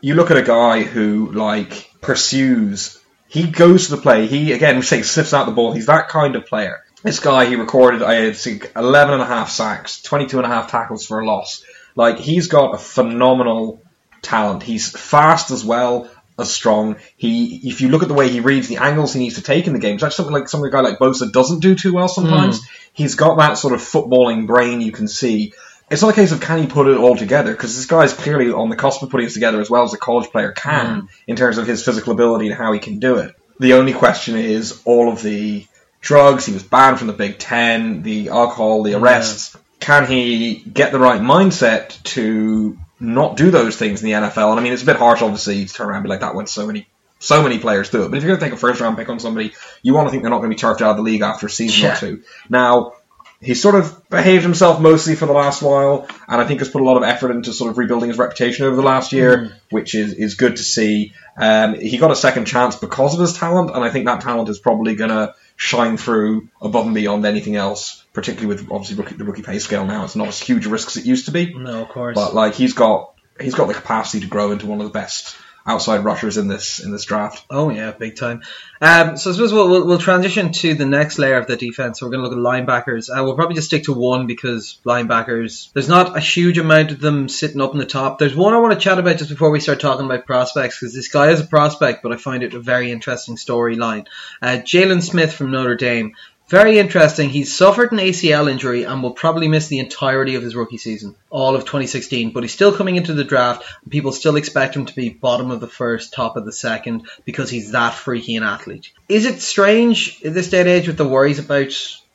You 0.00 0.14
look 0.14 0.30
at 0.30 0.36
a 0.36 0.42
guy 0.42 0.82
who 0.82 1.32
like 1.32 1.90
pursues 2.00 3.00
he 3.28 3.50
goes 3.50 3.86
to 3.86 3.96
the 3.96 4.02
play. 4.02 4.26
He 4.26 4.52
again, 4.52 4.76
we 4.76 4.82
say 4.82 5.02
sniffs 5.02 5.34
out 5.34 5.46
the 5.46 5.52
ball. 5.52 5.72
He's 5.72 5.86
that 5.86 6.08
kind 6.08 6.36
of 6.36 6.46
player. 6.46 6.84
This 7.06 7.20
guy, 7.20 7.44
he 7.44 7.54
recorded, 7.54 8.02
I 8.02 8.32
think, 8.32 8.72
11 8.74 9.14
and 9.14 9.22
a 9.22 9.26
half 9.26 9.48
sacks, 9.48 10.02
22 10.02 10.38
and 10.38 10.44
a 10.44 10.48
half 10.48 10.72
tackles 10.72 11.06
for 11.06 11.20
a 11.20 11.24
loss. 11.24 11.62
Like, 11.94 12.18
he's 12.18 12.48
got 12.48 12.74
a 12.74 12.78
phenomenal 12.78 13.80
talent. 14.22 14.64
He's 14.64 14.90
fast 14.90 15.52
as 15.52 15.64
well 15.64 16.10
as 16.36 16.52
strong. 16.52 16.96
He, 17.16 17.68
if 17.68 17.80
you 17.80 17.90
look 17.90 18.02
at 18.02 18.08
the 18.08 18.14
way 18.14 18.28
he 18.28 18.40
reads 18.40 18.66
the 18.66 18.78
angles 18.78 19.12
he 19.12 19.20
needs 19.20 19.36
to 19.36 19.42
take 19.42 19.68
in 19.68 19.72
the 19.72 19.78
game, 19.78 19.94
it's 19.94 20.02
actually 20.02 20.16
something 20.16 20.34
like 20.34 20.48
something 20.48 20.66
a 20.66 20.72
guy 20.72 20.80
like 20.80 20.98
Bosa 20.98 21.30
doesn't 21.30 21.60
do 21.60 21.76
too 21.76 21.94
well 21.94 22.08
sometimes. 22.08 22.58
Hmm. 22.58 22.66
He's 22.92 23.14
got 23.14 23.38
that 23.38 23.56
sort 23.56 23.72
of 23.72 23.82
footballing 23.82 24.48
brain 24.48 24.80
you 24.80 24.90
can 24.90 25.06
see. 25.06 25.52
It's 25.88 26.02
not 26.02 26.10
a 26.10 26.14
case 26.14 26.32
of 26.32 26.40
can 26.40 26.58
he 26.58 26.66
put 26.66 26.88
it 26.88 26.96
all 26.98 27.14
together 27.14 27.52
because 27.52 27.76
this 27.76 27.86
guy's 27.86 28.14
clearly 28.14 28.50
on 28.50 28.68
the 28.68 28.74
cusp 28.74 29.04
of 29.04 29.10
putting 29.10 29.28
it 29.28 29.32
together 29.32 29.60
as 29.60 29.70
well 29.70 29.84
as 29.84 29.94
a 29.94 29.96
college 29.96 30.28
player 30.30 30.50
can 30.50 31.02
hmm. 31.02 31.06
in 31.28 31.36
terms 31.36 31.56
of 31.56 31.68
his 31.68 31.84
physical 31.84 32.12
ability 32.12 32.48
and 32.48 32.56
how 32.56 32.72
he 32.72 32.80
can 32.80 32.98
do 32.98 33.18
it. 33.18 33.32
The 33.60 33.74
only 33.74 33.92
question 33.92 34.34
is 34.34 34.82
all 34.84 35.08
of 35.08 35.22
the 35.22 35.64
drugs. 36.06 36.46
He 36.46 36.52
was 36.52 36.62
banned 36.62 36.98
from 36.98 37.08
the 37.08 37.12
Big 37.12 37.38
Ten, 37.38 38.02
the 38.02 38.28
alcohol, 38.30 38.82
the 38.82 38.94
arrests. 38.94 39.56
Can 39.80 40.06
he 40.06 40.54
get 40.54 40.92
the 40.92 40.98
right 40.98 41.20
mindset 41.20 42.02
to 42.14 42.78
not 42.98 43.36
do 43.36 43.50
those 43.50 43.76
things 43.76 44.02
in 44.02 44.06
the 44.08 44.14
NFL? 44.14 44.50
And 44.52 44.60
I 44.60 44.62
mean, 44.62 44.72
it's 44.72 44.82
a 44.82 44.86
bit 44.86 44.96
harsh, 44.96 45.20
obviously, 45.22 45.64
to 45.66 45.72
turn 45.72 45.88
around 45.88 45.96
and 45.98 46.04
be 46.04 46.08
like 46.10 46.20
that 46.20 46.34
when 46.34 46.46
so 46.46 46.66
many 46.66 46.86
so 47.18 47.42
many 47.42 47.58
players 47.58 47.88
do 47.90 48.02
it. 48.04 48.10
But 48.10 48.18
if 48.18 48.22
you're 48.24 48.36
going 48.36 48.40
to 48.40 48.46
take 48.46 48.52
a 48.52 48.58
first 48.60 48.80
round 48.80 48.96
pick 48.96 49.08
on 49.08 49.18
somebody, 49.18 49.52
you 49.82 49.94
want 49.94 50.06
to 50.06 50.10
think 50.10 50.22
they're 50.22 50.30
not 50.30 50.38
going 50.38 50.50
to 50.50 50.54
be 50.54 50.60
turfed 50.60 50.82
out 50.82 50.90
of 50.90 50.96
the 50.96 51.02
league 51.02 51.22
after 51.22 51.46
a 51.46 51.50
season 51.50 51.84
Yeah. 51.84 51.94
or 51.94 51.98
two. 51.98 52.22
Now, 52.50 52.92
he's 53.40 53.60
sort 53.60 53.74
of 53.74 54.08
behaved 54.10 54.42
himself 54.42 54.80
mostly 54.80 55.14
for 55.14 55.24
the 55.26 55.32
last 55.32 55.62
while, 55.62 56.06
and 56.28 56.40
I 56.40 56.46
think 56.46 56.60
has 56.60 56.68
put 56.68 56.82
a 56.82 56.84
lot 56.84 56.98
of 56.98 57.02
effort 57.04 57.30
into 57.30 57.52
sort 57.54 57.70
of 57.70 57.78
rebuilding 57.78 58.10
his 58.10 58.18
reputation 58.18 58.66
over 58.66 58.76
the 58.76 58.82
last 58.82 59.12
year, 59.12 59.56
which 59.70 59.94
is, 59.94 60.12
is 60.12 60.34
good 60.34 60.56
to 60.56 60.62
see. 60.62 61.14
Um, 61.38 61.74
he 61.80 61.96
got 61.96 62.10
a 62.10 62.16
second 62.16 62.44
chance 62.46 62.76
because 62.76 63.14
of 63.14 63.20
his 63.20 63.32
talent, 63.32 63.70
and 63.74 63.82
I 63.82 63.88
think 63.90 64.04
that 64.06 64.20
talent 64.20 64.48
is 64.50 64.58
probably 64.58 64.94
going 64.94 65.10
to 65.10 65.34
shine 65.56 65.96
through 65.96 66.48
above 66.60 66.86
and 66.86 66.94
beyond 66.94 67.24
anything 67.26 67.56
else, 67.56 68.04
particularly 68.12 68.54
with 68.54 68.70
obviously 68.70 68.96
rookie, 68.96 69.14
the 69.16 69.24
rookie 69.24 69.42
pay 69.42 69.58
scale 69.58 69.86
now. 69.86 70.04
It's 70.04 70.16
not 70.16 70.28
as 70.28 70.38
huge 70.38 70.66
a 70.66 70.68
risk 70.68 70.88
as 70.88 70.98
it 70.98 71.06
used 71.06 71.24
to 71.26 71.32
be, 71.32 71.54
No, 71.54 71.82
of 71.82 71.88
course. 71.88 72.14
but 72.14 72.34
like 72.34 72.54
he's 72.54 72.74
got 72.74 73.14
he's 73.40 73.54
got 73.54 73.66
the 73.68 73.74
capacity 73.74 74.20
to 74.20 74.26
grow 74.26 74.52
into 74.52 74.66
one 74.66 74.80
of 74.80 74.86
the 74.86 74.92
best 74.92 75.34
outside 75.66 76.04
rushers 76.04 76.36
in 76.36 76.48
this 76.48 76.78
in 76.78 76.92
this 76.92 77.04
draft. 77.04 77.44
Oh 77.50 77.70
yeah, 77.70 77.90
big 77.90 78.16
time. 78.16 78.42
Um, 78.80 79.16
so 79.16 79.30
I 79.30 79.32
suppose 79.32 79.52
we'll, 79.52 79.68
we'll, 79.70 79.86
we'll 79.86 79.98
transition 79.98 80.52
to 80.52 80.74
the 80.74 80.84
next 80.84 81.18
layer 81.18 81.38
of 81.38 81.46
the 81.46 81.56
defense. 81.56 81.98
So 81.98 82.06
we're 82.06 82.12
going 82.12 82.24
to 82.24 82.28
look 82.28 82.38
at 82.38 82.66
linebackers. 82.66 83.08
Uh, 83.08 83.24
we'll 83.24 83.34
probably 83.34 83.54
just 83.56 83.68
stick 83.68 83.84
to 83.84 83.92
one 83.92 84.26
because 84.26 84.78
linebackers. 84.84 85.72
There's 85.72 85.88
not 85.88 86.16
a 86.16 86.20
huge 86.20 86.58
amount 86.58 86.92
of 86.92 87.00
them 87.00 87.28
sitting 87.28 87.60
up 87.60 87.72
in 87.72 87.78
the 87.78 87.86
top. 87.86 88.18
There's 88.18 88.36
one 88.36 88.54
I 88.54 88.58
want 88.58 88.74
to 88.74 88.80
chat 88.80 88.98
about 88.98 89.18
just 89.18 89.30
before 89.30 89.50
we 89.50 89.60
start 89.60 89.80
talking 89.80 90.06
about 90.06 90.26
prospects 90.26 90.78
because 90.78 90.94
this 90.94 91.08
guy 91.08 91.30
is 91.30 91.40
a 91.40 91.46
prospect, 91.46 92.02
but 92.02 92.12
I 92.12 92.16
find 92.16 92.42
it 92.42 92.54
a 92.54 92.60
very 92.60 92.92
interesting 92.92 93.36
storyline. 93.36 94.06
Uh, 94.40 94.58
Jaylon 94.58 95.02
Smith 95.02 95.32
from 95.32 95.50
Notre 95.50 95.76
Dame. 95.76 96.14
Very 96.48 96.78
interesting. 96.78 97.28
He's 97.28 97.56
suffered 97.56 97.90
an 97.90 97.98
ACL 97.98 98.48
injury 98.48 98.84
and 98.84 99.02
will 99.02 99.10
probably 99.10 99.48
miss 99.48 99.66
the 99.66 99.80
entirety 99.80 100.36
of 100.36 100.44
his 100.44 100.54
rookie 100.54 100.78
season, 100.78 101.16
all 101.28 101.56
of 101.56 101.64
2016. 101.64 102.30
But 102.30 102.44
he's 102.44 102.52
still 102.52 102.76
coming 102.76 102.94
into 102.94 103.14
the 103.14 103.24
draft, 103.24 103.64
and 103.82 103.90
people 103.90 104.12
still 104.12 104.36
expect 104.36 104.76
him 104.76 104.86
to 104.86 104.94
be 104.94 105.08
bottom 105.08 105.50
of 105.50 105.60
the 105.60 105.66
first, 105.66 106.12
top 106.12 106.36
of 106.36 106.44
the 106.44 106.52
second, 106.52 107.08
because 107.24 107.50
he's 107.50 107.72
that 107.72 107.94
freaky 107.94 108.36
an 108.36 108.44
athlete. 108.44 108.92
Is 109.08 109.26
it 109.26 109.40
strange 109.40 110.20
in 110.22 110.34
this 110.34 110.48
day 110.48 110.60
and 110.60 110.68
age 110.68 110.86
with 110.86 110.96
the 110.96 111.08
worries 111.08 111.40
about 111.40 111.72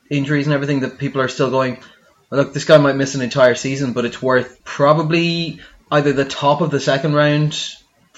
injuries 0.08 0.46
and 0.46 0.54
everything 0.54 0.80
that 0.80 0.98
people 0.98 1.20
are 1.20 1.28
still 1.28 1.50
going, 1.50 1.78
"Well, 2.30 2.42
look, 2.42 2.54
this 2.54 2.64
guy 2.64 2.78
might 2.78 2.96
miss 2.96 3.14
an 3.14 3.20
entire 3.20 3.54
season, 3.54 3.92
but 3.92 4.06
it's 4.06 4.22
worth 4.22 4.64
probably 4.64 5.60
either 5.90 6.14
the 6.14 6.24
top 6.24 6.62
of 6.62 6.70
the 6.70 6.80
second 6.80 7.12
round 7.12 7.54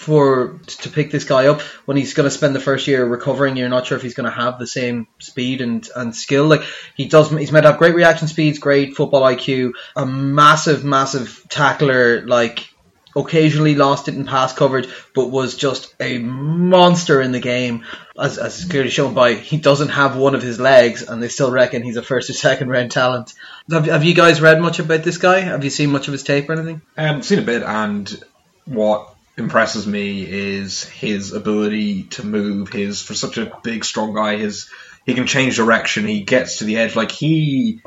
for 0.05 0.61
to 0.67 0.91
pick 0.91 1.11
this 1.11 1.25
guy 1.25 1.47
up 1.47 1.63
when 1.87 1.97
he's 1.97 2.15
going 2.15 2.25
to 2.25 2.31
spend 2.31 2.55
the 2.55 2.61
first 2.61 2.87
year 2.87 3.05
recovering. 3.05 3.57
You're 3.57 3.69
not 3.69 3.87
sure 3.87 3.97
if 3.97 4.03
he's 4.03 4.15
going 4.15 4.31
to 4.31 4.37
have 4.37 4.59
the 4.59 4.67
same 4.67 5.09
speed 5.19 5.61
and, 5.61 5.89
and 5.97 6.15
skill. 6.15 6.47
Like 6.47 6.63
he 6.95 7.07
does, 7.07 7.31
he's 7.31 7.51
meant 7.51 7.65
to 7.65 7.71
have 7.71 7.79
great 7.79 7.95
reaction 7.95 8.29
speeds, 8.29 8.59
great 8.59 8.97
football 8.97 9.23
IQ, 9.23 9.73
a 9.97 10.07
massive, 10.07 10.85
massive 10.85 11.45
tackler. 11.49 12.27
Like 12.27 12.69
occasionally 13.17 13.75
lost 13.75 14.09
it 14.09 14.15
in 14.15 14.27
pass 14.27 14.53
coverage, 14.53 14.89
but 15.15 15.31
was 15.31 15.57
just 15.57 15.95
a 16.01 16.19
monster 16.19 17.21
in 17.21 17.33
the 17.33 17.41
game. 17.41 17.85
As, 18.19 18.39
as 18.39 18.65
clearly 18.65 18.91
shown 18.91 19.15
by 19.15 19.35
he 19.35 19.57
doesn't 19.57 19.89
have 19.89 20.17
one 20.17 20.35
of 20.35 20.43
his 20.43 20.61
legs, 20.61 21.03
and 21.03 21.23
they 21.23 21.29
still 21.29 21.51
reckon 21.51 21.83
he's 21.83 21.97
a 21.97 22.03
first 22.03 22.31
or 22.31 22.35
second 22.35 22.69
round 22.69 22.91
talent. 22.91 23.33
Have, 23.71 23.87
have 23.87 24.05
you 24.05 24.15
guys 24.15 24.41
read 24.41 24.61
much 24.61 24.79
about 24.79 25.03
this 25.03 25.19
guy? 25.19 25.41
Have 25.41 25.65
you 25.65 25.71
seen 25.71 25.91
much 25.91 26.09
of 26.09 26.13
his 26.13 26.23
tape 26.23 26.49
or 26.49 26.53
anything? 26.53 26.83
Um, 26.97 27.23
seen 27.23 27.39
a 27.39 27.43
bit, 27.43 27.63
and 27.63 28.23
what 28.67 29.14
impresses 29.37 29.87
me 29.87 30.23
is 30.29 30.85
his 30.85 31.33
ability 31.33 32.05
to 32.05 32.25
move. 32.25 32.69
His 32.69 33.03
for 33.03 33.15
such 33.15 33.39
a 33.39 33.53
big, 33.63 33.85
strong 33.85 34.15
guy, 34.15 34.37
his 34.37 34.71
he 35.05 35.15
can 35.15 35.27
change 35.27 35.57
direction. 35.57 36.07
He 36.07 36.23
gets 36.23 36.59
to 36.59 36.65
the 36.65 36.77
edge, 36.77 36.97
like 36.97 37.11
he 37.11 37.81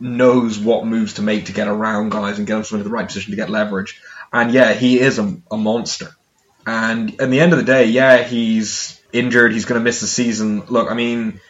knows 0.00 0.58
what 0.58 0.86
moves 0.86 1.14
to 1.14 1.22
make 1.22 1.46
to 1.46 1.52
get 1.52 1.68
around 1.68 2.10
guys 2.10 2.38
and 2.38 2.46
get 2.46 2.54
himself 2.54 2.72
into 2.72 2.84
the 2.84 2.94
right 2.94 3.06
position 3.06 3.30
to 3.30 3.36
get 3.36 3.50
leverage. 3.50 4.00
And 4.32 4.52
yeah, 4.52 4.72
he 4.72 4.98
is 4.98 5.18
a, 5.18 5.36
a 5.50 5.56
monster. 5.56 6.08
And 6.66 7.20
at 7.20 7.30
the 7.30 7.40
end 7.40 7.52
of 7.52 7.58
the 7.58 7.64
day, 7.64 7.86
yeah, 7.86 8.22
he's 8.22 9.00
injured. 9.12 9.52
He's 9.52 9.64
going 9.64 9.80
to 9.80 9.84
miss 9.84 10.00
the 10.00 10.06
season. 10.06 10.64
Look, 10.66 10.90
I 10.90 10.94
mean, 10.94 11.40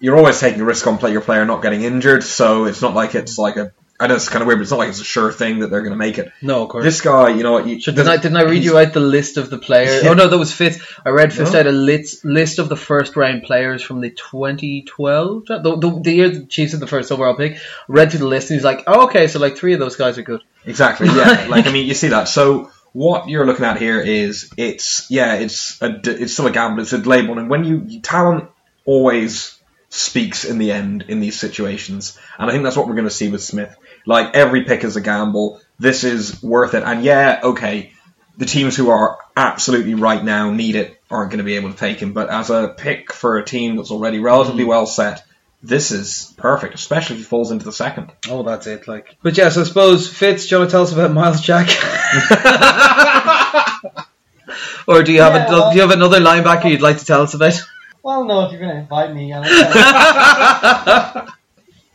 you're 0.00 0.16
always 0.16 0.38
taking 0.38 0.60
a 0.60 0.64
risk 0.64 0.86
on 0.86 0.98
play 0.98 1.12
your 1.12 1.20
player 1.20 1.44
not 1.44 1.62
getting 1.62 1.82
injured, 1.82 2.22
so 2.22 2.66
it's 2.66 2.80
not 2.82 2.94
like 2.94 3.14
it's 3.14 3.38
like 3.38 3.56
a. 3.56 3.72
I 4.00 4.06
know 4.06 4.14
it's 4.14 4.28
kind 4.28 4.42
of 4.42 4.46
weird, 4.46 4.60
but 4.60 4.62
it's 4.62 4.70
not 4.70 4.78
like 4.78 4.90
it's 4.90 5.00
a 5.00 5.04
sure 5.04 5.32
thing 5.32 5.58
that 5.58 5.70
they're 5.70 5.80
going 5.82 5.92
to 5.92 5.98
make 5.98 6.18
it. 6.18 6.30
No, 6.40 6.62
of 6.62 6.68
course. 6.68 6.84
This 6.84 7.00
guy, 7.00 7.30
you 7.30 7.42
know 7.42 7.52
what? 7.52 7.66
You, 7.66 7.80
So 7.80 7.90
didn't 7.90 8.08
I, 8.08 8.16
didn't 8.16 8.36
I 8.36 8.42
read 8.44 8.62
you 8.62 8.78
out 8.78 8.92
the 8.92 9.00
list 9.00 9.38
of 9.38 9.50
the 9.50 9.58
players? 9.58 10.04
Yeah. 10.04 10.10
Oh 10.10 10.14
no, 10.14 10.28
that 10.28 10.38
was 10.38 10.52
Fitz. 10.52 10.78
I 11.04 11.08
read 11.08 11.32
Fitz 11.32 11.52
No. 11.52 11.60
out 11.60 11.66
a 11.66 11.72
list, 11.72 12.24
list 12.24 12.60
of 12.60 12.68
the 12.68 12.76
first 12.76 13.16
round 13.16 13.42
players 13.42 13.82
from 13.82 14.00
the 14.00 14.10
2012, 14.10 15.46
the, 15.46 15.76
the, 15.76 16.00
the 16.00 16.12
year 16.12 16.28
the 16.28 16.46
Chiefs 16.46 16.72
had 16.72 16.80
the 16.80 16.86
first 16.86 17.10
overall 17.10 17.34
pick. 17.34 17.58
Read 17.88 18.10
through 18.10 18.20
the 18.20 18.28
list 18.28 18.50
and 18.50 18.58
he's 18.58 18.64
like, 18.64 18.84
oh, 18.86 19.06
okay, 19.06 19.26
so 19.26 19.40
like 19.40 19.56
three 19.56 19.72
of 19.74 19.80
those 19.80 19.96
guys 19.96 20.16
are 20.16 20.22
good. 20.22 20.42
Exactly. 20.64 21.08
Yeah. 21.08 21.46
like 21.50 21.66
I 21.66 21.72
mean, 21.72 21.86
you 21.86 21.94
see 21.94 22.08
that. 22.08 22.28
So 22.28 22.70
what 22.92 23.28
you're 23.28 23.46
looking 23.46 23.64
at 23.64 23.78
here 23.78 24.00
is 24.00 24.50
it's 24.56 25.10
yeah, 25.10 25.34
it's 25.34 25.80
a 25.82 26.00
it's 26.04 26.32
still 26.32 26.46
a 26.46 26.50
gamble. 26.52 26.82
It's 26.82 26.92
a 26.92 26.98
one, 27.00 27.38
and 27.38 27.50
when 27.50 27.64
you 27.64 28.00
talent 28.00 28.48
always 28.84 29.58
speaks 29.90 30.44
in 30.44 30.58
the 30.58 30.72
end 30.72 31.04
in 31.08 31.20
these 31.20 31.38
situations, 31.38 32.18
and 32.38 32.48
I 32.48 32.52
think 32.52 32.64
that's 32.64 32.76
what 32.76 32.86
we're 32.86 32.94
going 32.94 33.04
to 33.08 33.10
see 33.10 33.28
with 33.30 33.42
Smith. 33.42 33.74
Like 34.08 34.34
every 34.34 34.64
pick 34.64 34.84
is 34.84 34.96
a 34.96 35.02
gamble. 35.02 35.60
This 35.78 36.02
is 36.02 36.42
worth 36.42 36.72
it, 36.72 36.82
and 36.82 37.04
yeah, 37.04 37.40
okay. 37.42 37.92
The 38.38 38.46
teams 38.46 38.74
who 38.74 38.88
are 38.88 39.18
absolutely 39.36 39.94
right 39.94 40.24
now 40.24 40.50
need 40.50 40.76
it 40.76 40.98
aren't 41.10 41.30
going 41.30 41.38
to 41.38 41.44
be 41.44 41.56
able 41.56 41.72
to 41.72 41.76
take 41.76 42.00
him, 42.00 42.14
but 42.14 42.30
as 42.30 42.48
a 42.48 42.74
pick 42.74 43.12
for 43.12 43.36
a 43.36 43.44
team 43.44 43.76
that's 43.76 43.90
already 43.90 44.18
relatively 44.18 44.64
mm. 44.64 44.68
well 44.68 44.86
set, 44.86 45.24
this 45.62 45.90
is 45.90 46.32
perfect, 46.38 46.74
especially 46.74 47.16
if 47.16 47.20
he 47.20 47.24
falls 47.24 47.50
into 47.50 47.66
the 47.66 47.72
second. 47.72 48.10
Oh, 48.30 48.44
that's 48.44 48.66
it. 48.66 48.88
Like, 48.88 49.18
but 49.22 49.36
yeah. 49.36 49.50
So 49.50 49.60
I 49.60 49.64
suppose 49.64 50.08
Fitz, 50.08 50.46
do 50.46 50.54
you 50.54 50.60
want 50.60 50.70
to 50.70 50.72
tell 50.72 50.82
us 50.84 50.92
about 50.92 51.12
Myles 51.12 51.42
Jack? 51.42 51.68
or 54.88 55.02
do 55.02 55.12
you 55.12 55.20
have 55.20 55.34
Yeah, 55.34 55.46
a, 55.46 55.50
well- 55.50 55.70
do 55.70 55.76
you 55.76 55.82
have 55.82 55.90
another 55.90 56.20
linebacker 56.20 56.70
you'd 56.70 56.80
like 56.80 56.98
to 56.98 57.04
tell 57.04 57.20
us 57.20 57.34
about? 57.34 57.60
Well, 58.02 58.24
no, 58.24 58.46
if 58.46 58.52
you're 58.52 58.60
going 58.60 58.74
to 58.74 58.80
invite 58.80 59.12
me, 59.12 59.32
and 59.32 59.44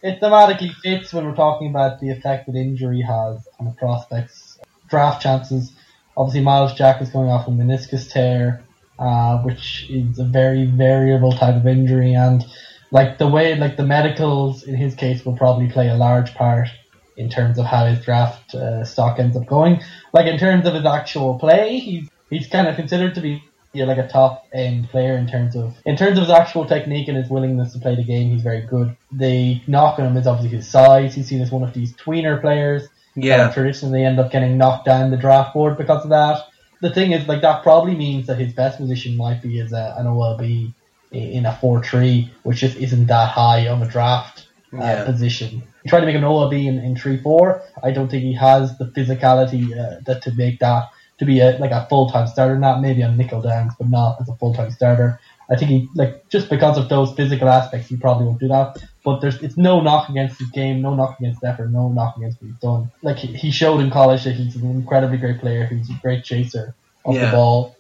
it, 0.04 0.20
thematically 0.20 0.74
fits 0.76 1.14
when 1.14 1.26
we're 1.26 1.36
talking 1.36 1.70
about 1.70 2.00
the 2.00 2.12
effect 2.12 2.46
that 2.46 2.56
injury 2.56 3.02
has 3.02 3.48
on 3.60 3.66
the 3.66 3.72
prospects' 3.72 4.60
draft 4.90 5.22
chances. 5.22 5.72
Obviously, 6.16 6.42
Myles 6.42 6.74
Jack 6.74 7.02
is 7.02 7.10
going 7.10 7.30
off 7.30 7.48
a 7.48 7.52
meniscus 7.52 8.12
tear, 8.12 8.64
uh, 9.00 9.40
which 9.40 9.90
is 9.90 10.20
a 10.20 10.26
very 10.26 10.66
variable 10.66 11.32
type 11.32 11.56
of 11.56 11.66
injury, 11.66 12.14
and 12.14 12.46
like 12.92 13.18
the 13.18 13.28
way, 13.28 13.56
like 13.56 13.78
the 13.78 13.86
medicals 13.86 14.64
in 14.64 14.76
his 14.76 14.94
case 14.94 15.26
will 15.26 15.38
probably 15.38 15.70
play 15.70 15.90
a 15.90 15.96
large 15.96 16.36
part 16.36 16.68
in 17.16 17.30
terms 17.30 17.58
of 17.58 17.66
how 17.66 17.86
his 17.86 18.04
draft 18.04 18.54
uh, 18.54 18.84
stock 18.84 19.20
ends 19.20 19.38
up 19.38 19.46
going. 19.46 19.82
Like 20.14 20.28
in 20.28 20.38
terms 20.38 20.68
of 20.68 20.76
his 20.76 20.86
actual 20.86 21.40
play, 21.40 21.80
he's 21.80 22.10
he's 22.30 22.48
kind 22.48 22.68
of 22.68 22.76
considered 22.76 23.16
to 23.16 23.22
be 23.22 23.44
yeah, 23.74 23.86
like 23.86 23.98
a 23.98 24.08
top 24.08 24.48
end 24.54 24.90
player 24.90 25.18
in 25.18 25.28
terms 25.28 25.56
of 25.56 25.76
in 25.86 25.96
terms 25.98 26.18
of 26.18 26.24
his 26.26 26.30
actual 26.32 26.66
technique 26.66 27.08
and 27.08 27.18
his 27.18 27.30
willingness 27.30 27.74
to 27.74 27.80
play 27.80 27.96
the 27.96 28.04
game. 28.04 28.30
He's 28.32 28.44
very 28.44 28.62
good. 28.62 28.96
The 29.12 29.62
knock 29.68 30.00
on 30.00 30.06
him 30.08 30.18
is 30.18 30.28
obviously 30.28 30.56
his 30.58 30.68
size. 30.70 31.16
He's 31.16 31.28
seen 31.28 31.42
as 31.42 31.52
one 31.52 31.64
of 31.64 31.74
these 31.74 31.94
tweener 31.96 32.40
players. 32.40 32.88
yeah. 33.16 33.52
traditionally 33.52 34.04
end 34.04 34.20
up 34.20 34.32
getting 34.32 34.58
knocked 34.58 34.86
down 34.86 35.12
the 35.12 35.18
draft 35.18 35.54
board 35.54 35.78
because 35.78 36.04
of 36.04 36.10
that. 36.10 36.44
The 36.82 36.94
thing 36.94 37.12
is, 37.14 37.28
like 37.28 37.42
that 37.42 37.64
probably 37.64 37.96
means 37.96 38.28
that 38.28 38.38
his 38.38 38.54
best 38.54 38.78
position 38.78 39.16
might 39.18 39.42
be 39.42 39.60
as 39.60 39.72
a, 39.74 39.96
an 39.98 40.06
OLB 40.06 40.74
in 41.12 41.46
a 41.46 41.56
four 41.62 41.84
three, 41.84 42.32
which 42.44 42.58
just 42.60 42.76
isn't 42.78 43.08
that 43.08 43.30
high 43.30 43.68
of 43.68 43.82
a 43.82 43.88
draft 43.88 44.48
uh, 44.74 44.78
Yeah. 44.78 45.06
position. 45.06 45.64
You 45.84 45.90
try 45.90 46.00
to 46.00 46.06
make 46.06 46.16
an 46.16 46.24
OLB 46.24 46.66
in, 46.66 46.80
in 46.80 46.96
three 46.96 47.18
four. 47.22 47.62
I 47.84 47.92
don't 47.92 48.10
think 48.10 48.24
he 48.24 48.34
has 48.34 48.78
the 48.78 48.86
physicality 48.86 49.72
uh, 49.78 50.00
that 50.06 50.22
to 50.24 50.32
make 50.34 50.60
that 50.60 50.90
to 51.20 51.26
be 51.26 51.40
a 51.40 51.58
like 51.60 51.72
a 51.72 51.86
full 51.90 52.10
time 52.10 52.28
starter. 52.28 52.58
Not 52.58 52.82
maybe 52.82 53.04
on 53.04 53.18
nickel 53.18 53.42
downs, 53.42 53.74
but 53.78 53.90
not 53.90 54.18
as 54.22 54.30
a 54.30 54.36
full 54.36 54.54
time 54.54 54.72
starter. 54.72 55.20
I 55.50 55.56
think 55.56 55.72
he 55.72 55.90
like 55.96 56.30
just 56.30 56.50
because 56.50 56.78
of 56.78 56.90
those 56.90 57.14
physical 57.14 57.50
aspects, 57.50 57.88
he 57.90 57.98
probably 57.98 58.26
won't 58.26 58.40
do 58.40 58.48
that. 58.48 58.78
But 59.04 59.20
there's 59.20 59.42
it's 59.44 59.58
no 59.58 59.82
knock 59.82 60.10
against 60.10 60.40
his 60.40 60.50
game, 60.50 60.82
no 60.82 60.96
knock 60.96 61.20
against 61.20 61.44
effort, 61.44 61.70
no 61.70 61.90
knock 61.90 62.18
against 62.18 62.42
what 62.42 62.48
he's 62.48 62.60
done. 62.60 62.92
Like 63.02 63.18
he, 63.18 63.28
he 63.28 63.52
showed 63.52 63.80
in 63.80 63.92
college 63.92 64.24
that 64.24 64.36
he's 64.36 64.56
an 64.56 64.70
incredibly 64.70 65.18
great 65.18 65.40
player, 65.40 65.66
who's 65.66 65.90
a 65.90 66.00
great 66.02 66.24
chaser 66.24 66.74
of 67.06 67.16
Yeah. 67.16 67.26
the 67.26 67.32
ball. 67.32 67.76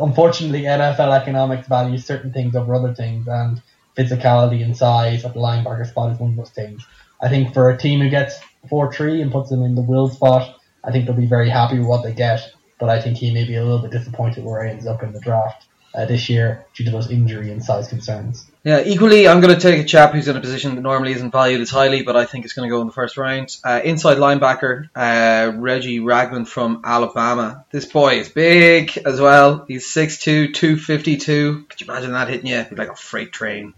Unfortunately, 0.00 0.62
NFL 0.62 1.18
economics 1.18 1.68
values 1.68 2.04
certain 2.04 2.32
things 2.32 2.54
over 2.54 2.74
other 2.74 2.94
things, 2.94 3.26
and 3.28 3.62
physicality 3.96 4.62
and 4.62 4.76
size 4.76 5.24
at 5.24 5.32
the 5.32 5.40
linebacker 5.40 5.86
spot 5.86 6.12
is 6.12 6.18
one 6.18 6.30
of 6.30 6.36
those 6.36 6.50
things. 6.50 6.84
I 7.22 7.28
think 7.28 7.54
for 7.54 7.70
a 7.70 7.78
team 7.78 8.00
who 8.00 8.10
gets 8.10 8.38
four 8.68 8.92
three 8.92 9.22
and 9.22 9.32
puts 9.32 9.48
them 9.48 9.62
in 9.62 9.74
the 9.74 9.80
will 9.80 10.08
spot, 10.08 10.56
I 10.84 10.90
think 10.90 11.06
they'll 11.06 11.14
be 11.16 11.26
very 11.26 11.48
happy 11.48 11.78
with 11.78 11.88
what 11.88 12.02
they 12.02 12.12
get. 12.12 12.52
But 12.78 12.90
I 12.90 13.00
think 13.00 13.16
he 13.16 13.32
may 13.32 13.44
be 13.44 13.56
a 13.56 13.64
little 13.64 13.78
bit 13.78 13.90
disappointed 13.90 14.44
where 14.44 14.64
he 14.64 14.70
ends 14.70 14.86
up 14.86 15.02
in 15.02 15.12
the 15.12 15.20
draft 15.20 15.66
uh, 15.96 16.04
this 16.04 16.28
year 16.28 16.66
due 16.74 16.84
to 16.84 16.90
those 16.90 17.10
injury 17.10 17.50
and 17.50 17.64
size 17.64 17.88
concerns. 17.88 18.46
Yeah, 18.62 18.82
equally, 18.84 19.26
I'm 19.26 19.40
going 19.40 19.54
to 19.54 19.60
take 19.60 19.80
a 19.80 19.84
chap 19.84 20.12
who's 20.12 20.28
in 20.28 20.36
a 20.36 20.40
position 20.40 20.74
that 20.74 20.80
normally 20.82 21.12
isn't 21.12 21.30
valued 21.30 21.60
as 21.60 21.70
highly, 21.70 22.02
but 22.02 22.16
I 22.16 22.26
think 22.26 22.44
it's 22.44 22.52
going 22.52 22.68
to 22.68 22.74
go 22.74 22.80
in 22.82 22.86
the 22.86 22.92
first 22.92 23.16
round. 23.16 23.56
Uh, 23.64 23.80
inside 23.82 24.18
linebacker, 24.18 24.90
uh, 24.94 25.52
Reggie 25.56 26.00
Ragland 26.00 26.48
from 26.48 26.82
Alabama. 26.84 27.64
This 27.70 27.86
boy 27.86 28.18
is 28.18 28.28
big 28.28 28.98
as 29.06 29.20
well. 29.20 29.64
He's 29.66 29.86
6'2", 29.86 30.52
252. 30.52 31.64
Could 31.68 31.80
you 31.80 31.86
imagine 31.86 32.12
that 32.12 32.28
hitting 32.28 32.46
you? 32.46 32.58
He'd 32.58 32.70
be 32.70 32.76
like 32.76 32.90
a 32.90 32.96
freight 32.96 33.32
train. 33.32 33.74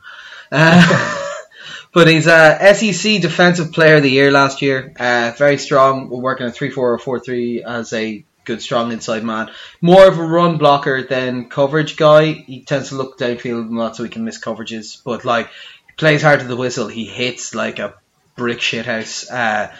Uh, 0.50 1.34
but 1.92 2.08
he's 2.08 2.26
a 2.26 2.74
SEC 2.74 3.20
Defensive 3.20 3.72
Player 3.72 3.96
of 3.96 4.02
the 4.02 4.10
Year 4.10 4.32
last 4.32 4.62
year. 4.62 4.92
Uh, 4.98 5.32
very 5.36 5.58
strong. 5.58 6.08
We're 6.08 6.20
working 6.20 6.46
a 6.46 6.50
3-4 6.50 6.78
or 6.78 6.98
4-3 6.98 7.62
as 7.62 7.92
a 7.92 8.24
good, 8.48 8.60
strong 8.60 8.90
inside 8.90 9.22
man. 9.22 9.50
More 9.80 10.08
of 10.08 10.18
a 10.18 10.24
run 10.24 10.58
blocker 10.58 11.04
than 11.04 11.48
coverage 11.48 11.96
guy. 11.96 12.32
He 12.32 12.64
tends 12.64 12.88
to 12.88 12.96
look 12.96 13.18
downfield 13.18 13.70
a 13.70 13.78
lot 13.78 13.94
so 13.94 14.02
he 14.02 14.08
can 14.08 14.24
miss 14.24 14.42
coverages. 14.42 15.00
But 15.04 15.24
like, 15.24 15.50
plays 15.96 16.22
hard 16.22 16.40
to 16.40 16.46
the 16.46 16.56
whistle. 16.56 16.88
He 16.88 17.04
hits 17.04 17.54
like 17.54 17.78
a 17.78 17.94
brick 18.36 18.58
shithouse. 18.58 19.30
Uh, 19.30 19.70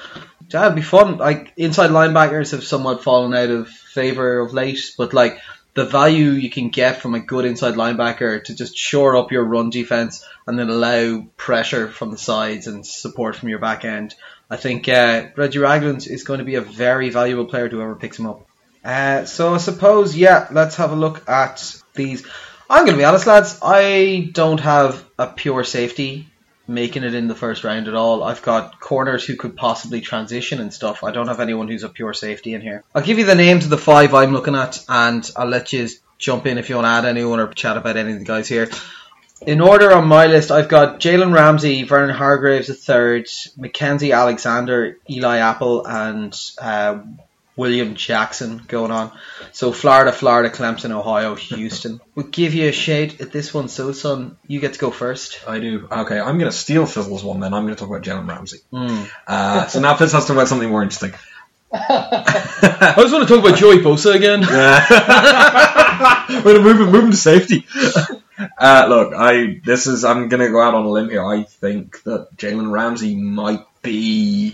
that'd 0.51 0.77
be 0.77 0.83
fun. 0.83 1.16
Like 1.16 1.55
inside 1.57 1.91
linebackers 1.91 2.51
have 2.53 2.64
somewhat 2.64 3.03
fallen 3.03 3.35
out 3.35 3.51
of 3.51 3.69
favor 3.69 4.41
of 4.41 4.53
late, 4.53 4.95
but 4.99 5.14
like 5.14 5.41
the 5.75 5.87
value 5.87 6.31
you 6.31 6.51
can 6.51 6.71
get 6.71 7.01
from 7.01 7.14
a 7.14 7.21
good 7.21 7.45
inside 7.45 7.75
linebacker 7.75 8.43
to 8.45 8.55
just 8.55 8.77
shore 8.77 9.16
up 9.16 9.31
your 9.31 9.45
run 9.45 9.71
defense 9.71 10.25
and 10.47 10.59
then 10.59 10.69
allow 10.69 11.25
pressure 11.37 11.89
from 11.89 12.11
the 12.11 12.19
sides 12.19 12.66
and 12.66 12.85
support 12.85 13.37
from 13.37 13.49
your 13.49 13.61
back 13.61 13.85
end. 13.85 14.14
I 14.51 14.57
think 14.57 14.89
uh, 14.89 15.29
Reggie 15.37 15.61
Ragland 15.61 16.07
is 16.07 16.25
going 16.25 16.39
to 16.39 16.45
be 16.45 16.57
a 16.57 16.61
very 16.61 17.11
valuable 17.11 17.45
player 17.45 17.69
to 17.69 17.77
whoever 17.77 17.95
picks 17.95 18.19
him 18.19 18.27
up. 18.27 18.48
Uh, 18.85 19.24
so 19.24 19.55
I 19.55 19.59
suppose, 19.59 20.16
yeah, 20.16 20.49
let's 20.51 20.76
have 20.76 20.93
a 20.93 20.97
look 20.97 21.29
at 21.29 21.81
these. 21.95 22.26
I'm 22.70 22.85
going 22.85 22.97
to 22.97 22.99
be 22.99 23.05
honest, 23.05 23.26
lads. 23.26 23.59
I 23.62 24.31
don't 24.33 24.61
have 24.61 25.05
a 25.18 25.26
pure 25.26 25.64
safety 25.64 26.29
making 26.68 27.03
it 27.03 27.14
in 27.14 27.29
the 27.29 27.35
first 27.35 27.64
round 27.64 27.89
at 27.89 27.95
all. 27.95 28.22
I've 28.22 28.43
got 28.43 28.79
corners 28.79 29.24
who 29.24 29.37
could 29.37 29.57
possibly 29.57 30.03
transition 30.03 30.61
and 30.61 30.72
stuff. 30.72 31.03
I 31.03 31.11
don't 31.11 31.29
have 31.29 31.41
anyone 31.41 31.66
who's 31.66 31.83
a 31.83 31.89
pure 31.89 32.12
safety 32.12 32.53
in 32.53 32.61
here. 32.61 32.85
I'll 32.95 33.03
give 33.03 33.18
you 33.18 33.24
the 33.24 33.35
names 33.35 33.64
of 33.64 33.70
the 33.70 33.79
five 33.79 34.14
I'm 34.14 34.33
looking 34.33 34.55
at, 34.55 34.85
and 34.89 35.29
I'll 35.35 35.49
let 35.49 35.72
you 35.72 35.89
jump 36.18 36.47
in 36.47 36.59
if 36.59 36.68
you 36.68 36.74
want 36.74 36.85
to 36.85 36.91
add 36.91 37.05
anyone 37.07 37.41
or 37.41 37.49
chat 37.53 37.79
about 37.79 37.97
any 37.97 38.12
of 38.12 38.18
the 38.18 38.24
guys 38.24 38.49
here. 38.49 38.68
In 39.47 39.61
order 39.61 39.93
on 39.93 40.09
my 40.09 40.26
list, 40.26 40.51
I've 40.51 40.68
got 40.68 41.01
Jalen 41.01 41.33
Ramsey, 41.33 41.85
Vernon 41.85 42.14
Hargreaves 42.14 42.89
III, 42.89 43.24
Mackenzie 43.57 44.12
Alexander, 44.12 44.99
Eli 45.09 45.39
Apple, 45.39 45.87
and 45.87 46.37
uh, 46.61 46.99
William 47.59 47.97
Jackson 47.97 48.63
going 48.69 48.93
on. 48.93 49.11
So 49.53 49.73
Florida, 49.73 50.13
Florida, 50.13 50.49
Clemson, 50.49 50.93
Ohio, 50.93 51.35
Houston. 51.35 52.01
we'll 52.15 52.27
give 52.27 52.55
you 52.55 52.69
a 52.69 52.73
shade 52.73 53.21
at 53.21 53.33
this 53.33 53.53
one. 53.53 53.69
So, 53.69 53.91
son, 53.93 54.39
you 54.47 54.61
get 54.61 54.75
to 54.75 54.79
go 54.79 54.93
first. 54.93 55.41
I 55.47 55.59
do. 55.59 55.89
Okay, 55.91 56.21
I'm 56.21 56.39
going 56.39 56.51
to 56.51 56.57
steal 56.57 56.87
Fizzle's 56.87 57.25
one 57.25 57.41
then. 57.41 57.53
I'm 57.53 57.65
going 57.65 57.75
to 57.75 57.81
talk 57.81 57.91
about 57.91 58.03
Jalen 58.03 58.29
Ramsey. 58.29 58.59
Mm. 58.73 59.11
Uh, 59.27 59.67
so 59.67 59.81
now 59.81 59.97
Fitz 59.97 60.13
has 60.13 60.23
to 60.25 60.29
talk 60.29 60.37
about 60.37 60.47
something 60.49 60.71
more 60.71 60.85
interesting. 60.85 61.13
I 61.73 62.95
just 62.97 63.13
want 63.13 63.27
to 63.29 63.35
talk 63.35 63.45
about 63.45 63.59
Joey 63.59 63.79
Bosa 63.79 64.15
again. 64.15 64.41
We're 66.29 66.43
going 66.43 66.57
to 66.57 66.63
move 66.63 66.81
him, 66.81 66.93
move 66.93 67.05
him 67.05 67.11
to 67.11 67.17
safety. 67.17 67.67
Uh, 68.57 68.87
look, 68.89 69.13
I 69.15 69.61
this 69.65 69.89
is 69.89 70.05
I'm 70.05 70.29
going 70.29 70.41
to 70.41 70.51
go 70.51 70.63
out 70.63 70.75
on 70.75 70.87
a 70.87 70.89
limb 70.89 71.11
here. 71.11 71.25
I 71.25 71.43
think 71.43 72.03
that 72.05 72.29
Jalen 72.37 72.71
Ramsey 72.71 73.17
might 73.17 73.65
be 73.89 74.51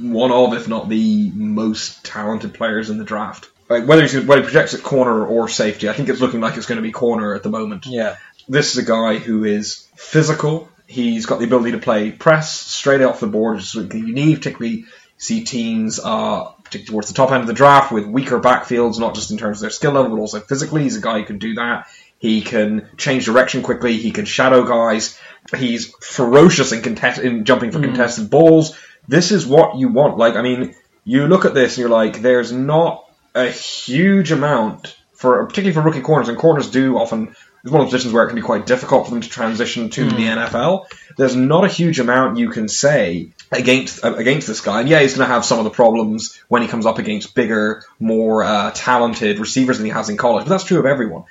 one 0.00 0.30
of, 0.30 0.54
if 0.54 0.68
not 0.68 0.88
the 0.88 1.30
most 1.30 2.04
talented 2.04 2.54
players 2.54 2.90
in 2.90 2.98
the 2.98 3.04
draft. 3.04 3.48
Like 3.68 3.86
whether 3.86 4.02
he's 4.02 4.14
whether 4.24 4.42
he 4.42 4.44
projects 4.44 4.74
at 4.74 4.82
corner 4.82 5.24
or 5.24 5.48
safety, 5.48 5.88
I 5.88 5.92
think 5.92 6.08
it's 6.08 6.20
looking 6.20 6.40
like 6.40 6.56
it's 6.56 6.66
going 6.66 6.76
to 6.76 6.82
be 6.82 6.92
corner 6.92 7.34
at 7.34 7.42
the 7.42 7.50
moment. 7.50 7.86
Yeah. 7.86 8.16
This 8.48 8.72
is 8.72 8.78
a 8.78 8.86
guy 8.86 9.18
who 9.18 9.44
is 9.44 9.88
physical. 9.96 10.68
He's 10.86 11.26
got 11.26 11.38
the 11.38 11.46
ability 11.46 11.72
to 11.72 11.78
play 11.78 12.10
press 12.10 12.50
straight 12.52 13.02
off 13.02 13.20
the 13.20 13.26
board, 13.26 13.56
which 13.56 13.64
is 13.64 13.72
something 13.72 14.06
you 14.06 14.14
need. 14.14 14.36
Particularly, 14.36 14.84
see 15.16 15.44
teams 15.44 16.00
uh, 16.02 16.44
particularly 16.64 16.86
towards 16.86 17.08
the 17.08 17.14
top 17.14 17.30
end 17.30 17.42
of 17.42 17.46
the 17.46 17.54
draft 17.54 17.92
with 17.92 18.06
weaker 18.06 18.40
backfields, 18.40 18.98
not 18.98 19.14
just 19.14 19.30
in 19.30 19.38
terms 19.38 19.58
of 19.58 19.62
their 19.62 19.70
skill 19.70 19.92
level, 19.92 20.10
but 20.10 20.20
also 20.20 20.40
physically. 20.40 20.82
He's 20.82 20.96
a 20.96 21.00
guy 21.00 21.20
who 21.20 21.24
can 21.24 21.38
do 21.38 21.54
that. 21.54 21.86
He 22.22 22.40
can 22.40 22.88
change 22.96 23.24
direction 23.24 23.62
quickly. 23.62 23.96
He 23.96 24.12
can 24.12 24.26
shadow 24.26 24.62
guys. 24.62 25.18
He's 25.56 25.92
ferocious 26.00 26.70
in, 26.70 26.80
contest- 26.80 27.20
in 27.20 27.44
jumping 27.44 27.72
for 27.72 27.80
contested 27.80 28.30
balls. 28.30 28.78
This 29.08 29.32
is 29.32 29.44
what 29.44 29.76
you 29.76 29.88
want. 29.88 30.18
Like, 30.18 30.36
I 30.36 30.42
mean, 30.42 30.76
you 31.04 31.26
look 31.26 31.46
at 31.46 31.52
this 31.52 31.72
and 31.72 31.78
you're 31.78 31.88
like, 31.88 32.22
there's 32.22 32.52
not 32.52 33.10
a 33.34 33.48
huge 33.48 34.30
amount 34.30 34.96
for, 35.14 35.44
particularly 35.46 35.74
for 35.74 35.82
rookie 35.82 36.00
corners, 36.00 36.28
and 36.28 36.38
corners 36.38 36.70
do 36.70 36.96
often. 36.96 37.34
It's 37.64 37.72
one 37.72 37.80
of 37.80 37.88
the 37.88 37.90
positions 37.90 38.14
where 38.14 38.22
it 38.22 38.28
can 38.28 38.36
be 38.36 38.42
quite 38.42 38.66
difficult 38.66 39.06
for 39.06 39.12
them 39.12 39.20
to 39.20 39.28
transition 39.28 39.90
to 39.90 40.04
the 40.08 40.22
NFL. 40.26 40.86
There's 41.16 41.34
not 41.34 41.64
a 41.64 41.68
huge 41.68 41.98
amount 41.98 42.38
you 42.38 42.50
can 42.50 42.68
say 42.68 43.30
against 43.50 44.04
uh, 44.04 44.14
against 44.14 44.46
this 44.46 44.60
guy. 44.60 44.80
And 44.80 44.88
yeah, 44.88 45.00
he's 45.00 45.16
going 45.16 45.26
to 45.28 45.32
have 45.32 45.44
some 45.44 45.58
of 45.58 45.64
the 45.64 45.70
problems 45.70 46.40
when 46.48 46.62
he 46.62 46.68
comes 46.68 46.86
up 46.86 46.98
against 46.98 47.34
bigger, 47.34 47.82
more 48.00 48.42
uh, 48.44 48.70
talented 48.74 49.38
receivers 49.40 49.78
than 49.78 49.86
he 49.86 49.92
has 49.92 50.08
in 50.08 50.16
college. 50.16 50.44
But 50.44 50.50
that's 50.50 50.64
true 50.64 50.78
of 50.80 50.86
everyone 50.86 51.24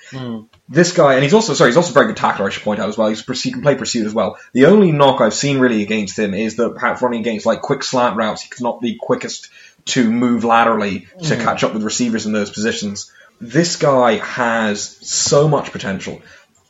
this 0.71 0.93
guy, 0.93 1.15
and 1.15 1.23
he's 1.23 1.33
also 1.33 1.53
sorry, 1.53 1.69
he's 1.69 1.77
also 1.77 1.91
a 1.91 1.93
very 1.93 2.07
good 2.07 2.17
tackler. 2.17 2.47
I 2.47 2.49
should 2.49 2.63
point 2.63 2.79
out 2.79 2.87
as 2.87 2.97
well. 2.97 3.09
He's 3.09 3.41
he 3.41 3.51
can 3.51 3.61
play 3.61 3.75
pursuit 3.75 4.07
as 4.07 4.13
well. 4.13 4.37
The 4.53 4.67
only 4.67 4.93
knock 4.93 5.19
I've 5.19 5.33
seen 5.33 5.59
really 5.59 5.83
against 5.83 6.17
him 6.17 6.33
is 6.33 6.55
that 6.55 6.75
perhaps 6.75 7.01
running 7.01 7.19
against 7.19 7.45
like 7.45 7.61
quick 7.61 7.83
slant 7.83 8.15
routes, 8.15 8.41
he's 8.41 8.61
not 8.61 8.81
the 8.81 8.97
quickest 8.99 9.49
to 9.85 10.09
move 10.09 10.45
laterally 10.45 11.07
to 11.23 11.35
mm. 11.35 11.43
catch 11.43 11.65
up 11.65 11.73
with 11.73 11.83
receivers 11.83 12.25
in 12.25 12.31
those 12.31 12.49
positions. 12.49 13.11
This 13.41 13.75
guy 13.75 14.17
has 14.17 14.97
so 15.01 15.49
much 15.49 15.73
potential 15.73 16.21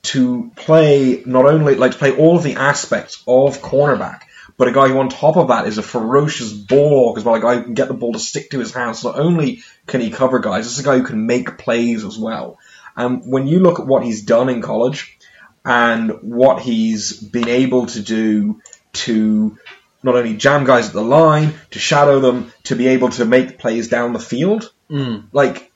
to 0.04 0.50
play 0.56 1.22
not 1.28 1.46
only 1.46 1.76
like 1.76 1.92
to 1.92 1.98
play 2.00 2.16
all 2.16 2.38
of 2.38 2.44
the 2.44 2.56
aspects 2.56 3.22
of 3.28 3.62
cornerback, 3.62 4.22
but 4.58 4.68
a 4.68 4.72
guy 4.72 4.88
who 4.88 4.98
on 4.98 5.10
top 5.10 5.38
of 5.38 5.50
that 5.50 5.68
is 5.68 5.78
a 5.78 5.84
ferocious 5.84 6.52
ball 6.52 7.14
as 7.18 7.24
well, 7.24 7.36
a 7.36 7.40
guy 7.40 7.56
who 7.58 7.64
can 7.64 7.74
get 7.76 7.88
the 7.88 7.94
ball 7.94 8.14
to 8.14 8.20
stick 8.20 8.50
to 8.50 8.60
his 8.60 8.74
hands. 8.74 9.04
Not 9.04 9.20
only 9.20 9.62
can 9.86 10.02
he 10.02 10.10
cover 10.10 10.40
guys, 10.40 10.66
this 10.66 10.74
is 10.74 10.80
a 10.80 10.84
guy 10.84 10.98
who 10.98 11.06
can 11.06 11.28
make 11.28 11.60
plays 11.60 12.04
as 12.04 12.18
well. 12.18 12.58
And 13.02 13.24
when 13.26 13.48
you 13.48 13.60
look 13.60 13.80
at 13.80 13.88
what 13.88 14.04
he's 14.04 14.22
done 14.24 14.50
in 14.50 14.62
college, 14.62 15.18
and 15.64 16.12
what 16.22 16.62
he's 16.62 17.14
been 17.14 17.48
able 17.48 17.86
to 17.86 18.02
do 18.02 18.62
to 18.94 19.58
not 20.04 20.16
only 20.16 20.36
jam 20.36 20.66
guys 20.66 20.88
at 20.88 20.94
the 20.94 21.04
line, 21.04 21.54
to 21.72 21.80
shadow 21.80 22.20
them, 22.20 22.52
to 22.64 22.76
be 22.76 22.88
able 22.88 23.10
to 23.10 23.26
make 23.26 23.60
plays 23.60 23.88
down 23.88 24.14
the 24.14 24.20
field. 24.20 24.72
Mm. 24.90 25.26
Like 25.32 25.72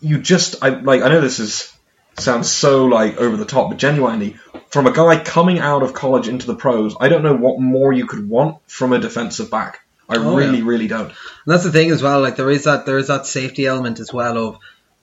you 0.00 0.18
just, 0.18 0.62
I 0.62 0.70
like, 0.70 1.02
I 1.02 1.08
know 1.08 1.20
this 1.20 1.38
is 1.38 1.72
sounds 2.18 2.50
so 2.50 2.86
like 2.86 3.16
over 3.18 3.36
the 3.36 3.44
top, 3.44 3.70
but 3.70 3.78
genuinely, 3.78 4.36
from 4.68 4.86
a 4.86 4.92
guy 4.92 5.22
coming 5.22 5.58
out 5.58 5.82
of 5.82 5.94
college 5.94 6.28
into 6.28 6.46
the 6.46 6.56
pros, 6.56 6.96
I 7.00 7.08
don't 7.08 7.22
know 7.22 7.36
what 7.36 7.60
more 7.60 7.92
you 7.92 8.06
could 8.06 8.28
want 8.28 8.58
from 8.66 8.92
a 8.92 8.98
defensive 8.98 9.50
back. 9.50 9.80
I 10.08 10.16
Oh, 10.16 10.36
really, 10.36 10.58
yeah. 10.58 10.64
really 10.64 10.88
don't. 10.88 11.06
And 11.06 11.14
that's 11.46 11.62
the 11.62 11.70
thing 11.72 11.92
as 11.92 12.02
well. 12.02 12.20
Like 12.20 12.34
there 12.34 12.50
is 12.50 12.64
that 12.64 12.84
there 12.84 12.98
is 12.98 13.06
that 13.06 13.26
safety 13.26 13.66
element 13.66 14.00
as 14.00 14.12
well 14.12 14.36
of 14.38 14.58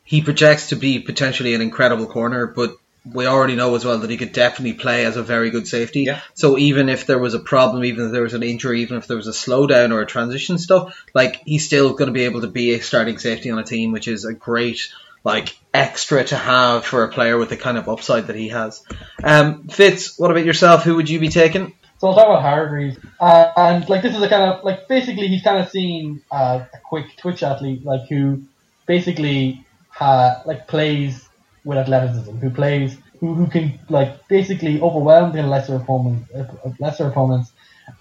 he 0.08 0.22
projects 0.22 0.70
to 0.70 0.78
be 0.78 0.99
potentially 0.99 1.53
an 1.53 1.62
incredible 1.62 2.05
corner, 2.05 2.47
but 2.47 2.78
we 3.14 3.26
already 3.26 3.55
know 3.55 3.76
as 3.76 3.84
well 3.84 3.99
that 3.99 4.10
he 4.10 4.16
could 4.16 4.32
definitely 4.32 4.74
play 4.74 5.05
as 5.05 5.18
a 5.18 5.22
very 5.24 5.49
good 5.49 5.68
safety. 5.68 6.03
Yeah. 6.03 6.22
So 6.34 6.58
even 6.58 6.88
if 6.88 7.05
there 7.05 7.20
was 7.20 7.34
a 7.34 7.39
problem, 7.39 7.84
even 7.84 8.05
if 8.05 8.12
there 8.14 8.24
was 8.24 8.34
an 8.34 8.41
injury, 8.41 8.84
even 8.84 8.97
if 8.97 9.08
there 9.08 9.18
was 9.18 9.28
a 9.28 9.32
slowdown 9.32 9.91
or 9.91 9.99
a 10.01 10.05
transition 10.05 10.58
stuff, 10.60 10.97
like 11.14 11.41
he's 11.45 11.66
still 11.66 11.91
going 11.91 12.08
to 12.08 12.14
be 12.14 12.24
able 12.24 12.41
to 12.41 12.47
be 12.47 12.74
a 12.74 12.80
starting 12.80 13.18
safety 13.18 13.51
on 13.51 13.60
a 13.60 13.66
team, 13.66 13.91
which 13.91 14.08
is 14.08 14.24
a 14.24 14.34
great 14.34 14.93
like 15.26 15.58
extra 15.74 16.24
to 16.24 16.38
have 16.38 16.86
for 16.86 17.03
a 17.03 17.10
player 17.10 17.38
with 17.38 17.49
the 17.49 17.58
kind 17.58 17.78
of 17.78 17.89
upside 17.89 18.28
that 18.28 18.38
he 18.38 18.47
has. 18.47 18.82
Um, 19.22 19.68
Fitz, 19.68 20.18
what 20.18 20.32
about 20.32 20.45
yourself? 20.45 20.84
Who 20.84 20.95
would 20.95 21.10
you 21.10 21.20
be 21.20 21.28
taking? 21.28 21.74
So 21.97 22.08
I'll 22.08 22.16
talk 22.16 22.28
about 22.28 22.43
Hargreaves, 22.43 22.97
uh, 23.20 23.51
and 23.58 23.89
like 23.89 24.03
this 24.03 24.16
is 24.16 24.22
a 24.22 24.30
kind 24.30 24.53
of 24.53 24.64
like 24.64 24.88
basically 24.88 25.28
he's 25.28 25.41
kind 25.41 25.60
of 25.60 25.70
seen 25.70 26.22
uh, 26.32 26.64
a 26.74 26.78
quick 26.86 27.18
Twitch 27.18 27.43
athlete 27.43 27.84
like 27.84 28.08
who 28.08 28.43
basically 28.86 29.66
uh, 30.00 30.41
like 30.45 30.68
plays 30.68 31.28
with 31.64 31.78
athleticism, 31.78 32.38
who 32.38 32.50
plays 32.50 32.98
who, 33.20 33.34
who 33.34 33.48
can 33.48 33.80
like 33.89 34.28
basically 34.28 34.80
overwhelm 34.82 35.34
the 35.34 35.43
lesser 35.43 35.76
opponent, 35.76 36.26
uh, 36.36 36.45
lesser 36.80 37.08
opponents, 37.08 37.52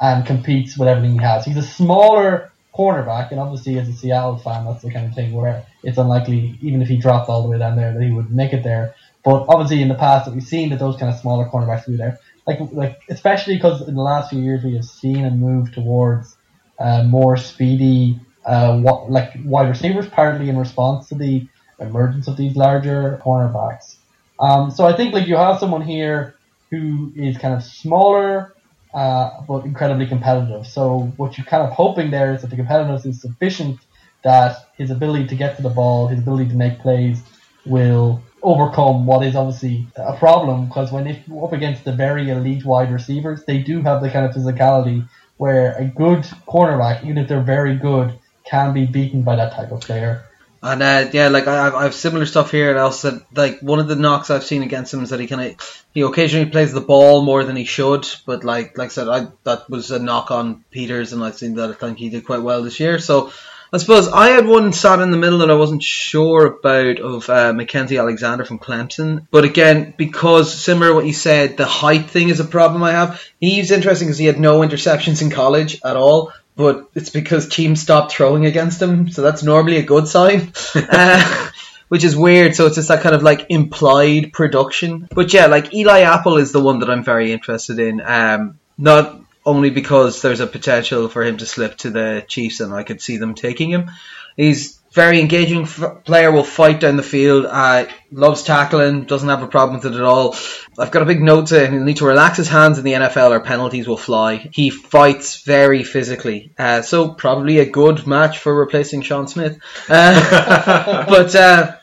and 0.01 0.27
competes 0.27 0.77
with 0.79 0.89
everything 0.89 1.19
he 1.19 1.25
has. 1.25 1.45
He's 1.45 1.57
a 1.57 1.63
smaller 1.63 2.53
cornerback, 2.75 3.31
and 3.31 3.41
obviously 3.41 3.79
as 3.79 3.89
a 3.89 3.93
Seattle 3.93 4.39
fan, 4.39 4.67
that's 4.67 4.83
the 4.83 4.93
kind 4.93 5.07
of 5.07 5.15
thing 5.15 5.33
where 5.33 5.65
it's 5.83 5.99
unlikely, 5.99 6.59
even 6.61 6.83
if 6.83 6.89
he 6.89 6.97
dropped 6.97 7.29
all 7.29 7.43
the 7.43 7.49
way 7.49 7.59
down 7.59 7.77
there, 7.77 7.93
that 7.93 8.03
he 8.03 8.13
would 8.13 8.31
make 8.31 8.53
it 8.53 8.63
there. 8.63 8.95
But 9.25 9.47
obviously 9.49 9.83
in 9.83 9.89
the 9.89 9.95
past, 9.95 10.27
that 10.27 10.35
we've 10.35 10.45
seen 10.45 10.69
that 10.71 10.79
those 10.79 10.97
kind 10.97 11.13
of 11.13 11.19
smaller 11.19 11.49
cornerbacks 11.49 11.87
do 11.87 11.97
there 11.97 12.21
like 12.47 12.61
like 12.73 13.01
especially 13.11 13.57
because 13.57 13.87
in 13.89 13.95
the 13.95 14.03
last 14.03 14.31
few 14.31 14.41
years 14.41 14.63
we 14.63 14.75
have 14.75 14.85
seen 14.85 15.25
a 15.25 15.31
move 15.31 15.73
towards 15.73 16.37
uh, 16.79 17.03
more 17.03 17.37
speedy 17.37 18.21
uh, 18.45 18.79
what, 18.79 19.11
like 19.11 19.33
wide 19.45 19.69
receivers, 19.69 20.07
partly 20.07 20.49
in 20.49 20.57
response 20.57 21.09
to 21.09 21.17
the 21.17 21.49
emergence 21.79 22.29
of 22.29 22.37
these 22.37 22.57
larger 22.57 23.21
cornerbacks. 23.25 23.97
Um, 24.39 24.71
so 24.71 24.87
I 24.87 24.95
think 24.95 25.15
like 25.15 25.27
you 25.27 25.37
have 25.37 25.59
someone 25.59 25.83
here 25.83 26.35
who 26.71 27.13
is 27.17 27.39
kind 27.39 27.55
of 27.55 27.63
smaller 27.63 28.55
uh, 28.95 29.43
but 29.47 29.65
incredibly 29.65 30.07
competitive. 30.07 30.67
So 30.67 31.13
what 31.17 31.37
you're 31.37 31.47
kind 31.47 31.63
of 31.63 31.71
hoping 31.71 32.11
there 32.11 32.35
is 32.35 32.43
that 32.43 32.49
the 32.49 32.57
competitiveness 32.57 33.05
is 33.05 33.21
sufficient 33.21 33.81
that 34.25 34.71
his 34.77 34.91
ability 34.91 35.27
to 35.29 35.37
get 35.37 35.57
to 35.57 35.63
the 35.63 35.71
ball, 35.71 36.09
his 36.09 36.19
ability 36.19 36.49
to 36.49 36.55
make 36.55 36.79
plays, 36.79 37.23
will 37.67 38.23
overcome 38.43 39.07
what 39.07 39.25
is 39.25 39.35
obviously 39.35 39.87
a 39.97 40.17
problem 40.17 40.67
because 40.67 40.93
when 40.93 41.07
if 41.07 41.19
up 41.43 41.53
against 41.53 41.85
the 41.85 41.93
very 41.93 42.31
elite 42.31 42.65
wide 42.65 42.91
receivers, 42.93 43.45
they 43.45 43.59
do 43.59 43.83
have 43.83 44.01
the 44.01 44.11
kind 44.11 44.25
of 44.25 44.33
physicality 44.33 45.07
where 45.37 45.75
a 45.77 45.85
good 45.85 46.21
cornerback, 46.49 47.05
even 47.05 47.19
if 47.19 47.29
they're 47.29 47.43
very 47.43 47.77
good, 47.77 48.19
can 48.45 48.73
be 48.73 48.87
beaten 48.87 49.23
by 49.23 49.37
that 49.37 49.53
type 49.53 49.73
of 49.73 49.81
player. 49.81 50.25
And 50.63 50.83
uh, 50.83 51.09
yeah, 51.13 51.29
like 51.29 51.47
I, 51.47 51.67
I've- 51.67 51.77
I 51.77 51.83
have 51.85 51.95
similar 51.95 52.27
stuff 52.27 52.51
here. 52.51 52.71
And 52.71 52.79
also, 52.79 53.21
like 53.35 53.61
one 53.61 53.79
of 53.79 53.89
the 53.89 53.97
knocks 53.97 54.31
I've 54.31 54.45
seen 54.45 54.63
against 54.63 54.93
him 54.93 55.03
is 55.03 55.11
that 55.11 55.21
he 55.21 55.27
kind 55.27 55.51
of 55.53 55.85
he 55.95 56.01
occasionally 56.03 56.51
plays 56.51 56.73
the 56.73 56.81
ball 56.81 57.23
more 57.23 57.45
than 57.45 57.57
he 57.57 57.65
should. 57.65 58.07
But 58.27 58.45
like 58.45 58.77
like 58.79 58.87
I 58.87 58.89
said, 58.91 59.09
I 59.09 59.29
that 59.45 59.69
was 59.71 59.91
a 59.91 59.99
knock 59.99 60.31
on 60.31 60.65
Peters, 60.71 61.13
and 61.13 61.23
I've 61.23 61.37
seen 61.37 61.55
that 61.57 61.71
I 61.71 61.75
think 61.75 61.99
he 61.99 62.09
did 62.09 62.27
quite 62.27 62.43
well 62.43 62.63
this 62.63 62.81
year. 62.81 62.99
So 62.99 63.33
I 63.73 63.79
suppose 63.79 64.09
I 64.09 64.29
had 64.29 64.47
one 64.47 64.73
sat 64.73 65.01
in 65.01 65.11
the 65.11 65.17
middle 65.17 65.39
that 65.39 65.51
I 65.51 65.57
wasn't 65.57 65.83
sure 65.83 66.47
about 66.47 67.01
of 67.01 67.29
uh, 67.29 67.53
Mackenzie 67.53 67.99
Alexander 67.99 68.45
from 68.45 68.59
Clemson. 68.61 69.27
But 69.31 69.45
again, 69.45 69.93
because 69.97 70.55
similar 70.55 70.89
to 70.89 70.95
what 70.95 71.07
you 71.07 71.13
said, 71.13 71.57
the 71.57 71.67
height 71.67 72.09
thing 72.09 72.29
is 72.29 72.39
a 72.41 72.45
problem 72.45 72.83
I 72.85 72.93
have. 72.93 73.23
He's 73.41 73.73
interesting 73.73 74.07
because 74.09 74.19
he 74.19 74.27
had 74.27 74.39
no 74.39 74.61
interceptions 74.61 75.21
in 75.21 75.31
college 75.31 75.81
at 75.85 75.97
all. 75.97 76.33
But 76.57 76.89
it's 76.95 77.11
because 77.11 77.49
teams 77.49 77.83
stopped 77.83 78.13
throwing 78.13 78.47
against 78.47 78.81
him, 78.81 79.11
so 79.11 79.23
that's 79.23 79.43
normally 79.43 79.77
a 79.77 79.83
good 79.83 80.09
sign. 80.09 80.53
uh, 80.75 81.51
which 81.89 82.05
is 82.05 82.17
weird. 82.17 82.55
So 82.55 82.67
it's 82.67 82.77
just 82.77 82.89
that 82.89 83.03
kind 83.03 83.15
of 83.15 83.23
like 83.23 83.47
implied 83.49 84.33
production. 84.33 85.09
But 85.15 85.33
yeah, 85.33 85.47
like 85.47 85.75
Eli 85.75 86.01
Apple 86.01 86.39
is 86.39 86.53
the 86.53 86.61
one 86.61 86.81
that 86.81 86.91
I'm 86.91 87.05
very 87.05 87.33
interested 87.33 87.79
in. 87.79 88.01
Um, 88.01 88.59
not 88.79 89.21
only 89.45 89.71
because 89.71 90.23
there's 90.23 90.41
a 90.41 90.47
potential 90.47 91.09
for 91.09 91.23
him 91.23 91.37
to 91.39 91.47
slip 91.47 91.77
to 91.79 91.91
the 91.91 92.25
Chiefs, 92.27 92.61
and 92.61 92.75
I 92.75 92.83
could 92.83 93.01
see 93.01 93.17
them 93.17 93.35
taking 93.35 93.71
him. 93.71 93.91
He's 94.37 94.76
very 94.97 95.21
engaging 95.21 95.63
f- 95.63 96.03
player. 96.05 96.33
Will 96.33 96.43
fight 96.43 96.81
down 96.81 96.97
the 96.97 97.03
field. 97.03 97.47
Uh, 97.47 97.87
loves 98.11 98.43
tackling. 98.43 99.05
Doesn't 99.05 99.29
have 99.29 99.43
a 99.43 99.47
problem 99.47 99.79
with 99.79 99.93
it 99.93 99.97
at 99.97 100.03
all. 100.03 100.35
I've 100.79 100.91
got 100.91 101.03
a 101.03 101.07
big 101.07 101.23
note 101.23 101.49
to 101.49 101.65
him. 101.65 101.73
He'll 101.75 101.85
need 101.85 101.99
to 101.99 102.07
relax 102.07 102.39
his 102.39 102.49
hands 102.49 102.79
in 102.79 102.85
the 102.85 102.95
NFL, 102.95 103.31
or 103.31 103.41
penalties 103.41 103.87
will 103.87 103.99
fly. 103.99 104.49
He 104.53 104.71
fights 104.71 105.43
very 105.43 105.85
physically. 105.85 106.53
Uh, 106.59 106.83
so 106.83 107.11
probably 107.11 107.59
a 107.59 107.71
good 107.71 108.07
match 108.07 108.39
for 108.39 108.53
replacing 108.53 109.03
Sean 109.03 109.29
Smith. 109.29 109.61
Uh, 109.89 111.07
but. 111.09 111.35
Uh, 111.35 111.77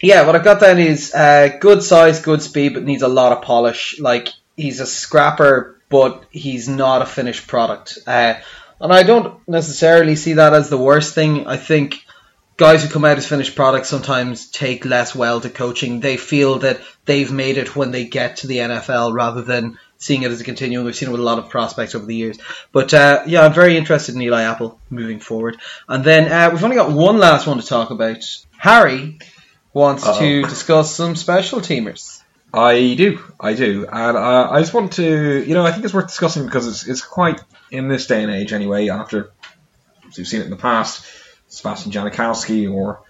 yeah, 0.00 0.26
what 0.26 0.34
I've 0.34 0.42
got 0.42 0.58
then 0.58 0.80
is 0.80 1.14
uh, 1.14 1.58
good 1.60 1.82
size, 1.82 2.20
good 2.20 2.42
speed, 2.42 2.74
but 2.74 2.82
needs 2.82 3.02
a 3.02 3.08
lot 3.08 3.30
of 3.30 3.42
polish. 3.42 4.00
Like 4.00 4.30
he's 4.56 4.80
a 4.80 4.86
scrapper, 4.86 5.80
but 5.88 6.24
he's 6.30 6.68
not 6.68 7.02
a 7.02 7.06
finished 7.06 7.46
product. 7.46 7.98
Uh, 8.04 8.34
and 8.80 8.92
I 8.92 9.04
don't 9.04 9.46
necessarily 9.48 10.16
see 10.16 10.34
that 10.34 10.54
as 10.54 10.68
the 10.68 10.78
worst 10.78 11.14
thing. 11.14 11.46
I 11.46 11.56
think 11.56 12.04
guys 12.56 12.82
who 12.82 12.90
come 12.90 13.04
out 13.04 13.18
as 13.18 13.26
finished 13.26 13.56
products 13.56 13.88
sometimes 13.88 14.50
take 14.50 14.84
less 14.84 15.14
well 15.14 15.40
to 15.40 15.50
coaching. 15.50 16.00
They 16.00 16.16
feel 16.16 16.60
that 16.60 16.80
they've 17.04 17.30
made 17.30 17.58
it 17.58 17.74
when 17.74 17.90
they 17.90 18.04
get 18.04 18.38
to 18.38 18.46
the 18.46 18.58
NFL 18.58 19.14
rather 19.14 19.42
than 19.42 19.78
seeing 19.98 20.22
it 20.22 20.30
as 20.30 20.40
a 20.40 20.44
continuum. 20.44 20.84
We've 20.84 20.96
seen 20.96 21.08
it 21.08 21.12
with 21.12 21.20
a 21.20 21.24
lot 21.24 21.38
of 21.38 21.48
prospects 21.48 21.94
over 21.94 22.06
the 22.06 22.14
years. 22.14 22.38
But 22.72 22.92
uh, 22.92 23.22
yeah, 23.26 23.42
I'm 23.42 23.54
very 23.54 23.76
interested 23.76 24.14
in 24.14 24.22
Eli 24.22 24.42
Apple 24.42 24.78
moving 24.90 25.20
forward. 25.20 25.58
And 25.88 26.04
then 26.04 26.30
uh, 26.30 26.50
we've 26.52 26.64
only 26.64 26.76
got 26.76 26.90
one 26.92 27.18
last 27.18 27.46
one 27.46 27.58
to 27.58 27.66
talk 27.66 27.90
about. 27.90 28.24
Harry 28.58 29.18
wants 29.72 30.06
Uh-oh. 30.06 30.18
to 30.18 30.42
discuss 30.42 30.94
some 30.94 31.16
special 31.16 31.60
teamers. 31.60 32.20
I 32.54 32.94
do, 32.94 33.18
I 33.40 33.54
do, 33.54 33.86
and 33.90 34.16
uh, 34.16 34.48
I 34.50 34.60
just 34.60 34.74
want 34.74 34.92
to, 34.94 35.42
you 35.42 35.54
know, 35.54 35.64
I 35.64 35.72
think 35.72 35.86
it's 35.86 35.94
worth 35.94 36.08
discussing 36.08 36.44
because 36.44 36.66
it's 36.68 36.86
it's 36.86 37.00
quite 37.00 37.40
in 37.70 37.88
this 37.88 38.06
day 38.06 38.22
and 38.22 38.30
age 38.30 38.52
anyway. 38.52 38.90
After 38.90 39.32
we've 40.14 40.26
seen 40.28 40.42
it 40.42 40.44
in 40.44 40.50
the 40.50 40.56
past, 40.56 41.02
Sebastian 41.52 41.92
Janikowski 41.92 42.72
or 42.72 43.02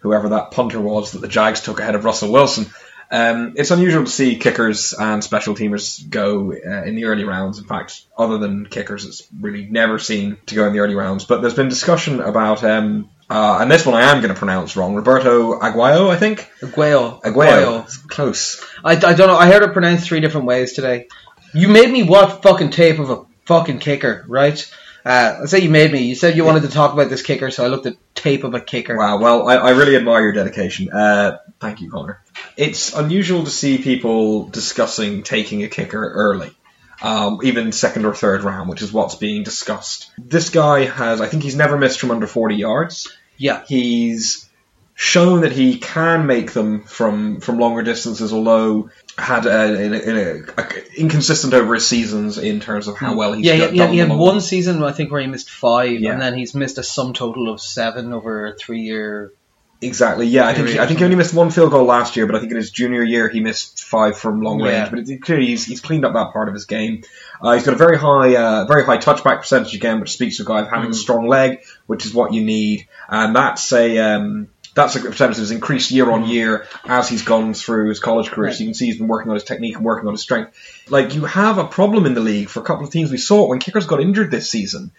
whoever 0.00 0.30
that 0.30 0.50
punter 0.50 0.80
was 0.80 1.12
that 1.12 1.20
the 1.20 1.28
Jags 1.28 1.60
took 1.60 1.80
ahead 1.80 1.94
of 1.94 2.04
Russell 2.04 2.32
Wilson. 2.32 2.66
Um, 3.12 3.54
it's 3.56 3.72
unusual 3.72 4.04
to 4.04 4.10
see 4.10 4.36
kickers 4.36 4.94
and 4.94 5.22
special 5.22 5.54
teamers 5.54 6.08
go 6.08 6.52
uh, 6.52 6.84
in 6.84 6.94
the 6.94 7.06
early 7.06 7.24
rounds. 7.24 7.58
In 7.58 7.64
fact, 7.64 8.02
other 8.16 8.38
than 8.38 8.66
kickers, 8.66 9.04
it's 9.04 9.26
really 9.38 9.66
never 9.66 9.98
seen 9.98 10.38
to 10.46 10.54
go 10.54 10.66
in 10.66 10.72
the 10.72 10.78
early 10.78 10.94
rounds. 10.94 11.24
But 11.24 11.40
there's 11.42 11.54
been 11.54 11.68
discussion 11.68 12.20
about, 12.20 12.62
um, 12.62 13.10
uh, 13.28 13.58
and 13.60 13.70
this 13.70 13.84
one 13.84 13.96
I 13.96 14.10
am 14.12 14.22
going 14.22 14.32
to 14.32 14.38
pronounce 14.38 14.76
wrong, 14.76 14.94
Roberto 14.94 15.58
Aguayo, 15.58 16.08
I 16.08 16.16
think. 16.16 16.48
Aguayo. 16.60 17.20
Aguayo. 17.22 17.84
It's 17.84 17.96
Close. 17.96 18.64
I, 18.84 18.92
I 18.92 18.96
don't 18.96 19.18
know. 19.18 19.36
I 19.36 19.50
heard 19.50 19.64
it 19.64 19.72
pronounced 19.72 20.06
three 20.06 20.20
different 20.20 20.46
ways 20.46 20.72
today. 20.72 21.08
You 21.52 21.66
made 21.66 21.90
me 21.90 22.04
watch 22.04 22.40
fucking 22.42 22.70
tape 22.70 23.00
of 23.00 23.10
a 23.10 23.24
fucking 23.44 23.80
kicker, 23.80 24.24
right? 24.28 24.72
Uh, 25.04 25.40
I 25.42 25.46
say 25.46 25.60
you 25.60 25.70
made 25.70 25.90
me. 25.90 26.04
You 26.04 26.14
said 26.14 26.36
you 26.36 26.44
wanted 26.44 26.62
to 26.62 26.68
talk 26.68 26.92
about 26.92 27.08
this 27.08 27.22
kicker, 27.22 27.50
so 27.50 27.64
I 27.64 27.68
looked 27.68 27.86
at 27.86 27.96
tape 28.14 28.44
of 28.44 28.54
a 28.54 28.60
kicker. 28.60 28.96
Wow, 28.96 29.18
well, 29.18 29.48
I, 29.48 29.56
I 29.56 29.70
really 29.70 29.96
admire 29.96 30.22
your 30.22 30.32
dedication. 30.32 30.90
Uh, 30.90 31.38
thank 31.58 31.80
you, 31.80 31.90
Connor. 31.90 32.22
It's 32.56 32.94
unusual 32.94 33.44
to 33.44 33.50
see 33.50 33.78
people 33.78 34.48
discussing 34.48 35.22
taking 35.22 35.62
a 35.62 35.68
kicker 35.68 36.06
early, 36.12 36.50
um, 37.00 37.38
even 37.42 37.72
second 37.72 38.04
or 38.04 38.14
third 38.14 38.42
round, 38.42 38.68
which 38.68 38.82
is 38.82 38.92
what's 38.92 39.14
being 39.14 39.42
discussed. 39.42 40.10
This 40.18 40.50
guy 40.50 40.84
has, 40.84 41.20
I 41.20 41.28
think 41.28 41.42
he's 41.42 41.56
never 41.56 41.78
missed 41.78 42.00
from 42.00 42.10
under 42.10 42.26
40 42.26 42.56
yards. 42.56 43.16
Yeah. 43.38 43.64
He's 43.66 44.49
shown 45.02 45.40
that 45.40 45.52
he 45.52 45.78
can 45.78 46.26
make 46.26 46.52
them 46.52 46.82
from, 46.84 47.40
from 47.40 47.58
longer 47.58 47.82
distances, 47.82 48.34
although 48.34 48.90
had 49.16 49.46
a, 49.46 49.82
in 49.82 49.94
a, 49.94 49.98
in 49.98 50.16
a, 50.18 50.60
a- 50.60 51.00
inconsistent 51.00 51.54
over 51.54 51.72
his 51.72 51.86
seasons 51.86 52.36
in 52.36 52.60
terms 52.60 52.86
of 52.86 52.98
how 52.98 53.16
well 53.16 53.32
he's 53.32 53.46
yeah, 53.46 53.56
done 53.56 53.72
he, 53.72 53.80
he, 53.80 53.86
he 53.92 53.96
had 53.96 54.10
one 54.10 54.42
season, 54.42 54.82
I 54.84 54.92
think, 54.92 55.10
where 55.10 55.22
he 55.22 55.26
missed 55.26 55.48
five, 55.48 55.98
Yeah. 55.98 56.12
and 56.12 56.20
then 56.20 56.34
he's 56.36 56.54
missed 56.54 56.76
a 56.76 56.82
sum 56.82 57.14
total 57.14 57.50
of 57.50 57.62
seven 57.62 58.12
over 58.12 58.48
a 58.48 58.54
three-year. 58.54 59.32
Exactly. 59.80 60.26
Yeah, 60.26 60.46
I 60.46 60.52
think 60.52 60.66
Period 60.66 60.82
I 60.82 60.86
think 60.86 60.98
he 60.98 61.04
only 61.06 61.16
missed 61.16 61.32
one 61.32 61.50
field 61.50 61.70
goal 61.70 61.86
last 61.86 62.14
year, 62.14 62.26
but 62.26 62.36
I 62.36 62.40
think 62.40 62.50
in 62.50 62.58
his 62.58 62.70
junior 62.70 63.02
year 63.02 63.30
he 63.30 63.40
missed 63.40 63.82
five 63.82 64.18
from 64.18 64.42
long 64.42 64.60
range. 64.60 64.72
Yeah. 64.74 64.90
But 64.90 64.98
it's 64.98 65.24
clearly 65.24 65.46
he's, 65.46 65.64
he's 65.64 65.80
cleaned 65.80 66.04
up 66.04 66.12
that 66.12 66.34
part 66.34 66.48
of 66.48 66.54
his 66.54 66.66
game. 66.66 67.04
Uh, 67.40 67.54
he's 67.54 67.64
got 67.64 67.72
a 67.72 67.78
very 67.78 67.96
high, 67.96 68.36
uh, 68.36 68.66
very 68.66 68.84
high 68.84 68.98
touchback 68.98 69.38
percentage 69.38 69.74
again, 69.74 69.98
which 70.00 70.12
speaks 70.12 70.36
to 70.36 70.42
a 70.42 70.44
guy 70.44 70.60
of 70.60 70.68
having 70.68 70.90
a 70.90 70.94
strong 70.94 71.26
leg, 71.26 71.62
which 71.86 72.04
is 72.04 72.12
what 72.12 72.34
you 72.34 72.44
need. 72.44 72.86
And 73.08 73.34
that's 73.34 73.72
a 73.72 73.96
um, 73.96 74.48
That's 74.74 74.94
a 74.96 75.00
percentage 75.00 75.38
that's 75.38 75.50
increased 75.50 75.90
year 75.90 76.10
on 76.10 76.24
year 76.28 76.66
as 76.84 77.08
he's 77.08 77.22
gone 77.22 77.54
through 77.54 77.88
his 77.88 77.98
college 77.98 78.30
career. 78.30 78.52
So 78.52 78.60
you 78.60 78.66
can 78.66 78.74
see 78.74 78.86
he's 78.86 78.98
been 78.98 79.08
working 79.08 79.28
on 79.30 79.34
his 79.34 79.44
technique 79.44 79.76
and 79.76 79.84
working 79.84 80.06
on 80.06 80.14
his 80.14 80.22
strength. 80.22 80.54
Like 80.88 81.14
you 81.14 81.24
have 81.24 81.58
a 81.58 81.64
problem 81.64 82.06
in 82.06 82.14
the 82.14 82.20
league 82.20 82.48
for 82.48 82.60
a 82.60 82.64
couple 82.64 82.84
of 82.84 82.92
teams. 82.92 83.10
We 83.10 83.18
saw 83.18 83.44
it 83.44 83.48
when 83.48 83.58
kickers 83.58 83.86
got 83.86 84.00
injured 84.00 84.30
this 84.30 84.48
season. 84.50 84.92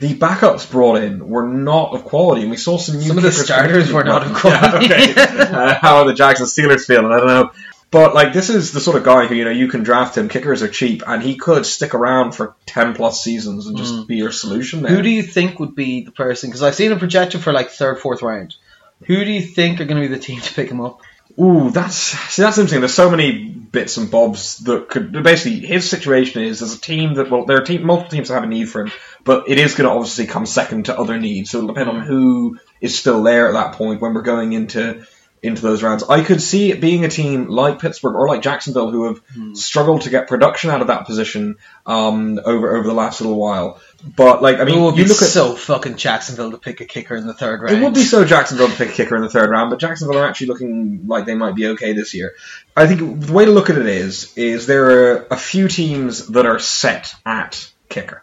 The 0.00 0.12
backups 0.14 0.70
brought 0.70 0.96
in 1.02 1.28
were 1.28 1.46
not 1.48 1.94
of 1.94 2.04
quality, 2.04 2.42
and 2.42 2.50
we 2.50 2.56
saw 2.56 2.78
some 2.78 2.96
new. 2.96 3.04
Some 3.06 3.16
of 3.16 3.22
the 3.22 3.30
starters 3.32 3.92
were 3.92 4.02
not 4.04 4.24
of 4.24 4.30
Yeah, 4.44 4.70
quality. 4.70 4.86
okay. 4.92 5.14
uh, 5.16 5.74
how 5.80 5.98
are 5.98 6.04
the 6.06 6.14
Jags 6.14 6.40
and 6.40 6.48
Steelers 6.48 6.84
feeling? 6.84 7.12
I 7.12 7.18
don't 7.18 7.26
know. 7.28 7.50
But 7.92 8.12
like 8.12 8.32
this 8.32 8.50
is 8.50 8.72
the 8.72 8.80
sort 8.80 8.96
of 8.96 9.04
guy 9.04 9.26
who 9.26 9.36
you 9.36 9.44
know 9.44 9.52
you 9.52 9.68
can 9.68 9.84
draft 9.84 10.18
him. 10.18 10.28
Kickers 10.28 10.64
are 10.64 10.68
cheap, 10.68 11.04
and 11.06 11.22
he 11.22 11.36
could 11.36 11.64
stick 11.64 11.94
around 11.94 12.32
for 12.32 12.56
ten 12.66 12.94
plus 12.94 13.22
seasons 13.22 13.68
and 13.68 13.78
just 13.78 14.08
be 14.08 14.16
your 14.16 14.32
solution. 14.32 14.82
There. 14.82 14.90
Who 14.96 15.00
do 15.00 15.08
you 15.08 15.22
think 15.22 15.60
would 15.60 15.76
be 15.76 16.02
the 16.04 16.10
person? 16.10 16.50
Because 16.50 16.64
I've 16.64 16.74
seen 16.74 16.90
him 16.90 16.98
projected 16.98 17.40
for 17.42 17.52
like 17.52 17.70
third, 17.70 18.00
fourth 18.00 18.20
round. 18.20 18.56
Who 19.02 19.24
do 19.24 19.30
you 19.30 19.42
think 19.42 19.80
are 19.80 19.84
going 19.84 20.02
to 20.02 20.08
be 20.08 20.14
the 20.14 20.20
team 20.20 20.40
to 20.40 20.54
pick 20.54 20.70
him 20.70 20.80
up? 20.80 21.00
Ooh, 21.38 21.70
that's 21.70 21.96
see, 21.96 22.42
that's 22.42 22.58
interesting. 22.58 22.80
There's 22.80 22.94
so 22.94 23.10
many 23.10 23.48
bits 23.48 23.96
and 23.96 24.10
bobs 24.10 24.58
that 24.58 24.88
could 24.88 25.10
basically 25.24 25.66
his 25.66 25.88
situation 25.88 26.42
is 26.42 26.60
there's 26.60 26.74
a 26.74 26.80
team 26.80 27.14
that 27.14 27.28
well 27.28 27.44
there 27.44 27.56
are 27.56 27.64
team, 27.64 27.84
multiple 27.84 28.10
teams 28.10 28.28
that 28.28 28.34
have 28.34 28.44
a 28.44 28.46
need 28.46 28.68
for 28.68 28.82
him, 28.82 28.92
but 29.24 29.48
it 29.48 29.58
is 29.58 29.74
going 29.74 29.88
to 29.88 29.94
obviously 29.94 30.26
come 30.26 30.46
second 30.46 30.86
to 30.86 30.98
other 30.98 31.18
needs. 31.18 31.50
So 31.50 31.58
it'll 31.58 31.68
depend 31.68 31.90
on 31.90 32.02
mm. 32.02 32.04
who 32.04 32.58
is 32.80 32.96
still 32.96 33.22
there 33.24 33.48
at 33.48 33.54
that 33.54 33.74
point 33.74 34.00
when 34.00 34.14
we're 34.14 34.22
going 34.22 34.52
into 34.52 35.04
into 35.44 35.60
those 35.60 35.82
rounds. 35.82 36.02
I 36.02 36.22
could 36.22 36.40
see 36.40 36.70
it 36.70 36.80
being 36.80 37.04
a 37.04 37.08
team 37.08 37.48
like 37.48 37.78
Pittsburgh 37.78 38.14
or 38.14 38.26
like 38.26 38.40
Jacksonville 38.40 38.90
who 38.90 39.04
have 39.04 39.56
struggled 39.56 40.02
to 40.02 40.10
get 40.10 40.26
production 40.26 40.70
out 40.70 40.80
of 40.80 40.86
that 40.86 41.06
position 41.06 41.56
um, 41.84 42.40
over 42.44 42.76
over 42.76 42.86
the 42.86 42.94
last 42.94 43.20
little 43.20 43.36
while. 43.36 43.80
But 44.16 44.42
like 44.42 44.58
I 44.58 44.64
mean, 44.64 44.78
it 44.78 44.80
would 44.82 44.96
you 44.96 45.04
be 45.04 45.08
look 45.08 45.22
at 45.22 45.28
so 45.28 45.54
fucking 45.54 45.96
Jacksonville 45.96 46.50
to 46.50 46.58
pick 46.58 46.80
a 46.80 46.86
kicker 46.86 47.14
in 47.14 47.26
the 47.26 47.34
third 47.34 47.60
round. 47.60 47.76
it 47.76 47.82
would 47.82 47.94
be 47.94 48.02
so 48.02 48.24
Jacksonville 48.24 48.68
to 48.68 48.76
pick 48.76 48.90
a 48.90 48.92
kicker 48.92 49.16
in 49.16 49.22
the 49.22 49.30
third 49.30 49.50
round, 49.50 49.70
but 49.70 49.78
Jacksonville 49.78 50.18
are 50.18 50.26
actually 50.26 50.46
looking 50.48 51.06
like 51.06 51.26
they 51.26 51.34
might 51.34 51.54
be 51.54 51.68
okay 51.68 51.92
this 51.92 52.14
year. 52.14 52.34
I 52.76 52.86
think 52.86 53.26
the 53.26 53.32
way 53.32 53.44
to 53.44 53.50
look 53.50 53.70
at 53.70 53.76
it 53.76 53.86
is, 53.86 54.32
is 54.36 54.66
there 54.66 55.12
are 55.12 55.26
a 55.30 55.36
few 55.36 55.68
teams 55.68 56.26
that 56.28 56.46
are 56.46 56.58
set 56.58 57.14
at 57.24 57.70
kicker, 57.88 58.22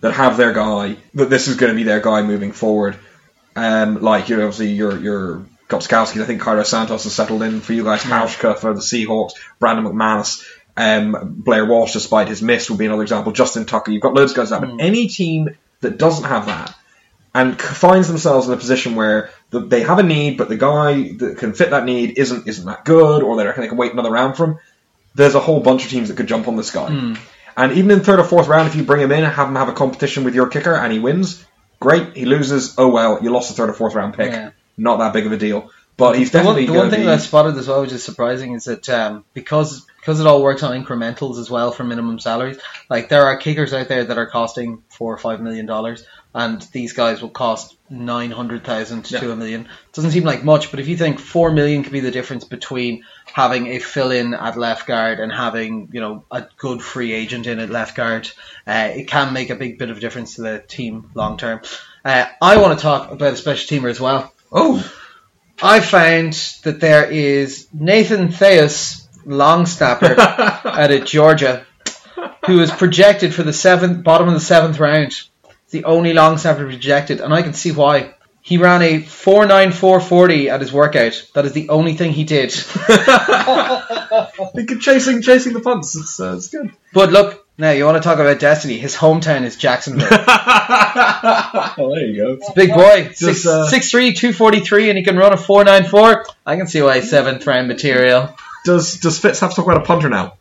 that 0.00 0.12
have 0.12 0.36
their 0.36 0.52
guy, 0.52 0.96
that 1.14 1.30
this 1.30 1.48
is 1.48 1.56
going 1.56 1.72
to 1.72 1.76
be 1.76 1.84
their 1.84 2.00
guy 2.00 2.22
moving 2.22 2.52
forward. 2.52 2.96
Um, 3.56 4.00
like, 4.02 4.28
you 4.28 4.36
know, 4.36 4.44
obviously 4.44 4.72
your, 4.72 4.98
your 4.98 5.46
Gostkowski, 5.68 6.22
I 6.22 6.24
think 6.24 6.40
Cairo 6.40 6.62
Santos 6.62 7.04
has 7.04 7.14
settled 7.14 7.42
in 7.42 7.60
for 7.60 7.72
you 7.72 7.84
guys, 7.84 8.02
Hauschka 8.02 8.58
for 8.58 8.72
the 8.72 8.80
Seahawks, 8.80 9.32
Brandon 9.58 9.84
McManus, 9.84 10.42
um, 10.76 11.34
Blair 11.38 11.66
Walsh, 11.66 11.92
despite 11.92 12.28
his 12.28 12.40
miss, 12.40 12.70
would 12.70 12.78
be 12.78 12.86
another 12.86 13.02
example. 13.02 13.32
Justin 13.32 13.66
Tucker, 13.66 13.90
you've 13.90 14.02
got 14.02 14.14
loads 14.14 14.32
of 14.32 14.36
guys 14.36 14.50
that, 14.50 14.60
but 14.60 14.80
any 14.80 15.08
team 15.08 15.56
that 15.80 15.98
doesn't 15.98 16.24
have 16.24 16.46
that, 16.46 16.74
and 17.34 17.60
finds 17.60 18.08
themselves 18.08 18.46
in 18.48 18.54
a 18.54 18.56
position 18.56 18.94
where 18.94 19.30
the, 19.50 19.60
they 19.60 19.82
have 19.82 19.98
a 19.98 20.02
need, 20.02 20.38
but 20.38 20.48
the 20.48 20.56
guy 20.56 21.12
that 21.18 21.36
can 21.38 21.52
fit 21.52 21.70
that 21.70 21.84
need 21.84 22.16
isn't 22.18 22.48
isn't 22.48 22.64
that 22.66 22.84
good, 22.84 23.22
or 23.22 23.36
they're, 23.36 23.52
they 23.52 23.68
can 23.68 23.76
wait 23.76 23.92
another 23.92 24.10
round 24.10 24.36
for 24.36 24.44
him. 24.46 24.58
There's 25.14 25.34
a 25.34 25.40
whole 25.40 25.60
bunch 25.60 25.84
of 25.84 25.90
teams 25.90 26.08
that 26.08 26.16
could 26.16 26.28
jump 26.28 26.48
on 26.48 26.56
this 26.56 26.70
guy. 26.70 26.88
And 27.56 27.72
even 27.72 27.90
in 27.90 28.00
third 28.00 28.20
or 28.20 28.24
fourth 28.24 28.46
round, 28.46 28.68
if 28.68 28.76
you 28.76 28.84
bring 28.84 29.00
him 29.02 29.10
in 29.10 29.24
and 29.24 29.32
have 29.32 29.48
him 29.48 29.56
have 29.56 29.68
a 29.68 29.72
competition 29.72 30.22
with 30.24 30.34
your 30.34 30.46
kicker 30.46 30.74
and 30.74 30.92
he 30.92 31.00
wins, 31.00 31.44
great. 31.80 32.16
He 32.16 32.24
loses, 32.24 32.76
oh 32.78 32.88
well, 32.88 33.18
you 33.22 33.30
lost 33.30 33.50
a 33.50 33.54
third 33.54 33.68
or 33.68 33.72
fourth 33.72 33.94
round 33.94 34.14
pick. 34.14 34.30
Yeah. 34.30 34.50
Not 34.78 34.98
that 34.98 35.12
big 35.12 35.26
of 35.26 35.32
a 35.32 35.36
deal. 35.36 35.70
But 35.98 36.16
he's 36.16 36.30
The 36.30 36.38
one, 36.38 36.54
definitely 36.54 36.66
the 36.66 36.78
one 36.80 36.90
thing 36.90 37.00
be. 37.00 37.06
that 37.06 37.14
I 37.14 37.16
spotted 37.18 37.56
as 37.56 37.66
well, 37.66 37.80
which 37.80 37.90
is 37.90 38.04
surprising, 38.04 38.52
is 38.52 38.64
that 38.66 38.88
um, 38.88 39.24
because 39.34 39.84
because 40.00 40.20
it 40.20 40.28
all 40.28 40.40
works 40.44 40.62
on 40.62 40.80
incrementals 40.80 41.40
as 41.40 41.50
well 41.50 41.72
for 41.72 41.82
minimum 41.82 42.20
salaries. 42.20 42.56
Like 42.88 43.08
there 43.08 43.24
are 43.24 43.36
kickers 43.36 43.74
out 43.74 43.88
there 43.88 44.04
that 44.04 44.16
are 44.16 44.30
costing 44.30 44.84
four 44.90 45.12
or 45.12 45.18
five 45.18 45.40
million 45.40 45.66
dollars, 45.66 46.06
and 46.32 46.62
these 46.72 46.92
guys 46.92 47.20
will 47.20 47.30
cost 47.30 47.76
nine 47.90 48.30
hundred 48.30 48.62
thousand 48.62 49.10
Yeah. 49.10 49.18
to 49.18 49.32
a 49.32 49.36
million. 49.36 49.68
Doesn't 49.92 50.12
seem 50.12 50.22
like 50.22 50.44
much, 50.44 50.70
but 50.70 50.78
if 50.78 50.86
you 50.86 50.96
think 50.96 51.18
four 51.18 51.50
million 51.50 51.82
could 51.82 51.92
be 51.92 51.98
the 51.98 52.12
difference 52.12 52.44
between 52.44 53.02
having 53.24 53.66
a 53.66 53.80
fill-in 53.80 54.34
at 54.34 54.56
left 54.56 54.86
guard 54.86 55.18
and 55.18 55.32
having 55.32 55.88
you 55.92 56.00
know 56.00 56.22
a 56.30 56.46
good 56.58 56.80
free 56.80 57.12
agent 57.12 57.48
in 57.48 57.58
at 57.58 57.70
left 57.70 57.96
guard, 57.96 58.30
uh, 58.68 58.90
it 58.94 59.08
can 59.08 59.32
make 59.32 59.50
a 59.50 59.56
big 59.56 59.80
bit 59.80 59.90
of 59.90 59.98
difference 59.98 60.36
to 60.36 60.42
the 60.42 60.58
team 60.60 61.10
long 61.14 61.38
term. 61.38 61.60
Uh, 62.04 62.26
I 62.40 62.58
want 62.58 62.78
to 62.78 62.82
talk 62.82 63.10
about 63.10 63.32
a 63.32 63.36
special 63.36 63.66
teamer 63.76 63.90
as 63.90 63.98
well. 63.98 64.32
Oh, 64.52 64.92
I 65.62 65.80
found 65.80 66.34
that 66.64 66.80
there 66.80 67.10
is 67.10 67.68
Nathan 67.72 68.28
Theus, 68.28 69.06
long 69.24 69.66
snapper 69.66 70.18
out 70.20 70.90
of 70.90 71.04
Georgia, 71.04 71.66
who 72.46 72.60
is 72.60 72.70
projected 72.70 73.34
for 73.34 73.42
the 73.42 73.52
seventh 73.52 74.04
bottom 74.04 74.28
of 74.28 74.34
the 74.34 74.40
seventh 74.40 74.78
round. 74.78 75.08
It's 75.08 75.72
the 75.72 75.84
only 75.84 76.12
long 76.12 76.38
snapper 76.38 76.66
projected, 76.66 77.20
and 77.20 77.34
I 77.34 77.42
can 77.42 77.54
see 77.54 77.72
why. 77.72 78.14
He 78.40 78.56
ran 78.56 78.80
a 78.82 79.00
four 79.00 79.44
nine 79.46 79.72
four 79.72 80.00
forty 80.00 80.48
at 80.48 80.60
his 80.60 80.72
workout. 80.72 81.22
That 81.34 81.44
is 81.44 81.52
the 81.52 81.68
only 81.68 81.94
thing 81.94 82.12
he 82.12 82.24
did. 82.24 82.50
They 84.54 84.64
keep 84.66 84.80
chasing 84.80 85.20
chasing 85.22 85.52
the 85.52 85.60
punts. 85.62 85.94
It's, 85.96 86.18
uh, 86.18 86.36
it's 86.36 86.48
good. 86.48 86.72
But 86.94 87.12
look, 87.12 87.46
now 87.58 87.70
you 87.72 87.84
want 87.84 87.96
to 87.96 88.02
talk 88.02 88.18
about 88.18 88.38
destiny. 88.38 88.78
His 88.78 88.96
hometown 88.96 89.42
is 89.44 89.56
Jacksonville. 89.56 90.08
oh, 90.10 91.92
there 91.94 92.06
you 92.06 92.38
go. 92.38 92.52
Big 92.54 92.70
boy, 92.70 93.08
Just, 93.08 93.18
six 93.18 93.46
uh, 93.46 93.66
six 93.68 93.90
three 93.90 94.14
two 94.14 94.32
forty 94.32 94.60
three, 94.60 94.88
and 94.88 94.96
he 94.96 95.04
can 95.04 95.16
run 95.16 95.32
a 95.32 95.36
four 95.36 95.64
nine 95.64 95.84
four. 95.84 96.24
I 96.46 96.56
can 96.56 96.66
see 96.66 96.80
why 96.80 97.00
he's 97.00 97.10
seventh 97.10 97.46
round 97.46 97.68
material. 97.68 98.34
Does 98.64 98.98
does 99.00 99.18
Fitz 99.18 99.40
have 99.40 99.50
to 99.50 99.56
talk 99.56 99.66
about 99.66 99.82
a 99.82 99.84
punter 99.84 100.08
now? 100.08 100.34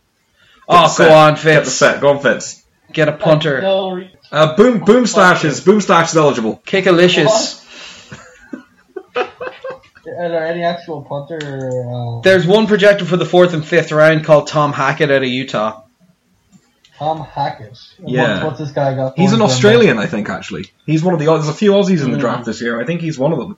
Oh, 0.70 0.84
the 0.84 0.88
set. 0.90 1.08
go 1.10 1.16
on, 1.16 1.34
Get 1.34 1.42
the 1.44 1.50
Fitz. 1.66 1.74
set. 1.74 2.02
Go 2.02 2.10
on, 2.12 2.20
Fitz. 2.22 2.64
Get 2.94 3.10
a 3.10 3.14
punter. 3.14 3.62
No, 3.62 4.02
Uh, 4.32 4.56
boom 4.56 4.80
boom 4.80 5.06
stash 5.06 5.44
is 5.44 5.60
boom 5.62 5.82
stash 5.82 6.12
is 6.12 6.18
eligible. 6.18 6.62
Kickalicious. 6.66 7.64
Are 9.18 10.30
there 10.30 10.46
any 10.46 10.64
actual 10.64 11.02
punter? 11.04 11.38
Uh, 11.40 12.22
There's 12.22 12.46
one 12.48 12.68
projected 12.68 13.08
for 13.08 13.18
the 13.18 13.26
fourth 13.26 13.54
and 13.54 13.66
fifth 13.66 13.92
round 13.92 14.26
called 14.26 14.48
Tom 14.48 14.74
Hackett 14.74 15.12
out 15.12 15.24
of 15.24 15.28
Utah. 15.30 15.84
Tom 16.98 17.22
Hackett. 17.24 17.78
Yeah. 18.00 18.34
What's, 18.36 18.44
what's 18.46 18.60
this 18.60 18.72
guy 18.72 18.96
got? 18.96 19.18
He's 19.18 19.32
an 19.32 19.40
him? 19.40 19.44
Australian, 19.46 20.00
I 20.00 20.08
think. 20.08 20.30
Actually, 20.30 20.72
he's 20.86 21.04
one 21.04 21.14
of 21.14 21.20
the. 21.20 21.26
There's 21.26 21.48
a 21.48 21.54
few 21.54 21.72
Aussies 21.74 22.04
in 22.04 22.12
the 22.12 22.18
Mm. 22.18 22.22
draft 22.22 22.46
this 22.46 22.62
year. 22.62 22.80
I 22.82 22.86
think 22.86 23.02
he's 23.02 23.20
one 23.20 23.34
of 23.34 23.40
them. 23.40 23.58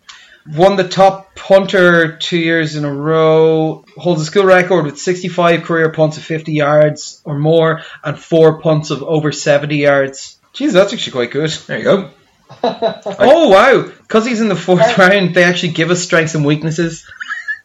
Won 0.56 0.77
the 0.77 0.88
top 0.88 1.36
punter 1.36 2.18
two 2.18 2.38
years 2.38 2.76
in 2.76 2.84
a 2.84 2.94
row. 2.94 3.86
Holds 3.98 4.22
a 4.22 4.26
school 4.26 4.45
record 4.45 4.86
with 4.86 4.98
65 4.99 5.64
career 5.64 5.91
punts 5.91 6.18
of 6.18 6.23
50 6.23 6.53
yards 6.53 7.22
or 7.23 7.38
more 7.38 7.81
and 8.03 8.18
four 8.19 8.60
punts 8.60 8.90
of 8.90 9.03
over 9.03 9.31
70 9.31 9.76
yards. 9.77 10.38
Jeez, 10.53 10.72
that's 10.73 10.91
actually 10.94 11.11
quite 11.11 11.31
good. 11.31 11.49
There 11.52 11.77
you 11.77 11.84
go. 11.84 12.10
Oh 12.63 13.49
wow! 13.49 13.84
Because 13.84 14.26
he's 14.26 14.41
in 14.41 14.47
the 14.47 14.55
fourth 14.55 14.97
round, 14.97 15.35
they 15.35 15.43
actually 15.43 15.73
give 15.73 15.91
us 15.91 16.01
strengths 16.01 16.35
and 16.35 16.45
weaknesses. 16.45 17.09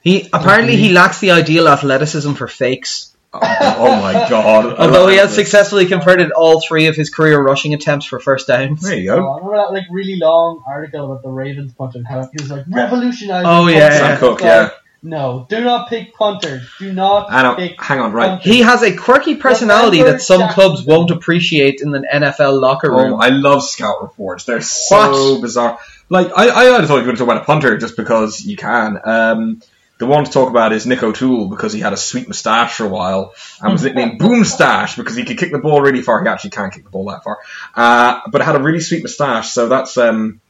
He 0.03 0.29
apparently 0.33 0.77
he 0.77 0.87
mm-hmm. 0.87 0.97
lacks 0.97 1.21
the 1.21 1.31
ideal 1.31 1.69
athleticism 1.69 2.35
for 2.35 2.47
fakes. 2.47 3.15
Oh, 3.33 3.41
oh 3.43 4.01
my 4.01 4.13
god! 4.29 4.77
Although 4.79 5.09
he 5.09 5.17
has 5.17 5.35
successfully 5.35 5.87
converted 5.87 6.31
all 6.33 6.61
three 6.61 6.87
of 6.87 6.97
his 6.97 7.11
career 7.11 7.41
rushing 7.41 7.73
attempts 7.75 8.07
for 8.07 8.21
first 8.21 8.47
downs. 8.47 8.83
There 8.83 8.97
you 8.99 9.13
Oh, 9.13 9.17
go. 9.17 9.31
I 9.31 9.37
remember 9.39 9.57
that 9.57 9.73
like 9.73 9.85
really 9.91 10.17
long 10.17 10.63
article 10.69 11.07
about 11.07 11.23
the 11.23 11.31
Ravens 11.31 11.73
punter 11.73 11.99
and 11.99 12.07
how 12.07 12.21
he 12.23 12.43
was 12.43 12.51
like 12.51 12.65
revolutionizing. 12.69 13.47
Oh, 13.49 13.67
yeah. 13.67 13.89
punting. 13.89 13.99
Sam 13.99 14.19
Koch, 14.19 14.35
It's 14.35 14.45
yeah. 14.45 14.71
Like, 15.05 15.11
No, 15.11 15.47
do 15.49 15.63
not 15.63 15.89
pick 15.89 16.15
punters. 16.15 16.69
Do 16.79 16.93
not 16.93 17.31
Hang 17.31 17.47
on, 17.47 17.57
pick. 17.57 17.81
hang 17.83 18.01
on, 18.01 18.13
right. 18.13 18.29
punters. 18.31 18.45
He 18.45 18.61
has 18.63 18.83
a 18.83 18.97
quirky 18.97 19.37
personality 19.37 20.03
that 20.03 20.21
some 20.23 20.49
clubs 20.51 20.83
won't 20.85 21.11
appreciate 21.11 21.81
in 21.81 21.91
the 21.91 22.01
NFL 22.01 22.61
locker 22.61 22.91
room. 22.91 23.15
Oh, 23.15 23.17
I 23.19 23.29
love 23.29 23.63
scout 23.63 24.03
reports. 24.03 24.45
They're 24.45 24.61
so 24.61 25.35
What? 25.35 25.43
bizarre. 25.43 25.79
Like 26.09 26.29
I, 26.37 26.49
I, 26.49 26.79
I 26.83 26.87
thought 26.87 26.97
you 26.97 27.01
were 27.01 27.03
going 27.05 27.17
to 27.17 27.21
talk 27.25 27.29
about 27.29 27.43
a 27.43 27.45
punter 27.47 27.77
just 27.79 27.97
because 27.97 28.45
you 28.45 28.57
can. 28.57 28.99
Um, 29.05 29.63
the 29.99 30.07
one 30.07 30.25
to 30.25 30.31
talk 30.31 30.51
about 30.51 30.73
is 30.73 30.87
Nick 30.87 31.03
O'Toole 31.03 31.49
because 31.49 31.73
he 31.73 31.81
had 31.81 31.93
a 31.93 31.97
sweet 31.97 32.27
moustache 32.27 32.75
for 32.75 32.85
a 32.85 32.89
while 32.89 33.33
and 33.63 33.73
was 33.73 33.85
nicknamed 33.85 34.19
Boom 34.19 34.45
Stash 34.45 34.97
because 34.97 35.15
he 35.17 35.25
could 35.25 35.39
kick 35.39 35.53
the 35.53 35.59
ball 35.61 35.81
really 35.81 36.03
far. 36.03 36.21
He 36.23 36.29
actually 36.29 36.51
can't 36.51 36.73
kick 36.73 36.83
the 36.85 36.91
ball 36.91 37.07
that 37.11 37.23
far, 37.23 37.39
uh, 37.75 38.21
but 38.31 38.43
had 38.43 38.57
a 38.57 38.61
really 38.63 38.81
sweet 38.81 39.03
moustache. 39.03 39.53
So 39.53 39.69
that's 39.69 39.97
um, 39.97 40.41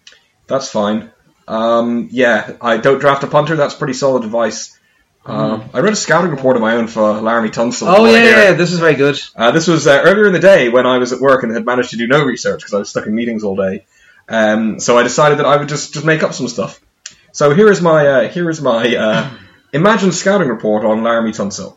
that's 0.46 0.70
fine. 0.70 1.10
Um, 1.46 2.08
yeah, 2.10 2.56
I 2.60 2.78
don't 2.78 2.98
draft 2.98 3.24
a 3.24 3.26
punter. 3.26 3.56
That's 3.56 3.74
pretty 3.74 3.94
solid 3.94 4.24
advice. 4.24 4.78
Uh, 5.26 5.66
I 5.72 5.80
read 5.80 5.92
a 5.92 5.96
scouting 5.96 6.30
report 6.30 6.56
of 6.56 6.62
my 6.62 6.74
own 6.76 6.86
for 6.86 7.00
Laremy 7.00 7.50
Tunsil. 7.50 7.86
oh 7.88 8.04
yeah, 8.04 8.24
yeah, 8.24 8.52
this 8.52 8.72
is 8.72 8.78
very 8.78 8.94
good. 8.94 9.18
Uh, 9.34 9.52
this 9.52 9.66
was 9.66 9.86
uh, 9.86 10.02
earlier 10.04 10.26
in 10.26 10.34
the 10.34 10.38
day 10.38 10.68
when 10.68 10.86
I 10.86 10.98
was 10.98 11.12
at 11.14 11.20
work 11.20 11.42
and 11.42 11.54
had 11.54 11.64
managed 11.64 11.90
to 11.90 11.96
do 11.96 12.06
no 12.06 12.22
research 12.22 12.60
because 12.60 12.74
I 12.74 12.78
was 12.78 12.90
stuck 12.90 13.06
in 13.06 13.14
meetings 13.14 13.42
all 13.42 13.56
day. 13.56 13.86
Um, 14.28 14.80
so 14.80 14.98
I 14.98 15.02
decided 15.02 15.38
that 15.38 15.46
I 15.46 15.56
would 15.56 15.68
just, 15.68 15.94
just 15.94 16.04
make 16.04 16.22
up 16.22 16.34
some 16.34 16.48
stuff. 16.48 16.80
So 17.32 17.54
here 17.54 17.70
is 17.70 17.80
my 17.80 18.06
uh, 18.06 18.28
here 18.28 18.50
is 18.50 18.60
my 18.60 18.94
uh, 18.94 19.30
imagined 19.72 20.14
scouting 20.14 20.48
report 20.48 20.84
on 20.84 20.98
Laremy 20.98 21.30
Tunsil. 21.34 21.76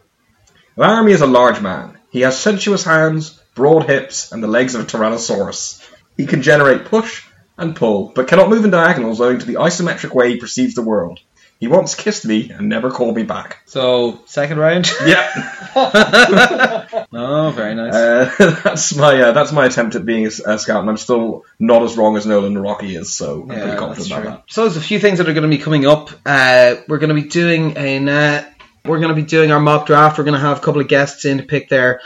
Laremy 0.76 1.12
is 1.12 1.22
a 1.22 1.28
large 1.28 1.62
man. 1.62 1.98
He 2.12 2.22
has 2.22 2.38
sensuous 2.38 2.84
hands, 2.84 3.42
broad 3.56 3.86
hips, 3.86 4.32
and 4.32 4.44
the 4.44 4.48
legs 4.48 4.76
of 4.76 4.82
a 4.82 4.86
Tyrannosaurus. 4.86 5.84
He 6.18 6.26
can 6.26 6.42
generate 6.42 6.86
push 6.86 7.27
and 7.58 7.76
pull, 7.76 8.12
but 8.16 8.28
cannot 8.28 8.50
move 8.50 8.66
in 8.66 8.72
diagonals 8.72 9.22
owing 9.22 9.40
to 9.40 9.46
the 9.46 9.56
isometric 9.56 10.14
way 10.14 10.32
he 10.32 10.38
perceives 10.38 10.76
the 10.76 10.82
world. 10.82 11.20
He 11.60 11.68
once 11.68 11.96
kissed 11.96 12.24
me 12.24 12.52
and 12.52 12.70
never 12.70 12.92
called 12.92 13.16
me 13.16 13.24
back. 13.24 13.64
So 13.66 14.22
second 14.26 14.60
round. 14.60 14.90
Yeah. 15.06 15.54
Oh, 17.14 17.52
very 17.52 17.76
nice. 17.76 17.94
Uh, 17.94 18.60
that's 18.64 18.96
my 18.96 19.22
uh, 19.22 19.32
that's 19.32 19.52
my 19.52 19.66
attempt 19.66 19.96
at 19.96 20.06
being 20.06 20.26
a, 20.26 20.30
a 20.46 20.60
scout, 20.60 20.82
and 20.82 20.90
I'm 20.90 20.98
still 20.98 21.46
not 21.60 21.84
as 21.84 21.98
wrong 21.98 22.18
as 22.18 22.26
Nolan 22.26 22.54
Nawrocki 22.54 22.98
is, 23.00 23.14
so 23.14 23.44
I'm 23.44 23.48
pretty 23.48 23.78
confident 23.78 24.08
about 24.08 24.24
that. 24.24 24.44
So 24.48 24.64
there's 24.64 24.78
a 24.78 24.82
few 24.82 25.00
things 25.00 25.18
that 25.18 25.28
are 25.30 25.34
going 25.34 25.50
to 25.50 25.56
be 25.56 25.62
coming 25.62 25.86
up. 25.86 26.10
Uh, 26.26 26.76
we're 26.88 26.98
going 26.98 27.16
to 27.16 27.22
be 27.22 27.28
doing 27.28 27.74
a 27.78 27.98
uh, 28.10 28.44
we're 28.86 29.00
going 29.00 29.10
to 29.10 29.16
be 29.16 29.28
doing 29.28 29.52
our 29.52 29.60
mock 29.60 29.86
draft. 29.86 30.18
We're 30.18 30.26
going 30.26 30.36
to 30.36 30.40
have 30.40 30.58
a 30.58 30.62
couple 30.62 30.82
of 30.82 30.88
guests 30.88 31.26
in 31.26 31.38
to 31.38 31.44
pick 31.44 31.70
their 31.70 32.02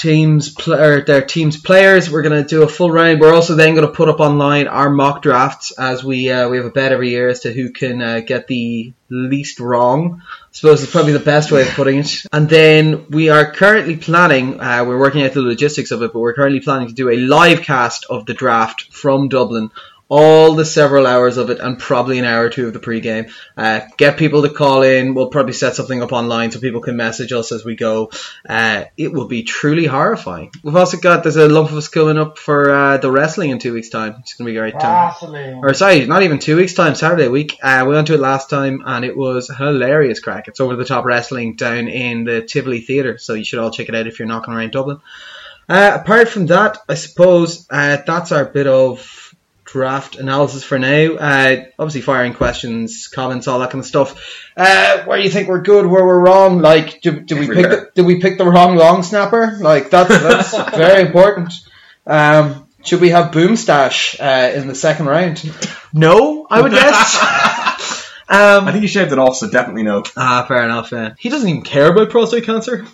teams 0.00 0.48
pl- 0.48 0.74
or 0.74 1.02
their 1.02 1.22
teams 1.22 1.60
players. 1.60 2.10
We're 2.10 2.22
going 2.22 2.42
to 2.42 2.48
do 2.48 2.62
a 2.62 2.68
full 2.68 2.90
round. 2.90 3.20
We're 3.20 3.34
also 3.34 3.54
then 3.54 3.74
going 3.74 3.86
to 3.86 3.92
put 3.92 4.08
up 4.08 4.20
online 4.20 4.66
our 4.66 4.88
mock 4.88 5.22
drafts 5.22 5.72
as 5.72 6.02
we 6.02 6.30
uh, 6.30 6.48
we 6.48 6.56
have 6.56 6.66
a 6.66 6.70
bet 6.70 6.92
every 6.92 7.10
year 7.10 7.28
as 7.28 7.40
to 7.40 7.52
who 7.52 7.70
can 7.70 8.00
uh, 8.00 8.20
get 8.20 8.46
the 8.46 8.92
least 9.10 9.60
wrong. 9.60 10.22
I 10.22 10.52
suppose 10.52 10.82
it's 10.82 10.92
probably 10.92 11.12
the 11.12 11.18
best 11.18 11.52
way 11.52 11.62
of 11.62 11.68
putting 11.68 11.98
it. 11.98 12.24
And 12.32 12.48
then 12.48 13.06
we 13.10 13.28
are 13.28 13.52
currently 13.52 13.96
planning. 13.96 14.60
Uh, 14.60 14.84
we're 14.86 14.98
working 14.98 15.22
out 15.22 15.32
the 15.32 15.42
logistics 15.42 15.90
of 15.90 16.02
it, 16.02 16.12
but 16.12 16.20
we're 16.20 16.34
currently 16.34 16.60
planning 16.60 16.88
to 16.88 16.94
do 16.94 17.10
a 17.10 17.16
live 17.16 17.62
cast 17.62 18.06
of 18.08 18.24
the 18.24 18.34
draft 18.34 18.92
from 18.92 19.28
Dublin. 19.28 19.70
All 20.12 20.56
the 20.56 20.64
several 20.64 21.06
hours 21.06 21.36
of 21.36 21.50
it, 21.50 21.60
and 21.60 21.78
probably 21.78 22.18
an 22.18 22.24
hour 22.24 22.46
or 22.46 22.50
two 22.50 22.66
of 22.66 22.72
the 22.72 22.80
pre-game. 22.80 23.26
Uh, 23.56 23.82
get 23.96 24.16
people 24.16 24.42
to 24.42 24.50
call 24.50 24.82
in. 24.82 25.14
We'll 25.14 25.28
probably 25.28 25.52
set 25.52 25.76
something 25.76 26.02
up 26.02 26.12
online 26.12 26.50
so 26.50 26.58
people 26.58 26.80
can 26.80 26.96
message 26.96 27.32
us 27.32 27.52
as 27.52 27.64
we 27.64 27.76
go. 27.76 28.10
Uh, 28.48 28.86
it 28.96 29.12
will 29.12 29.28
be 29.28 29.44
truly 29.44 29.86
horrifying. 29.86 30.50
We've 30.64 30.74
also 30.74 30.96
got 30.96 31.22
there's 31.22 31.36
a 31.36 31.48
lump 31.48 31.70
of 31.70 31.76
us 31.76 31.86
coming 31.86 32.18
up 32.18 32.38
for 32.38 32.70
uh, 32.70 32.96
the 32.96 33.08
wrestling 33.08 33.50
in 33.50 33.60
two 33.60 33.72
weeks' 33.72 33.88
time. 33.88 34.16
It's 34.18 34.34
going 34.34 34.46
to 34.46 34.52
be 34.52 34.58
a 34.58 34.60
great 34.60 34.80
time. 34.80 35.06
Wrestling. 35.06 35.60
Or 35.62 35.74
sorry, 35.74 36.04
not 36.06 36.24
even 36.24 36.40
two 36.40 36.56
weeks' 36.56 36.74
time. 36.74 36.96
Saturday 36.96 37.28
week. 37.28 37.58
Uh, 37.62 37.84
we 37.86 37.94
went 37.94 38.08
to 38.08 38.14
it 38.14 38.20
last 38.20 38.50
time, 38.50 38.82
and 38.84 39.04
it 39.04 39.16
was 39.16 39.48
hilarious. 39.48 40.18
Crack. 40.18 40.48
It's 40.48 40.60
over 40.60 40.74
the 40.74 40.84
top 40.84 41.04
wrestling 41.04 41.54
down 41.54 41.86
in 41.86 42.24
the 42.24 42.42
Tivoli 42.42 42.80
Theatre, 42.80 43.16
so 43.18 43.34
you 43.34 43.44
should 43.44 43.60
all 43.60 43.70
check 43.70 43.88
it 43.88 43.94
out 43.94 44.08
if 44.08 44.18
you're 44.18 44.26
knocking 44.26 44.54
around 44.54 44.72
Dublin. 44.72 44.98
Uh, 45.68 45.98
apart 46.00 46.28
from 46.28 46.46
that, 46.46 46.78
I 46.88 46.94
suppose 46.94 47.64
uh, 47.70 47.98
that's 48.04 48.32
our 48.32 48.44
bit 48.44 48.66
of 48.66 48.98
draft 49.72 50.16
analysis 50.16 50.64
for 50.64 50.78
now. 50.78 51.14
Uh, 51.14 51.64
obviously, 51.78 52.00
firing 52.00 52.34
questions, 52.34 53.08
comments, 53.08 53.46
all 53.46 53.60
that 53.60 53.70
kind 53.70 53.80
of 53.80 53.86
stuff. 53.86 54.48
Uh, 54.56 55.04
where 55.04 55.18
you 55.18 55.30
think 55.30 55.48
we're 55.48 55.62
good, 55.62 55.86
where 55.86 56.04
we're 56.04 56.20
wrong. 56.20 56.60
Like, 56.60 57.00
did, 57.00 57.26
did 57.26 57.38
we 57.38 57.46
pick 57.46 57.68
the, 57.68 57.90
did 57.94 58.06
we 58.06 58.20
pick 58.20 58.38
the 58.38 58.46
wrong 58.46 58.76
long 58.76 59.02
snapper? 59.02 59.58
Like 59.60 59.90
that's 59.90 60.08
that's 60.08 60.70
very 60.76 61.02
important. 61.02 61.52
Um, 62.06 62.66
should 62.82 63.00
we 63.00 63.10
have 63.10 63.32
Boom 63.32 63.56
Stash 63.56 64.18
uh, 64.20 64.52
in 64.54 64.66
the 64.66 64.74
second 64.74 65.06
round? 65.06 65.42
No, 65.92 66.46
I 66.50 66.62
would 66.62 66.72
guess. 66.72 67.20
um, 68.28 68.66
I 68.66 68.72
think 68.72 68.82
he 68.82 68.88
shaved 68.88 69.12
it 69.12 69.18
off, 69.18 69.36
so 69.36 69.50
definitely 69.50 69.82
no. 69.82 70.02
Ah, 70.16 70.44
fair 70.48 70.64
enough. 70.64 70.92
Yeah. 70.92 71.14
He 71.18 71.28
doesn't 71.28 71.48
even 71.48 71.62
care 71.62 71.92
about 71.92 72.10
prostate 72.10 72.44
cancer. 72.44 72.86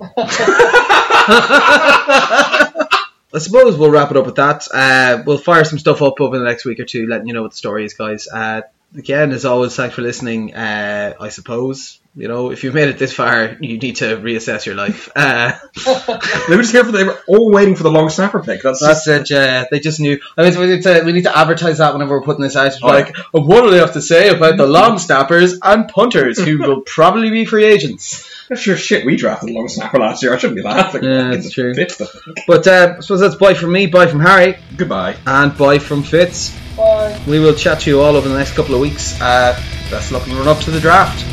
I 3.36 3.38
suppose 3.38 3.76
we'll 3.76 3.90
wrap 3.90 4.10
it 4.10 4.16
up 4.16 4.24
with 4.24 4.36
that. 4.36 4.66
Uh, 4.72 5.22
we'll 5.26 5.36
fire 5.36 5.64
some 5.64 5.78
stuff 5.78 6.00
up 6.00 6.22
over 6.22 6.38
the 6.38 6.44
next 6.44 6.64
week 6.64 6.80
or 6.80 6.86
two, 6.86 7.06
letting 7.06 7.26
you 7.26 7.34
know 7.34 7.42
what 7.42 7.50
the 7.50 7.56
story 7.58 7.84
is, 7.84 7.92
guys. 7.92 8.26
Uh, 8.28 8.62
again, 8.96 9.30
as 9.32 9.44
always, 9.44 9.76
thanks 9.76 9.94
for 9.94 10.00
listening. 10.00 10.54
Uh, 10.54 11.12
I 11.20 11.28
suppose 11.28 12.00
you 12.14 12.28
know 12.28 12.50
if 12.50 12.64
you've 12.64 12.72
made 12.72 12.88
it 12.88 12.98
this 12.98 13.12
far, 13.12 13.58
you 13.60 13.76
need 13.76 13.96
to 13.96 14.16
reassess 14.16 14.64
your 14.64 14.74
life. 14.74 15.10
Uh, 15.14 15.52
They 16.48 16.56
were 16.56 16.62
just 16.62 16.72
here 16.72 16.84
for 16.84 16.92
they 16.92 17.04
were 17.04 17.20
all 17.28 17.50
waiting 17.50 17.74
for 17.76 17.82
the 17.82 17.90
long 17.90 18.08
snapper 18.08 18.42
pick. 18.42 18.62
That's, 18.62 18.80
that's 18.80 19.06
it. 19.06 19.28
Yeah, 19.28 19.66
they 19.70 19.80
just 19.80 20.00
knew. 20.00 20.18
I 20.38 20.48
mean, 20.48 20.58
we 20.58 20.66
need 20.68 20.82
to 20.84 21.02
we 21.04 21.12
need 21.12 21.24
to 21.24 21.36
advertise 21.36 21.76
that 21.78 21.92
whenever 21.92 22.18
we're 22.18 22.24
putting 22.24 22.42
this 22.42 22.56
out. 22.56 22.72
Oh, 22.82 22.86
like, 22.86 23.14
what 23.32 23.62
do 23.62 23.70
they 23.70 23.78
have 23.78 23.92
to 23.92 24.00
say 24.00 24.30
about 24.30 24.56
the 24.56 24.66
long 24.66 24.98
snappers 24.98 25.58
and 25.62 25.88
punters 25.88 26.38
who 26.42 26.58
will 26.66 26.80
probably 26.80 27.28
be 27.28 27.44
free 27.44 27.64
agents? 27.66 28.32
Just 28.48 28.62
sure 28.62 28.76
shit. 28.76 29.04
We 29.04 29.16
drafted 29.16 29.50
a 29.50 29.52
long 29.52 29.68
snapper 29.68 29.98
last 29.98 30.22
year. 30.22 30.34
I 30.34 30.38
shouldn't 30.38 30.56
be 30.56 30.62
laughing. 30.62 31.02
Yeah, 31.02 31.32
It's 31.32 31.44
that's 31.44 31.54
true. 31.54 31.74
Fitz 31.74 32.00
But 32.46 32.66
uh, 32.66 32.94
I 32.96 33.00
suppose 33.00 33.20
that's 33.20 33.34
bye 33.34 33.54
from 33.54 33.72
me, 33.72 33.86
bye 33.86 34.06
from 34.06 34.20
Harry, 34.20 34.58
Goodbye. 34.76 35.16
and 35.26 35.56
bye 35.58 35.78
from 35.78 36.02
Fitz. 36.02 36.56
Bye. 36.76 37.20
We 37.26 37.40
will 37.40 37.54
chat 37.54 37.80
to 37.80 37.90
you 37.90 38.00
all 38.00 38.16
over 38.16 38.28
the 38.28 38.36
next 38.38 38.52
couple 38.54 38.74
of 38.74 38.80
weeks. 38.80 39.20
Uh, 39.20 39.52
best 39.90 40.12
luck 40.12 40.26
and 40.26 40.34
run 40.36 40.46
up 40.48 40.58
to 40.64 40.70
the 40.70 40.80
draft. 40.80 41.24